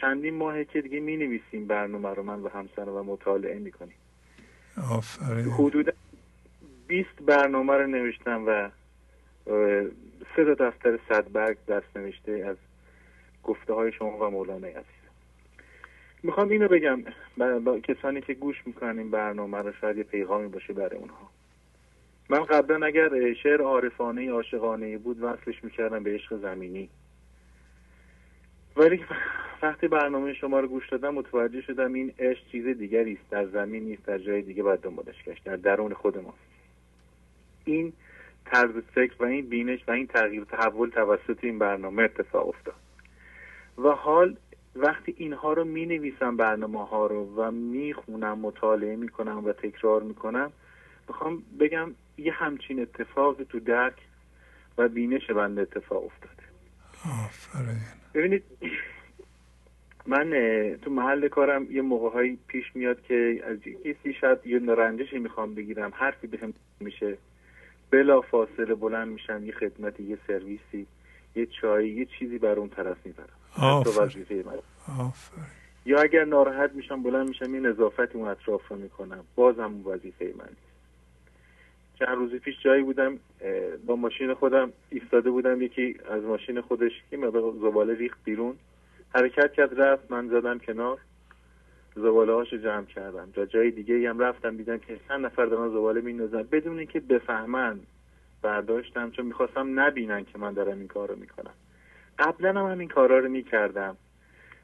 چندین 0.00 0.34
ماهه 0.34 0.64
که 0.64 0.80
دیگه 0.80 1.00
می 1.00 1.16
نویسیم 1.16 1.66
برنامه 1.66 2.14
رو 2.14 2.22
من 2.22 2.40
و 2.40 2.48
همسرم 2.48 2.96
و 2.96 3.02
مطالعه 3.02 3.58
می‌کنیم. 3.58 3.94
آفرین. 4.90 5.44
حدود 5.44 5.94
20 6.86 7.08
برنامه 7.26 7.72
رو 7.72 7.86
نوشتم 7.86 8.44
و 8.46 8.70
سه 10.36 10.44
تا 10.44 10.54
دفتر 10.54 10.98
صد 11.08 11.32
برگ 11.32 11.56
دست 11.68 11.96
نوشته 11.96 12.32
از 12.32 12.56
گفته 13.42 13.72
های 13.72 13.92
شما 13.92 14.26
و 14.26 14.30
مولانا 14.30 14.66
عزیز. 14.66 15.06
می‌خوام 16.22 16.48
اینو 16.48 16.68
بگم 16.68 17.02
با 17.64 17.80
کسانی 17.80 18.20
که 18.20 18.34
گوش 18.34 18.56
می‌کنن 18.66 18.98
این 18.98 19.10
برنامه 19.10 19.58
رو 19.58 19.72
شاید 19.80 19.96
یه 19.96 20.02
پیغامی 20.02 20.48
باشه 20.48 20.72
برای 20.72 20.98
اونها. 20.98 21.30
من 22.28 22.44
قبلا 22.44 22.86
اگر 22.86 23.34
شعر 23.42 23.62
عارفانه 23.62 24.30
عاشقانه 24.30 24.98
بود 24.98 25.22
وصلش 25.22 25.64
می‌کردم 25.64 26.02
به 26.02 26.14
عشق 26.14 26.40
زمینی. 26.42 26.88
ولی 28.76 29.04
وقتی 29.62 29.88
برنامه 29.88 30.34
شما 30.34 30.60
رو 30.60 30.68
گوش 30.68 30.88
دادم 30.88 31.14
متوجه 31.14 31.60
شدم 31.60 31.92
این 31.92 32.12
عشق 32.18 32.46
چیز 32.52 32.66
دیگری 32.66 33.12
است. 33.12 33.30
در 33.30 33.46
زمین 33.46 33.84
نیست 33.84 34.06
در 34.06 34.18
جای 34.18 34.42
دیگه 34.42 34.62
باید 34.62 34.80
دنبالش 34.80 35.24
گشت. 35.24 35.44
در 35.44 35.56
درون 35.56 35.94
خود 35.94 36.18
ما. 36.18 36.34
این 37.64 37.92
طرز 38.44 38.70
فکر 38.94 39.14
و 39.22 39.24
این 39.24 39.48
بینش 39.48 39.80
و 39.88 39.90
این 39.90 40.06
تغییر 40.06 40.44
تحول 40.44 40.90
توسط 40.90 41.44
این 41.44 41.58
برنامه 41.58 42.02
اتفاق 42.02 42.48
افتاد. 42.48 42.74
و 43.78 43.88
حال 43.88 44.36
وقتی 44.76 45.14
اینها 45.18 45.52
رو 45.52 45.64
می 45.64 45.86
نویسم 45.86 46.36
برنامه 46.36 46.86
ها 46.86 47.06
رو 47.06 47.34
و 47.36 47.50
می 47.50 47.94
خونم 47.94 48.38
مطالعه 48.38 48.96
می 48.96 49.08
کنم 49.08 49.44
و 49.44 49.52
تکرار 49.52 50.02
می 50.02 50.14
کنم 50.14 50.52
می‌خوام 51.08 51.42
بگم 51.60 51.94
یه 52.18 52.32
همچین 52.32 52.80
اتفاقی 52.82 53.44
تو 53.44 53.60
درک 53.60 53.94
و 54.78 54.88
بینش 54.88 55.30
بنده 55.30 55.60
اتفاق 55.62 56.04
افتاده. 56.04 56.45
آفرین. 57.24 57.80
ببینید 58.14 58.44
من 60.06 60.30
تو 60.82 60.90
محل 60.90 61.28
کارم 61.28 61.66
یه 61.70 61.82
موقع 61.82 62.34
پیش 62.46 62.64
میاد 62.74 63.02
که 63.02 63.42
از 63.46 63.58
کسی 63.84 64.12
شاید 64.20 64.46
یه 64.46 64.58
رنجشی 64.58 65.18
می‌خوام 65.18 65.54
بگیرم 65.54 65.92
حرفی 65.94 66.26
بهم 66.26 66.54
میشه. 66.80 67.18
بلا 67.90 68.20
فاصله 68.20 68.74
بلند 68.74 69.08
میشم 69.08 69.44
یه 69.46 69.52
خدمتی 69.52 70.02
یه 70.02 70.18
سرویسی 70.26 70.86
یه 71.34 71.46
چای 71.46 71.88
یه 71.88 72.06
چیزی 72.18 72.38
بر 72.38 72.58
اون 72.58 72.68
طرف 72.68 72.96
می‌برم. 73.04 73.28
یا 75.84 76.00
اگر 76.00 76.24
ناراحت 76.24 76.72
میشم 76.72 77.02
بلند 77.02 77.28
میشم 77.28 77.54
یه 77.54 77.60
نظافت 77.60 78.16
اون 78.16 78.28
اطراف 78.28 78.68
رو 78.68 78.76
می‌کنم. 78.76 79.24
بازم 79.34 79.62
اون 79.62 79.82
وظیفه 79.84 80.34
من 80.38 80.48
چند 81.98 82.16
روز 82.16 82.30
پیش 82.30 82.62
جایی 82.62 82.82
بودم 82.82 83.18
با 83.86 83.96
ماشین 83.96 84.34
خودم 84.34 84.72
ایستاده 84.90 85.30
بودم 85.30 85.62
یکی 85.62 85.96
از 86.10 86.22
ماشین 86.22 86.60
خودش 86.60 86.92
یه 87.12 87.18
مقدار 87.18 87.52
زباله 87.52 87.94
ریخت 87.94 88.18
بیرون. 88.24 88.54
حرکت 89.14 89.52
کرد 89.52 89.80
رفت 89.80 90.10
من 90.10 90.28
زدم 90.28 90.58
کنار. 90.58 90.98
زباله 91.96 92.32
هاشو 92.32 92.56
جمع 92.56 92.84
کردم. 92.84 93.28
جا 93.32 93.46
جای 93.46 93.70
دیگه 93.70 94.10
هم 94.10 94.18
رفتم 94.18 94.56
دیدم 94.56 94.78
که 94.78 95.00
چند 95.08 95.26
نفر 95.26 95.46
دارن 95.46 95.68
زباله 95.68 96.00
میندازن. 96.00 96.42
بدون 96.42 96.78
اینکه 96.78 97.00
بفهمن 97.00 97.80
برداشتم 98.42 99.10
چون 99.10 99.26
می‌خواستم 99.26 99.80
نبینن 99.80 100.24
که 100.24 100.38
من 100.38 100.52
دارم 100.52 100.78
این 100.78 100.88
کار 100.88 101.08
رو 101.08 101.16
می‌کنم. 101.16 101.54
قبلا 102.18 102.60
هم 102.60 102.72
همین 102.72 102.88
کارا 102.88 103.18
رو 103.18 103.28
می‌کردم. 103.28 103.96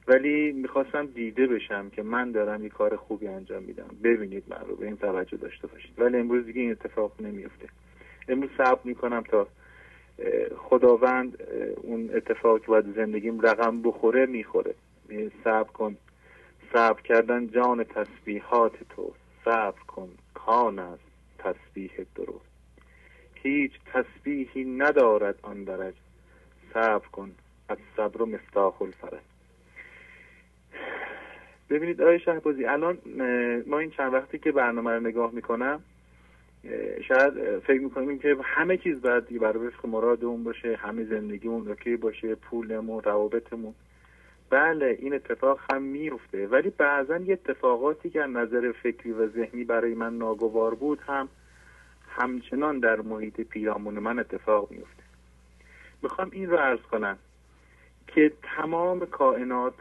ولی 0.09 0.53
می‌خواستم 0.53 1.07
دیده 1.07 1.47
بشم 1.47 1.91
که 1.91 2.03
من 2.03 2.33
دارم 2.33 2.62
یه 2.62 2.69
کار 2.69 2.97
خوبی 2.97 3.29
انجام 3.29 3.62
میدم. 3.62 3.97
ببینید 4.05 4.45
من 4.49 4.61
رو 4.69 4.77
به 4.77 4.87
این 4.87 4.97
توجه 4.97 5.37
داشته 5.37 5.66
باشید. 5.66 6.01
ولی 6.01 6.16
امروز 6.16 6.47
دیگه 6.47 6.61
این 6.61 6.70
اتفاق 6.70 7.12
نمیفته 7.20 7.69
امروز 8.29 8.51
صبر 8.59 8.81
می‌کنم 8.85 9.23
تا 9.23 9.47
خداوند 10.57 11.43
اون 11.83 12.11
اتفاق 12.15 12.61
که 12.61 12.66
باید 12.66 12.95
زندگیم 12.97 13.41
رقم 13.41 13.83
بخوره 13.83 14.27
می‌خوره. 14.27 14.74
صبر 15.45 15.73
کن. 15.73 15.97
صبر 16.73 17.01
کردن 17.01 17.47
جان 17.47 17.85
تسبیحات 17.85 18.73
تو. 18.97 19.12
صبر 19.45 19.81
کن. 19.87 20.09
کان 20.35 20.79
است 20.79 21.03
تسبیح 21.39 21.91
درست. 22.15 22.53
هیچ 23.35 23.73
تسبیحی 23.93 24.65
ندارد 24.65 25.39
آن 25.43 25.65
درج 25.65 25.95
صبر 26.74 27.07
کن. 27.07 27.33
از 27.69 27.79
صبر 27.97 28.23
و 28.23 28.27
مفتاح 28.27 28.83
الفرج. 28.83 29.31
ببینید 31.70 32.02
آقای 32.02 32.20
شهبازی 32.20 32.64
الان 32.64 32.98
ما 33.66 33.78
این 33.78 33.90
چند 33.90 34.14
وقتی 34.14 34.38
که 34.38 34.52
برنامه 34.52 34.90
رو 34.90 35.00
نگاه 35.00 35.30
می‌کنم 35.32 35.80
شاید 37.09 37.59
فکر 37.59 37.80
می‌کنیم 37.80 38.18
که 38.18 38.36
همه 38.42 38.76
چیز 38.76 39.00
باید 39.00 39.40
برای 39.40 39.66
وفق 39.66 39.86
مرادمون 39.86 40.44
باشه 40.44 40.76
همه 40.76 41.04
زندگیمون 41.04 41.68
اوکی 41.68 41.96
باشه 41.96 42.34
پولمون 42.34 43.02
روابطمون. 43.02 43.74
بله 44.50 44.98
این 45.00 45.14
اتفاق 45.14 45.60
هم 45.72 45.82
میفته 45.82 46.46
ولی 46.46 46.70
بعضا 46.70 47.16
یه 47.16 47.32
اتفاقاتی 47.32 48.10
که 48.10 48.20
نظر 48.20 48.72
فکری 48.72 49.12
و 49.12 49.28
ذهنی 49.28 49.64
برای 49.64 49.94
من 49.94 50.18
ناگوار 50.18 50.74
بود 50.74 51.00
هم 51.06 51.28
همچنان 52.09 52.78
در 52.78 53.00
محیط 53.00 53.40
پیرامون 53.40 53.98
من 53.98 54.18
اتفاق 54.18 54.70
میفته 54.70 55.02
می‌خوام 56.02 56.28
این 56.32 56.50
رو 56.50 56.56
عرض 56.56 56.80
کنم 56.80 57.18
که 58.06 58.32
تمام 58.42 59.06
کائنات 59.06 59.74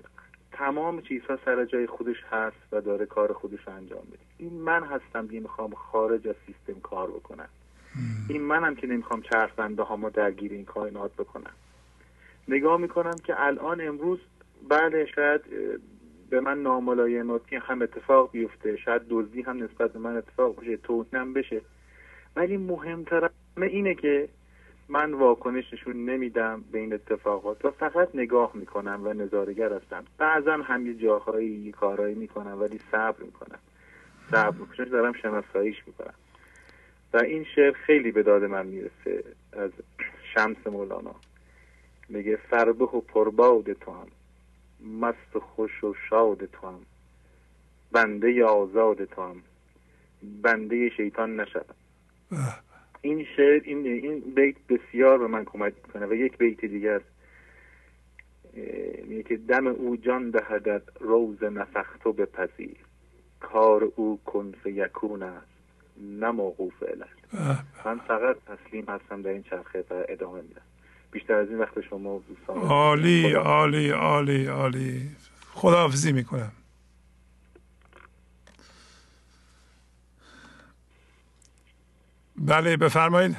تمام 0.51 1.01
چیزها 1.01 1.37
سر 1.45 1.65
جای 1.65 1.87
خودش 1.87 2.23
هست 2.31 2.55
و 2.71 2.81
داره 2.81 3.05
کار 3.05 3.33
خودش 3.33 3.67
انجام 3.67 4.03
بده 4.07 4.19
این 4.37 4.53
من 4.53 4.83
هستم 4.83 5.27
که 5.27 5.39
می‌خوام 5.39 5.73
خارج 5.73 6.27
از 6.27 6.35
سیستم 6.45 6.79
کار 6.79 7.07
بکنم. 7.07 7.49
این 8.29 8.41
منم 8.41 8.75
که 8.75 8.87
نمی‌خوام 8.87 9.21
چرخنده 9.21 9.83
ها 9.83 9.95
ما 9.95 10.09
درگیر 10.09 10.51
این 10.51 10.65
کائنات 10.65 11.13
بکنم. 11.13 11.53
نگاه 12.47 12.77
می‌کنم 12.77 13.15
که 13.23 13.33
الان 13.45 13.81
امروز 13.81 14.19
بله 14.69 15.05
شاید 15.05 15.41
به 16.29 16.39
من 16.39 16.61
ناملایماتی 16.63 17.55
هم 17.55 17.81
اتفاق 17.81 18.31
بیفته. 18.31 18.77
شاید 18.77 19.01
دزدی 19.09 19.41
هم 19.41 19.63
نسبت 19.63 19.93
به 19.93 19.99
من 19.99 20.17
اتفاق 20.17 20.61
بشه 20.61 20.77
توهینم 20.77 21.33
بشه. 21.33 21.61
ولی 22.35 22.57
مهمتر 22.57 23.29
اینه 23.57 23.95
که 23.95 24.29
من 24.91 25.13
واکنش 25.13 25.73
نشون 25.73 26.05
نمیدم 26.05 26.63
به 26.71 26.79
این 26.79 26.93
اتفاقات 26.93 27.65
و 27.65 27.71
فقط 27.71 28.09
نگاه 28.13 28.51
می‌کنم 28.53 29.01
و 29.03 29.13
نظارگر 29.13 29.73
هستم. 29.73 30.03
بعضا 30.17 30.53
هم 30.53 30.87
یه 30.87 30.93
جاهایی 30.93 31.71
کارهایی 31.71 32.15
می‌کنم 32.15 32.61
ولی 32.61 32.79
صبر 32.91 33.23
می‌کنم 33.23 33.59
صبر 34.31 34.57
می‌کنم 34.57 34.85
دارم 34.85 35.13
شناساییش 35.13 35.77
می‌کنم. 35.87 36.13
و 37.13 37.17
این 37.17 37.45
شعر 37.55 37.71
خیلی 37.71 38.11
به 38.11 38.23
داد 38.23 38.43
من 38.43 38.65
می‌رسه 38.65 39.23
از 39.53 39.71
شمس 40.33 40.67
مولانا. 40.67 41.15
میگه 42.09 42.35
فربه 42.35 42.85
و 42.85 43.01
پرباد 43.01 43.73
تو 43.73 43.91
هم 43.91 44.07
مست 44.99 45.35
و 45.35 45.39
خوش 45.39 45.83
و 45.83 45.93
شاد 46.09 46.45
تو 46.45 46.67
هم 46.67 46.79
بنده 47.91 48.45
آزاد 48.45 49.05
تو 49.05 49.21
هم 49.21 49.41
بنده 50.43 50.89
شیطان 50.89 51.39
نشد 51.39 51.65
این 53.01 53.25
شعر 53.37 53.61
این 53.65 53.85
این 53.85 54.19
بیت 54.19 54.55
بسیار 54.69 55.17
به 55.17 55.27
من 55.27 55.45
کمک 55.45 55.73
می‌کنه 55.87 56.05
و 56.05 56.13
یک 56.13 56.37
بیت 56.37 56.65
دیگر 56.65 57.01
میگه 59.07 59.23
که 59.23 59.37
دم 59.37 59.67
او 59.67 59.97
جان 59.97 60.29
دهدد 60.29 60.83
روز 60.99 61.43
نفختو 61.43 62.13
بپذیر. 62.13 62.77
کار 63.39 63.91
او 63.95 64.19
کن 64.25 64.53
فیکون 64.63 65.23
است 65.23 65.47
نه 65.97 66.31
موقوف 66.31 66.73
من 67.85 67.99
فقط 68.07 68.35
تسلیم 68.47 68.85
هستم 68.87 69.21
در 69.21 69.29
این 69.29 69.43
چرخه 69.43 69.79
و 69.79 70.03
ادامه 70.09 70.41
میدم. 70.41 70.61
بیشتر 71.11 71.33
از 71.33 71.49
این 71.49 71.59
وقت 71.59 71.81
شما 71.81 72.21
دوستان 72.27 72.57
عالی 72.57 73.33
عالی 73.33 73.89
عالی 73.89 74.45
عالی. 74.45 75.01
خداحافظی 75.53 76.11
می‌کنم. 76.11 76.51
بله 82.47 82.77
بفرمایید. 82.77 83.35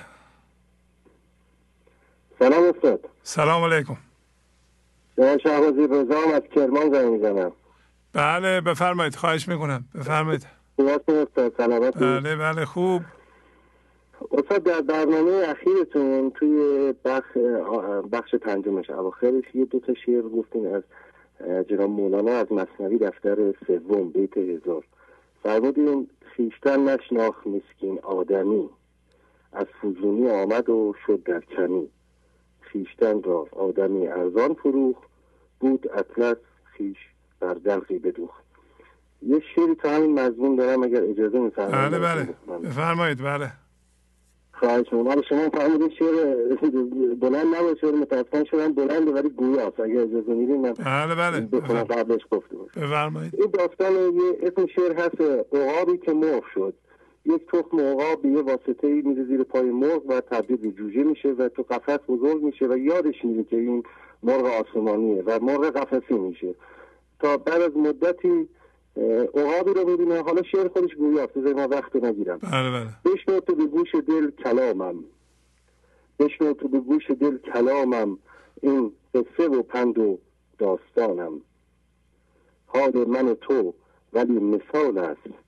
سلام 2.39 2.75
استاد. 2.75 3.09
سلام 3.23 3.65
علیکم. 3.65 3.97
من 5.19 5.39
شهبازی 5.39 5.87
رضا 5.91 6.21
از 6.35 6.43
کرمان 6.43 6.91
زنگ 6.91 7.13
می‌زنم. 7.13 7.53
بله 8.13 8.61
بفرمایید 8.61 9.15
خواهش 9.15 9.49
می‌کنم. 9.49 9.85
بفرمایید. 9.95 10.47
بله 12.01 12.37
بله 12.37 12.65
خوب. 12.65 13.03
استاد 14.33 14.63
در 14.63 14.81
برنامه 14.81 15.45
اخیرتون 15.49 16.31
توی 16.31 16.95
بخش 17.05 17.37
بخش 18.13 18.35
پنجمش 18.35 18.91
اواخرش 18.91 19.45
یه 19.55 19.65
دو 19.65 19.81
تا 19.81 19.95
شعر 20.07 20.23
گفتین 20.23 20.75
از 20.75 20.83
جناب 21.69 21.91
مولانا 21.91 22.33
از 22.33 22.53
مصنوی 22.53 22.99
دفتر 22.99 23.55
سوم 23.67 24.09
بیت 24.09 24.37
هزار. 24.37 24.85
فرمودین 25.43 26.09
خیشتن 26.37 26.89
نشناخ 26.89 27.35
مسکین 27.47 27.99
آدمی. 28.03 28.71
از 29.53 29.67
فوزونی 29.81 30.31
آمد 30.31 30.71
و 30.71 30.95
شد 31.07 31.23
در 31.23 31.41
کمی. 31.41 31.89
خیشتن 32.61 33.23
را 33.23 33.47
آدمی 33.53 34.07
ارزان 34.07 34.55
فروخ 34.55 34.97
بود 35.61 35.91
اطلس 35.95 36.37
خیش 36.65 36.97
بر 37.41 37.55
دلقی 37.55 37.99
بدوخت. 37.99 38.43
یه 39.23 39.43
شعری 39.55 39.75
تا 39.75 39.91
همین 39.91 40.21
مضمون 40.21 40.57
دارم 40.57 40.83
اگر 40.83 41.03
اجازه 41.03 41.39
میفرمایید. 41.39 41.91
بله 41.91 41.99
بله. 41.99 42.59
بفرمایید. 42.59 43.23
بله. 43.23 43.53
خواهش 44.53 44.87
شما 44.91 45.23
شما 45.29 45.49
فرمودین 45.49 45.91
شعر 45.99 46.37
بلند 47.15 47.55
نباشه 47.55 47.93
متاسفانه 47.93 48.45
شدم 48.45 48.73
بلند 48.73 49.09
ولی 49.09 49.29
گویاست. 49.29 49.81
اگر 49.81 50.01
اجازه 50.01 50.35
میدین 50.35 50.61
من 50.61 50.73
بله 50.73 51.15
بله. 51.15 51.41
قبلش 51.85 52.21
گفته 52.31 52.57
بفرمایید. 52.77 53.35
این 53.35 53.51
داستان 53.51 53.93
یه 53.93 54.39
اسم 54.43 54.67
شعر 54.67 54.93
هست 54.93 55.21
عقابی 55.53 55.99
که 55.99 56.13
مرغ 56.13 56.43
شد. 56.55 56.75
یک 57.25 57.47
تخم 57.47 57.81
عقاب 57.81 58.23
به 58.23 58.29
یه 58.29 58.43
واسطه 58.43 58.87
ای 58.87 59.03
میره 59.03 59.25
زیر 59.25 59.43
پای 59.43 59.71
مرغ 59.71 60.03
و 60.09 60.21
تبدیل 60.21 60.57
به 60.57 60.71
جوجه 60.71 61.03
میشه 61.03 61.29
و 61.29 61.49
تو 61.49 61.63
قفس 61.63 61.99
بزرگ 62.09 62.43
میشه 62.43 62.67
و 62.67 62.77
یادش 62.77 63.25
میره 63.25 63.45
که 63.45 63.57
این 63.57 63.83
مرغ 64.23 64.45
آسمانیه 64.45 65.23
و 65.27 65.39
مرغ 65.43 65.71
قفسی 65.71 66.15
میشه. 66.15 66.55
تا 67.21 67.37
بعد 67.37 67.61
از 67.63 67.77
مدتی 67.77 68.49
عقابی 69.35 69.73
رو 69.75 69.91
می‌بینه. 69.91 70.23
حالا 70.23 70.43
شعر 70.43 70.69
خودش 70.69 70.95
گویاست 70.95 71.33
بذار 71.33 71.55
ما 71.55 71.69
وقت 71.69 71.97
نگیرم. 71.97 72.39
بله 72.39 72.71
بله. 72.71 72.89
بشنو 73.05 73.41
تو 73.41 73.55
به 73.55 73.65
گوش 73.65 73.95
دل 73.95 74.31
کلامم. 74.31 75.05
بشنو 76.19 76.53
تو 76.53 76.69
به 76.69 76.81
گوش 76.81 77.11
دل 77.11 77.39
کلامم. 77.39 78.19
این 78.63 78.93
قصه 79.15 79.49
و 79.49 79.63
پند 79.63 79.99
و 79.99 80.19
داستانم. 80.59 81.41
حال 82.67 83.09
من 83.09 83.29
و 83.29 83.35
تو 83.35 83.75
ولی 84.13 84.33
مثال 84.33 84.99
است. 84.99 85.42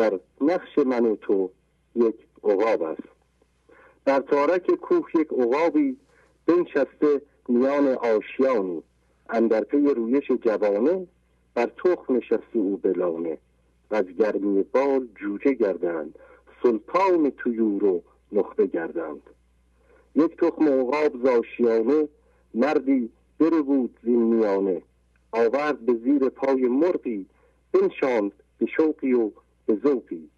در 0.00 0.20
نقش 0.40 0.78
من 0.78 1.06
و 1.06 1.16
تو 1.16 1.50
یک 1.94 2.14
عقاب 2.44 2.82
است. 2.82 3.08
در 4.04 4.20
تارک 4.20 4.70
کوه 4.70 5.06
یک 5.14 5.28
عقابی 5.32 5.96
بنشسته 6.46 7.22
میان 7.48 7.88
آشیانی 7.88 8.82
اندر 9.30 9.64
پی 9.64 9.76
رویش 9.76 10.32
جوانه 10.42 11.06
بر 11.54 11.66
تخم 11.66 12.16
نشسته 12.16 12.58
او 12.58 12.76
بلانه. 12.76 13.38
و 13.90 13.94
از 13.94 14.04
گرمی 14.04 14.62
بال 14.62 15.08
جوجه 15.20 15.54
گردند 15.54 16.18
سلطان 16.62 17.30
تویور 17.30 17.84
و 17.84 18.02
نخبه 18.32 18.66
گردند. 18.66 19.22
یک 20.14 20.36
تخم 20.36 20.68
عقاب 20.68 21.22
زاشیانه 21.24 22.08
مردی 22.54 23.10
بر 23.38 23.62
بود 23.62 23.98
زین 24.04 24.22
میانه. 24.22 24.82
آورد 25.32 25.80
به 25.80 25.94
زیر 25.94 26.28
پای 26.28 26.62
مرغی 26.62 27.26
بنشاند 27.72 28.32
به 28.58 28.66
شوقی 28.66 29.12
و 29.12 29.30
ذوقی 29.74 30.30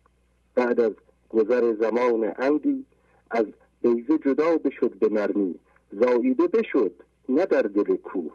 بعد 0.54 0.80
از 0.80 0.92
گذر 1.28 1.74
زمان 1.74 2.32
اندی 2.38 2.84
از 3.30 3.46
بیزه 3.82 4.18
جدا 4.18 4.56
بشد 4.56 4.98
به 4.98 5.09
نرمی. 5.09 5.54
زاییده 5.92 6.48
بشد 6.48 6.92
نه 7.28 7.46
در 7.46 7.62
دل 7.62 7.96
کوه. 7.96 8.32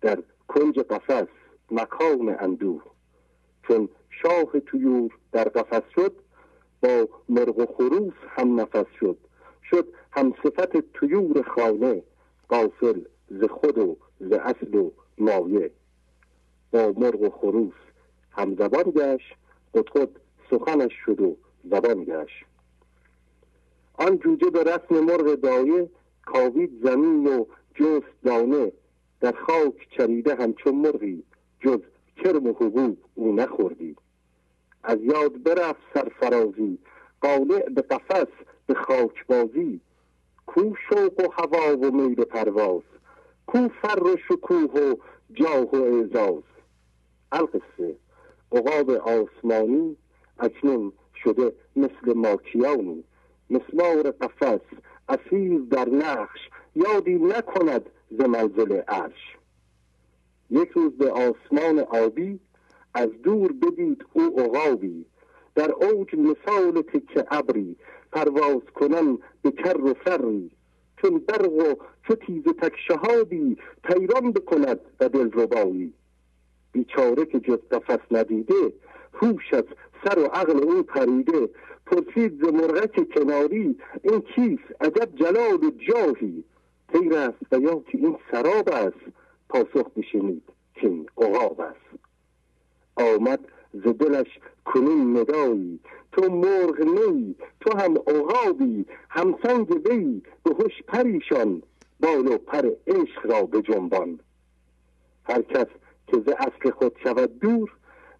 در 0.00 0.22
کنج 0.48 0.78
قفس 0.78 1.28
مکان 1.70 2.36
اندوه. 2.40 2.82
چون 3.68 3.88
شاه 4.10 4.60
تویور 4.60 5.10
در 5.32 5.44
قفس 5.44 5.82
شد 5.94 6.12
با 6.82 7.08
مرغ 7.28 7.58
و 7.58 7.66
خروس 7.66 8.14
هم 8.28 8.60
نفس 8.60 8.86
شد. 9.00 9.18
شد 9.70 9.88
هم 10.12 10.34
صفت 10.42 10.92
تویور 10.92 11.42
خانه 11.42 12.02
قافل 12.48 13.00
ز 13.30 13.44
خود 13.44 13.78
و 13.78 13.96
ز 14.20 14.32
اصل 14.32 14.74
و 14.74 14.90
مایه. 15.18 15.70
با 16.70 16.92
مرغ 16.96 17.22
و 17.22 17.30
خروس 17.30 17.74
هم 18.30 18.54
زبان 18.54 18.82
گشت 18.82 19.39
خود 19.72 19.90
خود 19.90 20.20
سخنش 20.50 20.92
شد 21.06 21.20
و 21.20 21.36
زبان 21.64 22.04
گشت. 22.04 22.44
آن 23.94 24.18
جوجه 24.18 24.50
به 24.50 24.62
رسم 24.62 25.00
مرغ 25.04 25.34
دایه 25.34 25.90
کاوید 26.26 26.70
زمین 26.84 27.26
و 27.26 27.44
جست 27.74 28.22
دانه 28.24 28.72
در 29.20 29.32
خاک 29.32 29.88
چریده 29.96 30.34
همچون 30.34 30.74
مرغی 30.74 31.22
جز 31.60 31.80
کرم 32.16 32.46
و 32.46 32.52
حبوب 32.52 32.98
او 33.14 33.34
نخوردی. 33.34 33.96
از 34.82 34.98
یاد 35.02 35.42
برفت 35.42 35.80
سرفرازی 35.94 36.78
قالع 37.20 37.68
به 37.68 37.82
قفس 37.82 38.32
به 38.66 38.74
خاک 38.74 39.26
بازی 39.26 39.80
کو 40.46 40.74
شوق 40.88 41.20
و 41.20 41.32
هوا 41.32 41.76
و 41.76 41.90
میل 41.90 42.24
پرواز 42.24 42.82
کو 43.46 43.68
فر 43.82 44.02
و 44.02 44.16
شکوه 44.28 44.80
و 44.80 44.94
جاه 45.32 45.70
و 45.70 45.76
اعزاز. 45.76 46.42
القصه 47.32 47.96
عقاب 48.52 48.90
آسمانی 48.90 49.96
اکنون 50.38 50.92
شده 51.24 51.52
مثل 51.76 52.14
ماکیانی. 52.14 53.04
مسمار 53.50 54.10
قفس 54.10 54.60
اسیر 55.08 55.60
در 55.70 55.88
نقش 55.88 56.38
یادی 56.74 57.14
نکند 57.14 57.90
ز 58.10 58.20
منزل 58.20 58.80
عرش. 58.88 59.36
یک 60.50 60.68
روز 60.68 60.92
به 60.92 61.10
آسمان 61.10 61.78
آبی 61.78 62.40
از 62.94 63.08
دور 63.22 63.52
بدید 63.52 64.04
او 64.12 64.40
عقابی. 64.40 65.04
در 65.54 65.70
اوج 65.72 66.14
مثال 66.14 66.82
تکه 66.82 67.24
ابری 67.30 67.76
پرواز 68.12 68.62
کنن 68.74 69.18
به 69.42 69.50
کر 69.50 69.80
و 69.80 69.94
فری. 69.94 70.50
چون 71.02 71.18
برق 71.18 71.52
و 71.52 71.74
چو 72.08 72.14
تیز 72.14 72.44
تک 72.44 72.72
شهابی 72.88 73.56
پیران 73.84 74.32
بکند 74.32 74.80
و 75.00 75.08
دل 75.08 75.30
ربایی 75.32 75.94
بیچاره 76.72 77.24
که 77.24 77.40
جز 77.40 77.58
قفس 77.70 78.00
ندیده 78.10 78.72
هوش 79.14 79.54
از 79.54 79.64
سر 80.04 80.18
و 80.18 80.24
عقل 80.24 80.62
او 80.62 80.82
پریده. 80.82 81.48
پرسید 81.86 82.44
ز 82.44 82.44
مرغک 82.44 83.14
کناری 83.14 83.76
این 84.02 84.20
کیست 84.20 84.64
عجب 84.80 85.08
جلال 85.16 85.64
و 85.64 85.70
جاهی. 85.70 86.44
غیر 86.92 87.14
است 87.14 87.52
و 87.52 87.60
یا 87.60 87.82
که 87.92 87.98
این 87.98 88.16
سراب 88.30 88.68
است. 88.68 89.04
پاسخ 89.48 89.90
بشنید 89.96 90.42
که 90.74 90.86
این 90.88 91.06
عقاب 91.18 91.60
است. 91.60 92.00
آمد 92.96 93.40
ز 93.74 93.82
دلش 93.82 94.38
کنون 94.64 95.16
ندایی. 95.16 95.80
تو 96.12 96.32
مرغ 96.32 96.80
نی 96.80 97.34
تو 97.60 97.78
هم 97.78 97.94
عقابی. 97.96 98.86
هم 99.08 99.38
سنگ 99.42 99.70
وی 99.70 100.22
به 100.44 100.50
هوش 100.50 100.82
پریشان. 100.86 101.62
بال 102.00 102.26
و 102.26 102.38
پر 102.38 102.70
عشق 102.86 103.26
را 103.26 103.42
به 103.42 103.62
جنبان. 103.62 104.20
هر 105.24 105.42
کس 105.42 105.66
که 106.10 106.16
ز 106.26 106.28
اصل 106.28 106.70
خود 106.70 106.96
شود 107.02 107.38
دور 107.38 107.72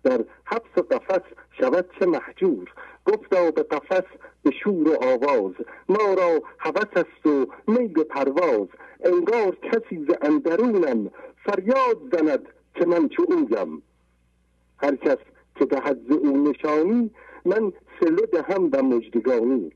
در 0.05 0.25
حبس 0.45 0.77
و 0.77 0.81
قفس 0.81 1.23
شود 1.61 1.91
چه 1.99 2.07
محجور. 2.07 2.73
گفتا 3.07 3.51
به 3.51 3.63
قفس 3.63 4.07
به 4.43 4.51
شور 4.51 4.89
و 4.89 5.05
آواز 5.05 5.53
ما 5.89 6.15
را 6.15 6.43
هوس 6.59 6.97
است 6.97 7.27
و 7.27 7.47
میل 7.69 8.03
پرواز. 8.03 8.69
انگار 9.05 9.57
کسی 9.57 10.07
ز 10.09 10.11
اندرونم 10.23 11.11
فریاد 11.45 11.99
زند 12.13 12.49
که 12.75 12.87
من 12.87 13.09
چو 13.09 13.25
اویم. 13.29 13.83
هر 14.79 14.97
کس 14.97 15.19
که 15.57 15.65
دهد 15.65 15.99
ز 16.09 16.13
او 16.13 16.51
نشانی 16.51 17.11
من 17.45 17.73
سله 18.01 18.27
دهم 18.33 18.71
و 18.73 18.83
مجدگانی 18.83 19.73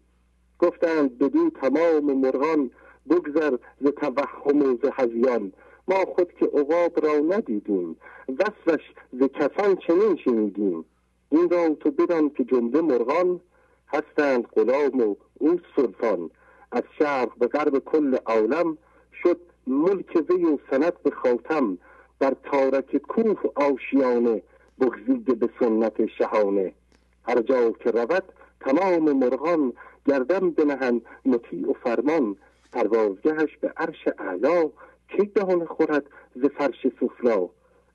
گفتند 0.58 1.18
بدو 1.18 1.50
تمام 1.50 2.20
مرغان 2.20 2.70
بگذر 3.10 3.56
ز 3.80 3.86
توهم 3.86 4.62
و 4.62 4.76
ز 4.82 4.90
هزیان. 4.92 5.52
ما 5.88 6.04
خود 6.04 6.32
که 6.32 6.46
عقاب 6.46 7.06
را 7.06 7.18
ندیدیم 7.18 7.96
وصفش 8.28 8.82
ز 9.12 9.22
کسان 9.22 9.76
چنین 9.76 10.16
شنیدیم. 10.24 10.84
این 11.30 11.50
را 11.50 11.68
تو 11.80 11.90
بدان 11.90 12.30
که 12.30 12.44
جمله 12.44 12.80
مرغان 12.80 13.40
هستند 13.88 14.46
غلام 14.46 15.00
و 15.00 15.16
او 15.38 15.60
سلطان. 15.76 16.30
از 16.72 16.82
شرق 16.98 17.38
به 17.38 17.46
غرب 17.46 17.78
کل 17.78 18.16
عالم 18.26 18.78
شد 19.22 19.40
ملک 19.66 20.24
وی 20.30 20.44
و 20.44 20.58
سند 20.70 21.02
به 21.02 21.10
خاتم. 21.10 21.78
در 22.20 22.36
تارک 22.44 22.96
کوه 22.96 23.40
آشیانه 23.54 24.42
بگزیده 24.80 25.34
به 25.34 25.48
سنت 25.60 26.06
شهانه. 26.06 26.72
هر 27.24 27.42
جا 27.42 27.70
که 27.70 27.90
رود 27.90 28.24
تمام 28.60 29.12
مرغان 29.12 29.72
گردن 30.06 30.50
بنهند 30.50 31.02
مطیع 31.24 31.70
و 31.70 31.72
فرمان. 31.72 32.36
پروازگهش 32.72 33.56
به 33.60 33.72
عرش 33.76 34.08
اعلا 34.18 34.70
کی 35.16 35.26
دهان 35.26 35.64
خورد 35.64 36.04
ز 36.34 36.46
فرش 36.46 36.86
سفلا 37.00 37.48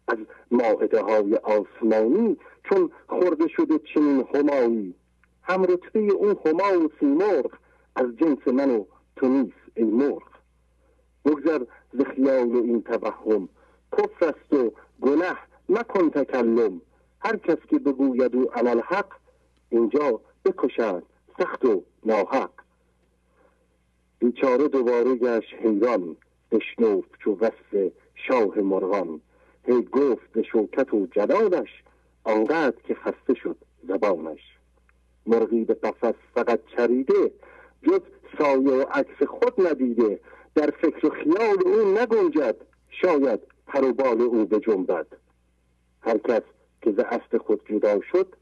از 0.08 0.18
ماعده 0.52 1.02
های 1.02 1.36
آسمانی 1.36 2.38
چون 2.64 2.92
خورده 3.08 3.48
شده 3.48 3.80
چنین 3.94 4.26
همایی. 4.36 4.96
هم 5.44 5.64
رتبه 5.64 6.00
اون 6.00 6.38
هما 6.46 6.86
و 6.86 6.90
سیمرغ 7.00 7.52
از 7.96 8.06
جنس 8.18 8.48
من 8.48 8.70
و 8.70 8.86
تو 9.16 9.28
نیست 9.28 9.58
ای 9.76 9.84
مرغ. 9.84 10.24
بگذر 11.26 11.64
ز 11.94 12.02
خیال 12.02 12.56
این 12.56 12.82
توهم 12.82 13.50
کفر 13.98 14.26
است 14.26 14.54
و 14.54 14.72
گنه 15.02 15.38
نکن 15.70 16.10
تکلم. 16.10 16.82
هر 17.20 17.36
کس 17.38 17.58
که 17.70 17.80
بگوید 17.80 18.36
او 18.36 18.52
عمل 18.54 18.82
حق 18.82 19.12
اینجا 19.70 20.22
بکشند 20.46 21.04
سخت 21.40 21.66
و 21.66 21.84
ناحق. 22.06 22.52
بیچاره 24.20 24.68
دوباره 24.68 25.16
گشت 25.16 25.54
حیران. 25.54 26.16
بشنوف 26.52 27.06
چو 27.24 27.36
وصف 27.36 27.92
شاه 28.16 28.60
مرغان 28.60 29.22
هی 29.66 29.82
گفت 29.82 30.32
به 30.32 30.44
شوکت 30.44 30.94
و 30.94 31.08
جلالش 31.12 31.84
آنقدر 32.24 32.82
که 32.88 32.96
خسته 32.96 33.34
شد 33.34 33.58
زبانش. 33.88 34.40
مرغی 35.26 35.66
به 35.66 35.74
قفس 35.74 36.16
فقط 36.34 36.60
چریده 36.78 37.32
جز 37.84 38.02
سایه 38.38 38.72
و 38.72 38.82
عکس 38.82 39.24
خود 39.24 39.68
ندیده. 39.68 40.20
در 40.56 40.70
فکر 40.82 41.06
و 41.06 41.10
خیال 41.10 41.58
او 41.66 41.98
نگنجد 41.98 42.56
شاید 42.90 43.40
پر 43.68 43.84
و 43.84 43.94
بال 43.94 44.22
او 44.22 44.46
بجنبد. 44.46 45.08
هر 46.02 46.18
کس 46.18 46.42
که 46.82 46.92
ز 46.92 47.00
اصل 47.00 47.38
خود 47.38 47.62
جدا 47.70 48.02
شد 48.12 48.36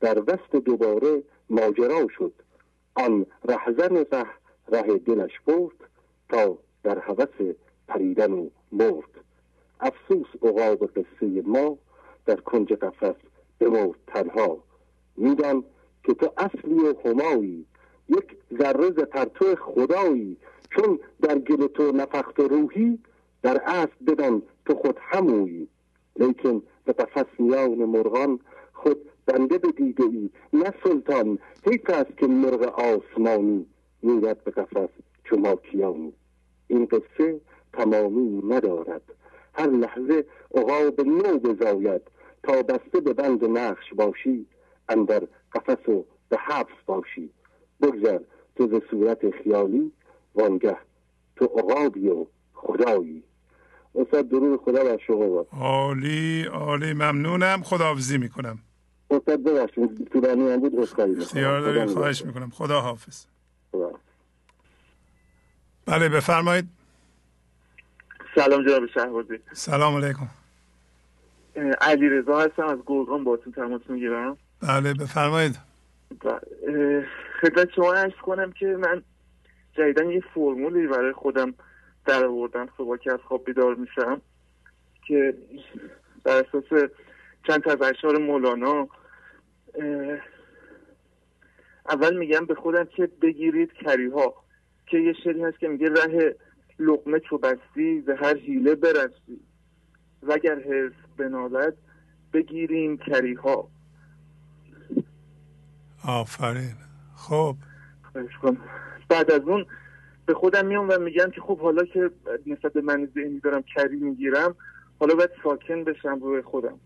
در 0.00 0.18
وسط 0.18 0.56
دوباره 0.64 1.22
ماجرا 1.50 2.06
شد. 2.18 2.32
آن 2.94 3.26
رهزن 3.44 3.96
ره 3.96 4.26
ره 4.68 4.98
دلش 4.98 5.40
برد 5.46 5.76
تا 6.28 6.58
در 6.82 6.98
هوس 6.98 7.54
پریدن 7.88 8.32
و 8.32 8.48
مرد. 8.72 9.24
افسوس 9.80 10.26
عقاب 10.42 10.86
قصه 10.86 11.42
ما 11.44 11.78
در 12.26 12.36
کنج 12.36 12.72
قفس 12.72 13.16
بمرد 13.58 13.94
تنها. 14.06 14.58
میدان 15.16 15.64
که 16.04 16.14
تو 16.14 16.32
اصلی 16.36 16.74
و 16.74 16.94
همایی 17.08 17.66
یک 18.08 18.36
ذره 18.58 18.90
ز 18.90 18.98
پرتو 18.98 19.56
خدایی. 19.56 20.36
چون 20.70 20.98
در 21.22 21.38
گل 21.38 21.66
تو 21.66 21.92
نفخت 21.92 22.40
روحی 22.40 22.98
در 23.42 23.62
اصل 23.66 24.04
بدان 24.06 24.42
تو 24.66 24.74
خود 24.74 24.98
همویی. 25.00 25.68
لیکن 26.16 26.62
به 26.84 26.92
قفس 26.92 27.26
میان 27.38 27.74
مرغان 27.74 28.40
خود 28.72 29.10
بنده 29.26 29.58
بدیده 29.58 30.04
ای 30.04 30.30
نه 30.52 30.74
سلطان. 30.84 31.38
حیف 31.66 31.90
است 31.90 32.16
که 32.16 32.26
مرغ 32.26 32.62
آسمانی 32.62 33.66
میرد 34.02 34.44
به 34.44 34.50
قفس 34.50 34.88
چو 35.24 35.36
ماکیانی. 35.36 36.12
این 36.72 36.86
قصه 36.86 37.40
تمامی 37.72 38.42
ندارد. 38.48 39.02
هر 39.54 39.66
لحظه 39.66 40.24
عقاب 40.54 41.00
نو 41.00 41.38
بزاید 41.38 42.02
تا 42.42 42.62
بسته 42.62 43.00
به 43.00 43.12
بند 43.12 43.44
نقش 43.44 43.94
باشی 43.96 44.46
اندر 44.88 45.22
قفس 45.54 45.88
و 45.88 46.04
به 46.28 46.36
حبس 46.38 46.78
باشی. 46.86 47.30
بگذر 47.82 48.18
تو 48.56 48.68
ز 48.68 48.82
صورت 48.90 49.30
خیالی 49.30 49.92
وانگه 50.34 50.76
تو 51.36 51.44
عقابی 51.44 52.08
و 52.08 52.26
خدایی. 52.54 53.22
استاد 53.94 54.28
درود 54.28 54.60
خدا 54.60 54.84
بر 54.84 54.98
شما 55.06 55.46
عالی 55.60 56.44
عالی 56.44 56.92
ممنونم. 56.92 57.62
خداحافظی 57.62 58.18
می‌کنم. 58.18 58.58
استاد 59.10 59.42
ببخشید 59.42 60.08
طولانی 60.12 60.50
هم 60.50 60.60
بود 60.60 60.76
عذرخواهی 60.76 61.14
داری 61.34 61.86
خواهش 61.86 62.24
می‌کنم. 62.24 62.50
خدا 62.50 62.80
حافظ 62.80 63.26
خدا. 63.72 63.92
بله 65.86 66.08
بفرمایید. 66.08 66.64
سلام 68.34 68.66
جناب 68.66 68.86
شهبازی. 68.86 69.38
سلام 69.52 69.96
علیکم. 69.96 70.28
علی 71.80 72.08
رضا 72.08 72.40
هستم 72.40 72.66
از 72.66 72.78
گرگان 72.86 73.24
باتون 73.24 73.52
تماس 73.52 73.80
می‌گیرم. 73.88 74.36
بله 74.62 74.94
بفرمایید. 74.94 75.58
خدمت 77.40 77.70
شما 77.76 77.92
ارز 77.92 78.12
کنم 78.22 78.52
که 78.52 78.66
من 78.66 79.02
جدیدن 79.72 80.10
یه 80.10 80.22
فرمولی 80.34 80.86
برای 80.86 81.12
خودم 81.12 81.54
در 82.06 82.24
آوردم 82.24 82.68
صبح 82.76 82.96
که 82.96 83.12
از 83.12 83.18
خواب 83.28 83.44
بیدار 83.44 83.74
میشم 83.74 84.20
که 85.06 85.34
بر 86.24 86.44
اساس 86.48 86.90
چند 87.46 87.68
از 87.68 87.82
اشعار 87.82 88.18
مولانا 88.18 88.88
اول 91.88 92.16
میگم 92.16 92.46
به 92.46 92.54
خودم 92.54 92.84
که 92.84 93.06
بگیرید 93.22 93.72
کریها. 93.72 94.41
که 94.86 94.98
یه 94.98 95.12
شعری 95.24 95.42
هست 95.42 95.58
که 95.58 95.68
میگه 95.68 95.88
ره 95.88 96.36
لقمه 96.78 97.20
چو 97.20 97.38
بستی 97.38 98.00
به 98.00 98.16
هر 98.16 98.36
حیله 98.36 98.74
برستی 98.74 99.40
وگر 100.22 100.54
حرس 100.54 100.92
بنالد 101.16 101.76
بگیریم 102.32 102.96
کریها. 102.96 103.68
آفرین. 106.04 106.74
خب. 107.16 107.56
بعد 109.08 109.30
از 109.30 109.40
اون 109.40 109.66
به 110.26 110.34
خودم 110.34 110.66
میام 110.66 110.88
و 110.88 110.98
میگم 110.98 111.30
که 111.30 111.40
خب 111.40 111.58
حالا 111.58 111.84
که 111.84 112.10
نسبت 112.46 112.72
به 112.72 112.80
من 112.80 113.08
ذهنی 113.14 113.40
دارم 113.40 113.62
کری 113.62 113.96
می‌گیرم 113.96 114.54
حالا 115.00 115.14
باید 115.14 115.30
ساکن 115.42 115.84
بشم 115.84 116.20
روی 116.22 116.42
خودم. 116.42 116.80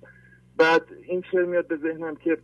بعد 0.56 0.82
این 1.02 1.22
شعر 1.32 1.44
میاد 1.44 1.66
به 1.66 1.76
ذهنم 1.76 2.16
که 2.16 2.38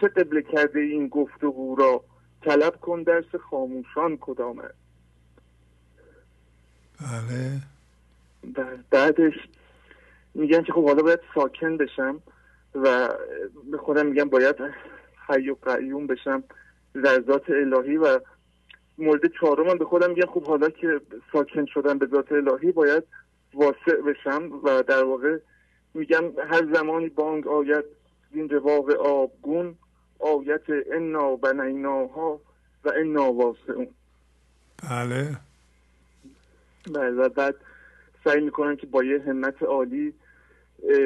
چه 0.00 0.08
قبله 0.08 0.42
کرده 0.42 0.80
این 0.80 1.08
گفتگو 1.08 1.76
را؟ 1.76 2.04
طلب 2.42 2.76
کن 2.80 3.02
درس 3.02 3.34
خاموشان 3.50 4.18
کدام 4.20 4.58
است؟ 4.58 4.85
بله. 7.00 7.60
بعدش 8.90 9.34
میگن 10.34 10.62
که 10.62 10.72
خب 10.72 10.84
حالا 10.84 11.02
باید 11.02 11.20
ساکن 11.34 11.76
بشم 11.76 12.22
و 12.74 13.08
به 13.70 13.78
خودم 13.78 14.06
میگم 14.06 14.28
باید 14.28 14.56
حی 15.28 15.50
و 15.50 15.54
قیوم 15.54 16.06
بشم 16.06 16.44
در 16.94 17.22
ذات 17.26 17.50
الهی 17.50 17.96
و 17.96 18.20
مورد 18.98 19.20
چهارم 19.40 19.78
به 19.78 19.84
خودم 19.84 20.10
میگم 20.10 20.26
خب 20.26 20.46
حالا 20.46 20.70
که 20.70 21.00
ساکن 21.32 21.66
شدم 21.66 21.98
به 21.98 22.06
ذات 22.06 22.32
الهی 22.32 22.72
باید 22.72 23.04
واسع 23.54 24.00
بشم 24.06 24.50
و 24.64 24.82
در 24.82 25.04
واقع 25.04 25.38
میگم 25.94 26.24
هر 26.50 26.74
زمانی 26.74 27.08
بانگ 27.08 27.46
آید 27.46 27.84
این 28.32 28.48
رواق 28.48 28.90
آبگون 28.90 29.74
آیت 30.18 30.62
انا 30.92 31.36
بنیناها 31.36 32.40
و 32.84 32.92
انا 32.96 33.32
واسعون. 33.32 33.88
بله 34.90 35.22
بله. 35.22 35.36
و 36.94 37.28
بعد 37.28 37.54
سعی 38.24 38.40
می‌کنم 38.40 38.76
که 38.76 38.86
با 38.86 39.04
یه 39.04 39.22
همت 39.26 39.62
عالی 39.62 40.14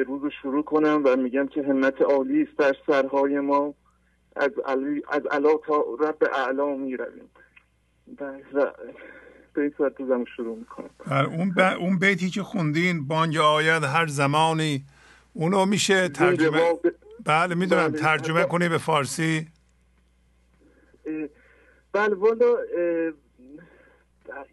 روز 0.07 0.31
شروع 0.41 0.63
کنم 0.63 1.01
و 1.05 1.15
میگم 1.15 1.47
که 1.47 1.63
همت 1.63 2.01
عالی 2.01 2.41
است 2.41 2.57
در 2.57 2.75
سرهای 2.87 3.39
ما. 3.39 3.73
از 4.35 4.51
علی 4.65 5.03
از 5.11 5.21
علا 5.31 5.57
تا 5.67 5.85
رب 5.99 6.23
اعلا 6.33 6.75
می‌رویم. 6.75 7.29
و 8.53 8.71
به 9.53 9.61
این 9.61 9.73
صورت 9.77 9.99
روزم 9.99 10.25
شروع 10.35 10.57
می‌کنم. 10.57 10.89
اون, 11.09 11.53
ب... 11.57 11.59
اون 11.79 11.99
بیتی 11.99 12.29
که 12.29 12.43
خوندین 12.43 13.07
بانگ 13.07 13.37
آید 13.37 13.83
هر 13.83 14.07
زمانی 14.07 14.85
اونو 15.33 15.65
میشه 15.65 16.09
ترجمه 16.09 16.73
ب... 16.73 16.87
بله 17.25 17.55
می‌دونم 17.55 17.87
بله. 17.87 17.99
ترجمه 17.99 18.43
کنی 18.43 18.69
به 18.69 18.77
فارسی؟ 18.77 19.47
بله 21.93 22.15
والا 22.15 22.57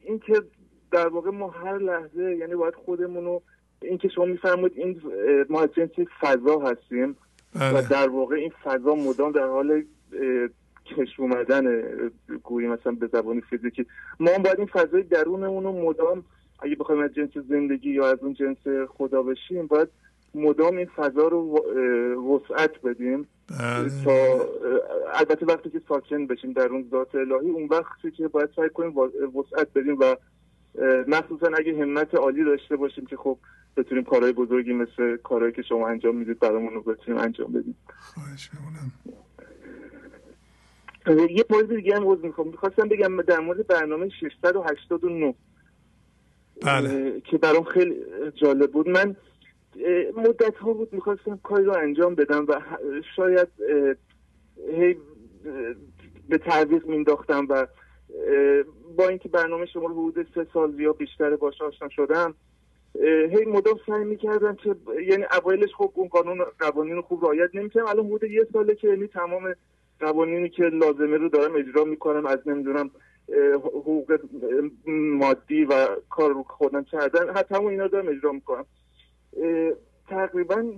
این 0.03 0.19
که 0.19 0.43
در 0.91 1.09
واقع 1.09 1.31
ما 1.31 1.51
هر 1.51 1.79
لحظه 1.79 2.37
یعنی 2.37 2.55
باید 2.55 2.75
خودمون 2.75 3.25
رو 3.25 3.43
این 3.83 3.99
که 3.99 4.09
شما 4.09 4.25
میفرمایید 4.25 4.73
این 4.77 5.03
ما 5.49 5.63
از 5.63 5.69
جنس 5.75 5.91
فضا 6.21 6.59
هستیم 6.59 7.17
بله. 7.55 7.79
و 7.79 7.89
در 7.91 8.09
واقع 8.09 8.37
این 8.37 8.53
فضا 8.65 8.95
مدام 8.95 9.33
در 9.33 9.47
حال 9.47 9.83
کش 10.87 11.21
اومدن 11.21 11.83
گویی 12.43 12.69
مثلا 12.69 12.93
به 12.93 13.07
زبانی 13.13 13.41
فیزیکی 13.41 13.87
ما 14.21 14.31
هم 14.31 14.43
باید 14.43 14.59
این 14.59 14.67
فضای 14.67 15.03
درونمون 15.03 15.65
رو 15.65 15.73
مدام 15.73 16.25
اگه 16.63 16.77
بخوایم 16.77 17.03
از 17.03 17.15
جنس 17.15 17.31
زندگی 17.49 17.91
یا 17.91 18.11
از 18.11 18.19
اون 18.23 18.35
جنس 18.35 18.89
خدا 18.89 19.23
بشیم 19.23 19.67
باید 19.67 19.89
مدام 20.35 20.77
این 20.77 20.87
فضا 20.97 21.29
رو 21.29 21.65
وسعت 22.35 22.83
بدیم 22.83 23.29
بله. 23.51 24.05
تا 24.05 24.13
البته 25.15 25.47
وقتی 25.47 25.71
که 25.71 25.81
ساکن 25.89 26.27
بشیم 26.27 26.53
در 26.53 26.67
اون 26.67 26.89
ذات 26.91 27.15
الهی 27.15 27.51
اون 27.51 27.69
وقتی 27.71 28.11
که 28.11 28.29
باید 28.29 28.51
سعی 28.57 28.69
کنیم 28.69 28.99
وسعت 29.35 29.69
بدیم 29.75 29.99
و 30.01 30.17
مخصوصا 31.09 31.51
اگه 31.59 31.81
همت 31.81 32.15
عالی 32.15 32.45
داشته 32.45 32.77
باشیم 32.77 33.07
که 33.07 33.17
خب 33.17 33.39
بتونیم 33.77 34.05
کارهای 34.05 34.33
بزرگی 34.33 34.73
مثل 34.73 35.17
کارهایی 35.17 35.53
که 35.53 35.63
شما 35.63 35.89
انجام 35.89 36.17
می‌دید 36.17 36.39
برامون 36.39 36.75
رو 36.75 36.83
بتونیم 36.83 37.21
انجام 37.21 37.53
بدیم. 37.53 37.77
خواهش 38.15 38.51
یه 41.31 41.45
مورد 41.51 41.77
دیگه 41.77 41.97
هم 41.97 42.03
عوض 42.03 42.25
می‌خوام. 42.25 42.49
می‌خواستم 42.49 42.89
بگم 42.89 43.23
در 43.23 43.41
مورد 43.41 43.67
برنامه 43.67 44.09
689 44.09 45.35
بله. 46.63 47.21
که 47.21 47.39
برام 47.39 47.65
خیلی 47.65 47.97
جالب 48.35 48.73
بود. 48.73 48.89
من 48.89 49.17
مدت 50.17 50.57
ها 50.57 50.73
بود 50.73 50.93
می‌خواستم 50.93 51.41
کاری 51.43 51.65
رو 51.65 51.73
انجام 51.73 52.15
بدم 52.15 52.47
و 52.49 52.61
شاید 53.17 53.49
هی 54.73 54.97
به 56.29 56.39
تعویق 56.39 56.87
مینداختم 56.87 57.47
و 57.49 57.67
با 58.97 59.09
اینکه 59.09 59.29
برنامه 59.29 59.67
شما 59.67 59.87
رو 59.87 60.11
حدود 60.11 60.27
سه 60.35 60.47
سال 60.53 60.81
یا 60.81 60.93
بیشتر 60.93 61.37
باش 61.37 61.63
آشنا 61.63 61.89
شدم 61.89 62.35
هی 63.05 63.45
مدام 63.45 63.81
سعی 63.87 64.05
می‌کردم 64.05 64.55
که 64.55 64.77
یعنی 65.09 65.25
اوایلش 65.43 65.75
خب 65.75 65.93
اون 65.95 66.09
قانون 66.09 66.39
قوانین 66.59 67.01
خوب 67.01 67.25
رعایت 67.25 67.51
نمی‌کردم 67.55 67.89
الان 67.89 68.07
حدود 68.07 68.25
یه 68.25 68.47
ساله 68.53 68.75
که 68.75 68.89
یعنی 68.89 69.07
تمام 69.07 69.55
قوانینی 70.01 70.49
که 70.49 70.63
لازمه 70.63 71.17
رو 71.17 71.29
دارم 71.29 71.57
اجرا 71.57 71.85
می‌کنم 71.85 72.27
از 72.27 72.39
نمی‌دونم 72.47 72.91
حقوق 73.55 74.21
مادی 74.87 75.65
و 75.65 75.87
کار 76.11 76.33
رو 76.33 76.43
خودم 76.43 76.85
کردن 76.85 77.31
حتی 77.35 77.55
همون 77.55 77.71
اینا 77.71 77.87
دارم 77.87 78.09
اجرا 78.09 78.33
می‌کنم. 78.33 78.65
تقریبا 80.09 80.73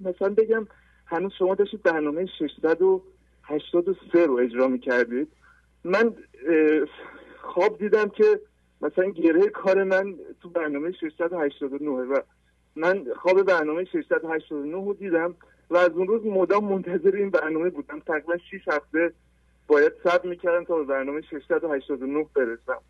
مثلا 0.00 0.28
بگم 0.28 0.66
هنوز 1.06 1.32
شما 1.38 1.54
داشتید 1.54 1.82
برنامه 1.82 2.26
683 2.38 4.26
رو 4.26 4.38
اجرا 4.38 4.68
می‌کردید. 4.68 5.28
من 5.86 6.14
خواب 7.40 7.78
دیدم 7.78 8.08
که 8.08 8.40
مثلا 8.80 9.10
گره 9.10 9.48
کار 9.48 9.84
من 9.84 10.14
تو 10.42 10.48
برنامه 10.48 10.92
689 10.92 11.90
و 11.90 12.20
من 12.76 13.06
خواب 13.16 13.42
برنامه 13.42 13.84
689 13.84 14.84
رو 14.84 14.94
دیدم 14.94 15.34
و 15.70 15.76
از 15.76 15.90
اون 15.90 16.06
روز 16.06 16.26
مدام 16.26 16.64
منتظر 16.64 17.16
این 17.16 17.30
برنامه 17.30 17.70
بودم. 17.70 18.00
تقریبا 18.00 18.36
6 18.36 18.68
هفته 18.68 19.12
باید 19.66 19.92
صبر 20.04 20.28
می‌کردم 20.28 20.64
تا 20.64 20.76
به 20.76 20.84
برنامه 20.84 21.20
689 21.20 22.26
برسم. 22.34 22.80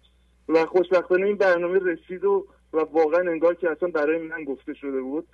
و 0.48 0.66
خوشبختانه 0.66 1.26
این 1.26 1.36
برنامه 1.36 1.78
رسید 1.78 2.24
و 2.24 2.46
و 2.72 2.78
واقعا 2.78 3.30
انگار 3.30 3.54
که 3.54 3.70
اصلا 3.70 3.88
برای 3.88 4.18
من 4.18 4.44
گفته 4.44 4.74
شده 4.74 5.00
بود. 5.00 5.26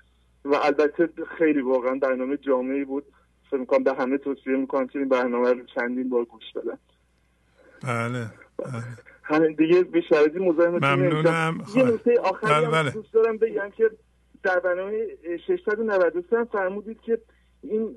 و 0.44 0.54
البته 0.54 1.08
خیلی 1.38 1.60
واقعا 1.60 1.94
برنامه 1.94 2.36
جامعی 2.36 2.84
بود. 2.84 3.04
فکر 3.50 3.60
می‌کنم 3.60 3.84
به 3.84 3.94
همه 3.94 4.18
توصیه 4.18 4.56
می‌کنم 4.56 4.86
که 4.86 4.98
این 4.98 5.08
برنامه 5.08 5.52
رو 5.52 5.64
چندین 5.74 6.08
بار 6.08 6.24
گوش 6.24 6.52
بدن 6.54 6.78
بله 7.84 8.30
بله. 8.58 8.82
همین 9.22 9.52
دیگه 9.52 9.82
به 9.82 10.00
شرایطی 10.00 10.38
مزاحمتون 10.38 10.94
ممنونم. 10.94 11.64
یه 11.76 11.82
نکته 11.82 12.20
آخری 12.20 12.50
بله 12.50 12.68
بله. 12.68 12.90
دوست 12.90 13.12
دارم 13.12 13.36
بگم 13.36 13.70
که 13.76 13.90
در 14.42 14.58
برنامه 14.58 15.06
693 15.46 16.36
هم 16.36 16.44
فرمودید 16.44 17.00
که 17.00 17.18
این 17.62 17.96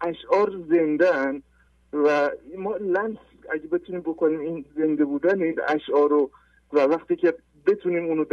اشعار 0.00 0.50
زنده 0.68 1.14
هن 1.14 1.42
و 1.92 2.30
ما 2.58 2.76
لمس 2.76 3.18
اگه 3.52 3.66
بتونیم 3.72 4.00
بکنیم 4.00 4.40
این 4.40 4.64
زنده 4.76 5.04
بودن 5.04 5.42
این 5.42 5.60
اشعار 5.68 6.08
رو 6.10 6.30
و 6.72 6.78
وقتی 6.78 7.16
که 7.16 7.34
بتونیم 7.66 8.04
اونو 8.04 8.24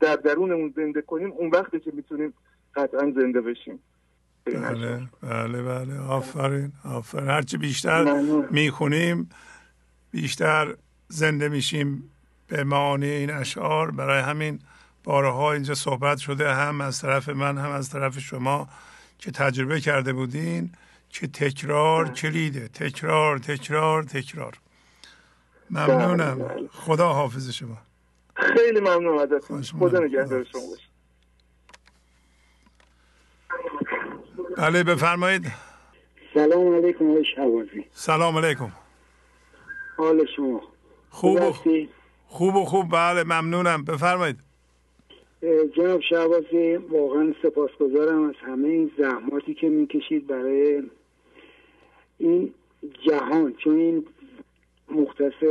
در 0.00 0.16
درونمون 0.16 0.72
زنده 0.76 1.02
کنیم 1.02 1.32
اون 1.32 1.50
وقتی 1.50 1.80
که 1.80 1.92
می‌تونیم 1.94 2.34
قطعا 2.74 3.12
زنده 3.16 3.40
بشیم. 3.40 3.78
بله 4.46 5.00
بله 5.22 5.62
بله. 5.62 6.00
آفرین 6.08 6.72
آفرین. 6.84 7.28
هرچی 7.28 7.56
بیشتر 7.56 8.22
می‌خونیم 8.50 9.28
بیشتر 10.10 10.74
زنده 11.08 11.48
میشیم 11.48 12.10
به 12.48 12.64
معانی 12.64 13.06
این 13.06 13.30
اشعار. 13.30 13.90
برای 13.90 14.22
همین 14.22 14.60
بارها 15.04 15.52
اینجا 15.52 15.74
صحبت 15.74 16.18
شده 16.18 16.54
هم 16.54 16.80
از 16.80 17.00
طرف 17.00 17.28
من 17.28 17.58
هم 17.58 17.70
از 17.70 17.90
طرف 17.90 18.18
شما 18.18 18.68
که 19.18 19.30
تجربه 19.30 19.80
کرده 19.80 20.12
بودین 20.12 20.72
که 21.10 21.26
تکرار 21.26 22.08
کلیده 22.08 22.68
تکرار 22.68 23.38
تکرار 23.38 24.02
تکرار. 24.02 24.54
ممنونم. 25.70 26.68
خدا 26.72 27.12
حافظ 27.12 27.50
شما. 27.50 27.78
خیلی 28.36 28.80
ممنون 28.80 29.18
ازتون. 29.18 29.62
خدا 29.62 29.98
نگهدار. 29.98 30.44
شما 30.44 30.60
باشه. 30.70 30.88
بله 34.56 34.84
بفرمایید. 34.84 35.52
سلام 36.34 36.74
علیکم 36.74 37.10
آقای 37.10 37.84
سلام 37.92 38.38
علیکم. 38.38 38.72
حال 39.98 40.26
شما 40.36 40.62
خوب 41.10 41.40
خوب 42.26 42.56
و 42.56 42.64
خوب 42.64 42.86
بله 42.92 43.24
ممنونم. 43.24 43.84
بفرمایید. 43.84 44.36
جناب 45.76 46.00
شعبازی 46.00 46.76
واقعا 46.76 47.34
سپاسگزارم 47.42 48.28
از 48.28 48.34
همه 48.40 48.68
این 48.68 48.90
زحماتی 48.98 49.54
که 49.54 49.68
می‌کشید 49.68 50.26
برای 50.26 50.82
این 52.18 52.54
جهان 53.08 53.52
چون 53.52 53.76
این 53.78 54.06
مختص 54.90 55.44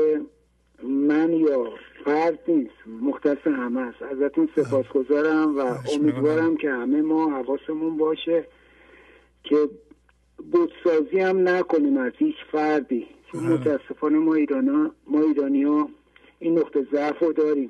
من 0.83 1.33
یا 1.33 1.69
فرد 2.05 2.39
نیست 2.47 2.87
مختص 3.01 3.47
همه 3.47 3.81
است. 3.81 4.01
ازتون 4.01 4.49
سپاسگزارم 4.55 5.57
و 5.57 5.77
امیدوارم 5.93 6.57
که 6.57 6.71
همه 6.71 7.01
ما 7.01 7.29
حواسمون 7.29 7.97
باشه 7.97 8.45
که 9.43 9.69
بودسازی 10.51 11.19
هم 11.19 11.47
نکنیم 11.47 11.97
از 11.97 12.11
هیچ 12.17 12.35
فردی. 12.51 13.07
چون 13.31 13.43
متاسفانه 13.43 14.17
ما 14.17 14.33
ایرانی 14.33 14.91
ما 15.07 15.21
ایرانی 15.21 15.63
ها 15.63 15.89
این 16.39 16.59
نقطه 16.59 16.87
ضعف 16.91 17.19
رو 17.19 17.33
داریم. 17.33 17.69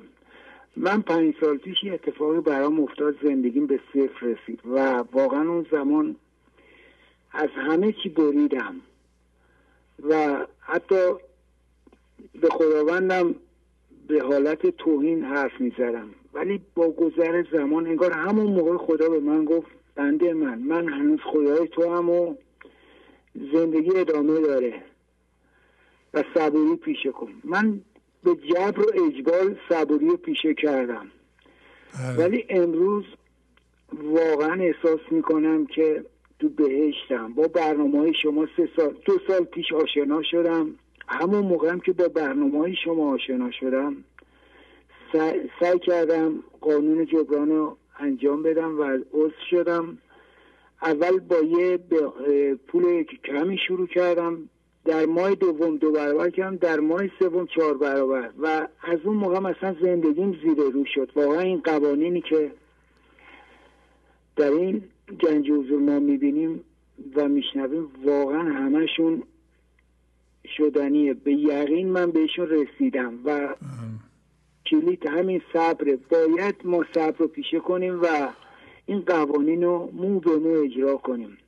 من 0.76 1.02
پنج 1.02 1.34
سال 1.40 1.56
پیش 1.56 1.84
یه 1.84 1.92
اتفاقی 1.92 2.40
برام 2.40 2.80
افتاد 2.80 3.14
زندگیم 3.22 3.66
به 3.66 3.80
صفر 3.92 4.26
رسید 4.26 4.60
و 4.64 5.04
واقعا 5.12 5.48
اون 5.50 5.66
زمان 5.70 6.16
از 7.32 7.48
همه 7.56 7.92
چی 7.92 8.08
بریدم 8.08 8.74
و 10.08 10.46
حتی 10.60 11.12
به 12.40 12.48
خداوندم 12.50 13.34
به 14.08 14.22
حالت 14.22 14.66
توهین 14.66 15.24
حرف 15.24 15.60
می‌زدم. 15.60 16.08
ولی 16.34 16.60
با 16.74 16.90
گذر 16.90 17.44
زمان 17.52 17.86
انگار 17.86 18.12
همون 18.12 18.46
موقع 18.46 18.76
خدا 18.76 19.08
به 19.08 19.20
من 19.20 19.44
گفت 19.44 19.66
بنده 19.94 20.34
من 20.34 20.58
من 20.58 20.88
هنوز 20.88 21.20
خدای 21.24 21.68
تو 21.68 21.94
هم 21.94 22.10
و 22.10 22.34
زندگی 23.52 23.96
ادامه 23.96 24.40
داره. 24.40 24.82
و 26.18 26.22
صبوری 26.34 26.76
پیشه 26.76 27.12
کن. 27.12 27.32
من 27.44 27.80
به 28.24 28.34
جبر 28.34 28.80
و 28.80 29.04
اجبار 29.06 29.56
صبوری 29.68 30.16
پیشه 30.16 30.54
کردم. 30.54 31.06
ولی 32.18 32.44
امروز 32.48 33.04
واقعا 33.92 34.62
احساس 34.62 35.00
می‌کنم 35.10 35.66
که 35.66 36.04
تو 36.38 36.48
بهشتم. 36.48 37.32
با 37.32 37.48
برنامه 37.48 37.98
های 37.98 38.14
شما 38.22 38.46
سه 38.56 38.68
سال 38.76 38.96
دو 39.04 39.18
سال 39.28 39.44
پیش 39.44 39.72
آشنا 39.72 40.22
شدم. 40.22 40.74
همون 41.08 41.40
موقع 41.40 41.70
هم 41.70 41.80
که 41.80 41.92
با 41.92 42.08
برنامه 42.08 42.58
های 42.58 42.76
شما 42.84 43.14
آشنا 43.14 43.50
شدم 43.50 43.96
سعی, 45.60 45.78
کردم 45.78 46.34
قانون 46.60 47.06
جبران 47.06 47.48
رو 47.48 47.76
انجام 47.98 48.42
بدم 48.42 48.80
و 48.80 48.82
عضو 49.12 49.32
شدم. 49.50 49.98
اول 50.82 51.18
با 51.18 51.36
یه 51.36 51.78
پول 52.68 53.04
کمی 53.24 53.58
شروع 53.68 53.86
کردم. 53.86 54.48
در 54.88 55.06
ماه 55.06 55.34
دوم 55.34 55.76
دو 55.76 55.92
برابر 55.92 56.30
کردم 56.30 56.56
در 56.56 56.80
ماه 56.80 57.02
سوم 57.18 57.46
چهار 57.46 57.78
برابر. 57.78 58.30
و 58.38 58.68
از 58.82 58.98
اون 59.04 59.16
موقع 59.16 59.38
مثلا 59.38 59.76
زندگیم 59.82 60.32
زیر 60.42 60.54
رو 60.72 60.84
شد. 60.94 61.10
واقعا 61.16 61.40
این 61.40 61.60
قوانینی 61.60 62.20
که 62.20 62.52
در 64.36 64.50
این 64.50 64.82
گنج 65.20 65.50
حضور 65.50 65.80
ما 65.80 65.98
می‌بینیم 65.98 66.64
و 67.16 67.28
میشنویم 67.28 67.88
واقعا 68.04 68.42
همشون 68.42 69.22
شدنیه. 70.56 71.14
به 71.14 71.32
یقین 71.32 71.88
من 71.88 72.10
بهشون 72.10 72.46
رسیدم 72.46 73.18
و 73.24 73.54
کلیت 74.70 75.06
همین 75.06 75.42
صبره. 75.52 75.98
باید 76.10 76.54
ما 76.64 76.84
صبر 76.94 77.18
رو 77.18 77.26
پیشه 77.28 77.60
کنیم 77.60 78.02
و 78.02 78.28
این 78.86 79.00
قوانین 79.00 79.62
رو 79.62 79.90
مو 79.92 80.20
به 80.20 80.36
مو 80.36 80.50
اجرا 80.50 80.96
کنیم. 80.96 81.38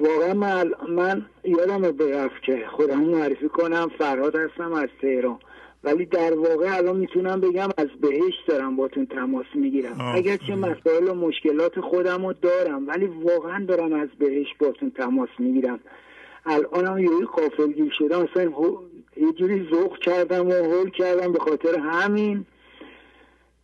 واقعا 0.00 0.34
من, 0.34 0.72
من 0.88 1.26
یادم 1.44 1.80
برفت 1.80 2.42
که 2.42 2.64
خودم 2.70 3.00
معرفی 3.00 3.48
کنم 3.48 3.90
فرهاد 3.98 4.36
هستم 4.36 4.72
از 4.72 4.88
تهران. 5.02 5.38
ولی 5.84 6.04
در 6.04 6.34
واقع 6.34 6.76
الان 6.76 6.96
می‌تونم 6.96 7.40
بگم 7.40 7.68
از 7.78 7.88
بهشت 8.00 8.46
دارم 8.48 8.76
باتون 8.76 9.06
تماس 9.06 9.46
می‌گیرم. 9.54 10.12
اگر 10.14 10.36
چه 10.36 10.54
مسائل 10.54 11.08
و 11.08 11.14
مشکلات 11.14 11.80
خودم 11.80 12.26
رو 12.26 12.32
دارم 12.32 12.88
ولی 12.88 13.06
واقعا 13.06 13.64
دارم 13.64 13.92
از 13.92 14.08
بهشت 14.18 14.58
باتون 14.58 14.90
تماس 14.90 15.28
می‌گیرم. 15.38 15.80
الان 16.46 16.86
هم 16.86 16.98
یه 16.98 17.26
قافلگیر 17.26 17.92
شدم 17.98 18.22
مثلا 18.22 18.52
یه 19.16 19.32
جوری 19.32 19.68
ذوق 19.70 19.98
کردم 19.98 20.48
و 20.48 20.52
هول 20.52 20.90
کردم 20.90 21.32
به 21.32 21.38
خاطر 21.38 21.78
همین. 21.78 22.46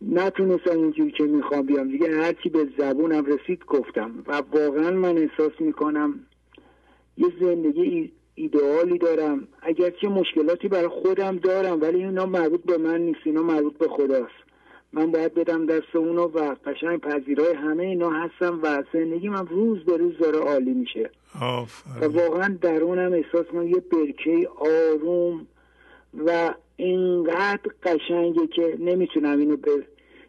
نتونستم 0.01 0.77
اونجوری 0.77 1.11
که 1.11 1.23
می‌خوام 1.23 1.65
بیام. 1.65 1.87
دیگه 1.87 2.21
هرچی 2.21 2.49
به 2.49 2.67
زبونم 2.77 3.25
رسید 3.25 3.65
گفتم. 3.65 4.23
و 4.27 4.41
واقعا 4.51 4.91
من 4.91 5.17
احساس 5.17 5.51
می‌کنم 5.59 6.19
یه 7.17 7.27
زندگی 7.41 8.11
ایدئالی 8.35 8.97
دارم. 8.97 9.47
اگرچه 9.61 10.07
مشکلاتی 10.07 10.67
برای 10.67 10.87
خودم 10.87 11.37
دارم 11.37 11.81
ولی 11.81 12.03
اینا 12.03 12.25
مربوط 12.25 12.63
به 12.63 12.77
من 12.77 13.01
نیست. 13.01 13.19
اینا 13.25 13.43
مربوط 13.43 13.77
به 13.77 13.87
خداست. 13.87 14.47
من 14.93 15.11
باید 15.11 15.33
بدم 15.33 15.65
دست 15.65 15.95
اونو 15.95 16.23
و 16.23 16.55
قشنگ 16.65 16.99
پذیرای 16.99 17.53
همه 17.53 17.83
اینا 17.83 18.09
هستم 18.09 18.59
و 18.63 18.83
زندگی 18.93 19.29
من 19.29 19.47
روز 19.47 19.83
به 19.83 19.97
روز 19.97 20.17
داره 20.17 20.39
عالی 20.39 20.73
میشه. 20.73 21.09
و 22.01 22.05
واقعا 22.07 22.57
درونم 22.61 23.13
احساس 23.13 23.45
من 23.53 23.67
یه 23.67 23.79
برکه 23.91 24.49
آروم 24.57 25.47
و 26.25 26.53
اینقدر 26.77 27.71
قشنگه 27.83 28.47
که 28.47 28.77
نمی‌تونم 28.79 29.39
اینو 29.39 29.57
به 29.57 29.85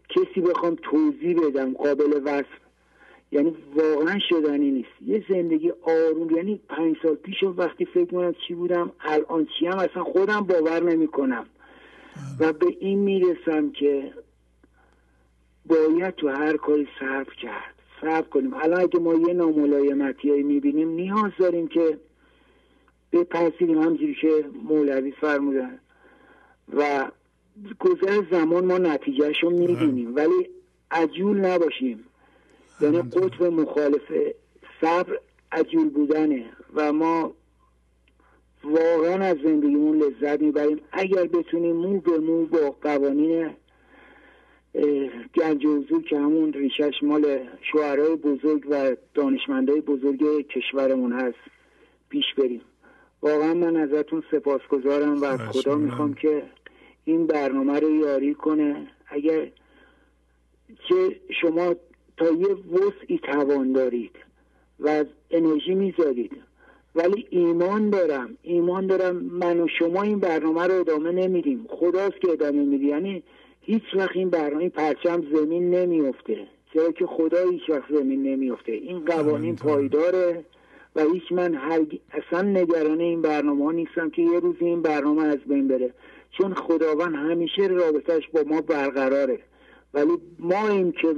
کسی 0.08 0.40
بخوام 0.40 0.76
توضیح 0.82 1.36
بدم 1.46 1.72
قابل 1.72 2.20
وصف. 2.24 2.46
یعنی 3.32 3.56
واقعا 3.74 4.18
شدنی 4.28 4.70
نیست. 4.70 5.02
یه 5.06 5.24
زندگی 5.28 5.72
آروم 5.82 6.36
یعنی 6.36 6.60
پنج 6.68 6.96
سال 7.02 7.14
پیش 7.14 7.42
وقتی 7.42 7.84
فکر 7.84 8.04
کنم 8.04 8.34
چی 8.48 8.54
بودم 8.54 8.92
الان 9.00 9.48
چی 9.58 9.66
هم 9.66 9.78
اصلا 9.78 10.04
خودم 10.04 10.40
باور 10.40 10.82
نمی 10.82 11.06
کنم 11.08 11.46
و 12.40 12.52
به 12.52 12.66
این 12.80 12.98
می‌رسم 12.98 13.70
که 13.70 14.12
باید 15.66 16.14
تو 16.14 16.28
هر 16.28 16.56
کاری 16.56 16.88
صرف 17.00 17.28
کرد. 17.42 17.74
صرف 18.00 18.28
کنیم. 18.28 18.54
الان 18.54 18.80
اگه 18.80 18.98
ما 18.98 19.14
یه 19.14 19.34
ناملایمتی 19.34 20.30
هایی 20.30 20.42
می‌بینیم 20.42 20.88
نیاز 20.88 21.32
داریم 21.38 21.68
که 21.68 21.98
بپذیریم. 23.12 23.78
همجوری 23.82 24.14
که 24.20 24.44
مولوی 24.68 25.10
فرمودن. 25.10 25.78
و 26.76 27.10
گذر 27.78 28.22
زمان 28.30 28.64
ما 28.64 28.78
نتیجهش 28.78 29.42
رو 29.42 29.50
می‌بینیم. 29.50 30.16
ولی 30.16 30.48
عجول 30.90 31.36
نباشیم. 31.40 32.04
یعنی 32.80 33.02
قطب 33.02 33.42
مخالف 33.42 34.12
صبر 34.80 35.18
عجول 35.52 35.88
بودنه 35.88 36.44
و 36.74 36.92
ما 36.92 37.32
واقعا 38.64 39.24
از 39.24 39.36
زندگیمون 39.44 39.98
لذت 39.98 40.42
می‌بریم. 40.42 40.80
اگر 40.92 41.24
بتونیم 41.24 41.76
مو 41.76 42.00
به 42.00 42.18
مو 42.18 42.46
با 42.46 42.76
قوانین 42.82 43.50
گنج 45.34 45.66
حضور 45.66 46.02
که 46.02 46.18
همون 46.18 46.52
ریشش 46.52 47.02
مال 47.02 47.38
شوهرهای 47.72 48.16
بزرگ 48.16 48.66
و 48.70 48.96
دانشمندهای 49.14 49.80
بزرگ 49.80 50.48
کشورمون 50.48 51.12
هست 51.12 51.38
پیش 52.08 52.24
بریم. 52.38 52.60
واقعا 53.22 53.54
من 53.54 53.76
ازتون 53.76 54.22
سپاسگزارم 54.30 55.22
و 55.22 55.36
خدا 55.36 55.76
می‌خوام 55.76 56.14
که 56.14 56.42
این 57.08 57.26
برنامه 57.26 57.80
رو 57.80 57.90
یاری 57.90 58.34
کنه. 58.34 58.86
اگر 59.06 59.46
که 60.88 61.20
شما 61.40 61.74
تا 62.16 62.30
یه 62.30 62.48
وسعی 62.48 63.18
توان 63.18 63.72
دارید 63.72 64.16
و 64.80 64.88
از 64.88 65.06
انرژی 65.30 65.74
می‌ذارید. 65.74 66.32
ولی 66.94 67.26
ایمان 67.30 67.90
دارم. 67.90 68.36
ایمان 68.42 68.86
دارم 68.86 69.16
من 69.16 69.60
و 69.60 69.68
شما 69.78 70.02
این 70.02 70.18
برنامه 70.18 70.66
رو 70.66 70.74
ادامه 70.80 71.12
نمیدیم. 71.12 71.66
خداست 71.68 72.20
که 72.20 72.30
ادامه 72.30 72.64
میدی. 72.64 72.86
یعنی 72.86 73.22
هیچ 73.60 73.82
وقت 73.94 74.16
این 74.16 74.30
برنامه 74.30 74.68
پرچم 74.68 75.22
زمین 75.32 75.74
نمیفته 75.74 76.46
چرا 76.74 76.92
که 76.92 77.06
خدا 77.06 77.50
هیچ 77.50 77.70
وقت 77.70 77.92
زمین 77.92 78.22
نمیفته 78.22 78.72
این 78.72 79.04
قوانین 79.04 79.56
پایداره 79.56 80.44
و 80.96 81.00
هیچ 81.12 81.32
من 81.32 81.54
هر... 81.54 81.80
اصلا 82.12 82.42
نگران 82.42 83.00
این 83.00 83.22
برنامه 83.22 83.64
ها 83.64 83.72
نیستم 83.72 84.10
که 84.10 84.22
یه 84.22 84.40
روز 84.40 84.56
این 84.60 84.82
برنامه 84.82 85.22
از 85.22 85.38
بین 85.38 85.68
بره. 85.68 85.90
چون 86.30 86.54
خداوند 86.54 87.14
همیشه 87.14 87.62
رابطهش 87.62 88.28
با 88.32 88.42
ما 88.46 88.60
برقراره. 88.60 89.38
ولی 89.94 90.12
ما 90.38 90.68
این 90.68 90.92
که 90.92 91.14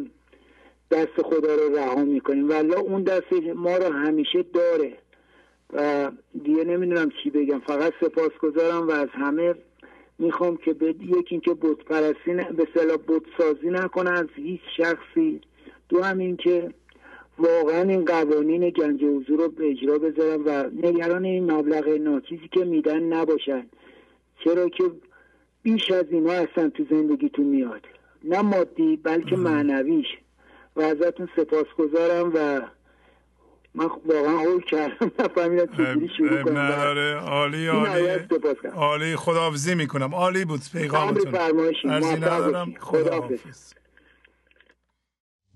دست 0.90 1.22
خدا 1.22 1.54
رو 1.54 1.76
رها 1.76 2.04
می‌کنیم 2.04 2.48
ولی 2.48 2.74
اون 2.74 3.02
دست 3.02 3.32
ما 3.54 3.76
رو 3.76 3.92
همیشه 3.92 4.42
داره. 4.42 4.92
و 5.72 6.10
دیگه 6.44 6.64
نمی‌دونم 6.64 7.10
چی 7.22 7.30
بگم. 7.30 7.60
فقط 7.60 7.92
سپاسگزارم 8.00 8.88
و 8.88 8.90
از 8.90 9.08
همه 9.12 9.54
می‌خوام 10.18 10.56
که 10.56 10.72
به 10.72 10.86
یکی 10.88 11.26
اینکه 11.28 11.54
بت 11.54 11.78
پرستی 11.78 12.34
به 12.56 12.68
صلاح 12.74 12.96
بت 12.96 13.22
سازی 13.38 13.70
نکنه 13.70 14.10
از 14.10 14.26
هیچ 14.34 14.60
شخصی. 14.76 15.40
دو 15.88 16.02
هم 16.02 16.18
این 16.18 16.36
که 16.36 16.70
واقعا 17.38 17.82
این 17.82 18.04
قوانین 18.04 18.70
گنج 18.70 19.04
حضور 19.04 19.38
رو 19.38 19.48
به 19.48 19.70
اجرا 19.70 19.98
بذارم 19.98 20.42
و 20.46 20.70
نگران 20.86 21.24
این 21.24 21.52
مبلغ 21.52 21.88
ناچیزی 21.88 22.48
که 22.52 22.64
میدن 22.64 23.02
نباشن. 23.02 23.66
چرا 24.44 24.68
که 24.68 24.84
بیش 25.62 25.90
از 25.90 26.04
اینا 26.10 26.32
اصلا 26.32 26.70
تو 26.70 26.84
زندگیتون 26.90 27.46
میاد. 27.46 27.86
نه 28.24 28.42
مادی 28.42 28.96
بلکه 28.96 29.36
معنویش. 29.36 30.06
و 30.76 30.80
ازتون 30.80 31.28
سپاسگزارم 31.36 32.32
و 32.34 32.60
من 33.74 33.88
واقعا 34.06 34.38
هول 34.38 34.62
کردم. 34.62 35.12
نفهمیدم 35.18 35.66
چجوری 35.66 36.08
شروع 36.16 36.42
کنم. 36.42 36.58
نداره 36.58 37.14
عالی 37.14 37.66
عالی. 37.66 38.08
عالی 38.74 39.16
خداحافظی 39.16 39.74
می‌کنم. 39.74 40.14
عالی 40.14 40.44
بود 40.44 40.60
پیغامتون. 40.72 41.34
ارزی 41.84 42.16
ندارم. 42.16 42.74
خداحافظ. 42.80 43.72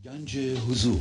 گنج 0.04 0.38
حضور. 0.70 1.00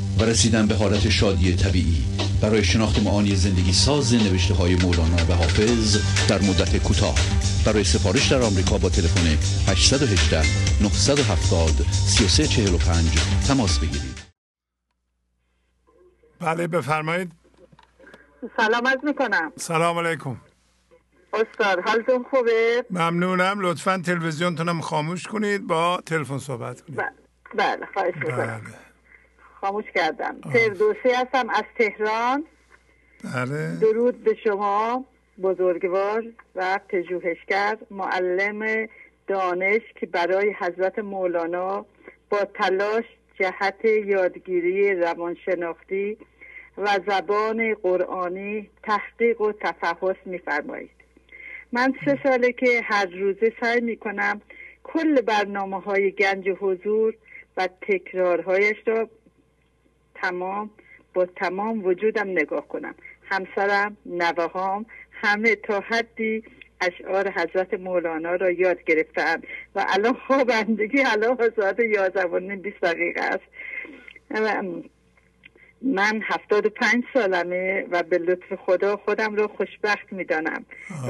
و 0.19 0.23
رسیدن 0.23 0.67
به 0.67 0.75
حالت 0.75 1.09
شادی 1.09 1.55
طبیعی. 1.55 2.03
برای 2.41 2.63
شناخت 2.63 3.03
معانی 3.03 3.35
زندگی 3.35 3.73
ساز 3.73 4.13
نوشته 4.13 4.53
های 4.53 4.75
مولانا 4.75 5.25
و 5.29 5.33
حافظ 5.33 5.97
در 6.27 6.41
مدت 6.41 6.77
کوتاه. 6.77 7.15
برای 7.65 7.83
سفارش 7.83 8.31
در 8.31 8.41
آمریکا 8.41 8.77
با 8.77 8.89
تلفن 8.89 9.27
818 9.71 10.41
970 10.83 11.69
3345 11.91 13.09
تماس 13.47 13.79
بگیرید. 13.79 14.17
بله 16.39 16.67
بفرمایید. 16.67 17.31
سلام 18.57 18.85
از 18.85 18.97
می‌کنم. 19.03 19.51
سلام 19.57 19.97
علیکم. 19.97 20.37
استاد 21.33 21.79
حالتون 21.85 22.25
خوبه؟ 22.29 22.85
ممنونم. 22.89 23.59
لطفا 23.59 24.01
تلویزیونتونم 24.05 24.81
خاموش 24.81 25.27
کنید 25.27 25.67
با 25.67 26.01
تلفن 26.05 26.37
صحبت 26.37 26.81
کنید. 26.81 27.01
بله 27.55 27.85
خواهش 27.93 28.13
می‌کنم. 28.15 28.61
خاموش 29.61 29.85
کردم. 29.95 30.35
فردوسی 30.53 31.09
هستم 31.09 31.49
از 31.49 31.63
تهران. 31.77 32.43
بله. 33.35 33.79
درود 33.81 34.23
به 34.23 34.35
شما 34.43 35.05
بزرگوار 35.41 36.23
و 36.55 36.79
پژوهشگر 36.89 37.77
معلم 37.91 38.87
دانش 39.27 39.81
که 39.95 40.05
برای 40.05 40.55
حضرت 40.59 40.99
مولانا 40.99 41.85
با 42.29 42.37
تلاش 42.53 43.03
جهت 43.39 43.85
یادگیری 43.85 44.95
روانشناختی 44.95 46.17
و 46.77 46.99
زبان 47.07 47.73
قرآنی 47.73 48.69
تحقیق 48.83 49.41
و 49.41 49.51
تفحص 49.51 50.15
میفرمایید. 50.25 50.89
من 51.71 51.93
سه 52.05 52.19
ساله 52.23 52.51
که 52.51 52.81
هر 52.83 53.05
روزه 53.05 53.53
سعی 53.61 53.81
می‌کنم 53.81 54.41
کل 54.83 55.21
برنامه 55.21 55.81
های 55.81 56.11
گنج 56.11 56.49
حضور 56.49 57.13
و 57.57 57.69
تکرارهایش 57.81 58.77
را 58.85 59.09
تمام 60.21 60.69
با 61.13 61.25
تمام 61.25 61.85
وجودم 61.85 62.29
نگاه 62.29 62.67
کنم. 62.67 62.95
همسرم 63.31 63.97
نوهام 64.05 64.85
همه 65.11 65.55
تا 65.55 65.79
حدی 65.79 66.43
اشعار 66.81 67.31
حضرت 67.31 67.73
مولانا 67.73 68.35
را 68.35 68.51
یاد 68.51 68.83
گرفتم. 68.83 69.41
و 69.75 69.85
الان 69.89 70.13
خوابندگی 70.27 71.01
الان 71.01 71.37
یازده 71.79 72.23
و 72.23 72.39
بیست 72.55 72.81
دقیقه 72.81 73.21
است. 73.21 73.43
من 75.81 76.21
هفتاد 76.23 76.65
و 76.65 76.69
پنج 76.69 77.03
سالمه 77.13 77.85
و 77.91 78.03
به 78.03 78.17
لطف 78.17 78.53
خدا 78.53 78.97
خودم 78.97 79.35
رو 79.35 79.47
خوشبخت 79.47 80.13
می‌دانم. 80.13 80.65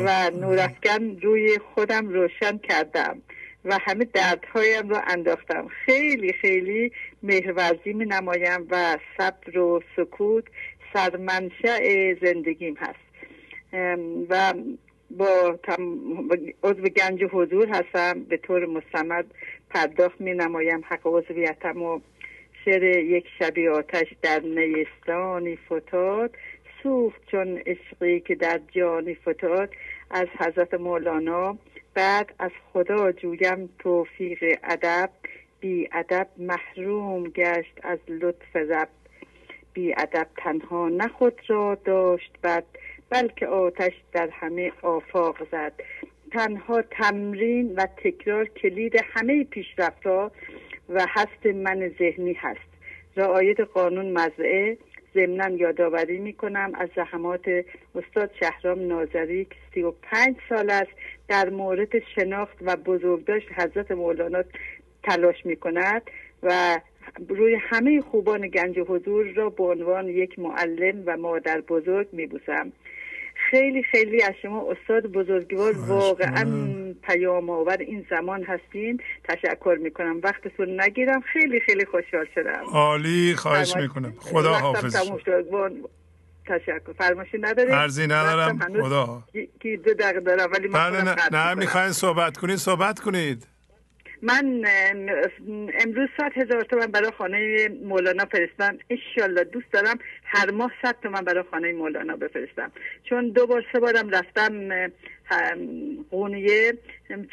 و 0.06 0.30
نورافکن 0.30 1.18
روی 1.22 1.60
خودم 1.76 2.10
روشن 2.10 2.58
کردم. 2.58 3.22
و 3.66 3.78
همه 3.82 4.06
دردهایم 4.06 4.90
رو 4.90 5.02
انداختم. 5.08 5.68
خیلی 5.68 6.34
خیلی 6.34 6.92
مهرورزی 7.24 7.94
می 7.94 8.06
نمایم 8.06 8.68
و 8.70 8.98
صبر 9.18 9.60
و 9.60 9.82
سکوت 9.96 10.44
سرمنشأ 10.94 12.14
زندگیم 12.22 12.78
هست. 12.80 13.00
و 14.30 14.54
با 15.12 15.60
عضو 16.64 16.84
گنج 16.84 17.24
حضور 17.24 17.68
هستم. 17.68 18.24
به 18.24 18.38
طور 18.38 18.66
مستمد 18.66 19.26
پرداخت 19.70 20.22
می 20.22 20.34
نمایم 20.34 20.82
حق 20.90 21.02
عضویتم 21.06 21.82
و 21.82 22.00
شعر 22.66 22.84
یک 22.84 23.26
شبی 23.40 23.68
آتش 23.68 24.08
در 24.22 24.40
نیستانی 24.40 25.56
فتاد. 25.56 26.36
سوخت 26.84 27.22
چون 27.32 27.58
عشقی 27.58 28.20
که 28.20 28.36
در 28.36 28.60
جانی 28.72 29.16
فتاد 29.16 29.70
از 30.12 30.28
حضرت 30.40 30.74
مولانا. 30.74 31.58
بعد 31.94 32.34
از 32.40 32.52
خدا 32.74 33.12
جویم 33.12 33.70
توفیق 33.80 34.60
ادب 34.64 35.10
بی 35.60 35.90
ادب 35.92 36.28
محروم 36.38 37.24
گشت 37.24 37.80
از 37.84 38.00
لطف 38.08 38.56
رب. 38.56 38.90
بی 39.74 39.94
ادب 39.98 40.28
تنها 40.38 40.90
نه 40.90 41.08
خود 41.08 41.42
را 41.48 41.78
داشت 41.86 42.32
بد 42.44 42.64
بلکه 43.10 43.48
آتش 43.48 43.94
در 44.14 44.30
همه 44.30 44.72
آفاق 44.82 45.48
زد. 45.52 45.74
تنها 46.32 46.82
تمرین 46.82 47.76
و 47.76 47.88
تکرار 48.04 48.46
کلید 48.46 48.94
همه 49.14 49.44
پیشرفتها 49.44 50.32
و 50.90 51.06
هست 51.10 51.46
من 51.46 51.92
ذهنی 52.00 52.34
هست. 52.34 52.72
رعایت 53.18 53.60
قانون 53.60 54.12
مزرعه 54.12 54.78
ضمنا 55.14 55.50
یادآوری 55.50 56.20
می 56.20 56.34
کنم 56.34 56.72
از 56.76 56.90
زحمات 56.96 57.46
استاد 57.96 58.32
شهرام 58.40 58.88
ناظری 58.88 59.46
که 59.46 59.56
سی 59.74 59.82
و 59.82 59.92
پنج 59.92 60.36
سال 60.50 60.70
است 60.70 60.92
در 61.28 61.50
مورد 61.50 62.00
شناخت 62.16 62.58
و 62.62 62.76
بزرگداشت 62.76 63.48
حضرت 63.56 63.92
مولانا 63.92 64.44
تلاش 65.04 65.46
می 65.46 65.56
کند 65.56 66.02
و 66.44 66.80
روی 67.30 67.58
همه 67.62 68.02
خوبان 68.02 68.48
گنج 68.48 68.80
حضور 68.80 69.26
را 69.26 69.50
به 69.50 69.64
عنوان 69.64 70.08
یک 70.08 70.40
معلم 70.40 71.04
و 71.06 71.18
مادر 71.18 71.62
بزرگ 71.62 72.08
می 72.12 72.28
بوسم 72.28 72.72
خیلی 73.52 73.84
خیلی 73.84 74.24
از 74.24 74.34
شما 74.42 74.72
استاد 74.72 75.08
بزرگوار 75.08 75.74
واقعا 75.88 76.46
پیام 77.04 77.50
آور 77.50 77.78
این 77.80 78.06
زمان 78.10 78.44
هستین. 78.44 79.00
تشکر 79.24 79.78
می‌کنم. 79.82 80.20
وقتتون 80.24 80.82
نگیرم. 80.82 81.22
خیلی 81.22 81.60
خیلی 81.60 81.86
خوشحال 81.86 82.26
شدم. 82.36 82.64
عالی 82.72 83.36
خواهش 83.36 83.76
می‌کنم. 83.76 84.14
خدا 84.20 84.54
حافظ. 84.54 84.96
تشکر. 86.46 86.94
فرماشی 86.98 87.38
نداری؟ 87.42 87.72
عرضی 87.72 88.04
ندارم. 88.04 88.60
خدا. 88.82 89.24
کی 89.62 89.78
دو 89.78 89.94
دقیقه 89.94 90.20
دارم 90.20 90.52
ولی 90.52 90.68
بله 90.68 91.04
نه, 91.04 91.16
نه 91.32 91.54
می‌خواین 91.54 91.92
صحبت 91.92 92.38
کنید 92.38 92.56
صحبت 92.56 93.00
کنید. 93.00 93.48
من 94.22 94.66
امروز 95.80 96.10
صد 96.18 96.32
هزار 96.36 96.62
تومن 96.62 96.86
برای 96.86 97.12
خانه 97.12 97.70
مولانا 97.84 98.26
فرستم. 98.26 98.78
انشالله 98.90 99.44
دوست 99.44 99.72
دارم 99.72 100.00
هر 100.24 100.52
ماه 100.52 100.72
صد 100.82 100.96
تومن 101.04 101.22
برای 101.22 101.44
خانه 101.52 101.72
مولانا 101.72 102.16
بفرستم. 102.16 102.72
چون 103.04 103.30
دو 103.30 103.48
بار 103.48 103.66
سه 103.74 103.80
بارم 103.80 104.10
رفتم 104.10 104.70
قونیه. 106.12 106.74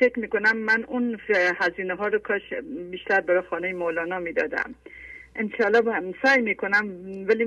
فکر 0.01 0.19
می‌کنم 0.21 0.57
من 0.57 0.85
اون 0.85 1.21
هزینه 1.61 1.95
ها 1.95 2.07
رو 2.09 2.19
کاش 2.19 2.55
بیشتر 2.91 3.21
برای 3.21 3.41
خانه 3.41 3.73
مولانا 3.73 4.19
می‌دادم. 4.19 4.75
انشالله 5.39 6.15
سعی 6.25 6.43
می‌کنم 6.43 6.89
ولی 7.29 7.47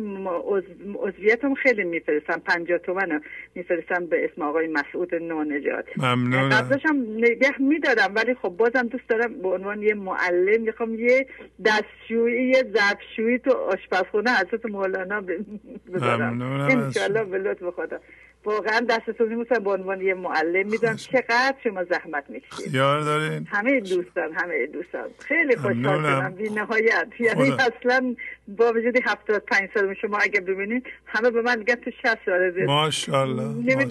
عضویتم 1.00 1.54
خیلی 1.54 1.84
میفرستم 1.84 2.40
پنجاه 2.46 2.78
تومن 2.78 3.22
میفرستم 3.56 4.06
به 4.06 4.26
اسم 4.26 4.42
آقای 4.42 4.68
مسعود 4.68 5.16
نونجات 5.16 5.86
ممنونم. 5.98 6.50
قبلشم 6.50 6.96
نگه 7.18 7.62
میدارم 7.62 8.16
ولی 8.16 8.34
خب 8.34 8.50
بازم 8.50 8.88
دوست 8.88 9.08
دارم 9.10 9.42
به 9.42 9.48
عنوان 9.48 9.82
یه 9.84 9.94
معلم 9.94 10.62
می‌خوام 10.62 10.96
یه 10.96 11.28
دستشویی 11.66 12.48
یه 12.50 12.64
ظرفشویی 12.74 13.40
تو 13.40 13.52
آشپزخونه 13.52 14.32
حضرت 14.32 14.66
مولانا 14.66 15.22
بذارم. 15.94 16.42
انشالله 16.42 17.24
به 17.24 17.38
لطف 17.38 17.64
خدا. 17.76 18.00
واقعا 18.46 18.80
دستتون 18.90 19.30
میموسم 19.30 19.64
به 19.64 19.72
عنوان 19.72 20.02
یه 20.02 20.14
معلم 20.14 20.68
می‌دونم 20.68 20.96
چقدر 20.96 21.56
شما 21.64 21.84
زحمت 21.84 22.30
می‌کشید. 22.30 22.74
یار 22.74 23.02
دارین. 23.02 23.48
همه 23.52 23.80
دوستان 23.80 24.34
همه 24.34 24.66
دوستان. 24.66 25.10
خیلی 25.20 25.56
خوشحال 25.56 26.00
شدم. 26.00 26.34
بی 26.38 26.50
نهایت. 26.50 27.08
یعنی 27.20 27.52
اصلا 27.52 28.16
با 28.48 28.72
وجود 28.72 28.98
75 29.06 29.70
سال 29.74 29.94
شما 30.02 30.18
اگه 30.18 30.42
ببینید 30.42 30.88
همه 31.06 31.30
به 31.30 31.42
من 31.42 31.60
میگن 31.60 31.76
تو 31.76 31.92
60 31.92 32.18
ساله 32.26 32.66
ماشاءالله 32.66 33.88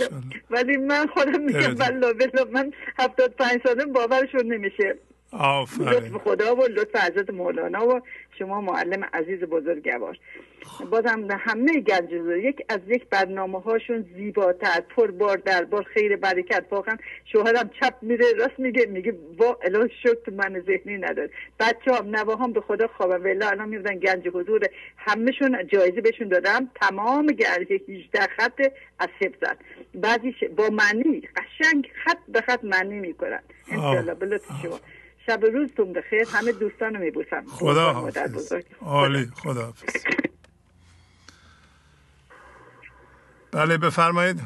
ولی 0.50 0.76
من 0.76 1.06
خودم 1.06 1.40
میگم 1.40 1.74
والله 1.74 2.14
من 2.52 2.72
75 2.98 3.60
ساله 3.64 3.84
باورشون 3.84 4.52
نمیشه. 4.52 4.96
آفرین. 5.32 6.18
خدا 6.18 6.56
و 6.56 6.66
لطف 6.66 6.96
حضرت 6.96 7.30
مولانا 7.30 7.86
و 7.86 8.00
شما 8.38 8.60
معلم 8.60 9.04
عزیز 9.12 9.40
بزرگوار 9.40 10.18
بازم 10.90 11.28
همه 11.30 11.80
گنج 11.80 12.12
یک 12.44 12.64
از 12.68 12.80
یک 12.88 13.04
برنامه 13.10 13.60
هاشون 13.60 14.06
زیباتر 14.16 14.80
پر 14.80 15.36
در 15.36 15.64
بار 15.64 15.82
خیر 15.82 16.16
برکت 16.16 16.64
واقعا 16.70 16.96
شوهرم 17.24 17.70
چپ 17.80 17.94
میره 18.02 18.24
راست 18.38 18.58
میگه 18.58 18.86
میگه 18.86 19.12
با 19.38 19.58
اله 19.64 19.90
شکر 20.02 20.30
من 20.32 20.60
ذهنی 20.66 20.98
نداره. 20.98 21.30
بچه 21.60 21.94
هم 21.94 22.16
نواهام 22.16 22.52
به 22.52 22.60
خدا 22.60 22.86
خوابم 22.86 23.24
ولی 23.24 23.42
الان 23.42 23.68
میبودن 23.68 23.98
گنج 23.98 24.28
حضور 24.28 24.60
همهشون 24.96 25.66
جایزه 25.66 26.00
بهشون 26.00 26.28
دادم. 26.28 26.70
تمام 26.80 27.26
گنج 27.26 27.72
18 27.88 28.20
خط 28.36 28.60
از 28.98 29.08
حفظن 29.20 29.54
بعضی 29.94 30.34
با 30.56 30.68
معنی 30.68 31.22
قشنگ 31.36 31.90
خط 32.04 32.18
به 32.28 32.40
خط 32.40 32.64
معنی 32.64 33.00
می‌کنن. 33.00 33.42
انشالله 33.68 34.14
به 34.14 34.26
لطف 34.26 34.46
شما. 34.62 34.80
شب 35.30 35.44
روزتون 35.44 35.92
بخیر. 35.92 36.28
همه 36.32 36.52
دوستان 36.52 36.94
رو 36.94 37.00
میبوسم. 37.00 37.44
خدا 37.46 37.92
حافظ. 37.92 38.52
عالی 38.80 39.30
خدا 39.42 39.64
حافظ. 39.64 40.04
بله 43.52 43.78
بفرمایید. 43.78 44.40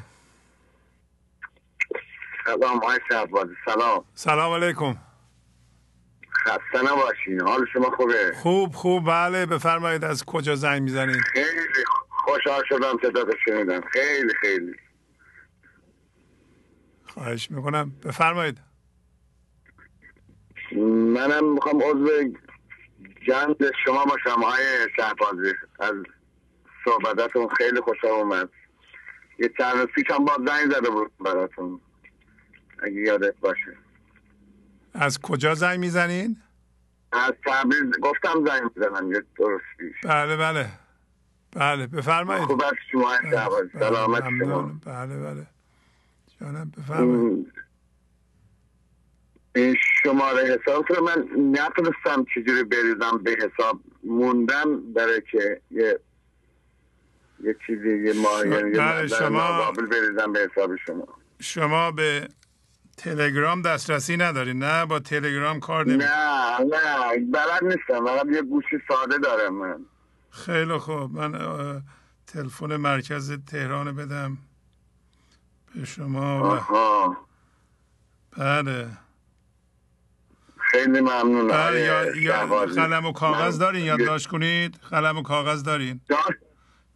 سلام 2.44 2.76
آقای 2.76 2.98
شهبازی. 3.08 3.54
سلام. 3.64 4.04
سلام 4.14 4.52
علیکم. 4.52 4.96
خسته 6.36 6.92
نباشین. 6.92 7.40
حال 7.40 7.66
شما 7.72 7.90
خوبه؟ 7.90 8.32
خوب 8.42 8.72
خوب. 8.74 9.06
بله 9.06 9.46
بفرمایید. 9.46 10.04
از 10.04 10.24
کجا 10.24 10.54
زنگ 10.54 10.82
می‌زنید؟ 10.82 11.22
خیلی 11.32 11.84
خوشحال 12.10 12.62
شدم 12.68 12.98
صدا 13.02 13.24
شنیدم. 13.44 13.80
خیلی 13.92 14.34
خیلی. 14.40 14.74
خواهش 17.06 17.50
می‌کنم. 17.50 17.92
بفرمایید. 18.04 18.73
منم 20.82 21.52
می‌خوام 21.52 21.82
عضو 21.82 22.08
جنگ 23.26 23.56
شما 23.84 24.04
باشم 24.04 24.42
های 24.42 24.62
شهبازی. 24.96 25.52
از 25.78 25.94
صحبتتون 26.84 27.48
خیلی 27.48 27.80
خوشم 27.80 28.06
اومد. 28.06 28.48
یه 29.38 29.50
چند 29.58 29.76
روز 29.76 29.86
پیش 29.86 30.10
هم 30.10 30.24
با 30.24 30.36
زنگ 30.46 30.72
زده 30.72 30.90
بود 30.90 31.12
براتون. 31.20 31.80
اگه 32.82 33.00
یادت 33.00 33.34
باشه. 33.40 33.76
از 34.94 35.20
کجا 35.20 35.54
زنگ 35.54 35.78
می‌زنین؟ 35.78 36.36
از 37.12 37.32
تبریز. 37.46 37.98
گفتم 38.02 38.44
زنگ 38.46 38.70
می‌زنم 38.76 39.12
یه 39.12 39.22
درست 39.38 39.64
پیش. 39.78 39.94
بله 40.04 40.36
بله. 40.36 40.68
بله 41.52 41.86
بفرمایید. 41.86 42.44
خوب 42.44 42.62
از 42.62 42.72
شما 42.92 43.16
بله 43.22 43.70
سلامت 43.72 44.24
شما. 44.40 44.72
بله 44.86 45.16
بله. 45.16 45.46
جانم 46.40 46.72
بفرمایید. 46.78 47.52
شماره 50.02 50.42
حساب 50.44 50.92
رو 50.92 51.04
من 51.04 51.28
نتونستم 51.52 52.24
چجوری 52.34 52.64
بریزم 52.64 53.18
به 53.22 53.30
حساب. 53.30 53.80
موندم 54.04 54.92
برای 54.92 55.22
که 55.32 55.60
یه 55.70 56.00
یه 57.44 57.56
چیزی 57.66 58.06
یه 58.06 58.12
ماه 58.12 58.48
یعنی 58.48 58.70
بله 58.78 59.06
شما 59.06 59.72
بریزم 59.72 60.32
به 60.32 60.48
حساب 60.52 60.76
شما. 60.86 61.06
شما 61.40 61.90
به 61.90 62.28
تلگرام 62.96 63.62
دسترسی 63.62 64.16
نداری 64.16 64.54
نه؟ 64.54 64.86
با 64.86 64.98
تلگرام 64.98 65.60
کار 65.60 65.86
نمی 65.86 65.96
نه 65.96 66.58
نه 66.60 67.18
بلد 67.32 67.64
نیستم. 67.64 68.06
فقط 68.06 68.26
یه 68.32 68.42
گوشی 68.42 68.76
ساده 68.88 69.18
دارم 69.18 69.54
من. 69.54 69.84
خیلی 70.30 70.78
خوب. 70.78 71.12
من 71.12 71.82
تلفن 72.26 72.76
مرکز 72.76 73.32
تهران 73.46 73.96
بدم. 73.96 74.38
به 75.74 75.84
شما 75.84 76.40
آها. 76.40 77.16
بله. 78.38 78.88
خیلی 80.84 81.00
ممنون. 81.00 81.48
یا, 81.48 82.16
یا 82.16 82.46
قلم 82.66 83.06
و 83.06 83.12
کاغذ 83.12 83.58
دارین 83.58 83.84
یادداشت 83.84 84.26
کنید؟ 84.26 84.76
قلم 84.90 85.18
و 85.18 85.22
کاغذ 85.22 85.62
دارین؟ 85.62 86.00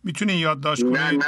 می‌تونین 0.05 0.39
یادداشت 0.39 0.83
کنید؟ 0.83 0.97
نه 0.97 1.13
نه. 1.13 1.25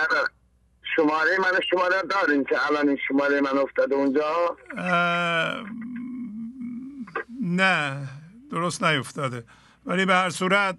شماره 0.97 1.31
من 1.39 1.61
شماره 1.71 2.03
دارین 2.11 2.45
که 2.45 2.67
الان 2.67 2.89
این 2.89 2.99
شماره 3.09 3.41
من 3.41 3.59
افتاده 3.59 3.95
اونجا؟ 3.95 4.57
نه 7.43 8.09
درست 8.51 8.85
نیفتاده. 8.85 9.45
ولی 9.87 10.05
به 10.05 10.15
هر 10.15 10.31
صورت 10.31 10.79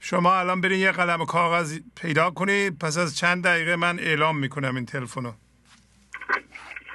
شما 0.00 0.34
الان 0.34 0.60
برین 0.60 0.80
یه 0.80 0.92
قلم 0.92 1.20
و 1.20 1.24
کاغذ 1.24 1.78
پیدا 1.96 2.30
کنید. 2.30 2.78
پس 2.78 2.98
از 2.98 3.16
چند 3.16 3.44
دقیقه 3.44 3.76
من 3.76 3.98
اعلام 3.98 4.38
می‌کنم 4.38 4.74
این 4.74 4.86
تلفنو. 4.86 5.32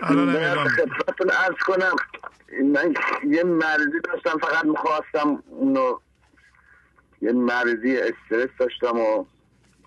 الان 0.01 0.35
اعلام 0.35 0.67
ارز 1.19 1.55
کنم 1.65 1.95
من 2.63 2.93
یه 3.29 3.43
مریضی 3.43 3.99
داشتم 4.03 4.37
فقط 4.37 4.65
می‌خواستم 4.65 5.43
اونو 5.49 5.99
یه 7.21 7.31
مریضی 7.31 7.97
استرس 7.97 8.49
داشتم 8.59 8.99
و 8.99 9.25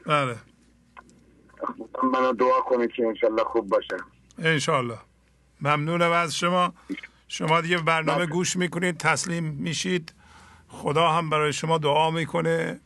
بله. 0.07 0.37
منو 2.13 2.33
دعا 2.33 2.61
کنید 2.61 2.93
که 2.93 3.07
انشالله 3.07 3.45
خوب 3.45 3.69
باشه. 3.69 3.97
انشالله. 4.39 4.99
ممنونم 5.61 6.11
از 6.11 6.37
شما. 6.37 6.75
شما 7.29 7.61
دیگه 7.61 7.79
برنامه 7.79 8.27
گوش 8.27 8.57
می‌کنید 8.57 8.99
تسلیم 8.99 9.45
میشید. 9.45 10.15
خدا 10.69 11.09
هم 11.09 11.31
برای 11.31 11.53
شما 11.53 11.79
دعا 11.79 12.11
می‌کنه. 12.11 12.81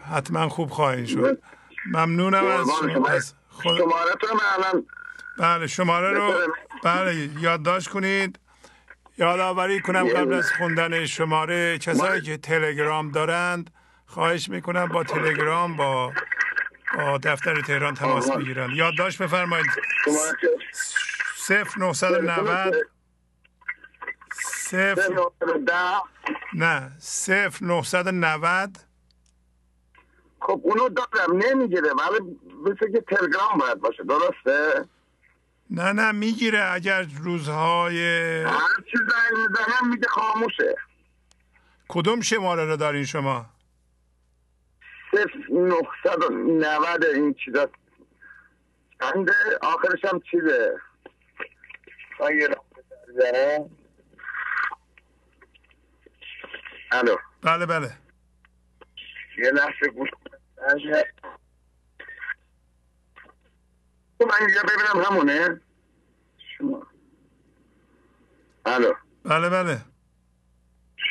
حتما 0.00 0.48
خوب 0.48 0.70
خواهید 0.70 1.06
شد. 1.06 1.42
ممنونم 1.86 2.44
از 2.46 2.66
شما. 2.80 3.06
از 3.06 3.34
خود... 3.48 3.78
شماره 3.78 4.14
تو 4.20 4.26
الان 4.58 4.86
بله 5.38 5.66
شماره 5.66 6.12
رو 6.12 6.34
بله 6.84 7.30
یادداشت 7.40 7.88
کنید. 7.88 8.38
یادآوری 9.18 9.80
کنم 9.80 10.08
قبل 10.08 10.34
از 10.34 10.52
خوندن 10.52 11.06
شماره 11.06 11.78
کسایی 11.78 12.20
که 12.22 12.36
تلگرام 12.36 13.10
دارند 13.10 13.70
خواهش 14.06 14.48
می‌کنم 14.48 14.86
با 14.86 15.04
تلگرام 15.04 15.76
با 15.76 16.12
با 16.96 17.18
دفتر 17.18 17.60
تهران 17.60 17.94
تماس 17.94 18.30
بگیرن 18.30 18.70
یادداشت 18.70 19.22
بفرمایید. 19.22 19.66
صفر 21.34 21.80
990 21.80 22.74
صفر 24.32 25.14
نه 26.54 26.92
صفر 26.98 27.64
990 27.64 28.76
خب 30.40 30.60
اونو 30.64 30.88
دارم 30.88 31.36
نمی‌گیره. 31.36 31.90
ولی 31.90 32.38
مثل 32.64 32.92
که 32.92 33.00
تلگرام 33.00 33.58
باید 33.58 33.80
باشه. 33.80 34.02
درسته؟ 34.04 34.88
نه 35.70 35.92
نه 35.92 36.12
می‌گیره 36.12 36.72
اگر 36.72 37.02
روزهای 37.02 37.98
هر 38.42 38.58
چی 38.90 38.96
زنگ 38.96 39.38
می‌زنم 39.38 39.90
میگه 39.90 40.08
خاموشه. 40.08 40.74
کدوم 41.88 42.20
شماره 42.20 42.64
رو 42.64 42.76
دارین 42.76 43.04
شما؟ 43.04 43.46
صفر 45.10 45.38
نهصد 45.52 46.22
و 46.22 46.34
نود 46.34 47.04
این 47.04 47.34
چیزا. 47.44 47.70
چنده؟ 49.00 49.32
آخرش 49.62 50.04
هم 50.04 50.20
چیزه؟ 50.30 50.80
الو. 56.92 57.16
بله 57.42 57.66
بله. 57.66 57.90
یه 59.38 59.50
لحظه 59.50 59.88
گوش 59.94 60.08
من 64.26 64.34
اینجا 64.40 64.62
ببینم 64.62 65.04
همونه. 65.06 65.60
شما. 66.58 66.86
الو. 68.66 68.94
بله 69.24 69.48
بله. 69.48 69.80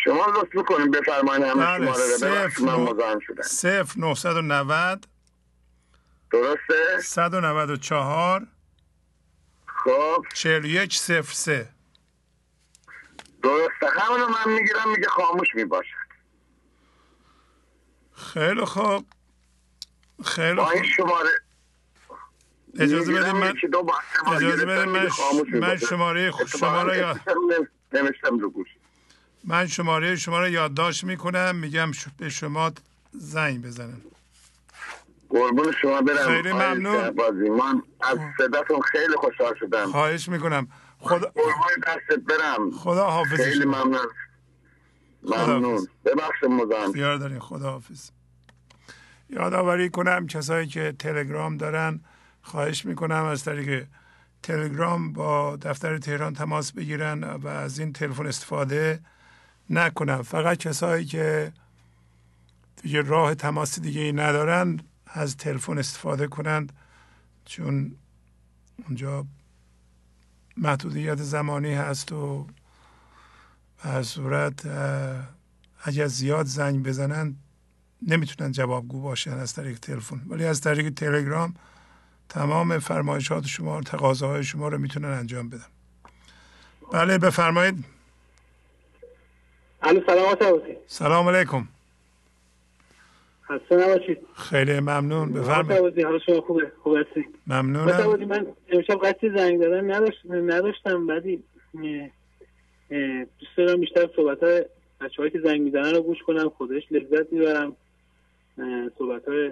شما 0.04 0.26
لطف 0.26 0.56
می‌کنیم 0.56 0.92
بفرمایید 0.92 1.44
همه 1.44 1.66
بله. 1.66 1.94
شماره 1.94 2.48
رو 2.56 2.66
من 2.66 2.94
مزاحم 2.94 3.20
شدم. 3.20 3.42
صفر 3.44 4.00
990 4.00 5.08
درسته؟ 6.32 7.02
194 7.04 8.48
خب. 9.66 10.26
41 10.34 10.94
صفر 10.98 11.34
سه. 11.34 11.70
درسته. 13.44 14.00
همونو 14.00 14.28
من 14.28 14.54
می‌گیرم 14.54 14.92
میگه 14.92 15.08
خاموش 15.08 15.48
می‌باشد. 15.56 15.90
خیلی 18.16 18.66
خوب. 18.66 19.06
خیلی 20.26 20.56
با 20.56 20.72
این 20.72 20.84
شماره 20.84 21.30
اجازه 22.80 23.14
بدیم 23.14 23.32
من 23.32 23.54
اجازه 24.36 24.66
بدیم 24.66 24.92
من, 24.92 25.10
من 25.60 25.78
شماره 25.78 26.98
یا 26.98 27.20
نمیشتم 27.94 28.40
رو 28.40 28.50
گوش. 28.50 28.68
من 29.44 29.68
شماره 29.68 30.16
شما 30.16 30.40
رو 30.40 30.48
یادداشت 30.48 31.04
می‌کنم 31.04 31.56
میگم 31.56 31.92
به 32.18 32.30
شما 32.30 32.72
زنگ 33.12 33.62
بزنم. 33.62 34.02
قربون 35.30 35.74
شما 35.82 36.02
برم. 36.02 36.28
خیلی 36.28 36.52
ممنون. 36.52 37.10
بازی 37.10 37.50
من 37.50 37.82
از 38.02 38.18
صداتون 38.38 38.82
خیلی 38.82 39.16
خوشحال 39.16 39.56
شدم. 39.60 39.92
خواهش 39.92 40.30
می‌کنم. 40.30 40.68
خدا 41.00 41.32
دستت 41.88 42.20
برم. 42.20 42.72
خدا 42.72 43.06
حافظ 43.06 43.42
خیلی 43.42 43.66
ممنون. 43.66 44.08
ممنون. 45.24 45.88
ببخش 46.06 46.44
مزاحم. 46.44 46.96
یار 46.96 47.18
دارین. 47.18 47.40
خدا 47.40 47.72
حافظ. 47.72 48.10
یادآوری 49.30 49.90
کنم 49.90 50.28
کسایی 50.28 50.68
که 50.68 50.96
تلگرام 51.00 51.58
دارن 51.58 52.00
خواهش 52.50 52.86
می‌کنم 52.86 53.24
از 53.24 53.44
طریق 53.44 53.88
تلگرام 54.44 55.14
با 55.14 55.56
دفتر 55.56 55.98
تهران 55.98 56.34
تماس 56.34 56.72
بگیرن 56.72 57.24
و 57.24 57.48
از 57.48 57.80
این 57.80 57.94
تلفن 57.94 58.26
استفاده 58.26 59.00
نکنن. 59.70 60.22
فقط 60.22 60.58
کسایی 60.58 61.06
که 61.06 61.54
دیگه 62.82 63.02
راه 63.02 63.36
تماس 63.36 63.80
دیگه 63.80 64.02
ای 64.02 64.12
ندارن 64.12 64.80
از 65.08 65.38
تلفن 65.38 65.78
استفاده 65.78 66.28
کنند 66.28 66.74
چون 67.46 67.96
اونجا 68.88 69.26
محدودیت 70.58 71.16
زمانی 71.16 71.74
هست 71.74 72.12
و 72.12 72.48
به 73.84 74.04
صورت 74.04 74.66
اگر 75.84 76.08
زیاد 76.08 76.46
زنگ 76.46 76.84
بزنن 76.84 77.36
نمی‌تونن 78.08 78.52
جوابگو 78.52 79.02
باشن 79.02 79.38
از 79.38 79.54
طریق 79.54 79.80
تلفن. 79.80 80.22
ولی 80.28 80.46
از 80.46 80.62
طریق 80.62 80.90
تلگرام 80.90 81.54
تمام 82.30 82.80
فرمایشات 82.80 83.46
شما 83.46 83.82
تقاضاهای 83.82 84.44
شما 84.44 84.68
رو 84.68 84.78
می‌تونن 84.78 85.08
انجام 85.08 85.50
بدن. 85.50 85.66
بله 86.94 87.18
بفرمایید. 87.18 87.76
سلام 90.08 90.36
سلام 90.88 91.30
علیکم. 91.30 91.68
خسته 93.44 93.76
نباشید. 93.76 94.18
خیلی 94.36 94.80
ممنون. 94.80 95.34
بفرمایید. 95.34 96.06
حالا 96.06 96.20
شما 96.20 96.42
خوبه؟ 96.42 96.72
خوب 96.84 96.98
هستی؟ 96.98 97.26
ممنونم. 97.48 98.26
من 98.26 98.48
امشب 98.70 98.96
قصدی 98.96 99.30
زنگ 99.30 99.60
دادن 99.60 99.92
نداشت 99.92 100.26
نداشتم 100.32 101.08
بعدی 101.08 101.44
دوست 103.40 103.58
دارم 103.58 103.80
بیشتر 103.80 104.10
صحبت 104.16 104.44
های 104.44 104.66
بچه 105.02 105.30
که 105.30 105.40
زنگ 105.40 105.62
می‌زنن 105.62 105.96
رو 105.96 106.02
گوش 106.02 106.18
کنم 106.28 106.50
خودش 106.50 106.84
لذت 106.92 107.34
می‌برم. 107.34 107.76
صحبت 108.98 109.28
های 109.28 109.52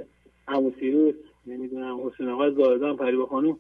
سیروس. 0.80 1.16
نمی‌دونم 1.48 2.08
حسین 2.08 2.30
آقا 2.30 2.52
زاهدان 2.52 2.98
پریبا 2.98 3.26
خانوم 3.26 3.60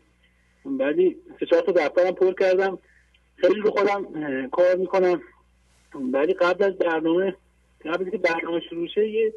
بعدی 0.66 1.16
سه 1.40 1.46
چهار 1.46 1.62
تا 1.62 1.72
دفترم 1.72 2.12
پر 2.12 2.34
کردم. 2.34 2.80
خیلی 3.36 3.60
رو 3.60 3.72
خودم 3.72 4.06
کار 4.50 4.76
می‌کنم. 4.76 5.22
بعدی 6.12 6.34
قبل 6.34 6.64
از 6.64 6.78
برنامه 6.78 7.36
قبل 7.86 8.10
که 8.10 8.18
برنامه 8.18 8.60
شروع 8.60 8.88
شه 8.88 9.10
یه 9.10 9.34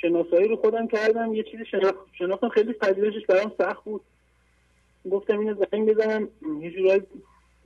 شناسایی 0.00 0.48
رو 0.48 0.56
خودم 0.56 0.86
کردم. 0.86 1.34
یه 1.34 1.42
چیزی 1.42 1.64
شناختم. 2.18 2.48
خیلی 2.48 2.72
پذیرشش 2.72 3.26
برام 3.26 3.52
سخت 3.58 3.84
بود. 3.84 4.00
گفتم 5.10 5.38
اینو 5.38 5.64
زنگ 5.72 5.88
بزنم 5.90 6.28
یه 6.60 6.70
جورایی 6.70 7.02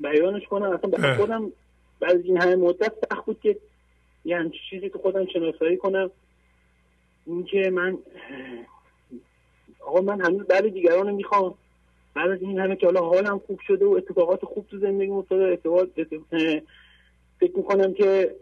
بیانش 0.00 0.46
کنم. 0.46 0.70
اصلا 0.70 0.90
برای 0.90 1.16
خودم 1.16 1.52
بعد 2.00 2.16
این 2.24 2.36
همه 2.36 2.56
مدت 2.56 2.92
سخت 3.10 3.24
بود 3.24 3.40
که 3.40 3.56
یه 4.24 4.36
همچی 4.36 4.58
چیزی 4.70 4.90
که 4.90 4.98
خودم 4.98 5.26
شناسایی 5.26 5.76
کنم. 5.76 6.10
اینکه 7.26 7.70
من 7.70 7.98
آقا 9.86 10.00
من 10.00 10.20
هنوز 10.20 10.46
بعد 10.46 10.68
دیگران 10.68 11.14
می‌خوام. 11.14 11.54
بعد 12.14 12.30
از 12.30 12.42
این 12.42 12.58
همه 12.58 12.76
که 12.76 12.86
حالا 12.86 13.00
حالم 13.00 13.38
خوب 13.46 13.60
شده 13.66 13.84
و 13.84 13.90
اتفاقات 13.90 14.44
خوب 14.44 14.66
تو 14.70 14.78
زندگی 14.78 15.10
افتاده 15.10 15.44
اتفاق 15.44 15.88
فکر 17.40 17.56
می‌کنم 17.56 17.94
که 17.94 18.34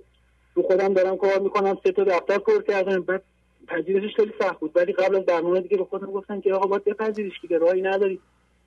رو 0.54 0.62
خودم 0.62 0.94
دارم 0.94 1.16
کار 1.16 1.38
می‌کنم 1.38 1.78
سه 1.84 1.92
تا 1.92 2.04
دفتر 2.04 2.38
پر 2.38 2.62
کردم. 2.62 3.02
بعد 3.02 3.22
پذیرشش 3.68 4.14
خیلی 4.16 4.32
سخت 4.40 4.60
بود. 4.60 4.72
ولی 4.74 4.92
قبل 4.92 5.16
از 5.16 5.24
برنامه 5.24 5.60
دیگه 5.60 5.76
به 5.76 5.84
خودم 5.84 6.06
گفتم 6.06 6.40
که 6.40 6.54
آقا 6.54 6.66
باید 6.66 6.84
بپذیریش 6.84 7.40
دیگه 7.42 7.58
راهی 7.58 7.82
نداری. 7.82 8.20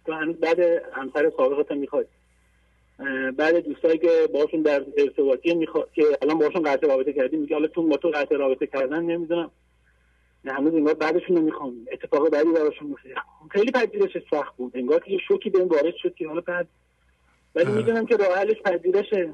تو 0.05 0.13
هنوز 0.13 0.35
بعد 0.35 0.59
همسر 0.93 1.31
سابقت 1.37 1.71
می‌خوای. 1.71 2.05
بعد 3.37 3.57
دوستایی 3.57 3.97
که 3.97 4.09
باشون 4.33 4.61
در 4.61 4.85
ارتباطی 4.97 5.53
میخوا... 5.53 5.87
که 5.93 6.03
الان 6.21 6.39
باشون 6.39 6.63
قطع 6.63 6.87
رابطه 6.87 7.13
کردیم 7.13 7.39
میگه 7.39 7.55
حالا 7.55 7.67
تو 7.67 7.87
با 7.87 7.97
تو 7.97 8.09
قطع 8.09 8.35
رابطه 8.35 8.67
کردن 8.67 9.03
نمی‌دونم. 9.03 9.51
هنوز 10.45 10.73
انگار 10.73 10.93
بعدشون 10.93 11.37
نمی‌خوام 11.37 11.87
اتفاق 11.91 12.29
بعدی 12.29 12.51
براشون 12.51 12.87
میفته 12.87 13.09
خیلی 13.51 13.71
پذیرش 13.71 14.17
سخت 14.31 14.55
بود. 14.57 14.71
انگار 14.75 14.99
که 14.99 15.11
یه 15.11 15.19
شوکی 15.27 15.49
بهم 15.49 15.67
وارد 15.67 15.95
شد 15.97 16.15
که 16.15 16.27
حالا 16.27 16.41
بعد 16.41 16.67
ولی 17.55 17.71
می‌دونم 17.71 18.05
که 18.05 18.15
راه 18.15 18.37
حلش 18.37 18.61
پذیرشه. 18.65 19.33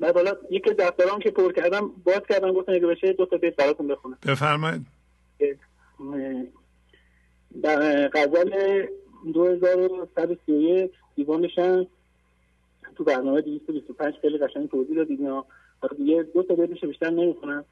بعد 0.00 0.14
حالا 0.14 0.36
یک 0.50 0.68
دفتران 0.68 1.18
که 1.18 1.30
پر 1.30 1.52
کردم 1.52 1.90
باز 2.04 2.20
کردم 2.28 2.52
گفتم 2.52 2.72
اگه 2.72 2.86
بشه 2.86 3.12
دو 3.12 3.26
تا 3.26 3.36
بیت 3.36 3.56
براتون 3.56 3.88
بخونم. 3.88 4.18
بفرمایید. 4.28 4.86
غزل 8.14 8.86
2131 9.32 10.90
دیوانشن 11.16 11.86
تو 12.96 13.04
برنامه 13.04 13.40
225 13.40 14.14
خیلی 14.22 14.38
قشنگ 14.38 14.68
توضیح 14.68 14.96
دادید 14.96 15.20
اینا 15.20 15.44
دیگه 15.96 16.22
دو 16.34 16.42
تا 16.42 16.54
بیتش 16.54 16.84
بیشتر 16.84 17.10
نمی‌خونم. 17.10 17.64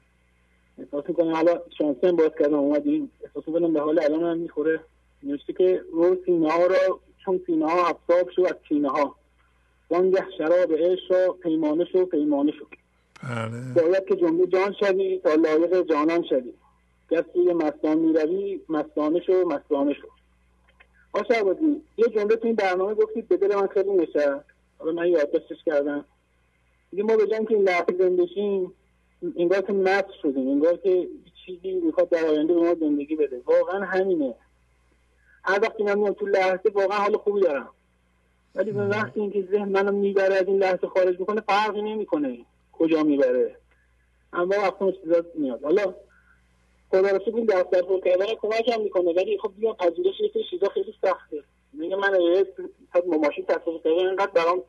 احساس 0.81 1.03
می‌کنم 1.09 1.33
حالا 1.33 1.61
شانسی 1.77 2.07
هم 2.07 2.15
باز 2.15 2.31
کردم 2.39 2.59
اومدیم. 2.59 3.11
احساس 3.23 3.47
می‌کنم 3.47 3.73
به 3.73 3.79
حال 3.79 3.99
الان 4.03 4.23
هم 4.23 4.37
می‌خوره. 4.37 4.79
نوشته 5.23 5.53
که 5.53 5.81
رو 5.91 6.17
سینه 6.25 6.51
ها 6.51 6.65
را 6.65 6.99
چون 7.25 7.41
سینه 7.45 7.69
ها 7.69 7.87
افتاب 7.87 8.31
شو 8.31 8.41
از 8.41 8.55
سینه 8.69 8.89
ها 8.89 9.15
وانگه 9.89 10.25
شراب 10.37 10.73
عشق 10.73 11.11
را 11.11 11.33
پیمانه 11.33 11.85
شو 11.85 12.05
پیمانه 12.05 12.51
شو 12.51 12.65
بله. 13.23 13.87
باید 13.87 14.05
که 14.05 14.15
جمله 14.15 14.47
جان 14.47 14.75
شوی 14.79 15.19
تا 15.19 15.35
لایق 15.35 15.81
جانان 15.81 16.23
شوی. 16.29 16.53
گر 17.09 17.25
سوی 17.33 17.53
مستان 17.53 17.97
می‌روی 17.97 18.61
مستانه 18.69 19.21
شو 19.21 19.33
مستانه 19.33 19.93
شو. 19.93 20.07
آشا 21.13 21.43
بودی 21.43 21.81
یه 21.97 22.05
جمله 22.07 22.35
تو 22.35 22.47
این 22.47 22.55
برنامه 22.55 22.93
گفتید 22.93 23.27
به 23.27 23.37
دل 23.37 23.55
من 23.55 23.67
خیلی 23.67 23.91
نشست. 23.91 24.45
حالا 24.79 24.91
من 24.91 25.07
یادداشتش 25.07 25.63
کردم. 25.65 26.05
دیگه 26.91 27.03
ما 27.03 27.15
به 27.17 27.27
که 27.27 27.45
این 27.49 27.63
لحظه 27.63 27.97
زندگیم 27.99 28.73
انگار 29.37 29.61
که 29.61 29.73
مست 29.73 30.11
شدیم 30.21 30.47
انگار 30.47 30.77
که 30.77 31.07
چیزی 31.45 31.71
می‌خواد 31.71 32.09
در 32.09 32.25
آینده 32.25 32.53
به 32.53 32.59
ما 32.59 32.75
زندگی 32.75 33.15
بده. 33.15 33.41
واقعا 33.45 33.85
همینه. 33.85 34.35
هر 35.43 35.59
وقتی 35.61 35.83
من 35.83 35.99
میام 35.99 36.13
تو 36.13 36.25
لحظه 36.25 36.69
واقعا 36.73 36.97
حال 36.97 37.17
خوبی 37.17 37.41
دارم. 37.41 37.69
ولی 38.55 38.71
به 38.71 38.87
وقتی 38.87 39.19
اینکه 39.19 39.47
ذهن 39.51 39.69
منو 39.69 39.91
می‌بره 39.91 40.35
از 40.35 40.47
این 40.47 40.57
لحظه 40.57 40.87
خارج 40.87 41.19
می‌کنه 41.19 41.41
فرقی 41.41 41.81
نمی‌کنه 41.81 42.45
کجا 42.71 43.03
می‌بره. 43.03 43.55
اما 44.33 44.55
وقتی 44.57 44.99
چیزا 45.03 45.23
میاد. 45.35 45.63
حالا 45.63 45.95
خدا 46.89 47.09
رو 47.09 47.35
این 47.35 47.45
دفتر 47.45 47.81
پر 47.81 47.99
کردن 47.99 48.25
کمک 48.41 48.69
هم 48.69 48.81
می‌کنه 48.81 49.13
ولی 49.13 49.37
خب 49.37 49.51
بیا 49.57 49.73
پذیرش 49.73 50.19
یه 50.19 50.43
چیزا 50.49 50.67
خیلی 50.67 50.93
سخته. 51.01 51.43
میگه 51.73 51.95
من 51.95 52.19
صد 52.93 53.05
ماشین 53.05 53.45
تصادف 53.45 53.83
کردن 53.83 54.07
اینقدر 54.07 54.31
برام 54.31 54.63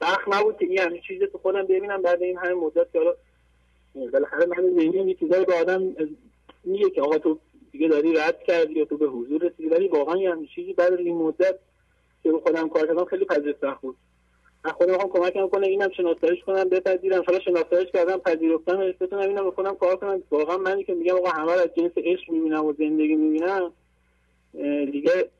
سخت 0.00 0.28
نبود 0.28 0.58
که 0.58 0.66
این 0.66 0.78
همین 0.78 1.00
چیزی 1.08 1.26
تو 1.26 1.38
خودم 1.38 1.62
ببینم 1.62 2.02
بعد 2.02 2.22
این 2.22 2.38
همه 2.38 2.54
مدت 2.54 2.92
که 2.92 2.98
حالا 2.98 3.14
بالاخره 3.94 4.46
من 4.46 4.70
ذهنی 4.74 5.08
یه 5.10 5.14
چیزایی 5.14 5.44
به 5.44 5.54
آدم 5.54 5.96
میگه 6.64 6.90
که 6.90 7.02
آقا 7.02 7.18
تو 7.18 7.38
دیگه 7.72 7.88
داری 7.88 8.12
رد 8.12 8.42
کردی 8.42 8.72
یا 8.72 8.84
تو 8.84 8.96
به 8.96 9.06
حضور 9.06 9.42
رسیدی 9.42 9.68
ولی 9.68 9.88
واقعا 9.88 10.16
یه 10.16 10.34
چیزی 10.54 10.72
بعد 10.72 10.92
این 10.92 11.16
مدت 11.16 11.58
که 12.22 12.32
خودم 12.32 12.68
کار 12.68 12.86
کردم 12.86 13.04
خیلی 13.04 13.24
پذیر 13.24 13.56
سخت 13.60 13.80
بود. 13.80 13.96
من 14.64 14.72
خودم 14.72 14.92
می‌خوام 14.92 15.12
کمکم 15.12 15.48
کنه 15.48 15.66
اینم 15.66 15.90
شناساییش 15.96 16.44
کنم 16.44 16.64
بپذیرم. 16.64 17.22
حالا 17.26 17.40
شناساییش 17.40 17.90
کردم 17.92 18.16
پذیرفتم 18.18 18.92
بتونم 19.00 19.28
اینم 19.28 19.46
بکنم 19.46 19.74
کار 19.74 19.96
کنم. 19.96 20.22
واقعا 20.30 20.56
منی 20.56 20.84
که 20.84 20.94
میگم 20.94 21.16
آقا 21.16 21.28
همه 21.28 21.52
از 21.52 21.68
جنس 21.76 21.92
عشق 21.96 22.30
می‌بینم 22.30 22.64
و 22.64 22.72
زندگی 22.72 23.14
می‌بینم 23.16 23.72
دیگه 24.92 25.30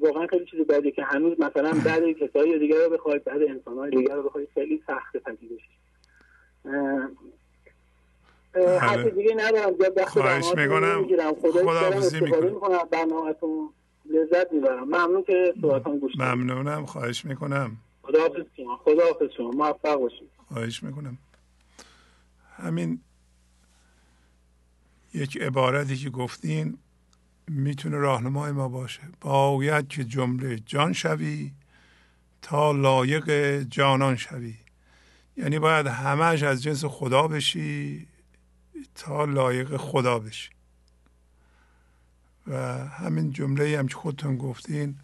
واقعا 0.00 0.26
خیلی 0.26 0.46
چیز 0.46 0.60
بعدی 0.60 0.92
که 0.92 1.02
هنوز 1.02 1.40
مثلا 1.40 1.72
بعد 1.84 2.12
کسایی 2.12 2.58
دیگه 2.58 2.84
رو 2.84 2.90
بخواید 2.90 3.24
بعد 3.24 3.42
انسانهای 3.42 3.90
دیگه 3.90 4.14
رو 4.14 4.22
بخواید 4.22 4.48
خیلی 4.54 4.82
سخت 4.86 5.16
پذیرش. 5.16 5.62
حرف 8.80 9.06
دیگه 9.06 9.34
ندارم. 9.34 9.76
زیاد 9.76 10.04
خواهش 10.04 10.52
می‌کنم. 10.56 11.06
خداحافظی 11.42 12.20
می‌کنم. 12.20 12.78
برنامهتون 12.90 13.70
لذت 14.10 14.52
می‌برم. 14.52 14.84
ممنون 14.84 15.22
که 15.22 15.54
صحبتان 15.60 15.98
گوش 15.98 16.12
ممنونم. 16.18 16.86
خواهش 16.86 17.24
می‌کنم. 17.24 17.76
خداحافظ 18.02 18.44
شما. 18.56 18.76
خداحافظ 18.76 19.26
شما. 19.36 19.50
موفق 19.50 19.94
باشید. 19.94 20.28
خواهش 20.48 20.82
می‌کنم. 20.82 21.18
همین 22.56 23.00
یک 25.14 25.36
عبارتی 25.36 25.96
که 25.96 26.10
گفتین 26.10 26.78
می‌تونه 27.48 27.96
راهنمای 27.96 28.52
ما 28.52 28.68
باشه. 28.68 29.00
باید 29.20 29.88
که 29.88 30.04
جمله 30.04 30.58
جان 30.66 30.92
شوی 30.92 31.52
تا 32.42 32.72
لایق 32.72 33.58
جانان 33.62 34.16
شوی. 34.16 34.54
یعنی 35.36 35.58
باید 35.58 35.86
همش 35.86 36.42
از 36.42 36.62
جنس 36.62 36.84
خدا 36.84 37.28
بشی. 37.28 38.07
تا 38.94 39.24
لایق 39.24 39.76
خدا 39.76 40.18
بشی. 40.18 40.50
و 42.46 42.56
همین 42.88 43.32
جمله 43.32 43.78
هم 43.78 43.88
که 43.88 43.94
خودتون 43.94 44.36
گفتین 44.36 44.98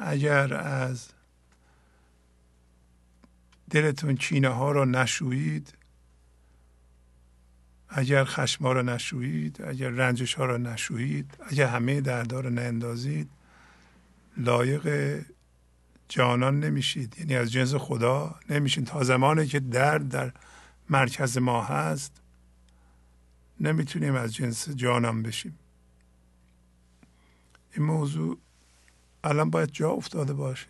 اگر 0.00 0.54
از 0.54 1.08
دلتون 3.70 4.16
چینه 4.16 4.48
ها 4.48 4.72
رو 4.72 4.84
نشویید 4.84 5.74
اگر 7.88 8.24
خشما 8.24 8.72
رو 8.72 8.82
نشویید 8.82 9.62
اگر 9.62 9.88
رنجش 9.88 10.34
ها 10.34 10.44
رو 10.44 10.58
نشویید 10.58 11.36
اگر 11.46 11.66
همه 11.66 12.00
دردها 12.00 12.40
رو 12.40 12.50
ناندازید 12.50 13.30
لایق 14.36 15.16
جانان 16.08 16.60
نمیشید. 16.60 17.16
یعنی 17.18 17.36
از 17.36 17.52
جنس 17.52 17.74
خدا 17.74 18.34
نمیشین. 18.50 18.84
تا 18.84 19.02
زمانی 19.02 19.46
که 19.46 19.60
درد 19.60 20.08
در 20.08 20.32
مرکز 20.90 21.38
ما 21.38 21.64
هست 21.64 22.20
نمی‌تونیم 23.60 24.14
از 24.14 24.34
جنس 24.34 24.68
جانان 24.68 25.22
بشیم. 25.22 25.58
این 27.76 27.86
موضوع 27.86 28.38
الان 29.24 29.50
باید 29.50 29.70
جا 29.72 29.90
افتاده 29.90 30.32
باشه. 30.32 30.66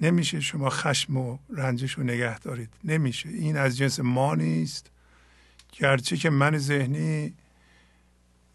نمیشه 0.00 0.40
شما 0.40 0.70
خشم 0.70 1.16
و 1.16 1.38
رنجش 1.48 1.92
رو 1.92 2.02
نگه 2.02 2.38
دارید. 2.38 2.70
نمیشه. 2.84 3.28
این 3.28 3.56
از 3.56 3.76
جنس 3.76 4.00
ما 4.00 4.34
نیست. 4.34 4.90
گرچه 5.72 6.16
که 6.16 6.30
من 6.30 6.58
ذهنی 6.58 7.34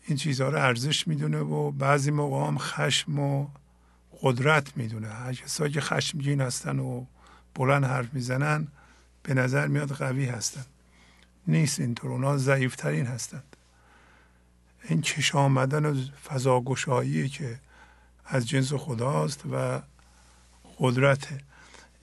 این 0.08 0.18
چیزها 0.18 0.50
رو 0.50 0.58
ارزش 0.58 1.08
می‌دونه 1.08 1.40
و 1.40 1.72
بعضی 1.72 2.12
موقع 2.12 2.48
هم 2.48 2.58
خشم 2.58 3.20
و 3.20 3.48
قدرت 4.22 4.78
می‌دونه. 4.78 5.08
هر 5.08 5.34
کسایی 5.34 5.74
که 5.74 5.82
خشمگین 5.82 6.41
هستن 6.41 6.80
و 6.80 7.06
بلند 7.56 7.84
حرف 7.84 8.14
می‌زنن 8.14 8.68
به 9.24 9.34
نظر 9.34 9.68
میاد 9.68 9.91
قوی 9.91 10.26
هستن. 10.26 10.66
نیست 11.48 11.80
اینطور 11.80 12.11
اونا 12.11 12.38
ضعیفترین 12.38 13.06
هستند. 13.06 13.56
این 14.90 15.02
چش 15.02 15.36
آمدن 15.36 15.86
و 15.86 16.06
فضاگشایی 16.26 17.30
که 17.30 17.60
از 18.26 18.48
جنس 18.48 18.74
خداست 18.74 19.44
و 19.52 19.82
قدرته. 20.80 21.38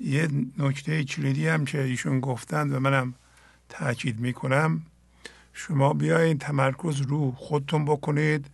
یه 0.00 0.28
نکته 0.58 1.04
کلیدی 1.04 1.48
هم 1.48 1.64
که 1.64 1.82
ایشون 1.82 2.20
گفتند 2.20 2.74
و 2.74 2.80
منم 2.80 3.14
تاکید 3.68 4.20
می‌کنم 4.20 4.82
شما 5.52 5.92
بیاین 5.92 6.38
تمرکز 6.38 7.00
رو 7.00 7.32
خودتون 7.32 7.84
بکنید 7.84 8.46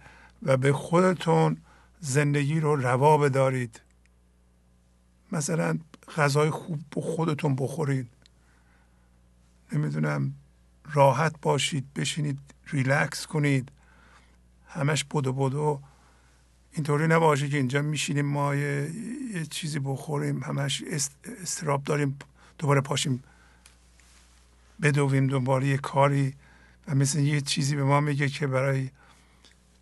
و 0.43 0.57
به 0.57 0.73
خودتون 0.73 1.57
زندگی 2.01 2.61
رو 2.61 2.77
روا 2.77 3.19
بدارید. 3.19 3.81
مثلا 5.33 5.79
غذای 6.17 6.51
خوب 6.51 6.81
خودتون 6.97 7.57
بخورید. 7.57 8.09
نمی‌دونم 9.73 10.35
راحت 10.93 11.41
باشید 11.43 11.95
بشینید 11.95 12.39
ریلکس 12.67 13.27
کنید. 13.27 13.73
همش 14.69 15.05
بدو 15.05 15.33
بدو. 15.33 15.81
اینطوری 16.73 17.07
نباشه 17.07 17.49
که 17.49 17.57
اینجا 17.57 17.83
میشینیم 17.83 18.27
ما 18.27 18.55
یه, 18.55 18.91
چیزی 19.51 19.79
بخوریم 19.79 20.43
همش 20.43 20.83
استراب 21.43 21.85
داریم 21.85 22.19
دوباره 22.59 22.81
پاشیم 22.81 23.23
بدویم 24.83 25.27
دوباره 25.27 25.67
یه 25.67 25.77
کاری 25.77 26.35
و 26.89 26.95
مثل 26.95 27.19
یه 27.19 27.41
چیزی 27.41 27.77
به 27.77 27.85
ما 27.85 28.01
میگه 28.01 28.29
که 28.29 28.47
برای 28.47 28.91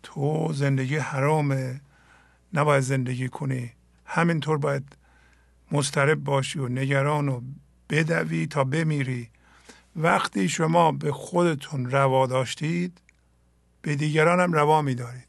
تو 0.03 0.53
زندگی 0.53 0.97
حرامه. 0.97 1.81
نباید 2.53 2.83
زندگی 2.83 3.29
کنی. 3.29 3.71
همینطور 4.05 4.57
باید 4.57 4.95
مضطرب 5.71 6.23
باشی 6.23 6.59
و 6.59 6.67
نگران 6.67 7.29
و 7.29 7.41
بدوی 7.89 8.47
تا 8.47 8.63
بمیری. 8.63 9.29
وقتی 9.95 10.49
شما 10.49 10.91
به 10.91 11.11
خودتون 11.11 11.91
روا 11.91 12.27
داشتید 12.27 13.01
به 13.81 13.95
دیگران 13.95 14.39
هم 14.39 14.53
روا 14.53 14.81
میدارید. 14.81 15.27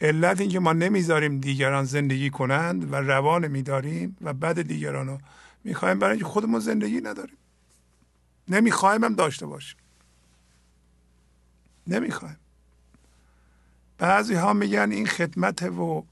علت 0.00 0.40
اینکه 0.40 0.60
ما 0.60 0.72
نمی‌ذاریم 0.72 1.40
دیگران 1.40 1.84
زندگی 1.84 2.30
کنند 2.30 2.92
و 2.92 2.96
روا 2.96 3.38
نمیداریم 3.38 4.16
و 4.20 4.32
بعد 4.32 4.62
دیگران 4.62 5.06
رو 5.06 5.18
می‌خوایم 5.64 5.98
برای 5.98 6.12
اینکه 6.12 6.26
خودمون 6.28 6.60
زندگی 6.60 7.00
نداریم. 7.00 7.36
نمی‌خوایم 8.48 9.04
هم 9.04 9.14
داشته 9.14 9.46
باشیم. 9.46 9.78
نمی‌خوایم. 11.86 12.36
بعضی 13.98 14.34
ها 14.34 14.52
میگن 14.52 14.92
این 14.92 15.06
خدمت 15.06 15.62
و 15.62 16.04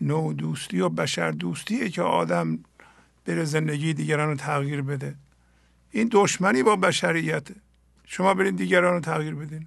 نو 0.00 0.32
دوستی 0.32 0.80
و 0.80 0.88
بشر 0.88 1.30
دوستیه 1.30 1.88
که 1.88 2.02
آدم 2.02 2.58
بره 3.24 3.44
زندگی 3.44 3.94
دیگران 3.94 4.28
رو 4.28 4.36
تغییر 4.36 4.82
بده. 4.82 5.14
این 5.90 6.08
دشمنی 6.12 6.62
با 6.62 6.76
بشریته 6.76 7.54
شما 8.04 8.34
برین 8.34 8.56
دیگران 8.56 8.94
رو 8.94 9.00
تغییر 9.00 9.34
بدین. 9.34 9.66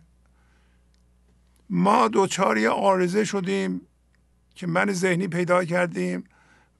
ما 1.69 2.07
دوچار 2.07 2.57
یه 2.57 2.69
آرزه 2.69 3.23
شدیم 3.23 3.81
که 4.55 4.67
من 4.67 4.93
ذهنی 4.93 5.27
پیدا 5.27 5.65
کردیم 5.65 6.23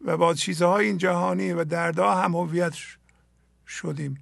و 0.01 0.17
با 0.17 0.33
چیزهای 0.33 0.85
این 0.85 0.97
جهانی 0.97 1.53
و 1.53 1.63
دردا 1.63 2.15
هم 2.15 2.35
هویت 2.35 2.73
شدیم. 3.67 4.17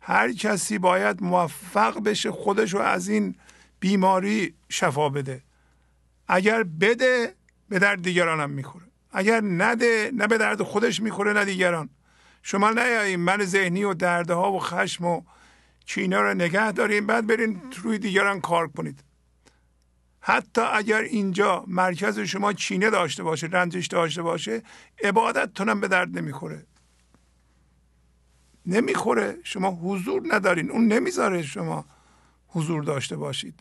هر 0.00 0.32
کسی 0.32 0.78
باید 0.78 1.22
موفق 1.22 2.02
بشه 2.02 2.30
خودش 2.30 2.74
رو 2.74 2.80
از 2.80 3.08
این 3.08 3.34
بیماری 3.80 4.54
شفا 4.68 5.08
بده. 5.08 5.42
اگر 6.28 6.62
بده 6.62 7.34
به 7.68 7.78
درد 7.78 8.02
دیگران 8.02 8.40
هم 8.40 8.50
می‌خوره. 8.50 8.84
اگر 9.12 9.40
نده 9.44 10.10
نه 10.14 10.26
به 10.26 10.38
درد 10.38 10.62
خودش 10.62 11.02
می‌خوره 11.02 11.32
نه 11.32 11.44
دیگران. 11.44 11.88
شما 12.42 12.70
نیاییم 12.70 13.20
من 13.20 13.44
ذهنی 13.44 13.84
و 13.84 13.94
دردها 13.94 14.52
و 14.52 14.60
خشم 14.60 15.04
و 15.04 15.22
کینه 15.86 16.18
رو 16.18 16.34
نگه 16.34 16.72
داریم. 16.72 17.06
بعد 17.06 17.26
برین 17.26 17.62
روی 17.82 17.98
دیگران 17.98 18.40
کار 18.40 18.68
کنید. 18.68 19.04
حتی 20.20 20.60
اگر 20.60 21.00
اینجا 21.00 21.64
مرکز 21.66 22.18
شما 22.18 22.52
چینه 22.52 22.90
داشته 22.90 23.22
باشه 23.22 23.46
رنجش 23.46 23.86
داشته 23.86 24.22
باشه 24.22 24.62
عبادتتونم 25.04 25.80
به 25.80 25.88
درد 25.88 26.18
نمی‌خوره. 26.18 26.66
نمی‌خوره. 28.66 29.36
شما 29.44 29.70
حضور 29.70 30.22
ندارین. 30.28 30.70
اون 30.70 30.86
نمی‌ذاره 30.86 31.42
شما 31.42 31.84
حضور 32.48 32.84
داشته 32.84 33.16
باشید. 33.16 33.60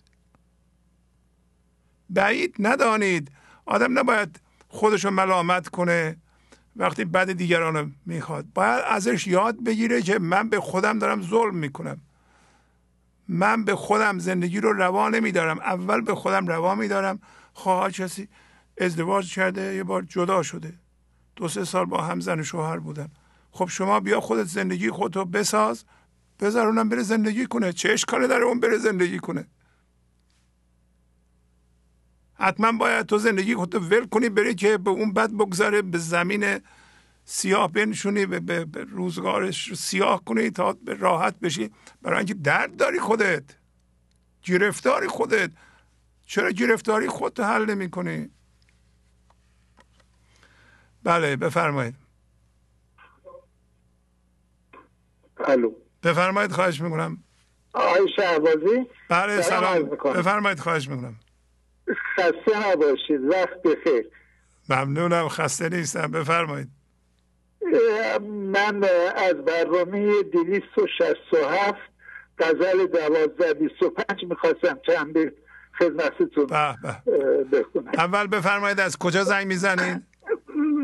بعید 2.10 2.56
ندانید. 2.60 3.32
آدم 3.66 4.00
نباید 4.00 4.40
خودشو 4.68 5.10
ملامت 5.10 5.68
کنه. 5.68 6.21
وقتی 6.76 7.06
بد 7.06 7.32
دیگران 7.32 7.78
رو 7.78 7.88
می‌خواد. 8.06 8.46
باید 8.54 8.84
ازش 8.88 9.28
یاد 9.28 9.64
بگیره 9.64 10.02
که 10.02 10.20
من 10.20 10.50
به 10.50 10.60
خودم 10.60 11.00
دارم 11.00 11.22
ظلم 11.22 11.56
می‌کنم. 11.56 11.98
من 13.28 13.66
به 13.66 13.76
خودم 13.76 14.20
زندگی 14.20 14.60
رو 14.60 14.74
روا 14.74 15.10
نمیدارم. 15.10 15.60
اول 15.60 16.02
به 16.02 16.16
خودم 16.16 16.48
روا 16.48 16.76
میدارم. 16.76 17.20
خواه 17.54 17.92
کسی 17.92 18.28
ازدواج 18.78 19.36
کرده 19.36 19.76
یه 19.76 19.84
بار 19.84 20.02
جدا 20.02 20.44
شده. 20.44 20.74
دو 21.36 21.48
سه 21.48 21.66
سال 21.66 21.86
با 21.86 22.02
هم 22.02 22.20
زن 22.20 22.40
و 22.40 22.44
شوهر 22.44 22.78
بودن. 22.78 23.08
خب 23.52 23.68
شما 23.70 24.00
بیا 24.00 24.22
خودت 24.22 24.44
زندگی 24.44 24.90
خودتو 24.90 25.26
بساز. 25.26 25.84
بذار 26.40 26.68
اونم 26.68 26.90
بره 26.90 27.04
زندگی 27.04 27.46
کنه. 27.46 27.74
چه 27.74 27.90
اشکالی 27.90 28.28
داره 28.28 28.46
اون 28.46 28.60
بره 28.60 28.78
زندگی 28.78 29.20
کنه؟ 29.20 29.46
حتما 32.42 32.72
باید 32.72 33.06
تو 33.06 33.18
زندگی 33.18 33.56
خودتو 33.56 33.80
ول 33.80 34.08
کنی 34.08 34.30
بری 34.30 34.56
که 34.56 34.78
به 34.78 34.90
اون 34.90 35.14
بد 35.14 35.32
بگذاره 35.32 35.82
به 35.82 35.98
زمین 35.98 36.60
سیاه 37.26 37.72
بنشونی 37.72 38.26
به, 38.26 38.40
به, 38.40 38.66
به 38.66 38.84
روزگارش 38.84 39.74
سیاه 39.74 40.26
کنی 40.26 40.50
تا 40.50 40.74
به 40.74 40.94
راحت 40.94 41.40
بشی. 41.40 41.72
برای 42.02 42.18
اینکه 42.18 42.34
درد 42.34 42.76
داری 42.76 43.00
خودت 43.00 43.44
گرفتاری 44.44 45.08
خودت. 45.08 45.52
چرا 46.26 46.52
گرفتاری 46.52 47.08
خودت 47.08 47.40
حل 47.40 47.66
نمی 47.66 47.90
کنی 47.90 48.30
بله 51.04 51.36
بفرمایید. 51.36 51.96
الو. 55.46 55.72
بفرمایید 56.04 56.52
خواهش 56.52 56.82
می‌کنم. 56.82 57.24
آقای 57.74 58.08
شهبازی؟ 58.16 58.88
بله 59.10 59.42
سلام 59.42 59.84
بفرمایید 59.90 60.60
خواهش 60.60 60.90
می‌کنم. 60.90 61.20
خسته 61.94 62.72
نباشید 62.72 63.22
وقت 63.24 63.62
بخیر. 63.62 64.06
ممنونم 64.70 65.28
خسته 65.28 65.70
نیستم. 65.70 66.12
بفرمایید. 66.12 66.68
من 68.52 68.84
از 69.16 69.34
برنامه 69.34 70.24
دویست 70.24 70.78
و 70.78 70.88
شست 70.98 71.34
و 71.34 71.48
هفت 71.48 71.92
غزل 72.40 72.88
دوازده 72.88 73.54
بیست 73.54 73.84
و 73.84 73.90
پنج 73.90 74.24
می‌خواستم 74.30 74.80
چند 74.88 75.14
به 75.14 75.34
خدمتتون 75.80 76.46
بخونم. 77.52 77.92
اول 77.94 78.28
بفرمایید 78.28 78.80
از 78.80 78.98
کجا 78.98 79.24
زنگ 79.24 79.48
می‌زنید؟ 79.48 80.02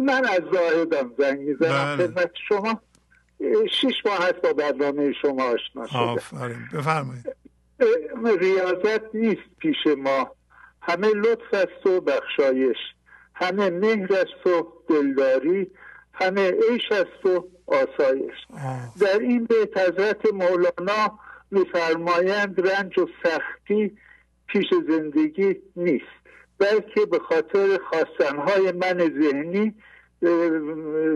من 0.06 0.26
از 0.26 0.42
زاهدم 0.54 1.12
زنگ 1.18 1.40
می‌زنم. 1.40 1.98
بله. 1.98 2.08
خدمت 2.08 2.32
شما. 2.50 2.82
شیش 3.72 3.94
ماه 4.06 4.18
هست 4.18 4.42
با 4.44 4.54
برنامه 4.54 5.14
شما 5.22 5.44
آشنا 5.44 5.88
شده. 5.88 5.98
آفرین. 5.98 6.68
بفرمایید. 6.74 7.36
ریاضت 8.40 9.16
نیست 9.16 9.42
پیش 9.60 9.78
ما. 9.98 10.37
همه 10.88 11.08
لطف 11.08 11.54
است 11.54 11.86
و 11.86 12.02
بخشایش. 12.02 12.78
همه 13.34 13.70
مهر 13.70 14.14
است 14.14 14.48
و 14.48 14.68
دلداری. 14.90 15.72
همه 16.14 16.52
عیش 16.52 16.92
است 16.92 17.26
و 17.26 17.48
آسایش. 17.68 18.36
در 19.00 19.20
این 19.20 19.46
بیت 19.46 19.78
حضرت 19.78 20.34
مولانا 20.34 21.20
میفرمایند 21.52 22.70
رنج 22.70 23.00
و 23.00 23.08
سختی 23.24 23.98
پیش 24.48 24.66
زندگی 24.88 25.56
نیست 25.76 26.06
بلکه 26.58 27.06
به 27.06 27.20
خاطر 27.20 27.80
خواستنهای 27.90 28.72
من 28.72 28.98
ذهنی 28.98 29.74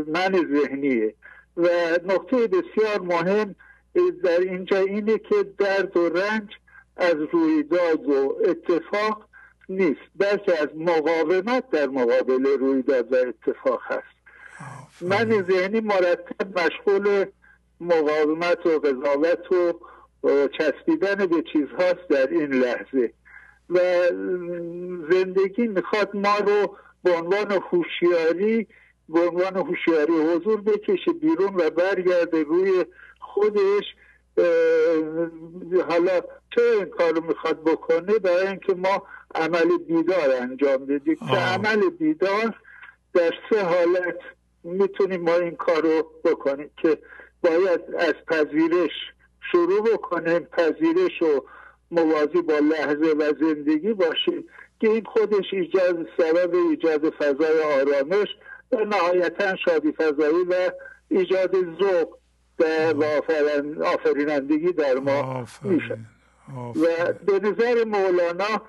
من 0.07 0.31
ذهنیه. 0.53 1.13
و 1.57 1.67
نقطه 2.05 2.47
بسیار 2.47 3.01
مهم 3.01 3.55
در 4.23 4.39
اینجا 4.39 4.77
اینه 4.77 5.17
که 5.17 5.35
درد 5.57 5.97
و 5.97 6.09
رنج 6.09 6.49
از 6.97 7.15
رویداد 7.31 8.09
و 8.09 8.37
اتفاق 8.45 9.27
نیست. 9.75 10.01
بلکه 10.15 10.61
از 10.61 10.67
مقاومت 10.75 11.69
در 11.69 11.87
مقابل 11.87 12.45
رویداد 12.59 13.13
و 13.13 13.15
اتفاق 13.15 13.81
هست. 13.83 14.21
من 15.01 15.45
ذهنی 15.51 15.79
مرتب 15.79 16.59
مشغول 16.59 17.25
مقاومت 17.81 18.65
و 18.65 18.79
قضاوت 18.79 19.51
و 20.23 20.47
چسبیدن 20.47 21.25
به 21.25 21.43
چیزهاست 21.53 22.07
در 22.09 22.27
این 22.27 22.53
لحظه. 22.53 23.13
و 23.69 23.79
زندگی 25.11 25.67
می‌خواد 25.67 26.09
ما 26.13 26.37
رو 26.37 26.77
به 27.03 27.11
عنوان 27.11 27.51
هوشیاری 27.51 28.67
به 29.09 29.19
عنوان 29.19 29.55
هوشیاری 29.55 30.13
حضور 30.13 30.61
بکشه 30.61 31.13
بیرون 31.21 31.55
و 31.55 31.69
برگرده 31.69 32.43
روی 32.43 32.85
خودش 33.19 33.83
حالا 35.89 36.21
چه 36.55 36.61
این 36.61 36.85
کارو 36.85 37.23
می‌خواد 37.23 37.63
بکنه 37.63 38.19
برای 38.19 38.47
اینکه 38.47 38.73
ما 38.73 39.03
عمل 39.35 39.77
بیدار 39.87 40.31
انجام 40.41 40.85
بدیم؟ 40.85 41.15
که 41.15 41.37
عمل 41.37 41.89
بیدار 41.89 42.55
در 43.13 43.31
سه 43.49 43.63
حالت 43.63 44.19
می‌تونیم 44.63 45.21
ما 45.21 45.35
این 45.35 45.55
کارو 45.55 46.11
بکنیم 46.23 46.71
که 46.77 46.97
باید 47.43 47.81
از 47.99 48.13
پذیرش 48.27 48.91
شروع 49.51 49.93
بکنیم 49.93 50.39
پذیرش 50.39 51.21
و 51.21 51.43
موازی 51.91 52.41
با 52.41 52.59
لحظه 52.59 53.15
و 53.19 53.33
زندگی 53.39 53.93
باشیم 53.93 54.45
که 54.79 54.89
این 54.89 55.03
خودش 55.03 55.45
ایجاد 55.51 56.07
سبب 56.17 56.55
ایجاد 56.55 57.09
فضای 57.09 57.63
آرامش 57.63 58.27
و 58.71 58.85
نهایتا 58.85 59.55
شادی 59.55 59.91
فضایی 59.91 60.43
و 60.49 60.71
ایجاد 61.09 61.55
ذوق. 61.55 62.17
و 62.93 63.83
آفرینندگی 63.83 64.71
در 64.73 64.93
ما 64.93 65.45
میشه. 65.61 65.97
و 66.55 67.13
به 67.25 67.39
نظر 67.49 67.83
مولانا 67.83 68.61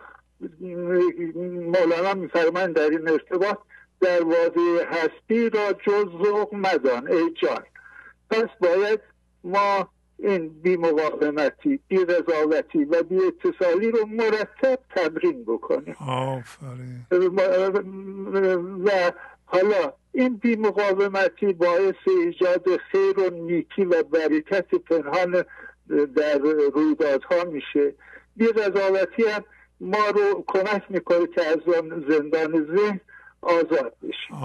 مولانا 1.72 2.14
میفرمند 2.14 2.74
در 2.74 2.90
این 2.90 3.08
ارتباط 3.08 3.58
دروازه 4.00 4.86
هستی 4.90 5.50
را 5.50 5.72
جز 5.72 6.04
ذوق 6.24 6.54
مدان 6.54 7.08
ای 7.08 7.34
جان. 7.42 7.62
پس 8.30 8.48
باید 8.60 9.00
ما 9.44 9.88
این 10.18 10.48
بی 10.48 10.76
مقاومتی 10.76 11.80
بی 11.88 11.96
رضاوتی 11.96 12.84
و 12.84 13.02
بی 13.02 13.18
اتصالی 13.26 13.90
رو 13.90 14.06
مرتب 14.06 14.78
تمرین 14.96 15.44
بکنیم. 15.44 15.96
و 18.84 19.12
حالا 19.52 19.92
این 20.12 20.36
بی 20.36 20.56
مقاومتی 20.56 21.52
باعث 21.52 21.94
ایجاد 22.06 22.76
خیر 22.76 23.18
و 23.18 23.30
نیکی 23.30 23.84
و 23.84 24.02
برکت 24.02 24.74
پنهان 24.74 25.44
در 26.16 26.38
رویدادها 26.74 27.44
میشه. 27.44 27.94
بی 28.36 28.46
هم 29.28 29.44
ما 29.80 30.06
رو 30.14 30.44
کمک 30.46 30.82
می‌کنه 30.88 31.26
که 31.26 31.44
از 31.44 31.58
زندان 32.08 32.76
ذهن 32.76 33.00
آزاد 33.42 33.94
بشیم 34.02 34.36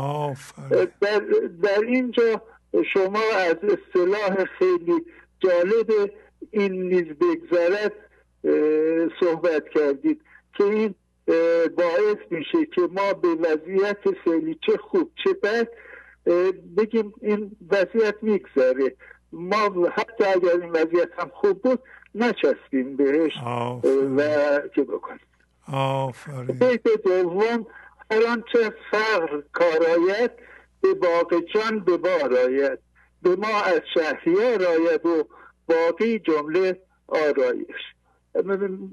در, 1.02 1.20
در 1.64 1.80
اینجا 1.80 2.42
شما 2.94 3.24
از 3.36 3.56
اصطلاح 3.64 4.46
خیلی 4.60 5.06
جالب 5.40 6.12
این 6.52 6.82
نیز 6.82 7.06
بگذارد 7.06 7.94
صحبت 9.20 9.70
کردید 9.70 10.22
که 10.54 10.64
این 10.64 10.96
باعث 11.78 12.18
میشه 12.30 12.66
که 12.76 12.82
ما 12.92 13.14
به 13.14 13.28
وضعیت 13.28 13.98
فعلی 14.26 14.60
چه 14.66 14.78
خوب 14.78 15.12
چه 15.24 15.34
بد 15.34 15.68
بگیم 16.78 17.14
این 17.22 17.52
وضعیت 17.72 18.16
می‌گذاره 18.22 18.96
ما 19.32 19.88
حتی 19.96 20.24
اگر 20.24 20.62
این 20.62 20.72
وضعیت 20.72 21.10
هم 21.18 21.32
خوب 21.34 21.62
بود 21.62 21.80
نچسبیم 22.16 22.96
بهش 22.96 23.32
و 24.18 24.60
که 24.76 24.84
بکنیم. 24.84 25.20
بیت 26.60 26.84
دوم 27.06 27.68
هر 28.12 28.24
آنچه 28.32 28.74
فقر 28.92 29.42
کارایت 29.54 30.32
به 30.82 30.94
باغ 30.94 31.34
جان 31.54 31.80
به 31.80 31.98
بار 31.98 32.38
آید. 32.38 32.80
به 33.22 33.36
ما 33.36 33.62
از 33.62 33.82
شهریار 33.94 34.66
آید 34.66 35.06
و 35.06 35.24
باقی 35.68 36.20
جمله 36.20 36.82
آرایش. 37.08 37.76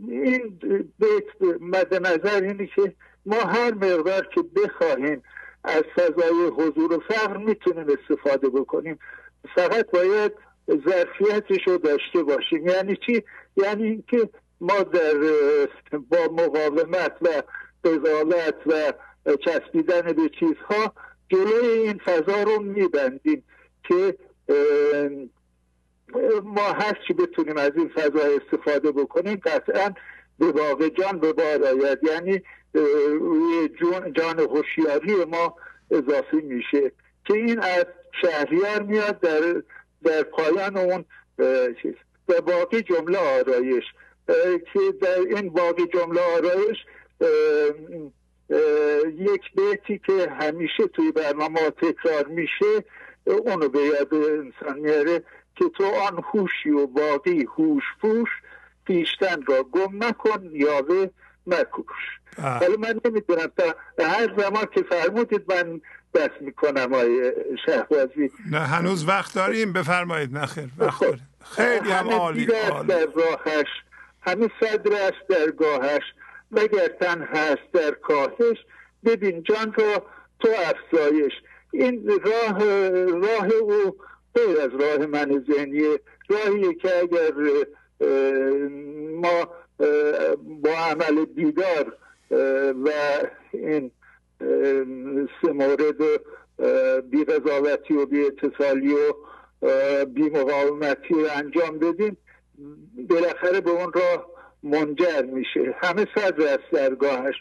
این 0.09 0.59
بیت 0.99 1.59
مد 1.61 1.95
نظر 1.95 2.43
اینه 2.43 2.66
که 2.66 2.95
ما 3.27 3.41
هر 3.41 3.75
مقدار 3.75 4.29
که 4.35 4.43
بخواهیم 4.43 5.23
از 5.65 5.83
فضای 5.97 6.47
حضور 6.57 6.93
و 6.93 7.01
فقر 7.09 7.37
می‌تونیم 7.37 7.87
استفاده 7.89 8.49
بکنیم 8.49 8.99
فقط 9.55 9.91
باید 9.91 10.33
ظرفیتش 10.89 11.66
رو 11.66 11.79
داشته 11.79 12.23
باشیم 12.23 12.66
یعنی 12.66 12.97
چی؟ 13.07 13.23
یعنی 13.57 13.85
اینکه 13.85 14.29
ما 14.61 14.83
در 14.83 15.15
با 16.09 16.19
مقاومت 16.33 17.12
و 17.23 17.43
قضاوت 17.85 18.55
و 18.66 18.93
چسبیدن 19.45 20.03
به 20.03 20.31
چیزها 20.41 20.95
جلوی 21.29 21.79
این 21.79 22.01
فضا 22.05 22.43
رو 22.43 22.62
میبندیم 22.62 23.45
که 23.89 24.16
ما 26.45 26.73
هر 26.73 26.99
چی 27.07 27.15
بتونیم 27.15 27.57
از 27.57 27.70
این 27.77 27.89
فضا 27.89 28.20
استفاده 28.20 28.93
بکنیم 28.93 29.41
قطعا 29.45 29.95
به 30.39 30.47
واقع 30.47 30.89
جان 30.89 31.20
به 31.20 31.32
بار 31.32 31.65
آید. 31.65 31.99
یعنی 32.03 32.43
روی 33.20 33.69
جان 34.12 34.41
هوشیاری 34.41 35.24
ما 35.24 35.57
اضافه 35.91 36.36
میشه 36.36 36.93
که 37.24 37.35
این 37.35 37.59
از 37.59 37.86
شهریار 38.23 38.82
میاد 38.82 39.20
در 39.20 39.62
در 40.05 40.23
پایان 40.23 40.77
اون 40.77 41.05
چیز 41.82 41.95
و 42.28 42.41
باقی 42.41 42.82
جمله 42.82 43.19
آرایش. 43.19 43.85
که 44.73 44.81
در 45.03 45.19
این 45.19 45.49
باقی 45.49 45.86
جمله 45.86 46.20
آرایش 46.20 46.77
یک 49.19 49.43
بیتی 49.57 50.01
که 50.07 50.31
همیشه 50.31 50.86
توی 50.86 51.12
برنامه 51.12 51.70
تکرار 51.70 52.27
میشه 52.27 52.85
اونو 53.24 53.69
به 53.69 53.78
یاد 53.78 54.15
انسان 54.15 54.78
میاره. 54.78 55.23
که 55.56 55.64
تو 55.76 55.85
آن 55.85 56.24
هوشی 56.32 56.70
و 56.70 56.86
باقی 56.86 57.47
هوش 57.56 57.85
پوش 58.01 58.28
پیشتن 58.85 59.43
را 59.43 59.62
گم 59.62 60.05
نکن 60.05 60.51
یاوه 60.52 61.06
مکوش. 61.47 62.20
حالا 62.43 62.76
من 62.78 63.01
نمی‌دونم 63.05 63.52
تا 63.56 63.74
هر 64.05 64.35
زمان 64.39 64.66
که 64.74 64.82
فرمودید 64.82 65.52
من 65.52 65.81
دست 66.14 66.40
می‌کنم 66.40 66.94
آیه 66.94 67.35
شهبازی. 67.66 68.31
نه 68.51 68.59
هنوز 68.59 69.09
وقت 69.09 69.35
داریم 69.35 69.72
بفرمایید 69.72 70.39
نخیر 70.39 70.68
وقت 70.78 70.90
خب. 70.90 71.06
داریم. 71.06 71.28
خیلی 71.44 71.90
هم 71.90 72.09
عالی 72.09 72.47
در 72.47 73.06
راهش 73.16 73.68
همه 74.22 74.51
صدر 74.60 74.93
است 74.93 75.28
در 75.28 75.51
گاهش 75.51 76.02
مگر 76.51 76.89
تن 77.01 77.22
هست 77.22 77.72
در 77.72 77.90
کاهش. 77.90 78.56
ببین 79.05 79.43
جان 79.43 79.72
را 79.72 80.06
تو 80.40 80.48
افزایش. 80.48 81.32
این 81.70 82.09
راه 82.24 82.59
راه 83.09 83.47
او 83.62 83.97
غیر 84.35 84.61
از 84.61 84.70
راه 84.81 85.06
من 85.06 85.44
ذهنیه 85.51 86.01
راهیه 86.28 86.74
که 86.74 86.98
اگر 86.98 87.32
ما 89.11 89.48
با 90.62 90.70
عمل 90.70 91.24
بیدار 91.24 91.97
و 92.85 92.90
این 93.52 93.90
سه 95.43 95.52
مورد 95.52 96.02
بی 97.11 97.24
قضاوتی 97.24 97.94
و 97.94 98.06
بی 98.06 98.27
اتصالی 98.27 98.94
و 98.94 99.15
بی 100.05 100.23
مقاومتی 100.23 101.15
رو 101.15 101.27
انجام 101.36 101.78
بدیم 101.78 102.16
بالاخره 103.11 103.61
به 103.61 103.70
اون 103.70 103.93
راه 103.93 104.27
منجر 104.62 105.23
میشه. 105.23 105.74
همه 105.82 106.06
صدر 106.15 106.52
از 106.52 106.59
درگاهش. 106.73 107.35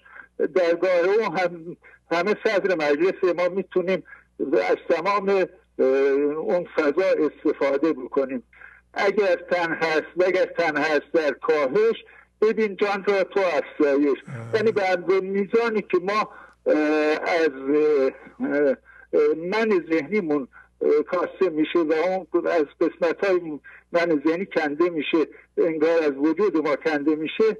درگاه 0.56 1.00
او 1.00 1.34
هم 1.34 1.78
همه 2.12 2.36
صدر 2.44 2.76
مجلس 2.76 3.36
ما 3.36 3.50
می‌تونیم 3.50 4.04
از 4.40 4.78
تمام 4.90 5.46
اون 5.78 6.68
فضا 6.76 7.06
استفاده 7.20 7.94
بکنیم. 7.94 8.44
اگر 8.94 9.36
تن 9.36 9.74
هست 9.74 10.08
و 10.18 10.24
اگر 10.24 10.46
تن 10.46 10.78
هست 10.78 11.12
در 11.14 11.32
کاهش 11.32 12.06
ببین 12.42 12.76
جان 12.76 13.04
را 13.04 13.24
تو 13.24 13.40
افزایش 13.40 14.18
یعنی 14.54 14.72
به 14.72 15.22
میزانی 15.22 15.82
که 15.82 15.98
ما 15.98 16.30
از 17.26 17.50
من 19.38 19.86
ذهنیمون 19.90 20.48
کاسته 21.08 21.50
میشه 21.50 21.80
و 21.80 21.94
اون 21.94 22.48
از 22.48 22.66
قسمت 22.82 23.26
های 23.26 23.60
من 23.92 24.22
ذهنی 24.28 24.46
کنده 24.46 24.90
میشه. 24.90 25.28
انگار 25.58 26.04
از 26.04 26.12
وجود 26.18 26.68
ما 26.68 26.76
کنده 26.76 27.16
میشه. 27.16 27.58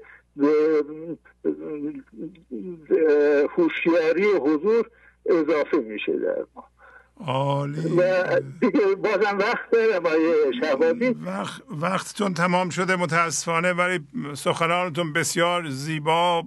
هوشیاری 3.56 4.24
حضور 4.24 4.90
اضافه 5.26 5.76
میشه 5.76 6.12
در 6.12 6.44
ما. 6.54 6.73
عالی. 7.20 7.80
و 7.96 8.40
دیگه 8.60 8.94
بازم 8.94 9.38
وقت 9.38 9.70
دارم 9.72 10.06
آیه 10.06 10.34
شهبازی 10.60 11.16
وقت 11.26 11.62
وقتتون 11.70 12.34
تمام 12.34 12.70
شده 12.70 12.96
متاسفانه 12.96 13.72
ولی 13.72 14.00
سخنانتون 14.34 15.12
بسیار 15.12 15.68
زیبا 15.68 16.42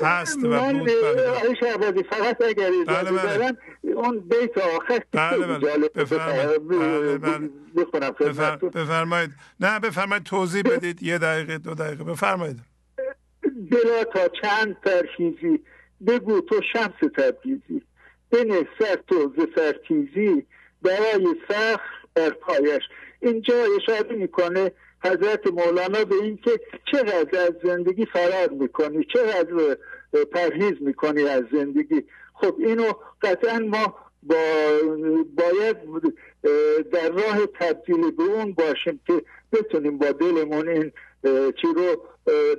هست 0.00 0.44
و 0.44 0.48
من 0.48 0.78
بود. 0.78 0.90
آیه 0.90 1.54
شهبازی 1.60 2.02
فقط 2.02 2.42
اگر 2.42 2.70
بله، 2.86 3.10
بله. 3.10 3.52
اون 3.82 4.20
بیت 4.20 4.58
آخر 4.58 5.00
بله 5.12 5.46
بله. 5.46 5.58
جالب 5.58 6.00
بفرمایید. 6.00 6.68
بله، 6.68 7.18
بله. 7.18 8.56
بفرمایید. 8.56 9.30
نه 9.60 9.80
بفرمایید 9.80 10.24
توضیح 10.24 10.62
بدید. 10.62 11.02
یه 11.02 11.18
دقیقه 11.18 11.58
دو 11.58 11.74
دقیقه. 11.74 12.04
بفرمایید. 12.04 12.60
دلا 13.70 14.04
تا 14.14 14.28
چند 14.42 14.76
ترکیزی. 14.84 15.60
بگو 16.06 16.40
تو 16.40 16.60
شمس 16.72 17.10
تبریزی 17.16 17.82
بنه 18.36 18.68
سر 18.78 18.96
تو 19.08 19.32
ز 19.36 19.40
سرتیزی 19.54 20.46
برای 20.82 21.26
فخر 21.48 21.80
بر 22.14 22.30
پایش. 22.30 22.82
اینجا 23.20 23.54
اشاره 23.76 24.16
می‌کنه 24.16 24.72
حضرت 25.04 25.46
مولانا 25.46 26.04
به 26.04 26.14
اینکه 26.14 26.60
چقدر 26.92 27.40
از 27.40 27.52
زندگی 27.64 28.06
فرار 28.06 28.48
می‌کنی 28.48 29.06
چقدر 29.12 29.76
پرهیز 30.32 30.74
می‌کنی 30.80 31.22
از 31.22 31.42
زندگی. 31.52 32.04
خب 32.34 32.56
اینو 32.58 32.92
قطعا 33.22 33.58
ما 33.58 33.94
با 34.22 34.36
باید 35.36 35.76
در 36.92 37.10
راه 37.10 37.46
تبدیل 37.60 38.10
به 38.10 38.22
اون 38.22 38.52
باشیم 38.52 39.00
که 39.06 39.22
بتونیم 39.52 39.98
با 39.98 40.12
دلمون 40.12 40.68
این 40.68 40.92
چی 41.52 41.68
رو 41.76 42.02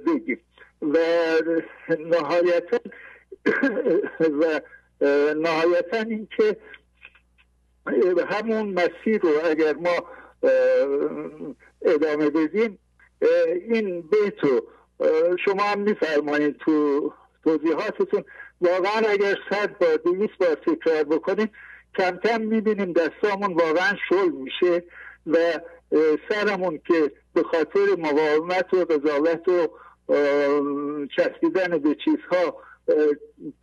بگیم. 0.08 0.40
و 0.82 0.98
نهایتا 2.00 2.78
و 4.42 4.62
نهایتا 5.36 5.98
اینکه 5.98 6.58
همون 8.30 8.70
مسیر 8.70 9.22
رو 9.22 9.32
اگر 9.46 9.74
ما 9.74 9.96
ادامه 11.82 12.30
بدیم 12.30 12.80
این 13.70 14.02
بیتو 14.02 14.68
شما 15.46 15.64
هم 15.64 15.80
میفرمایید 15.80 16.58
تو 16.58 17.14
توضیحاتتون. 17.44 18.24
واقعا 18.62 19.10
اگر 19.10 19.36
صد 19.50 19.78
بار 19.78 19.96
دویست 19.96 20.38
بار 20.40 20.56
تکرار 20.56 21.04
بکنیم 21.04 21.50
کم 21.98 22.18
کم 22.18 22.42
می‌بینیم 22.42 22.94
دستامون 22.94 23.54
واقعا 23.54 23.94
شل 24.10 24.30
میشه 24.30 24.84
و 25.28 25.38
سرمون 26.30 26.80
که 26.88 27.12
به 27.34 27.44
خاطر 27.44 27.86
مقاومت 27.98 28.74
و 28.74 28.86
قضاوت 28.86 29.48
و 29.48 29.68
چسبیدن 31.18 31.78
به 31.78 31.96
چیزها 32.06 32.58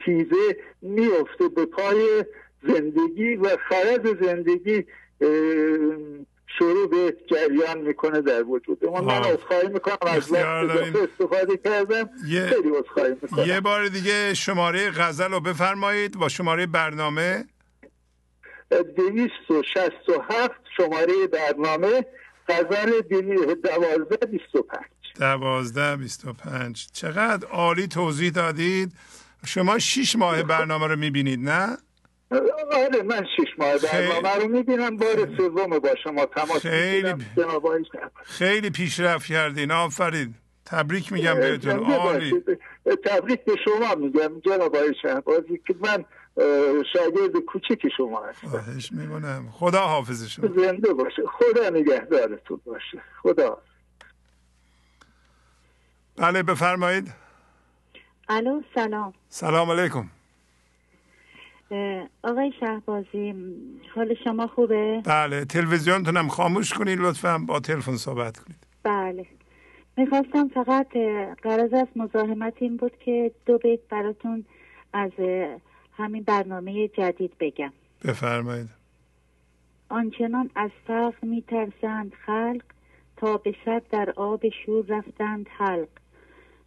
تیزه 0.04 0.56
میفته 0.82 1.48
به 1.48 1.66
پای 1.66 2.24
زندگی 2.62 3.36
و 3.36 3.56
خرد 3.68 4.24
زندگی 4.24 4.84
شروع 6.58 6.90
به 6.90 7.16
جریان 7.30 7.78
می‌کنه 7.78 8.20
در 8.20 8.42
وجود. 8.42 8.84
من 8.84 9.08
اصخایی 9.08 9.68
می‌کنم 9.68 9.96
از 10.00 10.32
وقت 10.32 10.96
استفاده 10.96 11.56
کردم. 11.56 12.10
یه... 12.28 12.46
خیلی 12.46 12.68
می‌کنم. 13.22 13.46
یه 13.46 13.60
بار 13.60 13.88
دیگه 13.88 14.34
شماره 14.34 14.90
غزل 14.90 15.30
رو 15.30 15.40
بفرمایید 15.40 16.18
با 16.18 16.28
شماره 16.28 16.66
برنامه. 16.66 17.44
دویست 18.96 19.50
و 19.50 19.62
شست 19.62 20.08
و 20.08 20.22
هفت 20.30 20.60
شماره 20.76 21.26
برنامه 21.32 22.06
غزل 22.48 23.00
دوازده 23.64 24.26
بیست 24.26 24.54
و 24.54 24.62
پنج. 24.62 24.93
دوازده 25.14 25.96
بیست 25.96 26.24
و 26.24 26.32
پنج. 26.32 26.86
چقدر 26.92 27.48
عالی 27.48 27.86
توضیح 27.86 28.30
دادید. 28.30 28.92
شما 29.46 29.78
شیش 29.78 30.16
ماه 30.16 30.42
برنامه 30.42 30.86
رو 30.86 30.96
می‌بینید 30.96 31.48
نه؟ 31.48 31.76
آره 32.72 33.02
من 33.02 33.26
شش 33.36 33.58
ماه 33.58 33.78
برنامه 33.78 34.34
رو 34.34 34.48
می‌بینم. 34.48 34.96
بار 34.96 35.36
سوم 35.36 35.78
با 35.78 35.94
شما 36.04 36.26
تماس 36.26 36.66
خیلی 36.66 37.14
خیلی 38.24 38.70
پیشرفت 38.70 39.26
کردین. 39.26 39.70
آفرین. 39.70 40.34
تبریک 40.66 41.12
میگم 41.12 41.34
بهتون. 41.34 41.92
عالی. 41.92 42.32
تبریک 43.04 43.44
به 43.44 43.52
شما 43.64 43.94
میگم 43.94 44.40
جناب 44.40 44.76
آقای 44.76 44.94
شهبازی 45.02 45.60
که 45.66 45.74
من 45.80 46.04
شاگرد 46.92 47.36
کوچک 47.46 47.88
شما 47.96 48.26
هستم. 48.26 48.48
خواهش 48.48 48.92
می‌کنم. 48.92 49.48
خدا 49.52 49.80
حافظ 49.80 50.28
شما. 50.28 50.46
زنده 50.56 50.92
باشه. 50.92 51.22
خدا 51.26 51.70
نگهدارتون 51.70 52.60
باشه. 52.64 53.02
خدا 53.22 53.58
بله 56.16 56.42
بفرمایید. 56.42 57.12
الو 58.28 58.62
سلام. 58.74 59.12
سلام 59.28 59.70
علیکم. 59.70 60.10
آقای 62.22 62.52
شهبازی 62.60 63.34
حال 63.94 64.14
شما 64.24 64.46
خوبه؟ 64.46 65.02
بله 65.04 65.44
تلویزیونتونم 65.44 66.28
خاموش 66.28 66.72
کنید 66.72 67.00
لطفا 67.00 67.38
با 67.38 67.60
تلفن 67.60 67.96
صحبت 67.96 68.38
کنید. 68.38 68.58
بله. 68.82 69.26
می‌خواستم 69.96 70.48
فقط 70.48 70.96
قرض 71.42 71.72
از 71.72 71.88
مزاحمت 71.96 72.54
این 72.58 72.76
بود 72.76 72.98
که 72.98 73.32
دو 73.46 73.58
بیت 73.58 73.80
براتون 73.90 74.44
از 74.92 75.12
همین 75.96 76.22
برنامه 76.22 76.88
جدید 76.88 77.32
بگم. 77.40 77.72
بفرمایید. 78.04 78.68
آنچنان 79.88 80.50
از 80.54 80.70
فقر 80.86 81.16
میترسند 81.22 82.12
خلق 82.26 82.62
تا 83.16 83.36
به 83.36 83.54
صد 83.64 83.82
در 83.90 84.12
آب 84.16 84.42
شور 84.48 84.84
رفتند 84.88 85.46
حلق. 85.58 85.88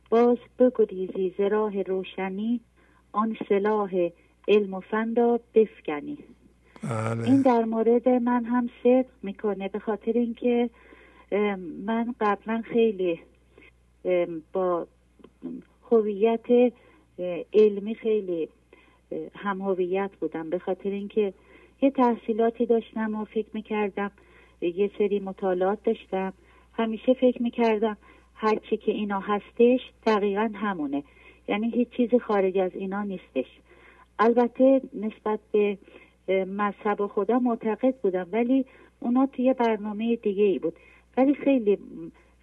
باز 0.10 0.38
بگریزی 0.60 1.34
ز 1.38 1.42
راه 1.42 1.82
روشنی 1.82 2.60
آن 3.12 3.38
سلاح 3.50 4.10
علم 4.48 4.74
و 4.74 4.80
فندا 4.80 5.40
بفکنی 5.54 6.18
بله. 6.84 7.24
این 7.24 7.42
در 7.42 7.64
مورد 7.64 8.10
من 8.10 8.46
هم 8.46 8.70
صدق 8.84 9.06
می‌کنه 9.24 9.70
به 9.70 9.80
خاطر 9.80 10.12
اینکه 10.12 10.70
من 11.86 12.16
قبلا 12.22 12.64
خیلی 12.74 13.20
با 14.54 14.88
هویت 15.92 16.74
علمی 17.54 17.96
خیلی 17.96 18.50
هم 19.36 19.62
هویت 19.62 20.12
بودم 20.20 20.50
به 20.50 20.60
خاطر 20.60 20.90
اینکه 20.90 21.34
یه 21.82 21.92
تحصیلاتی 21.92 22.66
داشتم 22.66 23.16
و 23.16 23.26
فکر 23.26 23.48
می‌کردم 23.54 24.12
یه 24.62 24.92
سری 24.98 25.20
مطالعات 25.20 25.84
داشتم 25.84 26.34
همیشه 26.74 27.14
فکر 27.14 27.44
می‌کردم 27.44 27.98
هرچی 28.40 28.78
که 28.78 28.92
اینا 28.92 29.20
هستش 29.20 29.80
دقیقا 30.06 30.52
همونه. 30.56 31.04
یعنی 31.48 31.70
هیچ 31.70 31.90
چیز 31.90 32.16
خارج 32.22 32.58
از 32.58 32.72
اینا 32.76 33.04
نیستش. 33.04 33.46
البته 34.20 34.82
نسبت 34.94 35.40
به 35.52 35.78
مذهب 36.46 37.08
خدا 37.08 37.40
معتقد 37.40 37.96
بودم 37.96 38.28
ولی 38.32 38.66
اونا 39.00 39.26
توی 39.26 39.54
برنامه 39.54 40.16
دیگه 40.16 40.44
ای 40.44 40.60
بود. 40.60 40.74
ولی 41.18 41.36
خیلی 41.36 41.78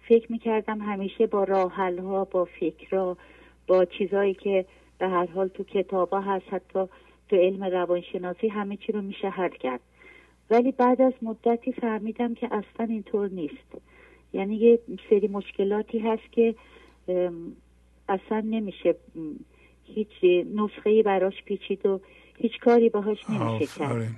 فکر 0.07 0.31
می‌کردم 0.31 0.81
همیشه 0.81 1.27
با 1.27 1.43
راحل 1.43 1.99
ها 1.99 2.25
با 2.25 2.45
فکرها 2.45 3.17
با 3.67 3.85
چیزهایی 3.85 4.33
که 4.33 4.65
به 4.97 5.07
هر 5.07 5.25
حال 5.25 5.47
تو 5.47 5.63
کتاب 5.63 6.09
ها 6.09 6.21
هست 6.21 6.45
حتی 6.49 6.85
تو 7.29 7.35
علم 7.35 7.63
روانشناسی 7.63 8.47
همه 8.47 8.77
چی 8.77 8.91
رو 8.91 9.01
میشه 9.01 9.29
حل 9.29 9.49
کرد. 9.49 9.79
ولی 10.49 10.71
بعد 10.71 11.01
از 11.01 11.13
مدتی 11.21 11.71
فهمیدم 11.71 12.33
که 12.33 12.47
اصلا 12.51 12.85
اینطور 12.85 13.29
نیست. 13.29 13.77
یعنی 14.35 14.55
یه 14.55 14.79
سری 15.09 15.27
مشکلاتی 15.27 15.99
هست 15.99 16.31
که 16.31 16.55
اصلا 18.09 18.39
نمیشه 18.45 18.95
هیچ 19.83 20.45
نسخه 20.55 21.03
براش 21.03 21.43
پیچید 21.45 21.85
و 21.85 22.01
هیچ 22.37 22.59
کاری 22.59 22.89
باهاش 22.89 23.29
نمیشه 23.29 23.79
کرد. 23.79 24.15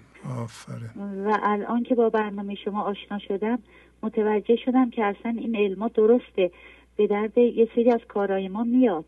و 1.25 1.39
الان 1.43 1.83
که 1.83 1.95
با 1.95 2.09
برنامه 2.09 2.55
شما 2.55 2.81
آشنا 2.81 3.19
شدم 3.19 3.59
متوجه 4.03 4.55
شدم 4.55 4.89
که 4.89 5.05
اصلا 5.05 5.35
این 5.39 5.55
علما 5.55 5.87
درسته. 5.87 6.51
به 6.95 7.07
درد 7.07 7.37
یه 7.37 7.69
سری 7.75 7.91
از 7.91 8.01
کارهای 8.07 8.47
ما 8.47 8.63
میاد. 8.63 9.05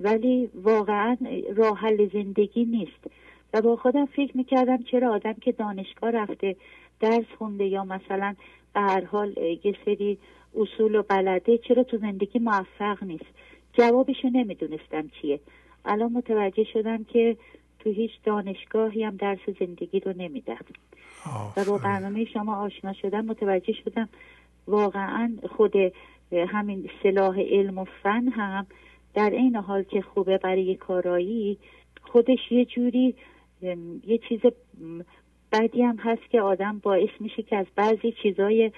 ولی 0.00 0.50
واقعا 0.54 1.16
راه 1.56 1.78
حل 1.78 2.08
زندگی 2.12 2.64
نیست. 2.64 3.10
و 3.52 3.60
با 3.60 3.76
خودم 3.76 4.06
فکر 4.06 4.36
می‌کردم 4.36 4.82
چرا 4.82 5.14
آدم 5.14 5.32
که 5.32 5.52
دانشگاه 5.52 6.10
رفته 6.10 6.56
درس 7.00 7.24
خونده 7.38 7.64
یا 7.64 7.84
مثلا 7.84 8.34
به 8.74 8.80
هر 8.80 9.04
حال 9.04 9.36
یه 9.64 9.76
سری 9.84 10.18
اصول 10.56 10.94
و 10.94 11.02
بلده 11.02 11.58
چرا 11.58 11.82
تو 11.82 11.98
زندگی 11.98 12.38
موفق 12.38 13.02
نیست؟ 13.02 13.24
جوابشو 13.72 14.28
نمی‌دونستم 14.28 15.08
چیه. 15.08 15.40
الان 15.84 16.12
متوجه 16.12 16.64
شدم 16.64 17.04
که 17.04 17.36
تو 17.78 17.90
هیچ 17.90 18.10
دانشگاهی 18.24 19.04
هم 19.04 19.16
درس 19.16 19.38
زندگی 19.60 20.00
رو 20.00 20.12
نمیدن 20.16 20.56
و 21.56 21.64
با 21.64 21.78
برنامه 21.78 22.24
شما 22.24 22.56
آشنا 22.56 22.92
شدم 22.92 23.24
متوجه 23.24 23.72
شدم 23.84 24.08
واقعا 24.66 25.36
خود 25.56 25.72
همین 26.32 26.90
سلاح 27.02 27.40
علم 27.40 27.78
و 27.78 27.84
فن 28.02 28.28
هم 28.28 28.66
در 29.14 29.30
این 29.30 29.56
حال 29.56 29.82
که 29.82 30.02
خوبه 30.02 30.38
برای 30.38 30.74
کارایی 30.74 31.58
خودش 32.02 32.38
یه 32.50 32.64
جوری 32.64 33.14
یه 34.06 34.18
چیز 34.28 34.40
بدی 35.54 35.82
هم 35.82 35.96
هست 35.96 36.22
که 36.30 36.40
آدم 36.40 36.78
باعث 36.78 37.10
میشه 37.20 37.42
که 37.42 37.56
از 37.56 37.66
بعضی 37.76 38.14
چیزای 38.22 38.72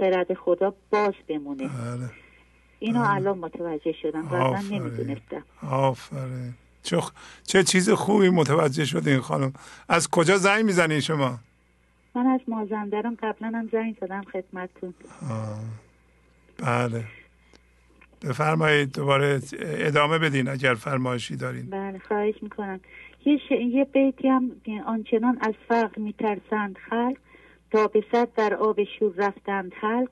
خرد 0.00 0.34
خدا 0.34 0.74
باز 0.90 1.14
بمونه. 1.28 1.68
بله. 1.68 2.10
اینو 2.78 3.02
الان 3.06 3.38
متوجه 3.38 3.94
شدم 4.02 4.28
قبلا 4.28 4.60
نمی‌دونستم. 4.60 5.42
آفرین. 5.70 6.54
چه, 6.82 7.00
چه 7.44 7.62
چیز 7.62 7.90
خوبی 7.90 8.28
متوجه 8.28 8.84
شدین 8.84 9.20
خانم. 9.20 9.52
از 9.88 10.10
کجا 10.10 10.36
زنگ 10.36 10.64
می‌زنین 10.64 11.00
شما؟ 11.00 11.38
من 12.14 12.26
از 12.26 12.40
مازندران 12.48 13.18
قبلا 13.22 13.48
هم 13.48 13.68
زنگ 13.72 13.96
زدم 14.00 14.22
خدمتتون. 14.32 14.94
بله. 16.58 17.04
بفرمایید 18.22 18.92
دوباره 18.92 19.40
ادامه 19.60 20.18
بدین 20.18 20.48
اگر 20.48 20.74
فرمایشی 20.74 21.36
دارین. 21.36 21.70
بله 21.70 21.98
خواهش 22.08 22.34
می‌کنم. 22.42 22.80
یه, 23.26 23.38
ش... 23.38 23.50
یه 23.50 23.84
بیتی 23.84 24.28
هم 24.28 24.50
آنچنان 24.86 25.38
از 25.40 25.54
فقر 25.68 25.98
میترسند 25.98 26.78
خلق 26.78 27.16
تا 27.70 27.88
به 27.88 28.04
صد 28.12 28.28
در 28.36 28.54
آب 28.54 28.84
شور 28.98 29.14
رفتند 29.16 29.72
خلق 29.80 30.08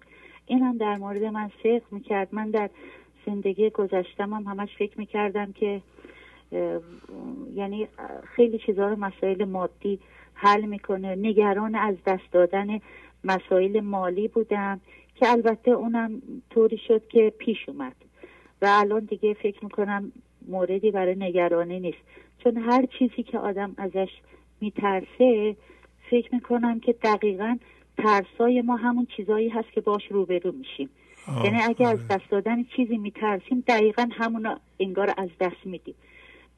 این 0.46 0.62
هم 0.62 0.78
در 0.78 0.96
مورد 0.96 1.24
من 1.24 1.50
فکر 1.62 1.84
می‌کرد. 1.90 2.28
من 2.32 2.50
در 2.50 2.70
زندگی 3.26 3.70
گذشتم 3.70 4.32
هم 4.32 4.42
همش 4.42 4.68
فکر 4.78 4.98
می‌کردم 4.98 5.52
که 5.52 5.82
یعنی 7.54 7.88
خیلی 8.36 8.58
چیزها 8.58 8.88
رو 8.88 8.96
مسائل 8.96 9.44
مادی 9.44 9.98
حل 10.34 10.64
می‌کنه. 10.64 11.16
نگران 11.16 11.74
از 11.74 11.94
دست 12.06 12.32
دادن 12.32 12.80
مسائل 13.24 13.80
مالی 13.80 14.28
بودم 14.28 14.80
که 15.14 15.30
البته 15.30 15.70
اونم 15.70 16.22
طوری 16.50 16.78
شد 16.88 17.08
که 17.08 17.32
پیش 17.38 17.68
اومد. 17.68 17.96
و 18.62 18.66
الان 18.70 19.04
دیگه 19.04 19.34
فکر 19.34 19.64
می‌کنم 19.64 20.12
موردی 20.48 20.90
برای 20.90 21.14
نگرانی 21.14 21.80
نیست. 21.80 21.98
چون 22.44 22.56
هر 22.56 22.86
چیزی 22.98 23.22
که 23.22 23.38
آدم 23.38 23.74
ازش 23.76 24.08
میترسه 24.60 25.56
فکر 26.10 26.34
می‌کنم 26.34 26.80
که 26.80 26.92
دقیقا 26.92 27.58
ترسای 27.98 28.62
ما 28.62 28.76
همون 28.76 29.06
چیزایی 29.16 29.48
هست 29.48 29.72
که 29.72 29.80
باش 29.80 30.02
روبرو 30.10 30.52
میشیم. 30.52 30.90
یعنی 31.44 31.62
اگر 31.62 31.86
از 31.86 32.08
دست 32.08 32.30
دادن 32.30 32.64
چیزی 32.64 32.98
میترسیم 32.98 33.64
دقیقا 33.66 34.08
همون 34.12 34.56
انگار 34.80 35.14
از 35.16 35.28
دست 35.40 35.56
میدیم. 35.64 35.94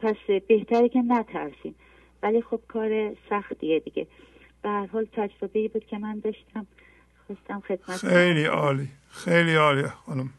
پس 0.01 0.17
بهتره 0.49 0.89
که 0.89 0.99
نترسیم. 0.99 1.75
ولی 2.23 2.43
خب 2.43 2.61
کار 2.69 3.15
سختیه 3.31 3.81
دیگه. 3.81 4.07
به 4.63 4.69
هر 4.69 4.87
حال 4.87 5.07
تجربه 5.13 5.69
بود 5.69 5.87
که 5.87 5.99
من 5.99 6.19
داشتم. 6.19 6.67
خواستم 7.27 7.61
خدمت 7.61 7.97
خیلی 7.97 8.45
عالی. 8.45 8.89
خیلی 9.11 9.55
عالی 9.55 9.83
خانم. 9.83 10.31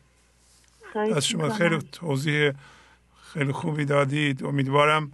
از 1.16 1.28
شما 1.28 1.50
خیلی 1.50 1.78
توضیح 1.92 2.52
خیلی 3.38 3.52
خوبی 3.52 3.86
دادید. 3.86 4.44
امیدوارم 4.44 5.12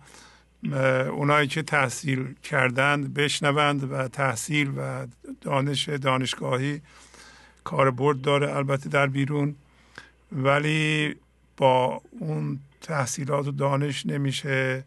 اونایی 1.12 1.48
که 1.48 1.62
تحصیل 1.62 2.34
کردند 2.44 3.14
بشنوند 3.14 3.92
و 3.92 4.08
تحصیل 4.08 4.72
و 4.78 5.08
دانش 5.42 5.90
دانشگاهی 5.90 6.82
کاربرد 7.64 8.22
داره 8.22 8.56
البته 8.56 8.90
در 8.90 9.08
بیرون. 9.08 9.56
ولی 10.32 11.16
با 11.58 12.02
اون 12.20 12.60
تحصیلات 12.82 13.48
و 13.48 13.52
دانش 13.52 14.06
نمیشه 14.06 14.84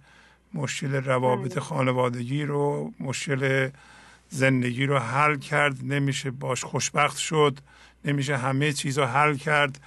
مشکل 0.55 0.95
روابط 0.95 1.53
بله. 1.53 1.61
خانوادگی 1.61 2.43
رو 2.43 2.93
مشکل 3.01 3.71
زندگی 4.29 4.87
رو 4.87 4.99
حل 4.99 5.39
کرد. 5.39 5.85
نمیشه 5.85 6.31
باش 6.31 6.65
خوشبخت 6.65 7.17
شد. 7.17 7.59
نمیشه 8.05 8.37
همه 8.37 8.73
چیز 8.73 8.99
رو 8.99 9.05
حل 9.05 9.37
کرد. 9.37 9.81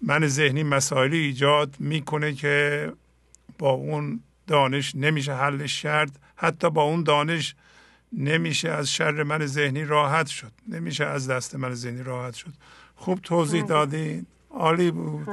من 0.00 0.26
ذهنی 0.26 0.62
مسائلی 0.62 1.16
ایجاد 1.18 1.76
می‌کنه 1.78 2.32
که 2.32 2.92
با 3.58 3.70
اون 3.70 4.20
دانش 4.46 4.94
نمیشه 4.94 5.34
حلش 5.34 5.82
کرد. 5.82 6.18
حتی 6.36 6.70
با 6.70 6.82
اون 6.82 7.02
دانش 7.02 7.54
نمیشه 8.12 8.70
از 8.70 8.90
شر 8.90 9.22
من 9.22 9.46
ذهنی 9.46 9.84
راحت 9.84 10.26
شد. 10.26 10.52
نمیشه 10.68 11.04
از 11.04 11.30
دست 11.30 11.56
من 11.56 11.74
ذهنی 11.74 12.02
راحت 12.02 12.34
شد. 12.34 12.52
خوب 12.96 13.18
توضیح 13.20 13.62
بله. 13.62 13.68
دادین. 13.68 14.26
عالی 14.50 14.90
بود. 14.90 15.28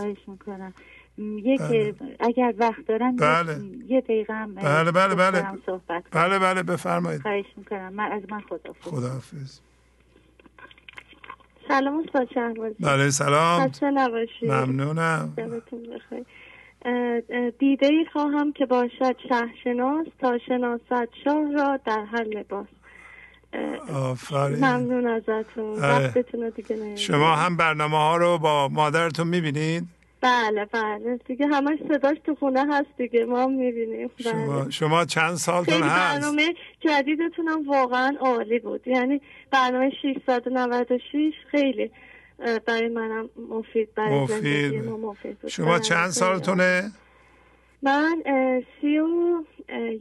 یک 1.17 1.59
بله. 1.61 1.95
اگر 2.19 2.53
وقت 2.57 2.85
دارم 2.87 3.15
بله. 3.15 3.61
یه 3.87 4.01
دقیقه 4.01 4.33
هم 4.33 4.55
بله 4.55 4.91
بله 4.91 5.15
بله. 5.15 5.45
بله 6.11 6.39
بله 6.39 6.63
بفرمایید. 6.63 7.21
خواهش 7.21 7.45
می‌کنم. 7.57 7.93
من 7.93 8.11
از 8.11 8.21
من 8.29 8.41
خداحافظ. 8.41 8.81
خداحافظ. 8.81 9.59
سلام 11.71 12.03
استاد 12.05 12.27
شهبازی 12.33 12.75
بله 12.79 13.09
سلام. 13.09 13.67
خسته 13.67 13.91
نباشید. 13.91 14.51
ممنونم. 14.51 15.33
دیده 17.59 17.87
ای 17.87 18.05
خواهم 18.13 18.53
که 18.53 18.65
باشد 18.65 19.15
شهرشناس 19.29 20.07
تا 20.19 20.37
شناست 20.47 20.83
شاه 21.23 21.51
را 21.53 21.79
در 21.85 22.05
هر 22.11 22.23
لباس. 22.23 22.67
آفرین. 23.93 24.57
ممنون 24.57 25.07
ازتون. 25.07 25.79
وقتتون 25.79 26.49
دیگه 26.49 26.95
شما 26.95 27.35
هم 27.35 27.57
برنامه 27.57 27.97
ها 27.97 28.17
رو 28.17 28.37
با 28.37 28.67
مادرتون 28.67 29.27
می‌بینید؟ 29.27 29.83
بله 30.21 30.65
بله 30.65 31.19
دیگه 31.25 31.47
همش 31.47 31.79
صداش 31.89 32.17
تو 32.25 32.35
خونه 32.35 32.65
هست 32.75 32.89
دیگه 32.97 33.25
ما 33.25 33.43
هم 33.43 33.51
می‌بینیم 33.51 34.11
شما, 34.23 34.59
بله. 34.59 34.69
شما 34.69 35.05
چند 35.05 35.35
سالتون 35.35 35.83
هست 35.83 36.13
برنامه 36.13 36.53
جدیدتون 36.79 37.47
هم 37.47 37.67
واقعا 37.67 38.15
عالی 38.19 38.59
بود 38.59 38.87
یعنی 38.87 39.21
برنامه 39.51 39.91
696 40.01 41.33
خیلی 41.51 41.91
برای 42.65 42.87
منم 42.87 43.29
مفید 43.49 43.93
برای 43.95 44.19
مفید. 44.19 44.89
مفید 44.89 45.39
بود. 45.39 45.49
شما 45.51 45.65
بله، 45.65 45.79
چند 45.79 46.09
سالتونه؟ 46.09 46.91
من 47.83 48.23
سی 48.81 48.99
و 48.99 49.43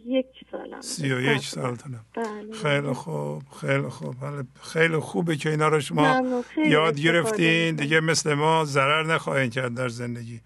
یک 0.06 0.26
سالم 0.52 0.80
سی 0.80 1.12
و 1.12 1.20
یک 1.20 1.46
سالتونم 1.46 2.04
بله. 2.14 2.52
خیلی 2.52 2.92
خوب 2.92 3.42
خیلی 3.60 3.88
خوب. 3.88 4.14
بله. 4.20 4.44
خیلی 4.62 4.96
خوبه 4.96 5.36
که 5.36 5.50
اینا 5.50 5.68
رو 5.68 5.80
شما 5.80 6.42
یاد 6.66 7.00
گرفتین. 7.00 7.76
دیگه 7.76 8.00
مثل 8.00 8.34
ما 8.34 8.64
ضرر 8.64 9.14
نخواهید 9.14 9.52
کرد 9.52 9.74
در 9.74 9.88
زندگی. 9.88 10.40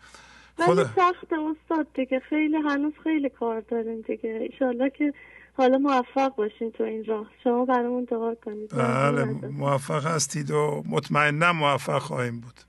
خدا. 0.58 0.84
سخت 0.84 1.32
استاد 1.32 1.86
دیگه. 1.94 2.20
خیلی 2.20 2.56
هنوز 2.56 2.92
خیلی 3.02 3.28
کار 3.28 3.60
داریم 3.60 4.00
دیگه. 4.00 4.48
ایشالله 4.50 4.90
که 4.90 5.14
حالا 5.56 5.78
موفق 5.78 6.34
باشین 6.34 6.70
تو 6.70 6.84
این 6.84 7.04
راه. 7.04 7.30
شما 7.44 7.64
برامون 7.64 8.04
دعا 8.04 8.34
کنید. 8.34 8.70
بله 8.76 9.24
موفق 9.50 10.06
هستید 10.06 10.50
و 10.50 10.82
مطمئنا 10.88 11.52
موفق 11.52 11.98
خواهیم 11.98 12.40
بود. 12.40 12.60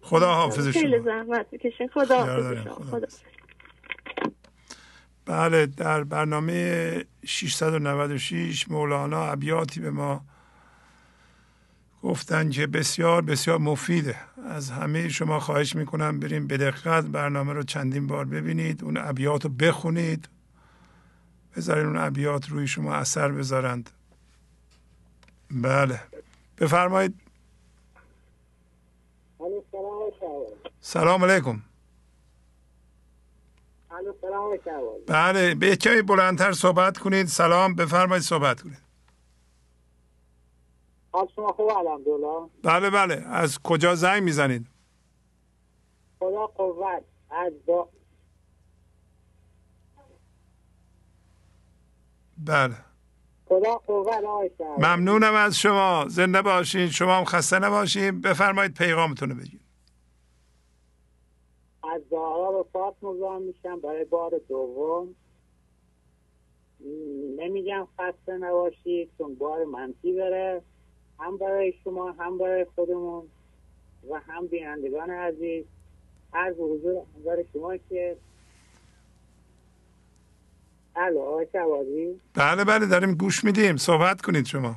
خدا 0.00 0.34
حافظ 0.34 0.68
شما. 0.68 0.82
خیلی 0.82 1.00
زحمت 1.00 1.46
می‌کشین. 1.52 1.88
خدا 1.88 2.16
حافظ 2.16 2.64
شما. 2.64 2.74
خدا. 2.74 3.06
بله 5.28 5.66
در 5.66 6.04
برنامه 6.04 7.04
696 7.26 8.70
مولانا 8.70 9.26
ابیاتی 9.26 9.80
به 9.80 9.90
ما 9.90 10.24
گفتن 12.02 12.50
که 12.50 12.66
بسیار 12.66 13.22
بسیار 13.22 13.58
مفیده. 13.58 14.16
از 14.50 14.70
همه 14.70 15.08
شما 15.08 15.40
خواهش 15.40 15.76
می‌کنم 15.76 16.20
بریم 16.20 16.46
به 16.46 16.56
دقت 16.56 17.04
برنامه 17.04 17.52
رو 17.52 17.62
چندین 17.62 18.06
بار 18.06 18.24
ببینید 18.24 18.84
اون 18.84 18.96
ابیات 18.96 19.44
رو 19.44 19.50
بخونید 19.50 20.28
بذارین 21.56 21.86
اون 21.86 21.96
ابیات 21.96 22.48
روی 22.48 22.66
شما 22.66 22.94
اثر 22.94 23.32
بذارند. 23.32 23.90
بله. 25.50 26.00
بفرمایید. 26.58 27.14
سلام 30.80 31.24
علیکم. 31.24 31.62
بله 35.06 35.54
به 35.54 35.76
کمی 35.76 36.02
بلندتر 36.02 36.52
صحبت 36.52 36.98
کنید. 36.98 37.26
سلام 37.26 37.74
بفرمایید 37.74 38.22
صحبت 38.22 38.62
کنید. 38.62 38.78
حال 41.12 41.28
شما 41.36 41.52
خوب 41.52 41.70
الحمدلله. 41.70 42.48
بله 42.62 42.90
بله. 42.90 43.14
از 43.28 43.58
کجا 43.62 43.94
زنگ 43.94 44.22
می‌زنید؟ 44.22 44.66
خدا 46.18 46.46
قوت 46.46 47.02
از 47.30 47.52
با 47.66 47.88
بله. 52.38 52.74
خدا 53.48 53.74
قوت 53.78 54.60
ممنونم 54.78 55.34
از 55.34 55.58
شما. 55.58 56.04
زنده 56.08 56.42
باشین. 56.42 56.90
شما 56.90 57.18
هم 57.18 57.24
خسته 57.24 57.58
نباشین. 57.58 58.20
بفرمایید 58.20 58.74
پیغامتون 58.74 59.30
رو 59.30 59.36
بگید. 59.36 59.57
از 61.94 62.02
زهرا 62.10 62.60
وفات 62.60 62.94
مزاحم 63.02 63.42
میشم. 63.42 63.80
برای 63.80 64.04
بار 64.04 64.40
دوم 64.48 65.14
نمیگم 67.38 67.88
خسته 67.98 68.32
نباشید 68.32 69.10
چون 69.18 69.34
بار 69.34 69.64
منفی 69.64 70.12
بره 70.12 70.62
هم 71.18 71.36
برای 71.36 71.74
شما 71.84 72.12
هم 72.12 72.38
برای 72.38 72.66
خودمون 72.74 73.28
و 74.10 74.20
هم 74.20 74.46
بینندگان 74.46 75.10
عزیز. 75.10 75.64
هر 76.32 76.52
حضور 76.52 77.02
برای 77.24 77.44
شما 77.52 77.76
که 77.76 78.16
الو 80.96 81.20
آقای 81.20 81.46
بله 82.34 82.64
بله 82.64 82.86
داریم 82.86 83.14
گوش 83.14 83.44
میدیم. 83.44 83.76
صحبت 83.76 84.22
کنید 84.22 84.46
شما. 84.46 84.76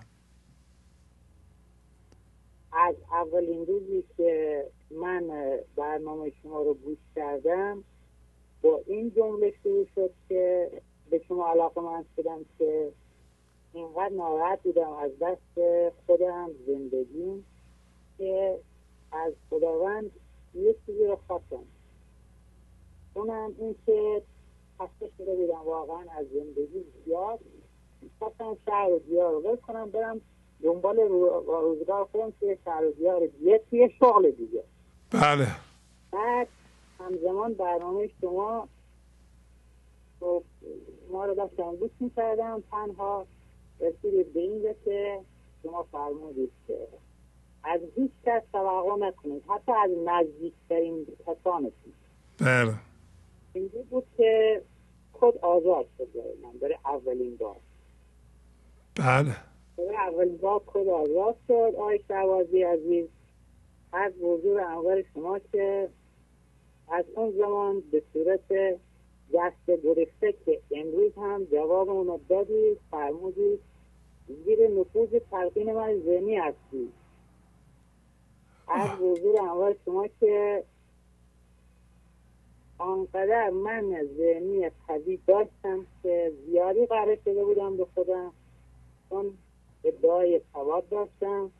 از 2.73 2.95
اولین 3.11 3.65
روزی 3.65 4.03
که 4.17 4.63
من 4.93 5.29
برنامه 5.75 6.31
شما 6.43 6.61
رو 6.61 6.73
گوش 6.73 6.97
کردم. 7.15 7.83
با 8.61 8.81
این 8.87 9.11
جمله 9.11 9.53
شروع 9.63 9.85
شد 9.95 10.11
که 10.29 10.71
به 11.09 11.19
شما 11.27 11.47
علاقه 11.47 11.81
من 11.81 12.05
شدم 12.15 12.45
که 12.59 12.91
اینقدر 13.73 14.09
ناراحت 14.09 14.63
بودم 14.63 14.91
از 14.91 15.11
دست 15.21 15.59
خودم 16.05 16.49
زندگیم 16.67 17.45
که 18.17 18.59
از 19.11 19.33
خداوند 19.49 20.11
یه 20.55 20.75
چیزی 20.85 21.05
رو 21.05 21.19
خواستم. 21.27 21.63
اونم 23.13 23.55
این 23.59 23.75
که 23.85 24.21
خسته 24.79 25.09
شده 25.17 25.35
بودم 25.35 25.61
واقعا 25.65 26.05
از 26.17 26.27
زندگی 26.27 26.85
زیاد. 27.05 27.39
خواستم 28.19 28.57
شهر 28.65 28.91
و 28.91 28.99
دیار 28.99 29.33
رو 29.33 29.55
کنم 29.55 29.91
برم 29.91 30.21
دنبال 30.63 30.99
روزگار 31.47 32.05
خودم 32.05 32.33
توی 32.39 32.57
شهر 32.65 32.85
و 32.85 32.91
دیار 32.91 33.27
دیگه 33.27 33.61
توی 33.69 33.89
شغل 33.99 34.31
دیگه. 34.31 34.63
بله. 35.11 35.47
بعد 36.11 36.47
همزمان 36.99 37.53
برنامه 37.53 38.09
شما 38.21 38.67
ما 41.11 41.25
رو 41.25 41.35
داشتم 41.35 41.75
گوش 41.75 41.91
می‌کردم. 41.99 42.63
تنها 42.71 43.25
رسیدید 43.79 44.33
به 44.33 44.39
این 44.39 44.75
که 44.85 45.19
شما 45.63 45.83
فرمودید 45.91 46.51
که 46.67 46.87
از 47.63 47.81
هیچ 47.95 48.11
کس 48.25 48.41
توقع 48.53 49.07
نکنید. 49.07 49.43
حتی 49.47 49.71
از 49.71 49.91
نزدیکترین 50.05 51.07
کسانتون. 51.27 51.93
بله. 52.39 52.73
اینجا 53.53 53.79
بود 53.89 54.05
که 54.17 54.61
خود 55.13 55.37
آزاد 55.37 55.85
شد. 55.97 56.07
من. 56.43 56.59
برای 56.61 56.77
اولین 56.85 57.37
بار. 57.37 57.55
بله. 58.95 59.35
برای 59.77 59.95
اولین 59.95 60.37
بار 60.37 60.61
خود 60.65 60.87
آزاد 60.87 61.35
شد. 61.47 61.75
آی 61.79 61.99
شوازی 62.07 62.63
عزیز. 62.63 63.07
از 63.93 64.13
حضور 64.23 64.61
انوار 64.61 65.03
شما 65.13 65.39
که 65.39 65.89
از 66.87 67.05
اون 67.15 67.31
زمان 67.31 67.83
به 67.91 68.03
صورت 68.13 68.79
دست 69.33 69.83
گرفته 69.83 70.33
که 70.45 70.61
امروز 70.71 71.11
هم 71.17 71.43
جواب 71.45 71.89
اونو 71.89 72.19
دادی 72.29 72.77
فرمودی 72.91 73.59
زیر 74.45 74.67
نفوذ 74.67 75.09
تلقین 75.31 75.73
من 75.73 75.99
ذهنی 75.99 76.35
هستی 76.35 76.91
از 78.67 78.89
حضور 78.89 79.41
اول 79.41 79.75
شما 79.85 80.07
که 80.19 80.63
آنقدر 82.77 83.49
من 83.49 84.07
ذهنی 84.17 84.71
قوی 84.87 85.19
داشتم 85.27 85.85
که 86.03 86.33
زیادی 86.45 86.85
قرار 86.85 87.17
شده 87.25 87.45
بودم 87.45 87.77
به 87.77 87.87
خودم 87.93 88.33
چون 89.09 89.37
ادعای 89.83 90.41
ثواب 90.53 90.89
داشتم. 90.89 91.51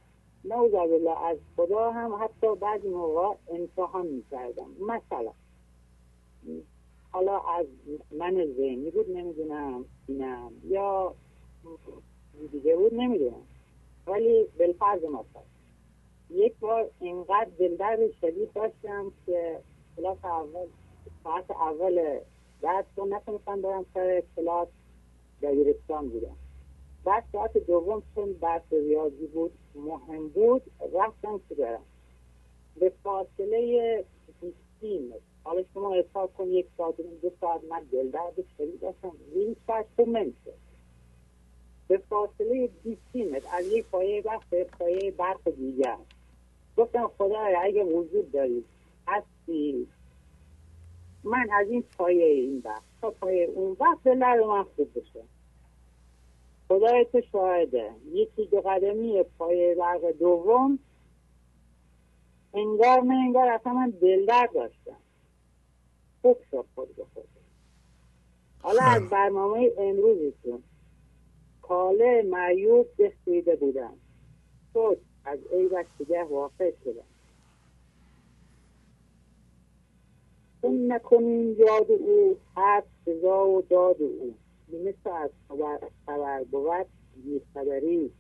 نوز 0.45 0.71
بالله 0.71 1.23
از 1.23 1.37
خدا 1.55 1.91
هم 1.91 2.23
حتی 2.23 2.55
بعضی 2.55 2.89
موقع 2.89 3.35
امتحان 3.47 4.07
می‌کردم. 4.07 4.69
مثلا 4.79 5.31
حالا 7.11 7.39
از 7.39 7.65
من 8.11 8.45
ذهنی 8.57 8.91
بود 8.91 9.09
نمی‌دونم 9.09 9.85
اینم 10.07 10.51
یا 10.63 11.15
دیگه 12.51 12.75
بود 12.75 12.93
نمی‌دونم. 12.93 13.45
ولی 14.07 14.47
بالفرض 14.59 15.03
مثلا 15.03 15.43
یک 16.29 16.59
بار 16.59 16.89
اینقدر 16.99 17.49
دلدرد 17.59 18.11
شدید 18.11 18.53
داشتم 18.53 19.11
که 19.25 19.59
کلاس 19.97 20.25
اول 20.25 20.67
ساعت 21.23 21.51
اول 21.51 22.19
بعد 22.61 22.85
تو 22.95 23.05
نتونستم 23.05 23.61
برم 23.61 23.85
سر 23.93 24.23
کلاس 24.35 24.67
دبیرستان 25.41 26.09
بودم. 26.09 26.35
بعد 27.05 27.23
ساعت 27.31 27.57
دوم 27.57 28.03
چون 28.15 28.31
درس 28.31 28.61
ریاضی 28.71 29.27
بود 29.27 29.51
مهم 29.75 30.27
بود 30.27 30.61
رفتم 30.93 31.41
که 31.49 31.55
برم 31.55 31.81
به 32.79 32.93
فاصله 33.03 34.05
بیستیم 34.41 35.13
حالا 35.43 35.63
شما 35.73 35.93
حساب 35.95 36.33
کن 36.37 36.47
یک 36.47 36.67
ساعت 36.77 36.95
دو 37.21 37.31
ساعت. 37.41 37.61
من 37.63 37.83
دلدرد 37.91 38.33
شدید 38.57 38.79
داشتم. 38.81 39.11
این 39.35 39.55
ساعت 39.67 39.85
تو 39.97 40.05
منشه 40.05 40.53
به 41.87 41.97
فاصله 41.97 42.69
20 42.83 43.15
متر 43.15 43.47
از 43.57 43.67
یک 43.67 43.85
پایه 43.85 44.21
برق 44.21 44.43
به 44.49 44.63
پایه 44.63 45.11
برق 45.11 45.49
دیگر. 45.49 45.97
گفتم 46.77 47.11
خدایا 47.17 47.61
اگه 47.61 47.83
وجود 47.83 48.31
دارید 48.31 48.65
هستی 49.07 49.87
من 51.23 51.47
از 51.53 51.69
این 51.69 51.83
پایه 51.97 52.25
این 52.25 52.59
برق 52.59 52.81
تا 53.01 53.11
پایه 53.11 53.45
اون 53.45 53.73
برق 53.73 53.99
به 54.03 54.15
لر 54.15 54.39
من 54.39 54.63
خوب 54.63 54.89
بشه. 54.99 55.23
خدای 56.71 57.05
تو 57.11 57.21
شاهده. 57.31 57.91
یکی 58.11 58.45
دو 58.45 58.61
قدمی 58.61 59.23
پایه 59.23 59.75
برق 59.75 60.11
دوم. 60.11 60.79
انگار 62.53 62.99
من 62.99 63.15
انگار 63.15 63.47
اصلا 63.47 63.73
من 63.73 63.89
دلدر 63.89 64.49
داشتم. 64.53 64.97
خوب 66.21 66.37
شد 66.51 66.65
خود 66.75 66.95
به 66.95 67.05
خود. 67.13 67.27
حالا 68.61 68.81
از 68.81 69.09
برنامه 69.09 69.71
امروزتون 69.77 70.63
کاله 71.61 72.21
معیوب 72.21 72.87
دستیده 72.99 73.55
بودم. 73.55 73.93
خود 74.73 74.97
از 75.25 75.39
عیبش 75.53 75.85
دیگه 75.97 76.23
واقع 76.23 76.71
شدم. 76.83 77.03
اون 80.61 80.91
نکنین 80.91 81.55
یاد 81.59 81.91
او 81.91 82.37
حد 82.55 82.83
سزا 83.05 83.47
و 83.47 83.61
داد 83.61 84.01
او. 84.01 84.33
مثل 84.73 85.09
از 85.23 85.29
خبر 86.05 86.43
بود 86.51 86.87
بیخبری 87.15 88.11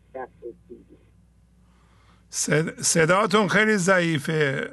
صداتون 2.81 3.47
خیلی 3.47 3.77
ضعیفه. 3.77 4.71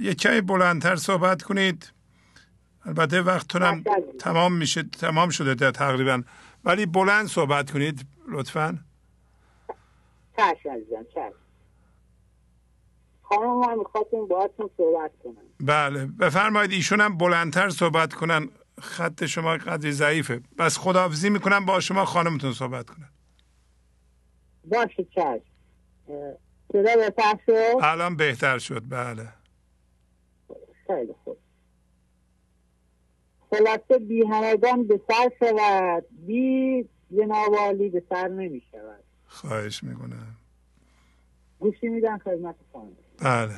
یه 0.00 0.14
کمی 0.14 0.40
بلندتر 0.40 0.96
صحبت 0.96 1.42
کنید. 1.42 1.92
البته 2.84 3.22
وقتتونم 3.22 3.84
تمام 4.18 4.52
میشه 4.52 4.82
تمام 4.82 5.30
شده 5.30 5.70
تقریبا. 5.70 6.22
ولی 6.64 6.86
بلند 6.86 7.26
صحبت 7.26 7.70
کنید 7.70 8.06
لطفا. 8.28 8.78
چشم 10.36 10.70
عزیزم 10.70 11.04
چشم 11.14 11.32
خانم 13.22 13.62
هم 13.62 13.78
می‌خواستم 13.78 14.26
باهاتون 14.26 14.70
صحبت 14.76 15.10
کنم. 15.24 15.34
بله 15.60 16.06
بفرمایید 16.06 16.72
ایشون 16.72 17.00
هم 17.00 17.18
بلندتر 17.18 17.68
صحبت 17.68 18.14
کنن. 18.14 18.48
خط 18.80 19.24
شما 19.24 19.56
قدری 19.56 19.92
ضعیفه. 19.92 20.40
بس 20.58 20.78
خداحافظی 20.78 21.30
می‌کنم 21.30 21.64
با 21.64 21.80
شما 21.80 22.04
خانمتون 22.04 22.52
صحبت 22.52 22.90
کنن 22.90 23.10
باشه 24.64 25.04
چشم. 25.04 25.40
صدا 26.72 26.96
بهتر 26.96 27.38
شد؟ 27.46 27.76
الان 27.82 28.16
بهتر 28.16 28.58
شد 28.58 28.82
بله. 28.88 29.28
خیلی 30.86 31.14
خوب. 31.24 31.38
خلاصه 33.50 33.98
بی 33.98 34.24
همگان 34.26 34.86
به 34.86 35.00
سر 35.08 35.30
شود. 35.38 36.04
بی 36.26 36.88
جنابالی 37.16 37.88
به 37.88 38.02
سر 38.08 38.28
نمی 38.28 38.62
شود. 38.72 39.04
خواهش 39.26 39.82
می‌کنم. 39.82 40.36
گوشی 41.58 41.88
میدن 41.88 42.18
خدمت 42.18 42.56
خانم. 42.72 42.96
بله. 43.18 43.56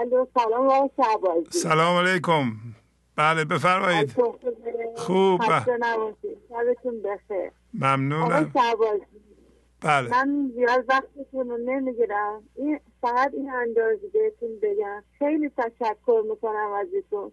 الو 0.00 0.26
سلام 0.34 0.66
آقای 0.66 0.90
شعبازی 0.96 1.58
سلام 1.58 2.06
علیکم. 2.06 2.52
بله 3.16 3.44
بفرمایید. 3.44 4.12
خوب 4.96 5.42
شبتون 6.48 7.02
بخیر. 7.02 7.50
ممنونم. 7.74 8.22
آقای 8.22 8.46
شعبازی 8.54 9.02
بله. 9.80 10.10
من 10.10 10.52
زیاد 10.54 10.84
وقتتون 10.88 11.50
رو 11.50 11.56
نمی‌گیرم. 11.56 12.42
این 12.54 12.80
فقط 13.00 13.34
این 13.34 13.50
اندازه 13.50 14.08
بهتون 14.12 14.48
بگم. 14.62 15.04
خیلی 15.18 15.50
تشکر 15.56 16.22
می‌کنم 16.28 16.72
ازتون 16.72 17.32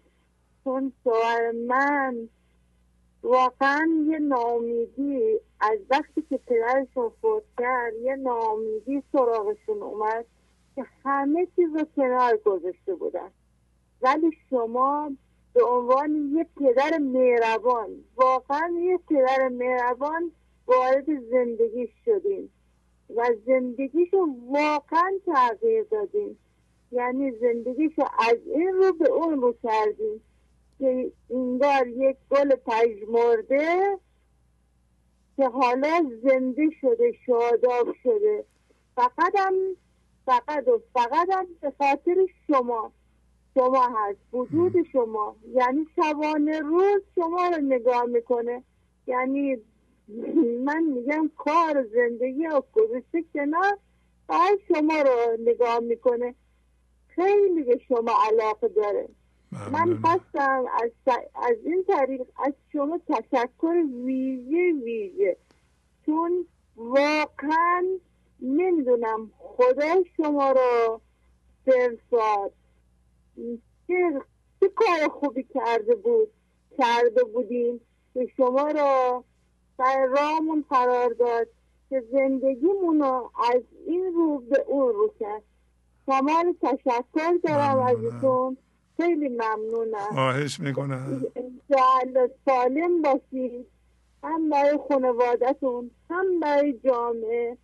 چون 0.64 0.92
شوهر 1.04 1.52
من 1.68 2.28
واقعا 3.22 3.88
یه 4.10 4.18
ناامیدی 4.18 5.40
از 5.60 5.78
وقتی 5.90 6.22
که 6.22 6.40
پدرشون 6.46 7.12
فوت 7.22 7.42
کرد 7.58 7.94
یه 8.02 8.16
ناامیدی 8.16 9.02
سراغشون 9.12 9.82
اومد. 9.82 10.24
که 10.74 10.84
همه 11.04 11.46
چیز 11.56 11.76
رو 11.76 11.84
کنار 11.96 12.36
گذاشته 12.36 12.94
بودن. 12.94 13.30
ولی 14.02 14.30
شما 14.50 15.10
به 15.54 15.64
عنوان 15.64 16.32
یه 16.36 16.46
پدر 16.56 16.98
مهربان 16.98 17.88
واقعا 18.16 18.68
یه 18.68 18.98
پدر 19.08 19.48
مهربان 19.48 20.32
وارد 20.66 21.30
زندگیش 21.30 21.90
شدیم 22.04 22.50
و 23.16 23.26
زندگیشو 23.46 24.26
واقعا 24.46 25.12
تغییر 25.26 25.84
دادیم 25.90 26.38
یعنی 26.92 27.30
زندگیشو 27.30 28.02
از 28.18 28.38
این 28.46 28.72
رو 28.72 28.92
به 28.92 29.10
اون 29.10 29.40
رو 29.40 29.54
کردیم 29.62 30.20
که 30.78 31.12
انگار 31.30 31.86
یک 31.86 32.16
گل 32.30 32.54
پژمرده 32.56 33.98
که 35.36 35.48
حالا 35.48 36.10
زنده 36.22 36.70
شده 36.80 37.12
شاداب 37.26 37.94
شده. 38.02 38.44
فقط 38.96 39.34
هم 39.38 39.54
فقط 40.26 40.68
و 40.68 40.80
فقط 40.94 41.28
هم 41.32 41.46
به 41.60 41.72
خاطر 41.78 42.26
شما. 42.46 42.92
شما 43.54 43.88
هست. 43.88 44.18
وجود 44.32 44.72
شما. 44.92 45.36
یعنی 45.54 45.86
شبانه 45.96 46.60
روز 46.60 47.02
شما 47.14 47.48
رو 47.48 47.62
نگاه 47.62 48.04
می‌کنه. 48.04 48.62
یعنی 49.06 49.56
من 50.64 50.82
میگم 50.82 51.30
کار 51.36 51.86
زندگی 51.94 52.46
و 52.46 52.62
گذاشته 52.72 53.24
کنار 53.34 53.78
فقط 54.26 54.58
شما 54.68 55.02
رو 55.02 55.42
نگاه 55.46 55.78
می‌کنه. 55.78 56.34
خیلی 57.08 57.62
به 57.62 57.80
شما 57.88 58.12
علاقه 58.32 58.68
داره. 58.68 59.08
من 59.72 59.98
خواستم 60.02 60.64
از, 60.82 60.90
از 61.34 61.56
این 61.64 61.84
طریق 61.84 62.22
از 62.44 62.52
شما 62.72 63.00
تشکر 63.08 63.84
ویژه 64.04 64.72
ویژه. 64.84 65.36
چون 66.06 66.46
واقعا 66.76 67.84
نمی‌دونم 68.44 69.30
خدا 69.38 70.04
شما 70.16 70.52
رو 70.52 71.00
فرستاد. 71.66 72.52
چه, 73.88 74.20
چه 74.60 74.68
کار 74.68 75.08
خوبی 75.08 75.42
کرده 75.54 75.94
بود 75.94 76.28
کرده 76.78 77.24
بودیم 77.24 77.80
که 78.14 78.28
شما 78.36 78.70
رو 78.70 79.24
سر 79.76 80.06
رامون 80.06 80.64
قرار 80.70 81.10
داد 81.10 81.48
که 81.90 82.04
زندگیمون 82.12 83.00
رو 83.00 83.30
از 83.52 83.62
این 83.86 84.12
رو 84.14 84.38
به 84.38 84.64
اون 84.66 84.92
رو 84.94 85.12
کرد. 85.20 85.42
کمال 86.06 86.54
تشکر 86.62 87.32
دارم 87.42 87.78
ازتون 87.78 88.56
خیلی 88.96 89.28
ممنونم. 89.28 90.12
خواهش 90.12 90.60
می‌کنم. 90.60 91.26
سالم 92.46 93.02
باشید 93.02 93.66
هم 94.22 94.50
برای 94.50 94.78
خانوادتون 94.88 95.90
هم 96.10 96.40
برای 96.40 96.72
جامعه. 96.84 97.58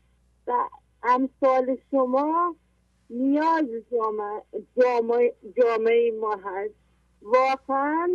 و 0.51 0.69
امثال 1.03 1.79
شما 1.91 2.57
نیاز 3.11 3.65
جامعه, 3.93 4.43
جامعه, 4.77 5.35
جامعه 5.57 6.12
ما 6.20 6.37
هست. 6.45 6.75
واقعا 7.23 8.11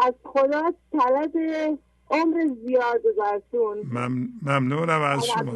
از 0.00 0.14
خدا 0.24 0.72
طلب 0.92 1.32
عمر 2.10 2.46
زیاد 2.66 3.02
براتون. 3.18 3.82
ممنونم 4.42 5.02
از 5.02 5.26
شما. 5.26 5.52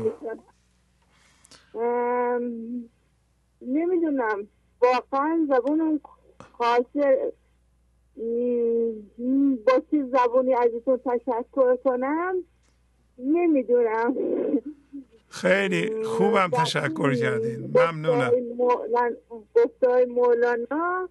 نمی‌دونم. 3.63 4.49
واقعا 4.83 5.47
زبون 5.49 6.01
خاص 6.53 6.97
با 9.67 9.81
چه 9.91 10.05
زبونی 10.13 10.55
ازتون 10.55 10.97
تشکر 10.97 11.77
کنم؟ 11.77 12.35
نمی‌دونم. 13.19 14.15
خیلی 15.41 16.05
خوبم 16.05 16.51
تشکر 16.53 17.15
کردین. 17.15 17.71
ممنونم. 17.75 18.31
گفتای 19.55 20.05
مولانا 20.05 21.09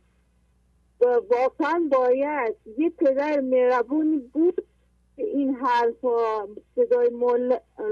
واقعا 1.01 1.89
باید 1.91 2.55
یه 2.77 2.89
پدر 2.89 3.39
مهربونی 3.39 4.17
بود 4.17 4.67
این 5.15 5.55
حرفا. 5.55 6.47
صدای 6.75 7.09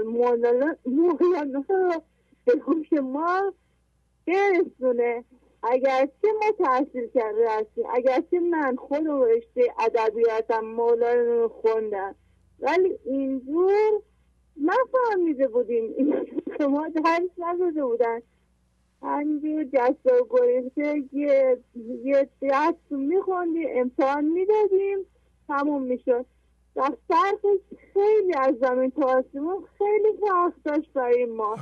مولانا 0.04 0.76
به 2.44 2.54
گوش 2.54 2.92
ما 2.92 3.54
برسونه. 4.26 5.24
اگرچه 5.62 6.28
ما 6.40 6.66
تحصیل 6.66 7.08
کرده 7.14 7.50
هستیم 7.50 7.84
اگرچه 7.94 8.40
من 8.40 8.76
خود 8.76 9.06
رشته 9.06 9.62
ادبیاتم 9.78 10.60
مولانا 10.60 11.22
رو 11.22 11.48
خوندم 11.48 12.14
ولی 12.60 12.98
اینجور 13.04 14.02
نفهمیده 14.56 15.48
بودیم. 15.48 15.84
این 15.96 16.14
شما 16.58 16.88
درس 16.88 17.30
نداده 17.38 17.84
بودن. 17.84 18.20
همینجور 19.02 19.64
جست 19.64 20.06
و 20.06 20.26
گریخته 20.30 21.02
یه 21.12 21.58
یه 22.04 22.28
درس 22.40 22.74
میخوندیم 22.90 23.68
امتحان 23.70 24.24
می‌دادیم 24.24 24.98
تموم 25.48 25.82
می‌شد. 25.82 26.26
و 26.76 26.90
فرقش 27.08 27.60
خیلی 27.94 28.34
از 28.34 28.54
زمین 28.60 28.90
تا 28.90 29.02
آسمون 29.02 29.64
خیلی 29.78 30.08
فرق 30.20 30.52
داشت 30.64 30.92
برای 30.92 31.24
ما. 31.24 31.56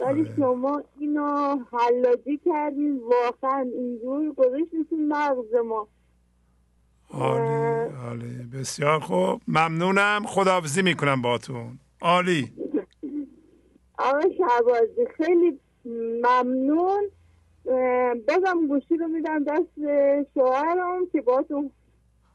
ولی 0.00 0.32
شما 0.36 0.82
اینو 0.98 1.58
حلاجی 1.72 2.40
کردین 2.44 3.00
واقعا 3.00 3.60
اینجور 3.60 4.32
گذاشتین 4.32 5.08
مغز 5.08 5.54
ما. 5.54 5.88
عالی 7.10 7.94
عالی. 8.04 8.48
بسیار 8.54 9.00
خوب. 9.00 9.40
ممنونم. 9.48 10.22
خداحافظی 10.26 10.82
می‌کنم 10.82 11.22
باتون 11.22 11.78
عالی. 12.00 12.52
آقای 13.98 14.36
شعبازی 14.36 15.06
خیلی 15.16 15.60
ممنون. 16.24 17.10
بازم 18.28 18.66
گوشی 18.68 18.96
رو 18.96 19.08
میدم 19.08 19.44
دست 19.44 19.68
شوهرم 20.34 21.06
که 21.12 21.20
باتون 21.20 21.70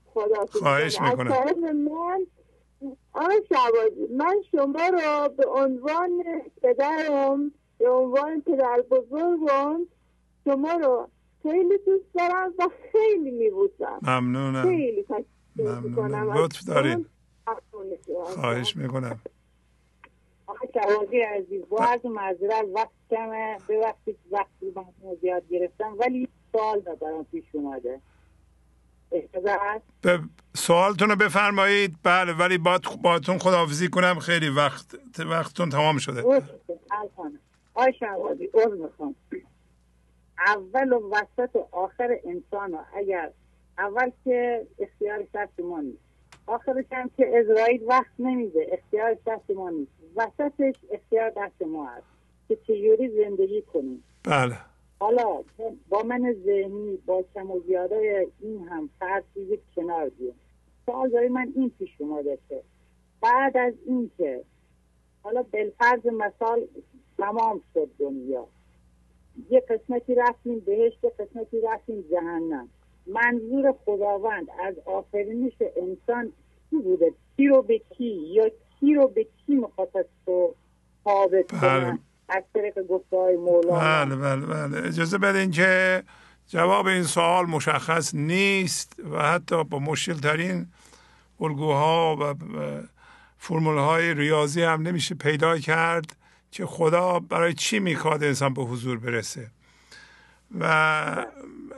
خدا 0.05 0.45
خواهش 0.45 1.01
می‌کنم. 1.01 1.31
من 1.77 2.25
آقای 3.13 3.41
شعبازی 3.49 4.13
من 4.13 4.35
شما 4.51 4.87
رو 4.87 5.29
به 5.29 5.45
عنوان 5.47 6.23
پدرم 6.61 7.51
به 7.77 7.89
عنوان 7.89 8.41
پدر 8.41 8.83
بزرگم 8.91 9.87
شما 10.43 10.73
رو 10.73 11.07
خیلی 11.43 11.77
دوست 11.85 12.13
دارم 12.13 12.53
و 12.59 12.69
خیلی 12.91 13.31
میبوسم. 13.31 13.99
ممنونم. 14.01 14.63
خیلی 14.63 15.05
ممنونم. 15.55 16.33
لطف 16.37 16.63
دارین 16.63 17.05
خواهش 18.23 18.75
می‌کنم. 18.75 19.19
شعبازی 20.73 21.19
عزیز 21.19 21.63
با 21.69 21.77
عرض 21.77 22.05
معذرت 22.05 22.65
وقت 22.73 22.89
کمه. 23.09 23.57
به 23.67 23.77
وقتی 23.77 24.15
وقتی 24.31 24.73
من 24.75 25.15
زیاد 25.21 25.43
گرفتم 25.49 25.95
ولی 25.99 26.27
سوال 26.51 26.79
دارم 26.79 27.23
پیش 27.31 27.43
اومده. 27.51 27.99
به 30.01 30.19
سوالتون 30.55 31.09
رو 31.09 31.15
بفرمایید. 31.15 31.95
بله 32.03 32.33
ولی 32.33 32.57
باتون 33.03 33.37
خداحافظی 33.37 33.87
کنم. 33.87 34.19
خیلی 34.19 34.49
وقت 34.49 34.95
وقتتون 35.19 35.69
تمام 35.69 35.97
شده. 35.97 36.23
آی 37.73 37.93
شعبازی 37.99 38.49
می‌خوام. 38.81 39.15
اول 40.47 40.93
و 40.93 41.11
وسط 41.11 41.55
و 41.55 41.67
آخر 41.71 42.17
انسان 42.23 42.79
اگر 42.95 43.31
اول 43.77 44.11
که 44.23 44.67
اختیار 44.79 45.27
دست 45.33 45.59
ما 45.59 45.81
نیست. 45.81 46.03
آخرش 46.45 46.85
هم 46.91 47.11
که 47.17 47.31
اسرائیل 47.33 47.83
وقت 47.83 48.11
نمیده. 48.19 48.67
اختیار 48.71 49.17
دست 49.27 49.51
ما 49.55 49.69
نیست. 49.69 49.91
وسطش 50.15 50.75
اختیار 50.91 51.29
دست 51.37 51.61
ما 51.61 51.85
هست 51.85 52.07
که 52.47 52.55
چجوری 52.55 53.09
زندگی 53.09 53.61
کنیم. 53.61 54.03
بله. 54.23 54.57
حالا 54.99 55.43
با 55.89 56.03
من 56.03 56.35
ذهنی 56.45 56.97
با 57.05 57.23
کم 57.35 57.51
و 57.51 57.59
زیاده 57.59 58.27
این 58.39 58.67
هم 58.67 58.89
فرض 58.99 59.23
یک 59.35 59.59
کنار 59.75 60.09
بییم 60.09 60.33
سوال 60.85 61.09
داری 61.09 61.27
من 61.27 61.53
این 61.55 61.71
پیش 61.79 61.89
اومده 61.97 62.37
که 62.49 62.61
بعد 63.21 63.57
از 63.57 63.73
این 63.85 64.11
که 64.17 64.43
حالا 65.23 65.43
بالفرض 65.43 66.05
مثال 66.05 66.67
تمام 67.17 67.61
شد 67.73 67.89
دنیا. 67.99 68.47
یه 69.49 69.59
قسمتی 69.59 70.15
رفتیم 70.15 70.59
بهشت 70.59 71.03
یه 71.03 71.09
قسمتی 71.09 71.61
رفتیم 71.61 72.01
جهنم. 72.11 72.69
منظور 73.07 73.71
خداوند 73.85 74.47
از 74.59 74.75
آفرینش 74.85 75.53
انسان 75.75 76.33
کی 76.69 76.75
بوده؟ 76.75 77.13
کی 77.37 77.47
رو 77.47 77.61
به 77.61 77.79
کی 77.79 78.05
یا 78.05 78.51
کی 78.83 78.93
رو 78.93 79.07
به 79.07 79.27
کی 79.45 79.55
مخاطب 79.55 80.05
تو 80.25 80.55
ثابت 81.03 81.61
بله. 81.61 81.97
از 82.29 82.43
طریق 82.53 82.87
گفته 82.89 83.17
های 83.17 83.37
مولانا. 83.37 84.05
بله 84.05 84.15
بله 84.15 84.45
بله. 84.45 84.87
اجازه 84.87 85.17
بدین 85.17 85.51
که 85.51 86.03
جواب 86.47 86.87
این 86.87 87.03
سوال 87.03 87.45
مشخص 87.45 88.15
نیست 88.15 88.99
و 89.11 89.21
حتی 89.21 89.63
با 89.63 89.79
مشکل 89.79 90.13
ترین 90.13 90.67
الگوها 91.39 92.17
و 92.21 92.33
فرمول 93.37 93.77
های 93.77 94.13
ریاضی 94.13 94.61
هم 94.61 94.81
نمیشه 94.81 95.15
پیدا 95.15 95.57
کرد 95.57 96.15
که 96.51 96.65
خدا 96.65 97.19
برای 97.19 97.53
چی 97.53 97.79
می‌خواد 97.79 98.23
انسان 98.23 98.53
به 98.53 98.63
حضور 98.63 98.97
برسه. 98.99 99.51
و 100.59 100.65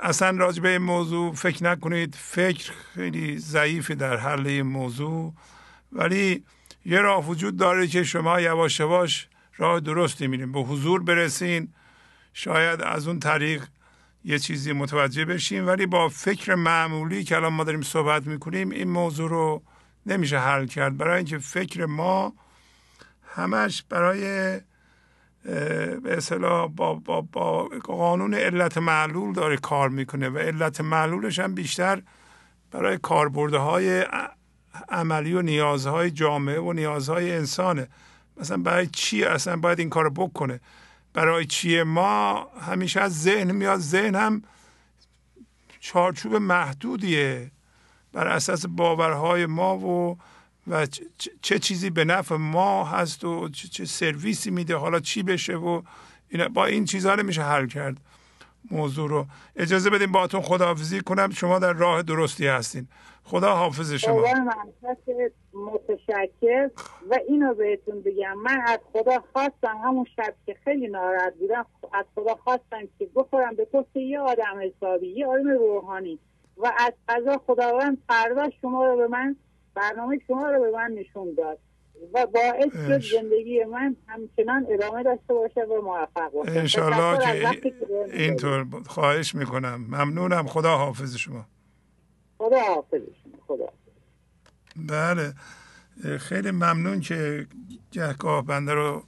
اصلا 0.01 0.37
راجع 0.37 0.61
به 0.61 0.69
این 0.69 0.81
موضوع 0.81 1.33
فکر 1.33 1.63
نکنید. 1.63 2.15
فکر 2.15 2.71
خیلی 2.71 3.37
ضعیفه 3.37 3.95
در 3.95 4.17
حل 4.17 4.47
این 4.47 4.61
موضوع. 4.61 5.33
ولی 5.91 6.43
یه 6.85 6.99
راه 6.99 7.25
وجود 7.25 7.57
داره 7.57 7.87
که 7.87 8.03
شما 8.03 8.41
یواش 8.41 8.79
یواش 8.79 9.27
راه 9.57 9.79
درستی 9.79 10.27
میریم 10.27 10.51
به 10.51 10.59
حضور 10.59 11.03
برسین. 11.03 11.73
شاید 12.33 12.81
از 12.81 13.07
اون 13.07 13.19
طریق 13.19 13.63
یه 14.23 14.39
چیزی 14.39 14.73
متوجه 14.73 15.25
بشیم. 15.25 15.67
ولی 15.67 15.85
با 15.85 16.09
فکر 16.09 16.55
معمولی 16.55 17.23
که 17.23 17.35
الان 17.35 17.53
ما 17.53 17.63
داریم 17.63 17.81
صحبت 17.81 18.27
می‌کنیم 18.27 18.69
این 18.69 18.89
موضوع 18.89 19.29
رو 19.29 19.63
نمیشه 20.05 20.39
حل 20.39 20.65
کرد. 20.65 20.97
برای 20.97 21.17
اینکه 21.17 21.37
فکر 21.37 21.85
ما 21.85 22.33
همش 23.35 23.83
برای 23.89 24.21
به 26.03 26.17
اصطلاح 26.17 26.67
با, 26.67 26.93
با, 26.93 27.21
با 27.21 27.69
قانون 27.83 28.33
علت 28.33 28.77
معلول 28.77 29.33
داره 29.33 29.57
کار 29.57 29.89
می‌کنه 29.89 30.29
و 30.29 30.37
علت 30.37 30.81
معلولش 30.81 31.39
هم 31.39 31.55
بیشتر 31.55 32.01
برای 32.71 32.97
کاربردهای 32.97 34.05
عملی 34.89 35.33
و 35.33 35.41
نیازهای 35.41 36.11
جامعه 36.11 36.59
و 36.59 36.73
نیازهای 36.73 37.31
انسانه. 37.31 37.87
مثلا 38.37 38.57
برای 38.57 38.87
چی 38.87 39.23
اصلا 39.23 39.57
باید 39.57 39.79
این 39.79 39.89
کار 39.89 40.09
بکنه؟ 40.09 40.59
برای 41.13 41.45
چیه 41.45 41.83
ما 41.83 42.47
همیشه 42.61 43.01
از 43.01 43.21
ذهن 43.21 43.51
میاد 43.51 43.79
ذهن 43.79 44.15
هم 44.15 44.43
چارچوب 45.79 46.35
محدودیه. 46.35 47.51
بر 48.13 48.27
اساس 48.27 48.65
باورهای 48.65 49.45
ما 49.45 49.77
و 49.77 50.17
و 50.67 50.87
چه 51.41 51.59
چیزی 51.59 51.89
به 51.89 52.05
نفع 52.05 52.35
ما 52.35 52.85
هست 52.85 53.23
و 53.23 53.49
چه, 53.49 53.85
سرویسی 53.85 54.51
میده 54.51 54.75
حالا 54.75 54.99
چی 54.99 55.23
بشه 55.23 55.55
و 55.55 55.81
اینا. 56.29 56.47
با 56.47 56.65
این 56.65 56.85
چیزها 56.85 57.15
میشه 57.15 57.43
حل 57.43 57.67
کرد 57.67 57.97
موضوع 58.71 59.09
رو. 59.09 59.27
اجازه 59.55 59.89
بدیم 59.89 60.11
باتون 60.11 60.41
خداحافظی 60.41 61.01
کنم. 61.01 61.31
شما 61.31 61.59
در 61.59 61.73
راه 61.73 62.01
درستی 62.01 62.47
هستین. 62.47 62.87
خدا 63.27 63.55
حافظ 63.55 63.93
شما 63.93 64.23
متشکر 65.53 66.69
و 67.09 67.19
اینو 67.27 67.53
بهتون 67.53 68.01
بگم 68.01 68.33
من 68.33 68.61
از 68.67 68.79
خدا 68.93 69.23
خواستم 69.33 69.77
همون 69.83 70.05
شب 70.15 70.33
که 70.45 70.55
خیلی 70.63 70.87
ناراحت 70.87 71.33
بودم 71.33 71.65
از 71.93 72.05
خدا 72.15 72.35
خواستم 72.35 72.87
که 72.99 73.09
بخورم. 73.15 73.55
به 73.55 73.65
پست 73.65 73.97
یه 73.97 74.19
آدم 74.19 74.61
حسابی 74.61 75.07
یه 75.07 75.27
آدم 75.27 75.49
روحانی. 75.49 76.19
و 76.57 76.71
از 76.77 76.93
قضا 77.07 77.41
خداوند 77.47 77.97
فردا 78.07 78.49
شما 78.61 78.85
رو 78.85 78.97
به 78.97 79.07
من 79.07 79.35
برنامه 79.75 80.19
شما 80.27 80.49
رو 80.49 80.61
به 80.61 80.71
من 80.71 80.91
نشون 80.91 81.33
داد. 81.37 81.59
و 82.13 82.25
باعث 82.25 82.71
شد 82.87 83.17
زندگی 83.17 83.63
من 83.63 83.95
همچنان 84.07 84.67
ادامه 84.69 85.03
داشته 85.03 85.33
باشه 85.33 85.61
و 85.61 85.81
موفق 85.81 86.31
باشه. 86.31 86.51
انشالله 86.51 87.19
که 87.61 87.69
اینطور 88.13 88.65
خواهش 88.85 89.35
می‌کنم. 89.35 89.85
ممنونم. 89.89 90.47
خدا 90.47 90.77
حافظ 90.77 91.15
شما. 91.15 91.45
خدا 92.37 92.85
خدا 93.47 93.65
بله. 94.75 95.33
خیلی 96.17 96.51
ممنون 96.51 96.99
که 96.99 97.47
گهگاه 97.91 98.45
بنده 98.45 98.73
رو 98.73 99.03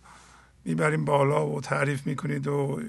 می‌بریم 0.66 1.06
بالا 1.06 1.48
و 1.48 1.62
تعریف 1.62 2.08
می‌کنید 2.08 2.48
و 2.48 2.82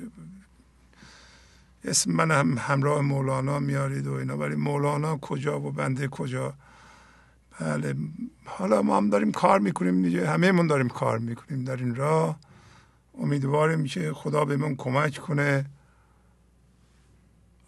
اسم 1.84 2.12
من 2.12 2.31
هم 2.31 2.58
همراه 2.58 3.00
مولانا 3.00 3.58
میارید 3.58 4.07
و 4.07 4.12
اینا. 4.12 4.36
ولی 4.36 4.55
مولانا 4.55 5.17
کجا 5.17 5.60
و 5.60 5.73
بنده 5.73 6.08
کجا؟ 6.08 6.55
بله. 7.60 7.94
حالا 8.44 8.83
ما 8.83 8.97
هم 8.97 9.10
داریم 9.10 9.33
کار 9.33 9.58
می‌کنیم 9.58 10.02
دیگه. 10.02 10.26
همه 10.28 10.52
من 10.52 10.67
داریم 10.67 10.89
کار 10.89 11.18
می‌کنیم 11.18 11.65
در 11.65 11.76
این 11.76 11.94
راه. 11.94 12.39
امیدواریم 13.18 13.84
که 13.84 14.12
خدا 14.12 14.44
بهمون 14.44 14.76
کمک 14.76 15.18
کنه. 15.18 15.65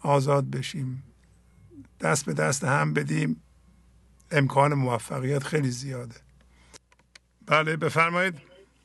آزاد 0.01 0.49
بشیم. 0.49 1.03
دست 2.01 2.25
به 2.25 2.33
دست 2.33 2.63
هم 2.63 2.93
بدیم 2.93 3.43
امکان 4.31 4.73
موفقیت 4.73 5.43
خیلی 5.43 5.69
زیاده. 5.69 6.15
بله 7.47 7.77
بفرمایید. 7.77 8.33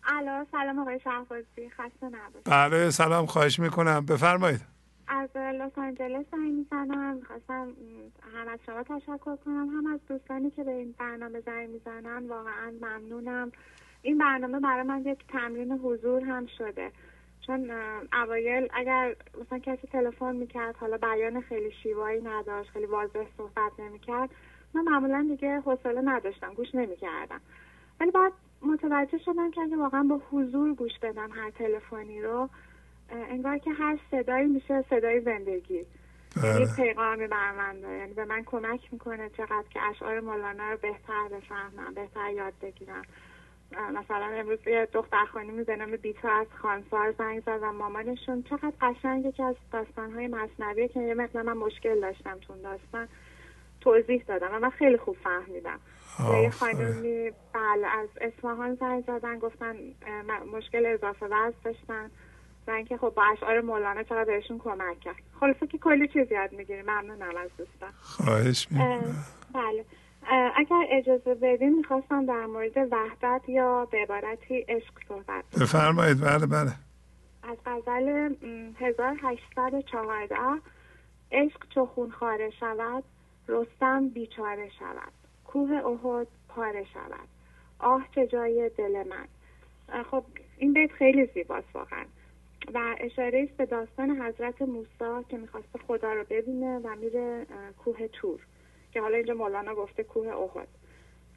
الو 0.08 0.44
سلام 0.52 0.78
آقای 0.78 1.00
شهبازی. 1.04 1.70
خسته 1.70 2.06
نباشید. 2.06 2.44
بله 2.44 2.90
سلام 2.90 3.26
خواهش 3.26 3.58
می‌کنم. 3.58 4.06
بفرمایید. 4.06 4.60
از 5.08 5.28
لس 5.36 5.72
آنجلس 5.78 6.24
زنگ 6.32 6.52
می‌زنم. 6.52 7.16
می‌خواستم 7.16 7.68
هم 8.36 8.48
از 8.48 8.58
شما 8.66 8.82
تشکر 8.82 9.36
کنم 9.36 9.68
هم 9.68 9.86
از 9.94 10.00
دوستانی 10.08 10.50
که 10.50 10.64
به 10.64 10.70
این 10.70 10.94
برنامه 10.98 11.40
زنگ 11.40 11.68
می‌زنن. 11.70 12.28
واقعا 12.28 12.72
ممنونم. 12.80 13.52
این 14.02 14.18
برنامه 14.18 14.60
برای 14.60 14.82
من 14.82 15.02
یک 15.06 15.18
تمرین 15.28 15.72
حضور 15.72 16.24
هم 16.24 16.46
شده. 16.58 16.92
چون 17.46 17.70
اوایل 18.12 18.68
اگر 18.74 19.14
مثلا 19.40 19.58
کسی 19.58 19.86
تلفن 19.86 20.36
می‌کرد 20.36 20.76
حالا 20.76 20.96
بیان 20.96 21.40
خیلی 21.40 21.72
شیوایی 21.82 22.22
نداشت 22.22 22.70
خیلی 22.70 22.86
واضح 22.86 23.24
صحبت 23.36 23.72
نمی‌کرد 23.78 24.30
من 24.74 24.82
معمولا 24.82 25.26
دیگه 25.28 25.60
حوصله 25.60 26.00
نداشتم 26.00 26.54
گوش 26.54 26.74
نمی‌کردم. 26.74 27.40
ولی 28.00 28.10
بعد 28.10 28.32
متوجه 28.62 29.18
شدم 29.18 29.50
که 29.50 29.60
اگه 29.60 29.76
واقعا 29.76 30.02
با 30.02 30.20
حضور 30.30 30.74
گوش 30.74 30.92
بدم 31.02 31.30
هر 31.32 31.50
تلفنی 31.50 32.22
رو 32.22 32.48
انگار 33.10 33.58
که 33.58 33.70
هر 33.70 33.98
صدایی 34.10 34.46
میشه 34.46 34.84
صدای 34.90 35.20
زندگی. 35.20 35.86
بله. 36.42 36.60
یه 36.60 36.66
پیغامی 36.76 37.26
بر 37.26 37.52
من 37.52 37.80
داره 37.80 37.98
یعنی 37.98 38.14
به 38.14 38.24
من 38.24 38.42
کمک 38.44 38.92
می‌کنه 38.92 39.28
چقدر 39.28 39.64
که 39.70 39.82
اشعار 39.82 40.20
مولانا 40.20 40.70
رو 40.70 40.78
بهتر 40.82 41.28
بفهمم 41.28 41.94
بهتر 41.94 42.30
یاد 42.30 42.52
بگیرم. 42.62 43.02
مثلا 43.72 44.26
امروز 44.26 44.58
یه 44.66 44.88
دختر 44.92 45.24
خانمی 45.24 45.64
به 45.64 45.76
نام 45.76 45.96
بیتا 45.96 46.28
از 46.28 46.46
خانسار 46.62 47.14
زنگ 47.18 47.40
زد 47.40 47.58
و 47.62 47.72
مامانشون 47.72 48.42
چقدر 48.42 48.72
قشنگ 48.80 49.34
که 49.34 49.42
از 49.44 49.54
داستانهای 49.72 50.26
مصنوی 50.26 50.88
که 50.88 51.00
یه 51.00 51.14
مقدار 51.14 51.42
من 51.42 51.52
مشکل 51.52 52.00
داشتم 52.00 52.38
تون 52.38 52.62
داستان 52.62 53.08
توضیح 53.80 54.24
دادم 54.28 54.48
و 54.52 54.58
من 54.58 54.70
خیلی 54.70 54.96
خوب 54.96 55.16
فهمیدم. 55.24 55.80
یه 56.42 56.50
خانمی 56.50 57.30
بله 57.52 57.86
از 57.86 58.08
اصفهان 58.20 58.74
زنگ 58.74 59.04
زدن 59.06 59.38
گفتن 59.38 59.76
مشکل 60.52 60.86
اضافه 60.86 61.26
وزن 61.26 61.54
داشتن 61.64 62.10
و 62.66 62.70
اینکه 62.70 62.96
خب 62.96 63.12
با 63.16 63.22
اشعار 63.22 63.60
مولانا 63.60 64.02
چقدر 64.02 64.24
بهشون 64.24 64.58
کمک 64.58 65.00
کرد. 65.00 65.16
خلاصه 65.40 65.66
که 65.66 65.78
کلی 65.78 66.08
چیز 66.08 66.32
یاد 66.32 66.52
می‌گیریم. 66.52 66.84
ممنونم 66.90 67.36
از 67.36 67.50
دوستان. 67.58 67.90
خواهش 68.00 68.68
بله. 69.54 69.84
اگر 70.56 70.86
اجازه 70.90 71.34
بدین 71.34 71.76
می‌خواستم 71.76 72.26
در 72.26 72.46
مورد 72.46 72.76
وحدت 72.92 73.48
یا 73.48 73.88
به 73.90 73.98
عبارتی 73.98 74.58
عشق 74.68 74.92
صحبت 75.08 75.44
بفرمایید. 75.60 76.20
بله 76.20 76.46
بله. 76.46 76.72
از 77.42 77.56
غزل 77.66 78.34
1814 78.80 80.36
عشق 81.32 81.68
چو 81.74 81.86
خون 81.86 82.10
خاره 82.10 82.50
شود 82.60 83.04
رستم 83.48 84.08
بیچاره 84.08 84.70
شود. 84.78 85.12
کوه 85.44 85.70
احد 85.70 86.26
پاره 86.48 86.84
شود. 86.94 87.28
آه 87.78 88.04
چه 88.14 88.26
جای 88.26 88.70
دل 88.78 89.04
من. 89.08 89.26
خب 90.02 90.24
این 90.58 90.72
بیت 90.72 90.92
خیلی 90.92 91.26
زیباست 91.34 91.68
واقعا. 91.74 92.04
و 92.74 92.94
اشاره 93.00 93.46
است 93.48 93.56
به 93.56 93.66
داستان 93.66 94.10
حضرت 94.10 94.62
موسی 94.62 95.24
که 95.28 95.36
می‌خواسته 95.36 95.78
خدا 95.86 96.12
رو 96.12 96.24
ببینه 96.30 96.78
و 96.78 96.96
میره 96.96 97.46
کوه 97.84 98.08
تور. 98.08 98.40
که 98.96 99.02
حالا 99.02 99.16
اینجا 99.16 99.34
مولانا 99.34 99.74
گفته 99.74 100.02
کوه 100.02 100.28
احد. 100.28 100.68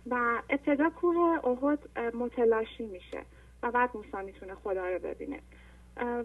و 0.10 0.42
ابتدا 0.50 0.90
کوه 0.90 1.48
احد 1.48 1.80
متلاشی 2.16 2.86
میشه 2.86 3.22
و 3.64 3.72
بعد 3.72 3.90
موسی 3.94 4.26
می‌تونه 4.26 4.56
خدا 4.56 4.88
رو 4.88 5.00
ببینه. 5.00 5.40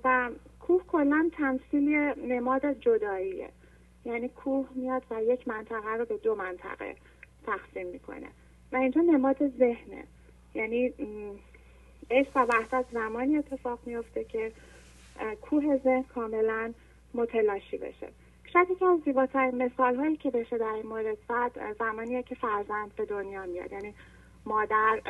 و 0.04 0.30
کوه 0.60 0.82
کلا 0.88 1.30
تمثیل 1.36 1.88
نماد 2.16 2.72
جداییه. 2.80 3.48
یعنی 4.04 4.28
کوه 4.28 4.68
میاد 4.74 5.02
و 5.10 5.22
یک 5.22 5.48
منطقه 5.48 5.90
رو 5.98 6.04
به 6.04 6.16
دو 6.16 6.34
منطقه 6.34 6.96
تقسیم 7.46 7.86
می‌کنه. 7.86 8.28
و 8.72 8.76
اینجا 8.76 9.00
نماد 9.00 9.48
ذهنه. 9.58 10.04
یعنی 10.54 10.94
عشق 12.10 12.36
و 12.36 12.40
وحدت 12.40 12.84
زمانی 12.92 13.36
اتفاق 13.36 13.78
میفته 13.86 14.24
که 14.24 14.52
کوه 15.42 15.76
ذهن 15.76 16.02
کاملا 16.02 16.72
متلاشی 17.14 17.78
بشه. 17.78 18.08
شاید 18.54 18.70
یکی 18.70 18.84
از 18.84 19.00
زیباترین 19.04 19.62
مثال 19.64 19.96
هایی 19.96 20.16
که 20.16 20.30
بشه 20.30 20.58
در 20.58 20.66
این 20.66 20.86
مورد 20.86 21.16
بعد 21.28 21.76
زمانیه 21.78 22.22
که 22.22 22.34
فرزند 22.34 22.94
به 22.96 23.04
دنیا 23.04 23.46
میاد. 23.46 23.72
یعنی 23.72 23.94
مادر 24.46 25.00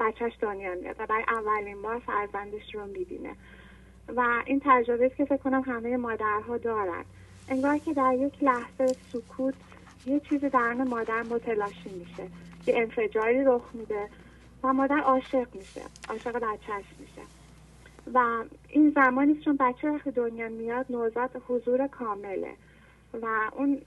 بچهش 0.00 0.32
دنیا 0.40 0.74
میاد 0.74 0.96
و 0.98 1.06
برای 1.06 1.24
اولین 1.28 1.82
بار 1.82 1.98
فرزندش 1.98 2.74
رو 2.74 2.86
می‌بینه. 2.86 3.36
و 4.16 4.42
این 4.46 4.62
تجربه 4.64 5.10
که 5.10 5.24
فکر 5.24 5.36
کنم 5.36 5.62
همه 5.66 5.96
مادرها 5.96 6.56
دارن. 6.56 7.04
انگار 7.48 7.78
که 7.78 7.94
در 7.94 8.14
یک 8.14 8.42
لحظه 8.42 8.86
سکوت 9.12 9.54
یه 10.06 10.20
چیزی 10.20 10.48
درون 10.48 10.88
مادر 10.88 11.22
متلاشی 11.22 11.90
میشه. 11.90 12.28
یه 12.66 12.78
انفجاری 12.78 13.44
رخ 13.44 13.62
میده 13.74 14.08
و 14.62 14.72
مادر 14.72 14.98
عاشق 14.98 15.54
میشه 15.54 15.82
عاشق 16.08 16.36
بچهش 16.36 16.84
میشه. 17.00 17.37
و 18.14 18.44
این 18.68 18.92
زمانی 18.94 19.34
چون 19.44 19.56
بچه 19.60 19.90
وقتی 19.90 20.10
دنیا 20.10 20.48
میاد 20.48 20.86
نوزاد 20.90 21.42
حضور 21.48 21.86
کامله 21.86 22.52
و 23.22 23.50
اون 23.56 23.82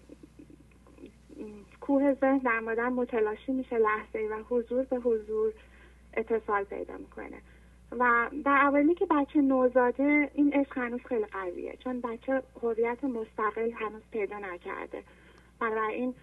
کوه 1.81 2.13
ذهن 2.13 2.37
در 2.37 2.59
مادر 2.59 2.89
متلاشی 2.89 3.51
میشه 3.51 3.77
لحظه 3.77 4.19
و 4.31 4.43
حضور 4.49 4.83
به 4.83 4.97
حضور 4.97 5.53
اتصال 6.13 6.63
پیدا 6.63 6.97
می‌کنه. 6.97 7.41
و 7.91 8.29
در 8.45 8.51
اولی 8.51 8.95
که 8.95 9.05
بچه 9.05 9.41
نوزاده 9.41 10.29
این 10.33 10.53
عشق 10.53 10.77
هنوز 10.77 11.01
خیلی 11.05 11.25
قویه 11.25 11.77
چون 11.83 12.01
بچه 12.01 12.43
هویت 12.61 13.03
مستقل 13.03 13.71
هنوز 13.71 14.01
پیدا 14.11 14.39
نکرده. 14.39 15.03
این 15.89 16.13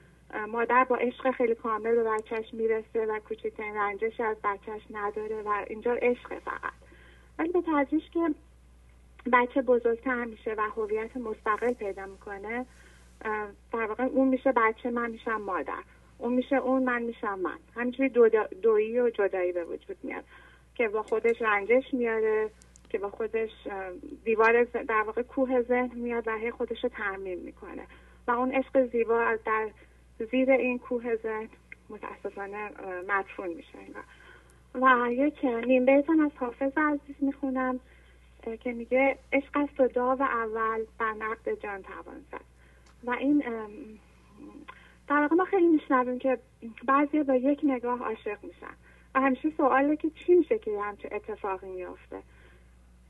مادر 0.48 0.84
با 0.84 0.96
عشق 0.96 1.30
خیلی 1.30 1.54
کامل 1.54 1.94
به 1.94 2.04
بچهش 2.04 2.54
می‌رسه 2.54 3.06
و 3.06 3.18
کوچکترین 3.18 3.74
رنجشی 3.74 4.22
از 4.22 4.36
بچهش 4.44 4.82
نداره 4.90 5.42
و 5.42 5.64
اینجا 5.68 5.92
عشق 5.92 6.38
فقط. 6.38 6.87
ولی 7.38 7.52
به 7.52 7.62
تدریج 7.62 8.02
که 8.10 8.34
بچه 9.32 9.62
بزرگتر 9.62 10.24
میشه 10.24 10.54
و 10.58 10.60
هویت 10.60 11.16
مستقل 11.16 11.72
پیدا 11.72 12.06
می‌کنه 12.06 12.66
در 13.72 13.86
واقع 13.86 14.04
اون 14.04 14.28
میشه 14.28 14.52
بچه 14.52 14.90
من 14.90 15.10
میشم 15.10 15.40
مادر 15.40 15.82
اون 16.18 16.32
میشه 16.32 16.56
اون 16.56 16.84
من 16.84 17.02
میشم 17.02 17.38
من. 17.38 17.58
همینجوری 17.74 18.08
دو 18.08 18.28
دویی 18.62 19.00
و 19.00 19.10
جدایی 19.10 19.52
به 19.52 19.64
وجود 19.64 19.96
میاد 20.02 20.24
که 20.74 20.88
با 20.88 21.02
خودش 21.02 21.42
رنجش 21.42 21.94
میاره 21.94 22.50
که 22.88 22.98
با 22.98 23.10
خودش 23.10 23.50
دیوار 24.24 24.64
در 24.64 25.02
واقع 25.06 25.22
کوه 25.22 25.62
ذهن 25.62 25.98
میاد 25.98 26.28
و 26.28 26.36
هی 26.36 26.50
خودش 26.50 26.84
رو 26.84 26.88
ترمیم 26.88 27.38
می‌کنه. 27.38 27.86
و 28.26 28.30
اون 28.30 28.52
عشق 28.52 28.86
زیبا 28.92 29.36
در 29.44 29.68
زیر 30.30 30.50
این 30.50 30.78
کوه 30.78 31.16
ذهن 31.16 31.48
متاسفانه 31.88 32.70
مدفون 33.08 33.48
میشه 33.48 33.78
و 34.82 35.12
یک 35.12 35.44
نیم 35.44 35.84
بیتم 35.84 36.20
از 36.20 36.30
حافظ 36.36 36.72
عزیز 36.76 37.16
می‌خونم 37.20 37.80
که 38.60 38.72
میگه 38.72 39.18
عشق 39.32 39.56
است 39.56 39.80
و 39.80 40.00
و 40.00 40.22
اول 40.22 40.84
بر 40.98 41.12
نقد 41.12 41.62
جان 41.62 41.82
توان 41.82 42.24
زد. 42.32 42.40
و 43.04 43.10
این 43.10 43.44
در 45.08 45.20
واقع 45.20 45.36
ما 45.36 45.44
خیلی 45.44 45.66
میشنویم 45.66 46.18
که 46.18 46.38
بعضی 46.86 47.22
با 47.22 47.34
یک 47.34 47.60
نگاه 47.62 48.02
عاشق 48.02 48.44
میشن 48.44 48.74
و 49.14 49.20
همیشه 49.20 49.50
سواله 49.56 49.96
که 49.96 50.10
چی 50.10 50.34
میشه 50.34 50.58
که 50.58 50.80
همچه 50.82 51.08
اتفاقی 51.12 51.70
میافته. 51.70 52.22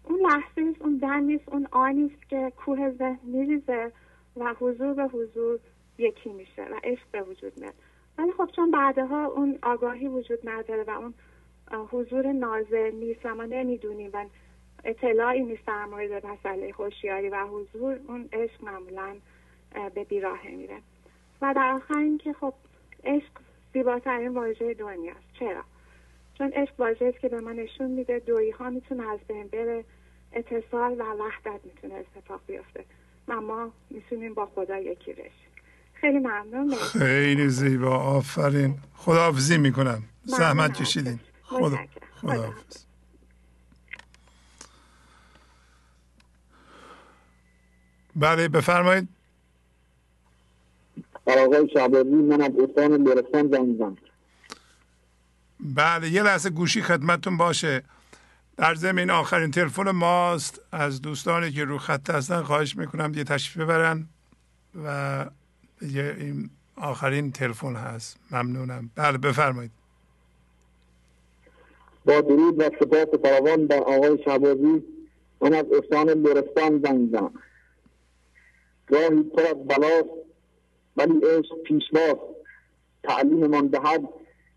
اون 0.05 0.20
لحظه 0.20 0.70
است 0.70 0.82
اون 0.82 0.97
دمی 0.97 1.40
اون 1.47 1.68
آنی 1.70 2.05
است 2.14 2.28
که 2.28 2.52
کوه 2.56 2.90
ذهن 2.90 3.18
میریزه 3.22 3.92
و 4.36 4.55
حضور 4.60 4.94
به 4.94 5.05
حضور 5.05 5.58
یکی 5.98 6.32
میشه 6.32 6.62
و 6.62 6.80
عشق 6.84 7.05
به 7.12 7.22
وجود 7.22 7.58
میاد. 7.58 7.74
ولی 8.18 8.32
خب 8.32 8.50
چون 8.56 8.70
بعدها 8.70 9.26
اون 9.26 9.58
آگاهی 9.62 10.08
وجود 10.08 10.48
نداره 10.48 10.82
و 10.82 10.90
اون 10.90 11.14
حضور 11.72 12.32
نازل 12.32 12.90
نیست 12.94 13.20
و 13.24 13.34
ما 13.34 13.44
نمی‌دونیم 13.44 14.10
و 14.12 14.24
اطلاعی 14.84 15.42
نیست 15.42 15.66
در 15.66 15.84
مورد 15.84 16.26
مسئله 16.26 16.72
خوشیاری 16.72 17.28
و 17.28 17.47
حضور. 17.47 17.98
اون 18.08 18.28
عشق 18.32 18.64
معمولا 18.64 19.16
به 19.94 20.05
بیراهه 20.05 20.50
میره. 20.50 20.78
و 21.42 21.55
در 21.56 21.72
آخر 21.74 21.98
اینکه 21.98 22.32
خب 22.32 22.55
عشق 23.05 23.32
زیباترین 23.72 24.28
واژه 24.28 24.74
دنیاست. 24.74 25.32
چرا؟ 25.38 25.62
چون 26.38 26.52
عشق 26.52 26.72
واژه 26.78 27.05
است 27.05 27.18
که 27.18 27.28
به 27.28 27.40
ما 27.40 27.52
نشون 27.52 27.90
میده 27.90 28.18
دویی 28.18 28.50
ها 28.50 28.70
می‌تونه 28.70 29.10
از 29.12 29.18
بین 29.28 29.47
بره 29.47 29.84
اتصال 30.32 31.00
و 31.00 31.05
وحدت 31.05 31.60
می‌تونه 31.64 31.94
اتفاق 31.94 32.40
بیفته. 32.47 32.84
و 33.28 33.40
ما 33.40 33.72
می‌تونیم 33.90 34.34
با 34.34 34.47
خدا 34.47 34.78
یکی 34.78 35.12
بشیم. 35.12 35.48
خیلی 35.94 36.18
ممنون. 36.18 36.74
خیلی 36.74 37.48
زیبا. 37.48 37.98
آفرین. 37.98 38.74
خداحافظی 38.97 39.58
می‌کنم. 39.58 40.02
زحمت 40.24 40.80
کشیدین. 40.80 41.20
خدا 41.49 41.78
خداحافظ 42.20 42.85
بله 48.17 48.49
بفرمایید. 48.49 49.09
آقای 51.27 51.68
شعبانی 51.75 52.15
من 52.15 52.41
از 52.41 52.52
استان 52.59 52.93
لرستان 52.93 53.49
زنگ 53.78 53.99
بله 55.60 56.09
یه 56.09 56.23
لحظه 56.23 56.51
گوشی 56.51 56.83
خدمتتون 56.83 57.36
باشه. 57.36 57.83
در 58.57 58.75
زمین 58.75 59.10
آخرین 59.10 59.51
تلفن 59.51 59.91
ماست. 59.91 60.60
از 60.73 61.02
دوستانی 61.02 61.52
که 61.52 61.65
رو 61.65 61.78
خط 61.78 62.10
هستن 62.10 62.43
خواهش 62.43 62.77
می‌کنم 62.77 63.12
یه 63.15 63.25
تشریف 63.25 63.57
ببرن 63.57 64.09
و 64.85 65.27
دیگه 65.81 66.17
این 66.18 66.51
آخرین 66.77 67.33
تلفن 67.33 67.77
هست. 67.77 68.17
ممنونم. 68.31 68.91
بله 68.94 69.18
بفرمایید. 69.18 69.77
با 72.05 72.20
درود 72.20 72.60
و 72.60 72.70
سپاس 72.81 73.09
فراوان 73.23 73.67
بر 73.67 73.78
آقای 73.78 74.18
شهبازی. 74.25 74.83
من 75.41 75.55
از 75.55 75.65
استان 75.73 76.09
لرستان 76.09 76.83
زنگ 76.85 77.01
می‌زنم 77.01 77.33
راهی 78.89 79.23
پر 79.23 79.43
از 79.43 79.67
بلاست 79.67 80.09
ولی 80.97 81.20
عشق 81.27 81.62
پیشواست 81.62 82.20
تعلیممان 83.02 83.67
دهد 83.67 84.09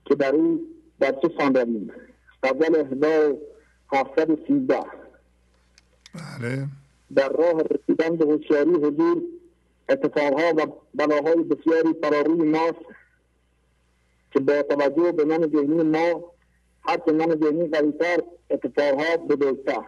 که 0.06 0.16
در 0.16 0.36
او 0.36 0.62
در 1.00 1.12
چه 1.12 1.32
سان 1.38 1.56
رویم. 1.56 1.92
غزل 2.44 2.76
هزار 2.76 3.38
هفتصد 3.94 4.48
سیزده. 4.48 4.84
بله. 6.14 6.68
در 7.16 7.30
راه 7.30 7.62
رسیدن 7.62 8.16
به 8.16 8.26
هوشیاری 8.26 8.72
حضور 8.72 9.22
اتفاقها 9.90 10.54
و 10.58 10.66
بلاهای 10.96 11.44
بسیاری 11.44 11.94
فراروی 12.02 12.44
ماست 12.44 12.86
که 14.32 14.40
با 14.40 14.62
توجه 14.62 15.12
به 15.12 15.26
من 15.26 15.38
ذهنی 15.38 15.84
ما 15.84 16.31
حتی 16.82 17.12
من 17.12 17.40
ذهنی 17.40 17.68
قویتر 17.68 18.24
اتفاقها 18.50 19.18
بزرگتر. 19.18 19.84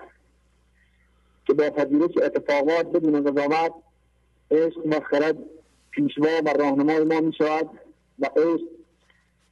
که 1.46 1.54
با 1.54 1.70
پذیرش 1.70 2.18
اتفاقات 2.18 2.86
بدون 2.86 3.24
قضاوت 3.24 3.74
عشق 4.52 4.86
و 4.86 5.00
خرد 5.00 5.38
پیشوا 5.92 6.42
و 6.46 6.50
راهنمای 6.50 7.04
ما 7.04 7.22
می 7.22 7.34
شود 7.34 7.70
و 8.20 8.26
عشق 8.26 8.64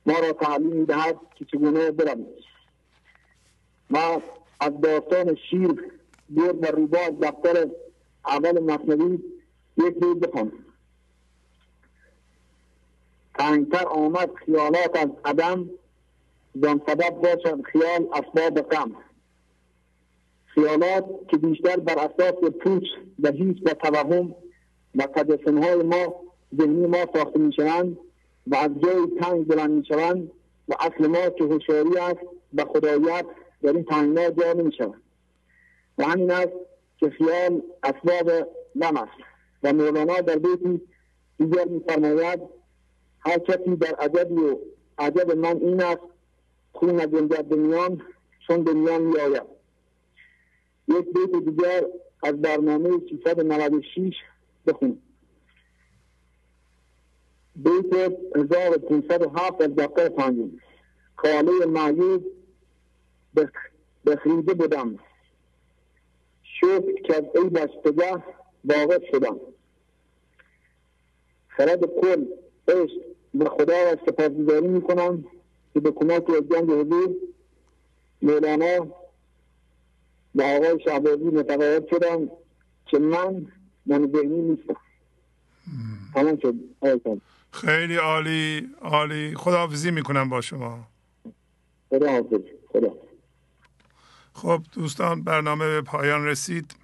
ما 0.05 0.19
را 0.19 0.33
تعلیم 0.33 0.67
می 0.67 0.85
دهد 0.85 1.17
که 1.35 1.45
چگونه 1.45 1.91
برویم. 1.91 2.25
ما 3.89 4.21
از 4.59 4.81
داستان 4.81 5.35
شیر 5.35 5.91
دور 6.35 6.55
و 6.61 6.65
روبا 6.65 6.99
از 6.99 7.19
دفتر 7.19 7.69
اول 8.25 8.59
مصنوی 8.59 9.19
یک 9.77 9.93
بیت 9.93 10.29
بخوان 10.29 10.51
تنگتر 13.33 13.87
آمد 13.87 14.35
خیالات 14.35 14.95
از 14.95 15.09
عدم 15.25 15.69
زن 16.53 16.81
سبب 16.87 17.09
باشد 17.09 17.61
خیال 17.61 18.07
اسباب 18.13 18.61
غم. 18.61 18.95
خیالات 20.45 21.05
که 21.27 21.37
بیشتر 21.37 21.75
بر 21.79 21.99
اساس 21.99 22.51
پوچ 22.61 22.83
و 23.19 23.31
هیچ 23.31 23.57
و 23.65 23.73
توهم 23.73 24.35
و 24.95 25.07
های 25.47 25.83
ما 25.83 26.15
ذهنی 26.57 26.87
ما 26.87 27.05
ساخته 27.13 27.39
می 27.39 27.53
شوند 27.53 27.97
و 28.47 28.55
از 28.55 28.71
جای 28.83 29.07
تنگ 29.21 29.47
بلند 29.47 29.69
می 29.71 29.85
شوند 29.85 30.31
و 30.67 30.73
اصل 30.79 31.07
ما 31.07 31.29
که 31.29 31.43
هوشیاری 31.43 31.97
است 31.97 32.19
و 32.53 32.65
خداییت 32.65 33.25
در 33.63 33.73
این 33.73 33.83
تنگنا 33.83 34.29
جا 34.29 34.53
نمی 34.53 34.73
شوند 34.77 35.01
و 35.97 36.03
همین 36.03 36.31
است 36.31 36.51
که 36.97 37.09
خیال 37.09 37.61
اسباب 37.83 38.31
غم 38.81 38.97
است 38.97 39.21
و 39.63 39.73
مولانا 39.73 40.21
در 40.21 40.37
بیتی 40.37 40.81
دیگر 41.37 41.65
میفرماید 41.65 42.39
هر 43.19 43.39
کسی 43.39 43.75
در 43.75 43.95
عجبی 43.95 44.35
و 44.35 44.57
عجب 44.97 45.31
من 45.31 45.57
این 45.57 45.81
است 45.83 46.01
خون 46.71 47.01
نگنجد 47.01 47.45
به 47.45 47.55
میان 47.55 48.01
چون 48.47 48.63
به 48.63 48.73
میان 48.73 49.01
میآید. 49.01 49.43
یک 50.87 51.05
بیت 51.13 51.43
دیگر 51.45 51.85
از 52.23 52.41
برنامه 52.41 52.89
396 53.09 54.13
بخون 54.67 55.01
بیت 57.55 57.93
1507 58.35 59.61
از 59.61 59.75
دقیقه 59.75 60.09
پنجم 60.09 60.51
کاله 61.15 61.65
معیوب 61.65 62.25
بخریده 64.05 64.53
بودم. 64.53 64.99
شکر 66.43 67.01
که 67.01 67.15
از 67.15 67.23
عیبش 67.35 67.69
پگه 67.83 68.23
واقف 68.65 69.01
شدم. 69.11 69.39
خرد 71.47 71.85
کل 71.85 72.25
عشق 72.67 73.01
به 73.33 73.49
خدا 73.49 73.83
را 73.83 73.97
سپاسگزاری 74.05 74.67
می‌کنم. 74.67 75.25
که 75.73 75.79
به 75.79 75.91
کمک 75.91 76.23
جنگ 76.51 76.71
حضور 76.71 77.09
مولانا 78.21 78.85
و 80.35 80.41
آقای 80.41 80.79
شعبازی 80.85 81.23
متقاعد 81.23 81.87
شدم 81.89 82.29
که 82.85 82.99
من 82.99 83.47
من 83.85 84.11
ذهنی 84.11 84.41
نیستم 84.41 84.75
تمام 86.13 86.39
شد. 86.41 86.55
خیلی 87.51 87.95
عالی 87.95 88.69
عالی. 88.81 89.35
خداحافظی 89.35 89.91
می‌کنم 89.91 90.29
با 90.29 90.41
شما. 90.41 90.87
خدا 91.89 92.11
حافظ 92.11 92.41
خدا 92.71 92.93
خب 94.33 94.61
دوستان 94.73 95.23
برنامه 95.23 95.65
به 95.65 95.81
پایان 95.81 96.25
رسید. 96.25 96.75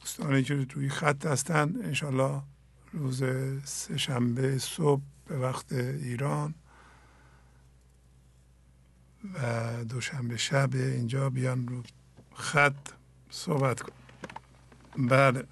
دوستانی 0.00 0.42
که 0.42 0.66
روی 0.74 0.88
خط 0.88 1.26
هستند 1.26 1.84
انشالله 1.84 2.42
روز 2.92 3.22
سهشنبه 3.64 4.58
صبح 4.58 5.02
به 5.26 5.38
وقت 5.38 5.72
ایران 5.72 6.54
و 9.34 9.84
دوشنبه 9.84 10.36
شب 10.36 10.70
اینجا 10.74 11.30
بیان 11.30 11.68
رو 11.68 11.82
خط 12.34 12.88
صحبت 13.30 13.80
کن. 13.80 13.92
بله. 15.08 15.44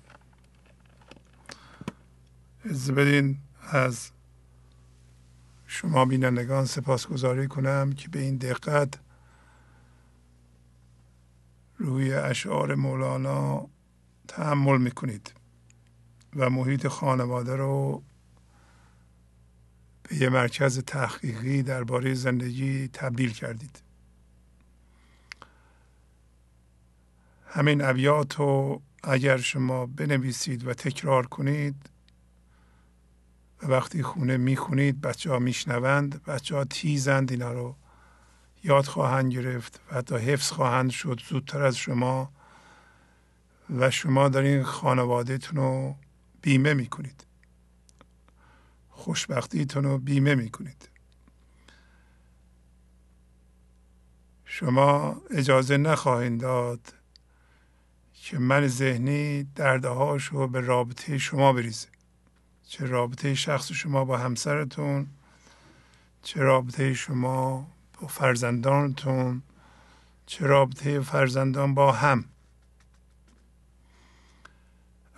از 2.65 2.91
بدین 2.91 3.39
از 3.71 4.11
شما 5.67 6.05
بینندگان 6.05 6.65
سپاسگزاری 6.65 7.49
کنم 7.49 7.93
که 7.93 8.09
به 8.09 8.19
این 8.19 8.37
دقت 8.37 8.99
روی 11.79 12.15
اشعار 12.15 12.75
مولانا 12.75 13.69
تحمل 14.29 14.79
می‌کنید 14.79 15.35
و 16.37 16.51
محیط 16.51 16.89
خانواده 16.89 17.57
رو 17.57 18.03
به 20.13 20.23
یه 20.23 20.29
مرکز 20.29 20.79
تحقیقی 20.79 21.63
درباره 21.63 22.15
زندگی 22.15 22.89
تبدیل 22.89 23.33
کردید. 23.33 23.83
همین 27.47 27.85
ابیات 27.85 28.35
رو 28.35 28.83
اگر 29.03 29.37
شما 29.37 29.87
بنویسید 29.87 30.67
و 30.67 30.75
تکرار 30.75 31.27
کنید 31.27 31.91
و 33.63 33.67
وقتی 33.67 34.03
خونه 34.03 34.37
می‌خونید 34.37 35.01
بچه 35.01 35.31
ها 35.31 35.39
میشنوند 35.39 36.25
بچه 36.25 36.57
ها 36.57 36.65
تیزند 36.65 37.31
اینا 37.31 37.53
رو. 37.53 37.77
یاد 38.65 38.85
خواهند 38.85 39.33
گرفت 39.33 39.81
و 39.91 39.95
حتی 39.95 40.17
حفظ 40.17 40.51
خواهند 40.51 40.91
شد 40.91 41.21
زودتر 41.29 41.63
از 41.63 41.77
شما 41.77 42.33
و 43.71 43.91
شما 43.91 44.29
در 44.29 44.41
این 44.41 44.63
خانوادهتون 44.63 45.57
رو 45.57 45.97
بیمه 46.43 46.75
می‌کنید. 46.75 47.32
خوشبختیتون 49.03 49.85
رو 49.85 49.99
بیمه 49.99 50.35
می‌کنید. 50.35 50.89
شما 54.45 55.23
اجازه 55.31 55.77
نخواهید 55.77 56.41
داد 56.41 56.95
که 58.15 58.39
من 58.39 58.67
ذهنی 58.67 59.43
دردهاش 59.55 60.25
رو 60.25 60.49
به 60.49 60.61
رابطه 60.61 61.19
شما 61.19 61.53
بریزه 61.53 61.89
چه 62.69 62.87
رابطه 62.87 63.35
شخص 63.35 63.73
شما 63.73 64.05
با 64.05 64.19
همسرتون 64.19 65.07
چه 66.23 66.41
رابطه 66.41 66.95
شما 66.95 67.67
با 68.01 68.07
فرزندانتون 68.07 69.43
چه 70.27 70.47
رابطه 70.47 71.01
فرزندان 71.01 71.75
با 71.75 71.93
هم. 71.93 72.25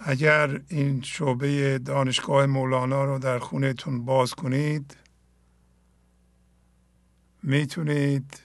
اگر 0.07 0.61
این 0.69 1.03
شعبه 1.03 1.79
دانشگاه 1.79 2.47
مولانا 2.47 3.05
رو 3.05 3.19
در 3.19 3.39
خونهتون 3.39 4.05
باز 4.05 4.35
کنید 4.35 4.97
می‌تونید 7.43 8.41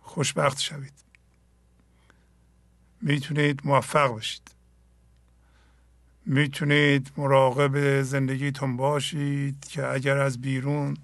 خوشبخت 0.00 0.58
شوید. 0.58 0.92
می‌تونید 3.02 3.60
موفق 3.64 4.16
بشید 4.16 4.50
می‌تونید 6.26 7.12
مراقب 7.16 8.02
زندگیتون 8.02 8.76
باشید 8.76 9.64
که 9.68 9.86
اگر 9.86 10.18
از 10.18 10.40
بیرون 10.40 10.96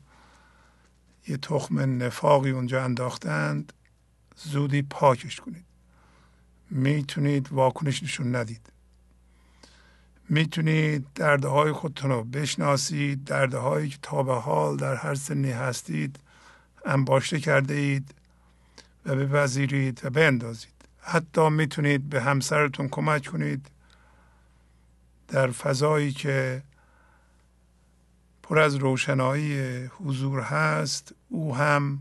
یه 1.28 1.36
تخم 1.36 2.02
نفاقی 2.02 2.50
اونجا 2.50 2.84
انداختند 2.84 3.72
زودی 4.36 4.82
پاکش 4.82 5.40
کنید. 5.40 5.64
می‌تونید 6.70 7.52
واکنش 7.52 8.02
نشون 8.02 8.36
ندید. 8.36 8.72
می‌تونید 10.28 11.06
دردهای 11.14 11.72
خودتون 11.72 12.10
رو 12.10 12.24
بشناسید 12.24 13.24
دردهایی 13.24 13.88
که 13.88 13.98
تا 14.02 14.22
به 14.22 14.34
حال 14.34 14.76
در 14.76 14.94
هر 14.94 15.14
سنی 15.14 15.50
هستید 15.50 16.18
انباشته 16.84 17.40
کرده 17.40 17.74
اید 17.74 18.14
و 19.06 19.16
بپذیرید 19.16 20.00
و 20.04 20.10
بندازید 20.10 20.74
حتی 21.00 21.48
می‌تونید 21.48 22.08
به 22.08 22.22
همسرتون 22.22 22.88
کمک 22.88 23.26
کنید 23.26 23.70
در 25.28 25.50
فضایی 25.50 26.12
که 26.12 26.62
پر 28.42 28.58
از 28.58 28.74
روشنایی 28.74 29.84
حضور 29.86 30.40
هست 30.40 31.14
او 31.28 31.56
هم 31.56 32.00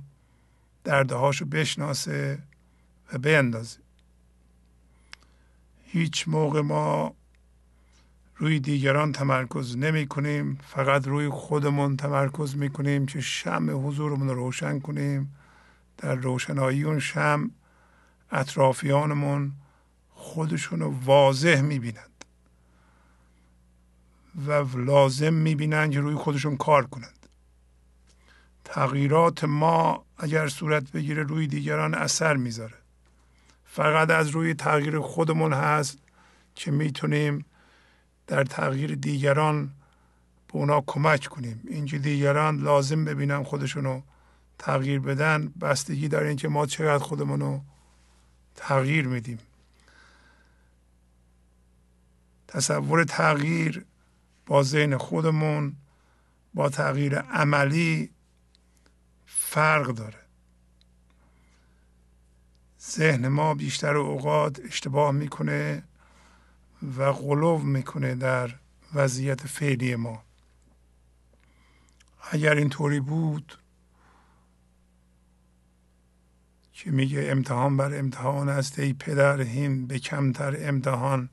دردهاشو 0.83 1.45
بشناسه 1.45 2.39
و 3.13 3.17
بیندازه. 3.17 3.79
هیچ 5.85 6.27
موقع 6.27 6.61
ما 6.61 7.15
روی 8.37 8.59
دیگران 8.59 9.11
تمرکز 9.11 9.77
نمی 9.77 10.07
کنیم 10.07 10.59
فقط 10.67 11.07
روی 11.07 11.29
خودمون 11.29 11.97
تمرکز 11.97 12.55
می 12.55 12.69
کنیم 12.69 13.05
که 13.05 13.21
شم 13.21 13.87
حضورمون 13.87 14.27
رو 14.27 14.35
روشن 14.35 14.79
کنیم. 14.79 15.35
در 15.97 16.15
روشنایی 16.15 16.83
اون 16.83 16.99
شم 16.99 17.51
اطرافیانمون 18.31 19.51
خودشون 20.09 20.79
رو 20.79 20.93
واضح 21.05 21.61
می 21.61 21.79
بینند 21.79 22.25
و 24.47 24.51
لازم 24.77 25.33
می 25.33 25.55
بینند 25.55 25.91
که 25.91 25.99
روی 25.99 26.15
خودشون 26.15 26.57
کار 26.57 26.85
کنند. 26.85 27.25
تغییرات 28.63 29.43
ما 29.43 30.05
اگر 30.17 30.47
صورت 30.47 30.91
بگیره 30.91 31.23
روی 31.23 31.47
دیگران 31.47 31.93
اثر 31.93 32.35
می‌ذاره. 32.35 32.77
فقط 33.65 34.09
از 34.09 34.29
روی 34.29 34.53
تغییر 34.53 34.99
خودمون 34.99 35.53
هست 35.53 35.97
که 36.55 36.71
می‌تونیم 36.71 37.45
در 38.27 38.43
تغییر 38.43 38.95
دیگران 38.95 39.71
به 40.47 40.55
اونا 40.55 40.83
کمک 40.87 41.27
کنیم. 41.27 41.61
اینکه 41.67 41.97
دیگران 41.97 42.57
لازم 42.59 43.05
ببینن 43.05 43.43
خودشونو 43.43 44.01
تغییر 44.59 44.99
بدن 44.99 45.47
بستگی 45.61 46.07
داره 46.07 46.27
اینکه 46.27 46.47
ما 46.47 46.65
چقدر 46.65 47.03
خودمون 47.03 47.39
رو 47.39 47.61
تغییر 48.55 49.07
میدیم. 49.07 49.39
تصور 52.47 53.03
تغییر 53.03 53.85
با 54.45 54.63
ذهن 54.63 54.97
خودمون 54.97 55.75
با 56.53 56.69
تغییر 56.69 57.19
عملی 57.19 58.09
فرق 59.25 59.87
داره. 59.87 60.19
ذهن 62.81 63.27
ما 63.27 63.53
بیشتر 63.53 63.97
اوقات 63.97 64.59
اشتباه 64.59 65.11
می‌کنه. 65.11 65.83
و 66.97 67.11
غلو 67.11 67.57
می‌کنه 67.57 68.15
در 68.15 68.55
وضعیت 68.93 69.47
فعلی 69.47 69.95
ما. 69.95 70.23
اگر 72.31 72.55
اینطوری 72.55 72.99
بود 72.99 73.57
که 76.73 76.91
میگه 76.91 77.27
امتحان 77.31 77.77
بر 77.77 77.99
امتحان 77.99 78.49
است 78.49 78.79
ای 78.79 78.93
پدر 78.93 79.41
هین 79.41 79.87
به 79.87 79.99
کمتر 79.99 80.55
امتحان 80.59 81.29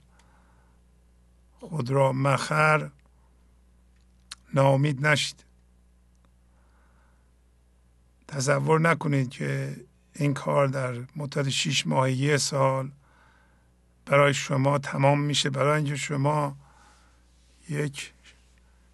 خود 1.60 1.90
را 1.90 2.12
مخر 2.12 2.90
نامید 4.55 5.06
نشید. 5.06 5.44
تصور 8.28 8.81
نکنید 8.81 9.31
که 9.31 9.76
این 10.14 10.34
کار 10.34 10.66
در 10.66 10.94
مدت 11.16 11.48
شیش 11.48 11.86
ماه 11.86 12.10
یه 12.10 12.36
سال 12.36 12.90
برای 14.06 14.34
شما 14.34 14.78
تمام 14.78 15.20
میشه. 15.20 15.50
برای 15.50 15.76
اینکه 15.76 15.97
شما 15.97 16.56
یک 17.68 18.12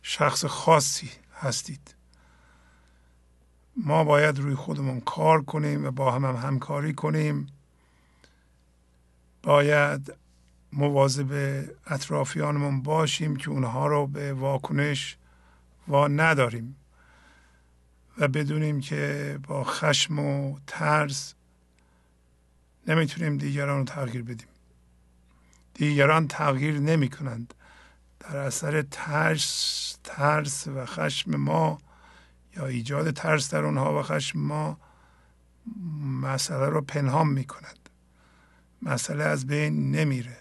شخص 0.03 0.45
خاصی 0.45 1.11
هستید. 1.35 1.95
ما 3.77 4.05
باید 4.05 4.39
روی 4.39 4.55
خودمون 4.55 5.01
کار 5.01 5.43
کنیم 5.43 5.85
و 5.85 5.91
با 5.91 6.13
هم, 6.13 6.25
هم 6.25 6.37
همکاری 6.37 6.95
کنیم. 6.95 7.47
باید 9.43 10.15
مواظب 10.73 11.65
اطرافیانمون 11.87 12.83
باشیم 12.83 13.37
که 13.37 13.51
اونها 13.51 13.87
رو 13.87 14.07
به 14.07 14.33
واکنش 14.33 15.17
وا 15.89 16.09
نداریم 16.09 16.77
و 18.19 18.29
بدونیم 18.29 18.81
که 18.81 19.39
با 19.47 19.65
خشم 19.65 20.19
و 20.19 20.59
ترس 20.67 21.35
نمی‌تونیم 22.87 23.37
دیگران 23.37 23.79
رو 23.79 23.85
تغییر 23.85 24.23
بدیم. 24.23 24.49
دیگران 25.79 26.29
تغییر 26.29 26.79
نمی 26.79 27.09
کنند 27.09 27.55
در 28.21 28.37
اثر 28.37 28.83
ترس 28.83 29.99
ترس 30.05 30.69
و 30.69 30.87
خشم 30.87 31.37
ما 31.37 31.79
یا 32.57 32.67
ایجاد 32.67 33.11
ترس 33.11 33.51
در 33.51 33.65
اونها 33.65 34.01
و 34.01 34.03
خشم 34.03 34.39
ما 34.39 34.79
مسئله 36.23 36.67
رو 36.67 36.81
پنهان 36.81 37.27
می 37.27 37.45
کند 37.45 37.89
مسئله 38.83 39.25
از 39.25 39.47
بین 39.47 39.91
نمیره. 39.91 40.37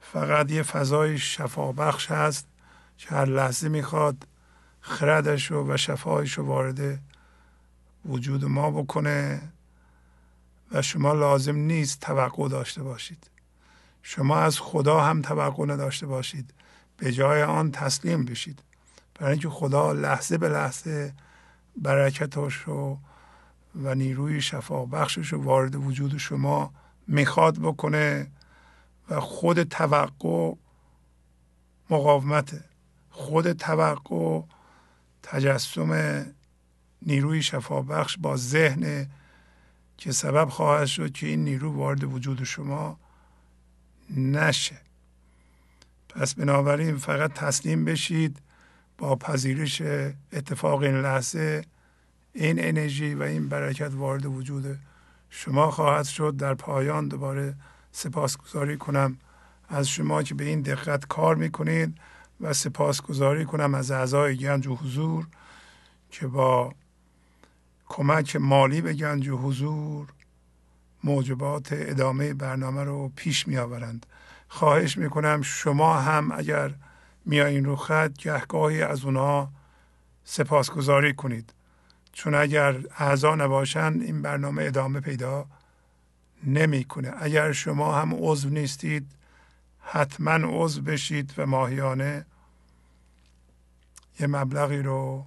فقط 0.00 0.50
یه 0.50 0.62
فضای 0.62 1.18
شفابخش 1.18 2.10
هست 2.10 2.46
که 2.98 3.08
هر 3.08 3.24
لحظه 3.24 3.68
می‌خواد 3.68 4.26
خردش 4.80 5.52
و 5.52 5.76
شفایش 5.76 6.38
وارد 6.38 7.00
وجود 8.04 8.44
ما 8.44 8.70
بکنه 8.70 9.52
و 10.72 10.82
شما 10.82 11.12
لازم 11.12 11.56
نیست 11.56 12.00
توقع 12.00 12.48
داشته 12.48 12.82
باشید. 12.82 13.31
شما 14.02 14.36
از 14.38 14.58
خدا 14.58 15.00
هم 15.00 15.22
توقع 15.22 15.66
نداشته 15.66 16.06
باشید. 16.06 16.54
به 16.96 17.12
جای 17.12 17.42
آن 17.42 17.70
تسلیم 17.70 18.24
بشید. 18.24 18.62
برای 19.14 19.32
اینکه 19.32 19.48
خدا 19.48 19.92
لحظه 19.92 20.38
به 20.38 20.48
لحظه 20.48 21.14
برکتش 21.76 22.54
رو 22.54 22.98
و 23.82 23.94
نیروی 23.94 24.40
شفا 24.40 24.84
بخشش 24.84 25.32
رو 25.32 25.42
وارد 25.42 25.74
وجود 25.74 26.16
شما 26.16 26.72
می‌خواد 27.08 27.58
بکنه 27.58 28.30
و 29.10 29.20
خود 29.20 29.62
توقع 29.62 30.54
مقاومته. 31.90 32.64
خود 33.10 33.52
توقع 33.52 34.40
تجسم 35.22 36.24
نیروی 37.02 37.42
شفا 37.42 37.82
بخش 37.82 38.18
با 38.18 38.36
ذهن 38.36 39.10
که 39.96 40.12
سبب 40.12 40.48
خواهد 40.48 40.86
شد 40.86 41.12
که 41.12 41.26
این 41.26 41.44
نیرو 41.44 41.72
وارد 41.72 42.04
وجود 42.04 42.44
شما 42.44 42.98
نشه. 44.16 44.76
پس 46.08 46.34
بنابراین 46.34 46.96
فقط 46.96 47.32
تسلیم 47.32 47.84
بشید 47.84 48.38
با 48.98 49.16
پذیرش 49.16 49.82
اتفاق 50.32 50.82
این 50.82 51.00
لحظه 51.00 51.64
این 52.32 52.64
انرژی 52.64 53.14
و 53.14 53.22
این 53.22 53.48
برکت 53.48 53.94
وارد 53.94 54.26
وجود 54.26 54.78
شما 55.30 55.70
خواهد 55.70 56.04
شد. 56.04 56.36
در 56.36 56.54
پایان 56.54 57.08
دوباره 57.08 57.54
سپاسگزاری 57.92 58.76
کنم 58.76 59.18
از 59.68 59.88
شما 59.88 60.22
که 60.22 60.34
به 60.34 60.44
این 60.44 60.62
دقت 60.62 61.06
کار 61.06 61.36
می‌کنید 61.36 61.98
و 62.40 62.52
سپاسگزاری 62.52 63.44
کنم 63.44 63.74
از 63.74 63.90
اعضای 63.90 64.36
گنج 64.36 64.66
و 64.66 64.74
حضور 64.74 65.26
که 66.10 66.26
با 66.26 66.74
کمک 67.88 68.36
مالی 68.36 68.80
به 68.80 68.92
گنج 68.92 69.28
و 69.28 69.36
حضور 69.36 70.08
موجبات 71.04 71.68
ادامه 71.72 72.34
برنامه 72.34 72.84
رو 72.84 73.12
پیش 73.16 73.48
می 73.48 73.56
آورند 73.56 74.06
خواهش 74.48 74.98
می 74.98 75.10
کنم 75.10 75.42
شما 75.42 75.94
هم 75.94 76.32
اگر 76.32 76.74
میایین 77.26 77.64
رو 77.64 77.76
خط 77.76 78.12
گهگاهی 78.12 78.82
از 78.82 79.04
اونها 79.04 79.50
سپاسگزاری 80.24 81.14
کنید. 81.14 81.52
چون 82.12 82.34
اگر 82.34 82.76
اعضا 82.98 83.34
نباشند 83.34 84.02
این 84.02 84.22
برنامه 84.22 84.64
ادامه 84.64 85.00
پیدا 85.00 85.46
نمی‌کنه. 86.44 87.12
اگر 87.18 87.52
شما 87.52 87.94
هم 87.94 88.14
عضو 88.14 88.48
نیستید 88.48 89.06
حتما 89.80 90.32
عضو 90.32 90.82
بشید 90.82 91.34
و 91.38 91.46
ماهیانه 91.46 92.26
یه 94.20 94.26
مبلغی 94.26 94.82
رو 94.82 95.26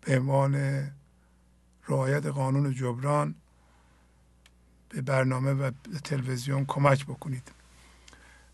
به 0.00 0.18
عنوان 0.18 0.84
رعایت 1.88 2.26
قانون 2.26 2.74
جبران 2.74 3.34
به 4.90 5.02
برنامه 5.02 5.52
و 5.52 5.70
تلویزیون 6.04 6.64
کمک 6.66 7.06
بکنید. 7.06 7.52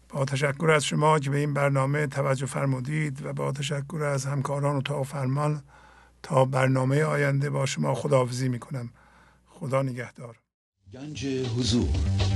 با 0.09 0.25
تشکر 0.25 0.71
از 0.71 0.85
شما 0.85 1.19
که 1.19 1.31
به 1.31 1.39
این 1.39 1.55
برنامه 1.55 2.07
توجه 2.07 2.47
فرمودید 2.47 3.27
و 3.27 3.33
با 3.33 3.53
تشکر 3.53 4.03
از 4.03 4.27
همکاران 4.27 4.77
و 4.77 4.83
تا 4.83 5.03
فرمان 5.03 5.63
تا 6.23 6.45
برنامه 6.45 7.03
آینده 7.03 7.51
با 7.51 7.67
شما 7.67 7.95
خداحافظی 7.95 8.49
می‌کنم. 8.49 8.91
خدا 9.47 9.83
نگهدار. 9.83 10.37
گنج 10.93 11.27
حضور. 11.27 12.36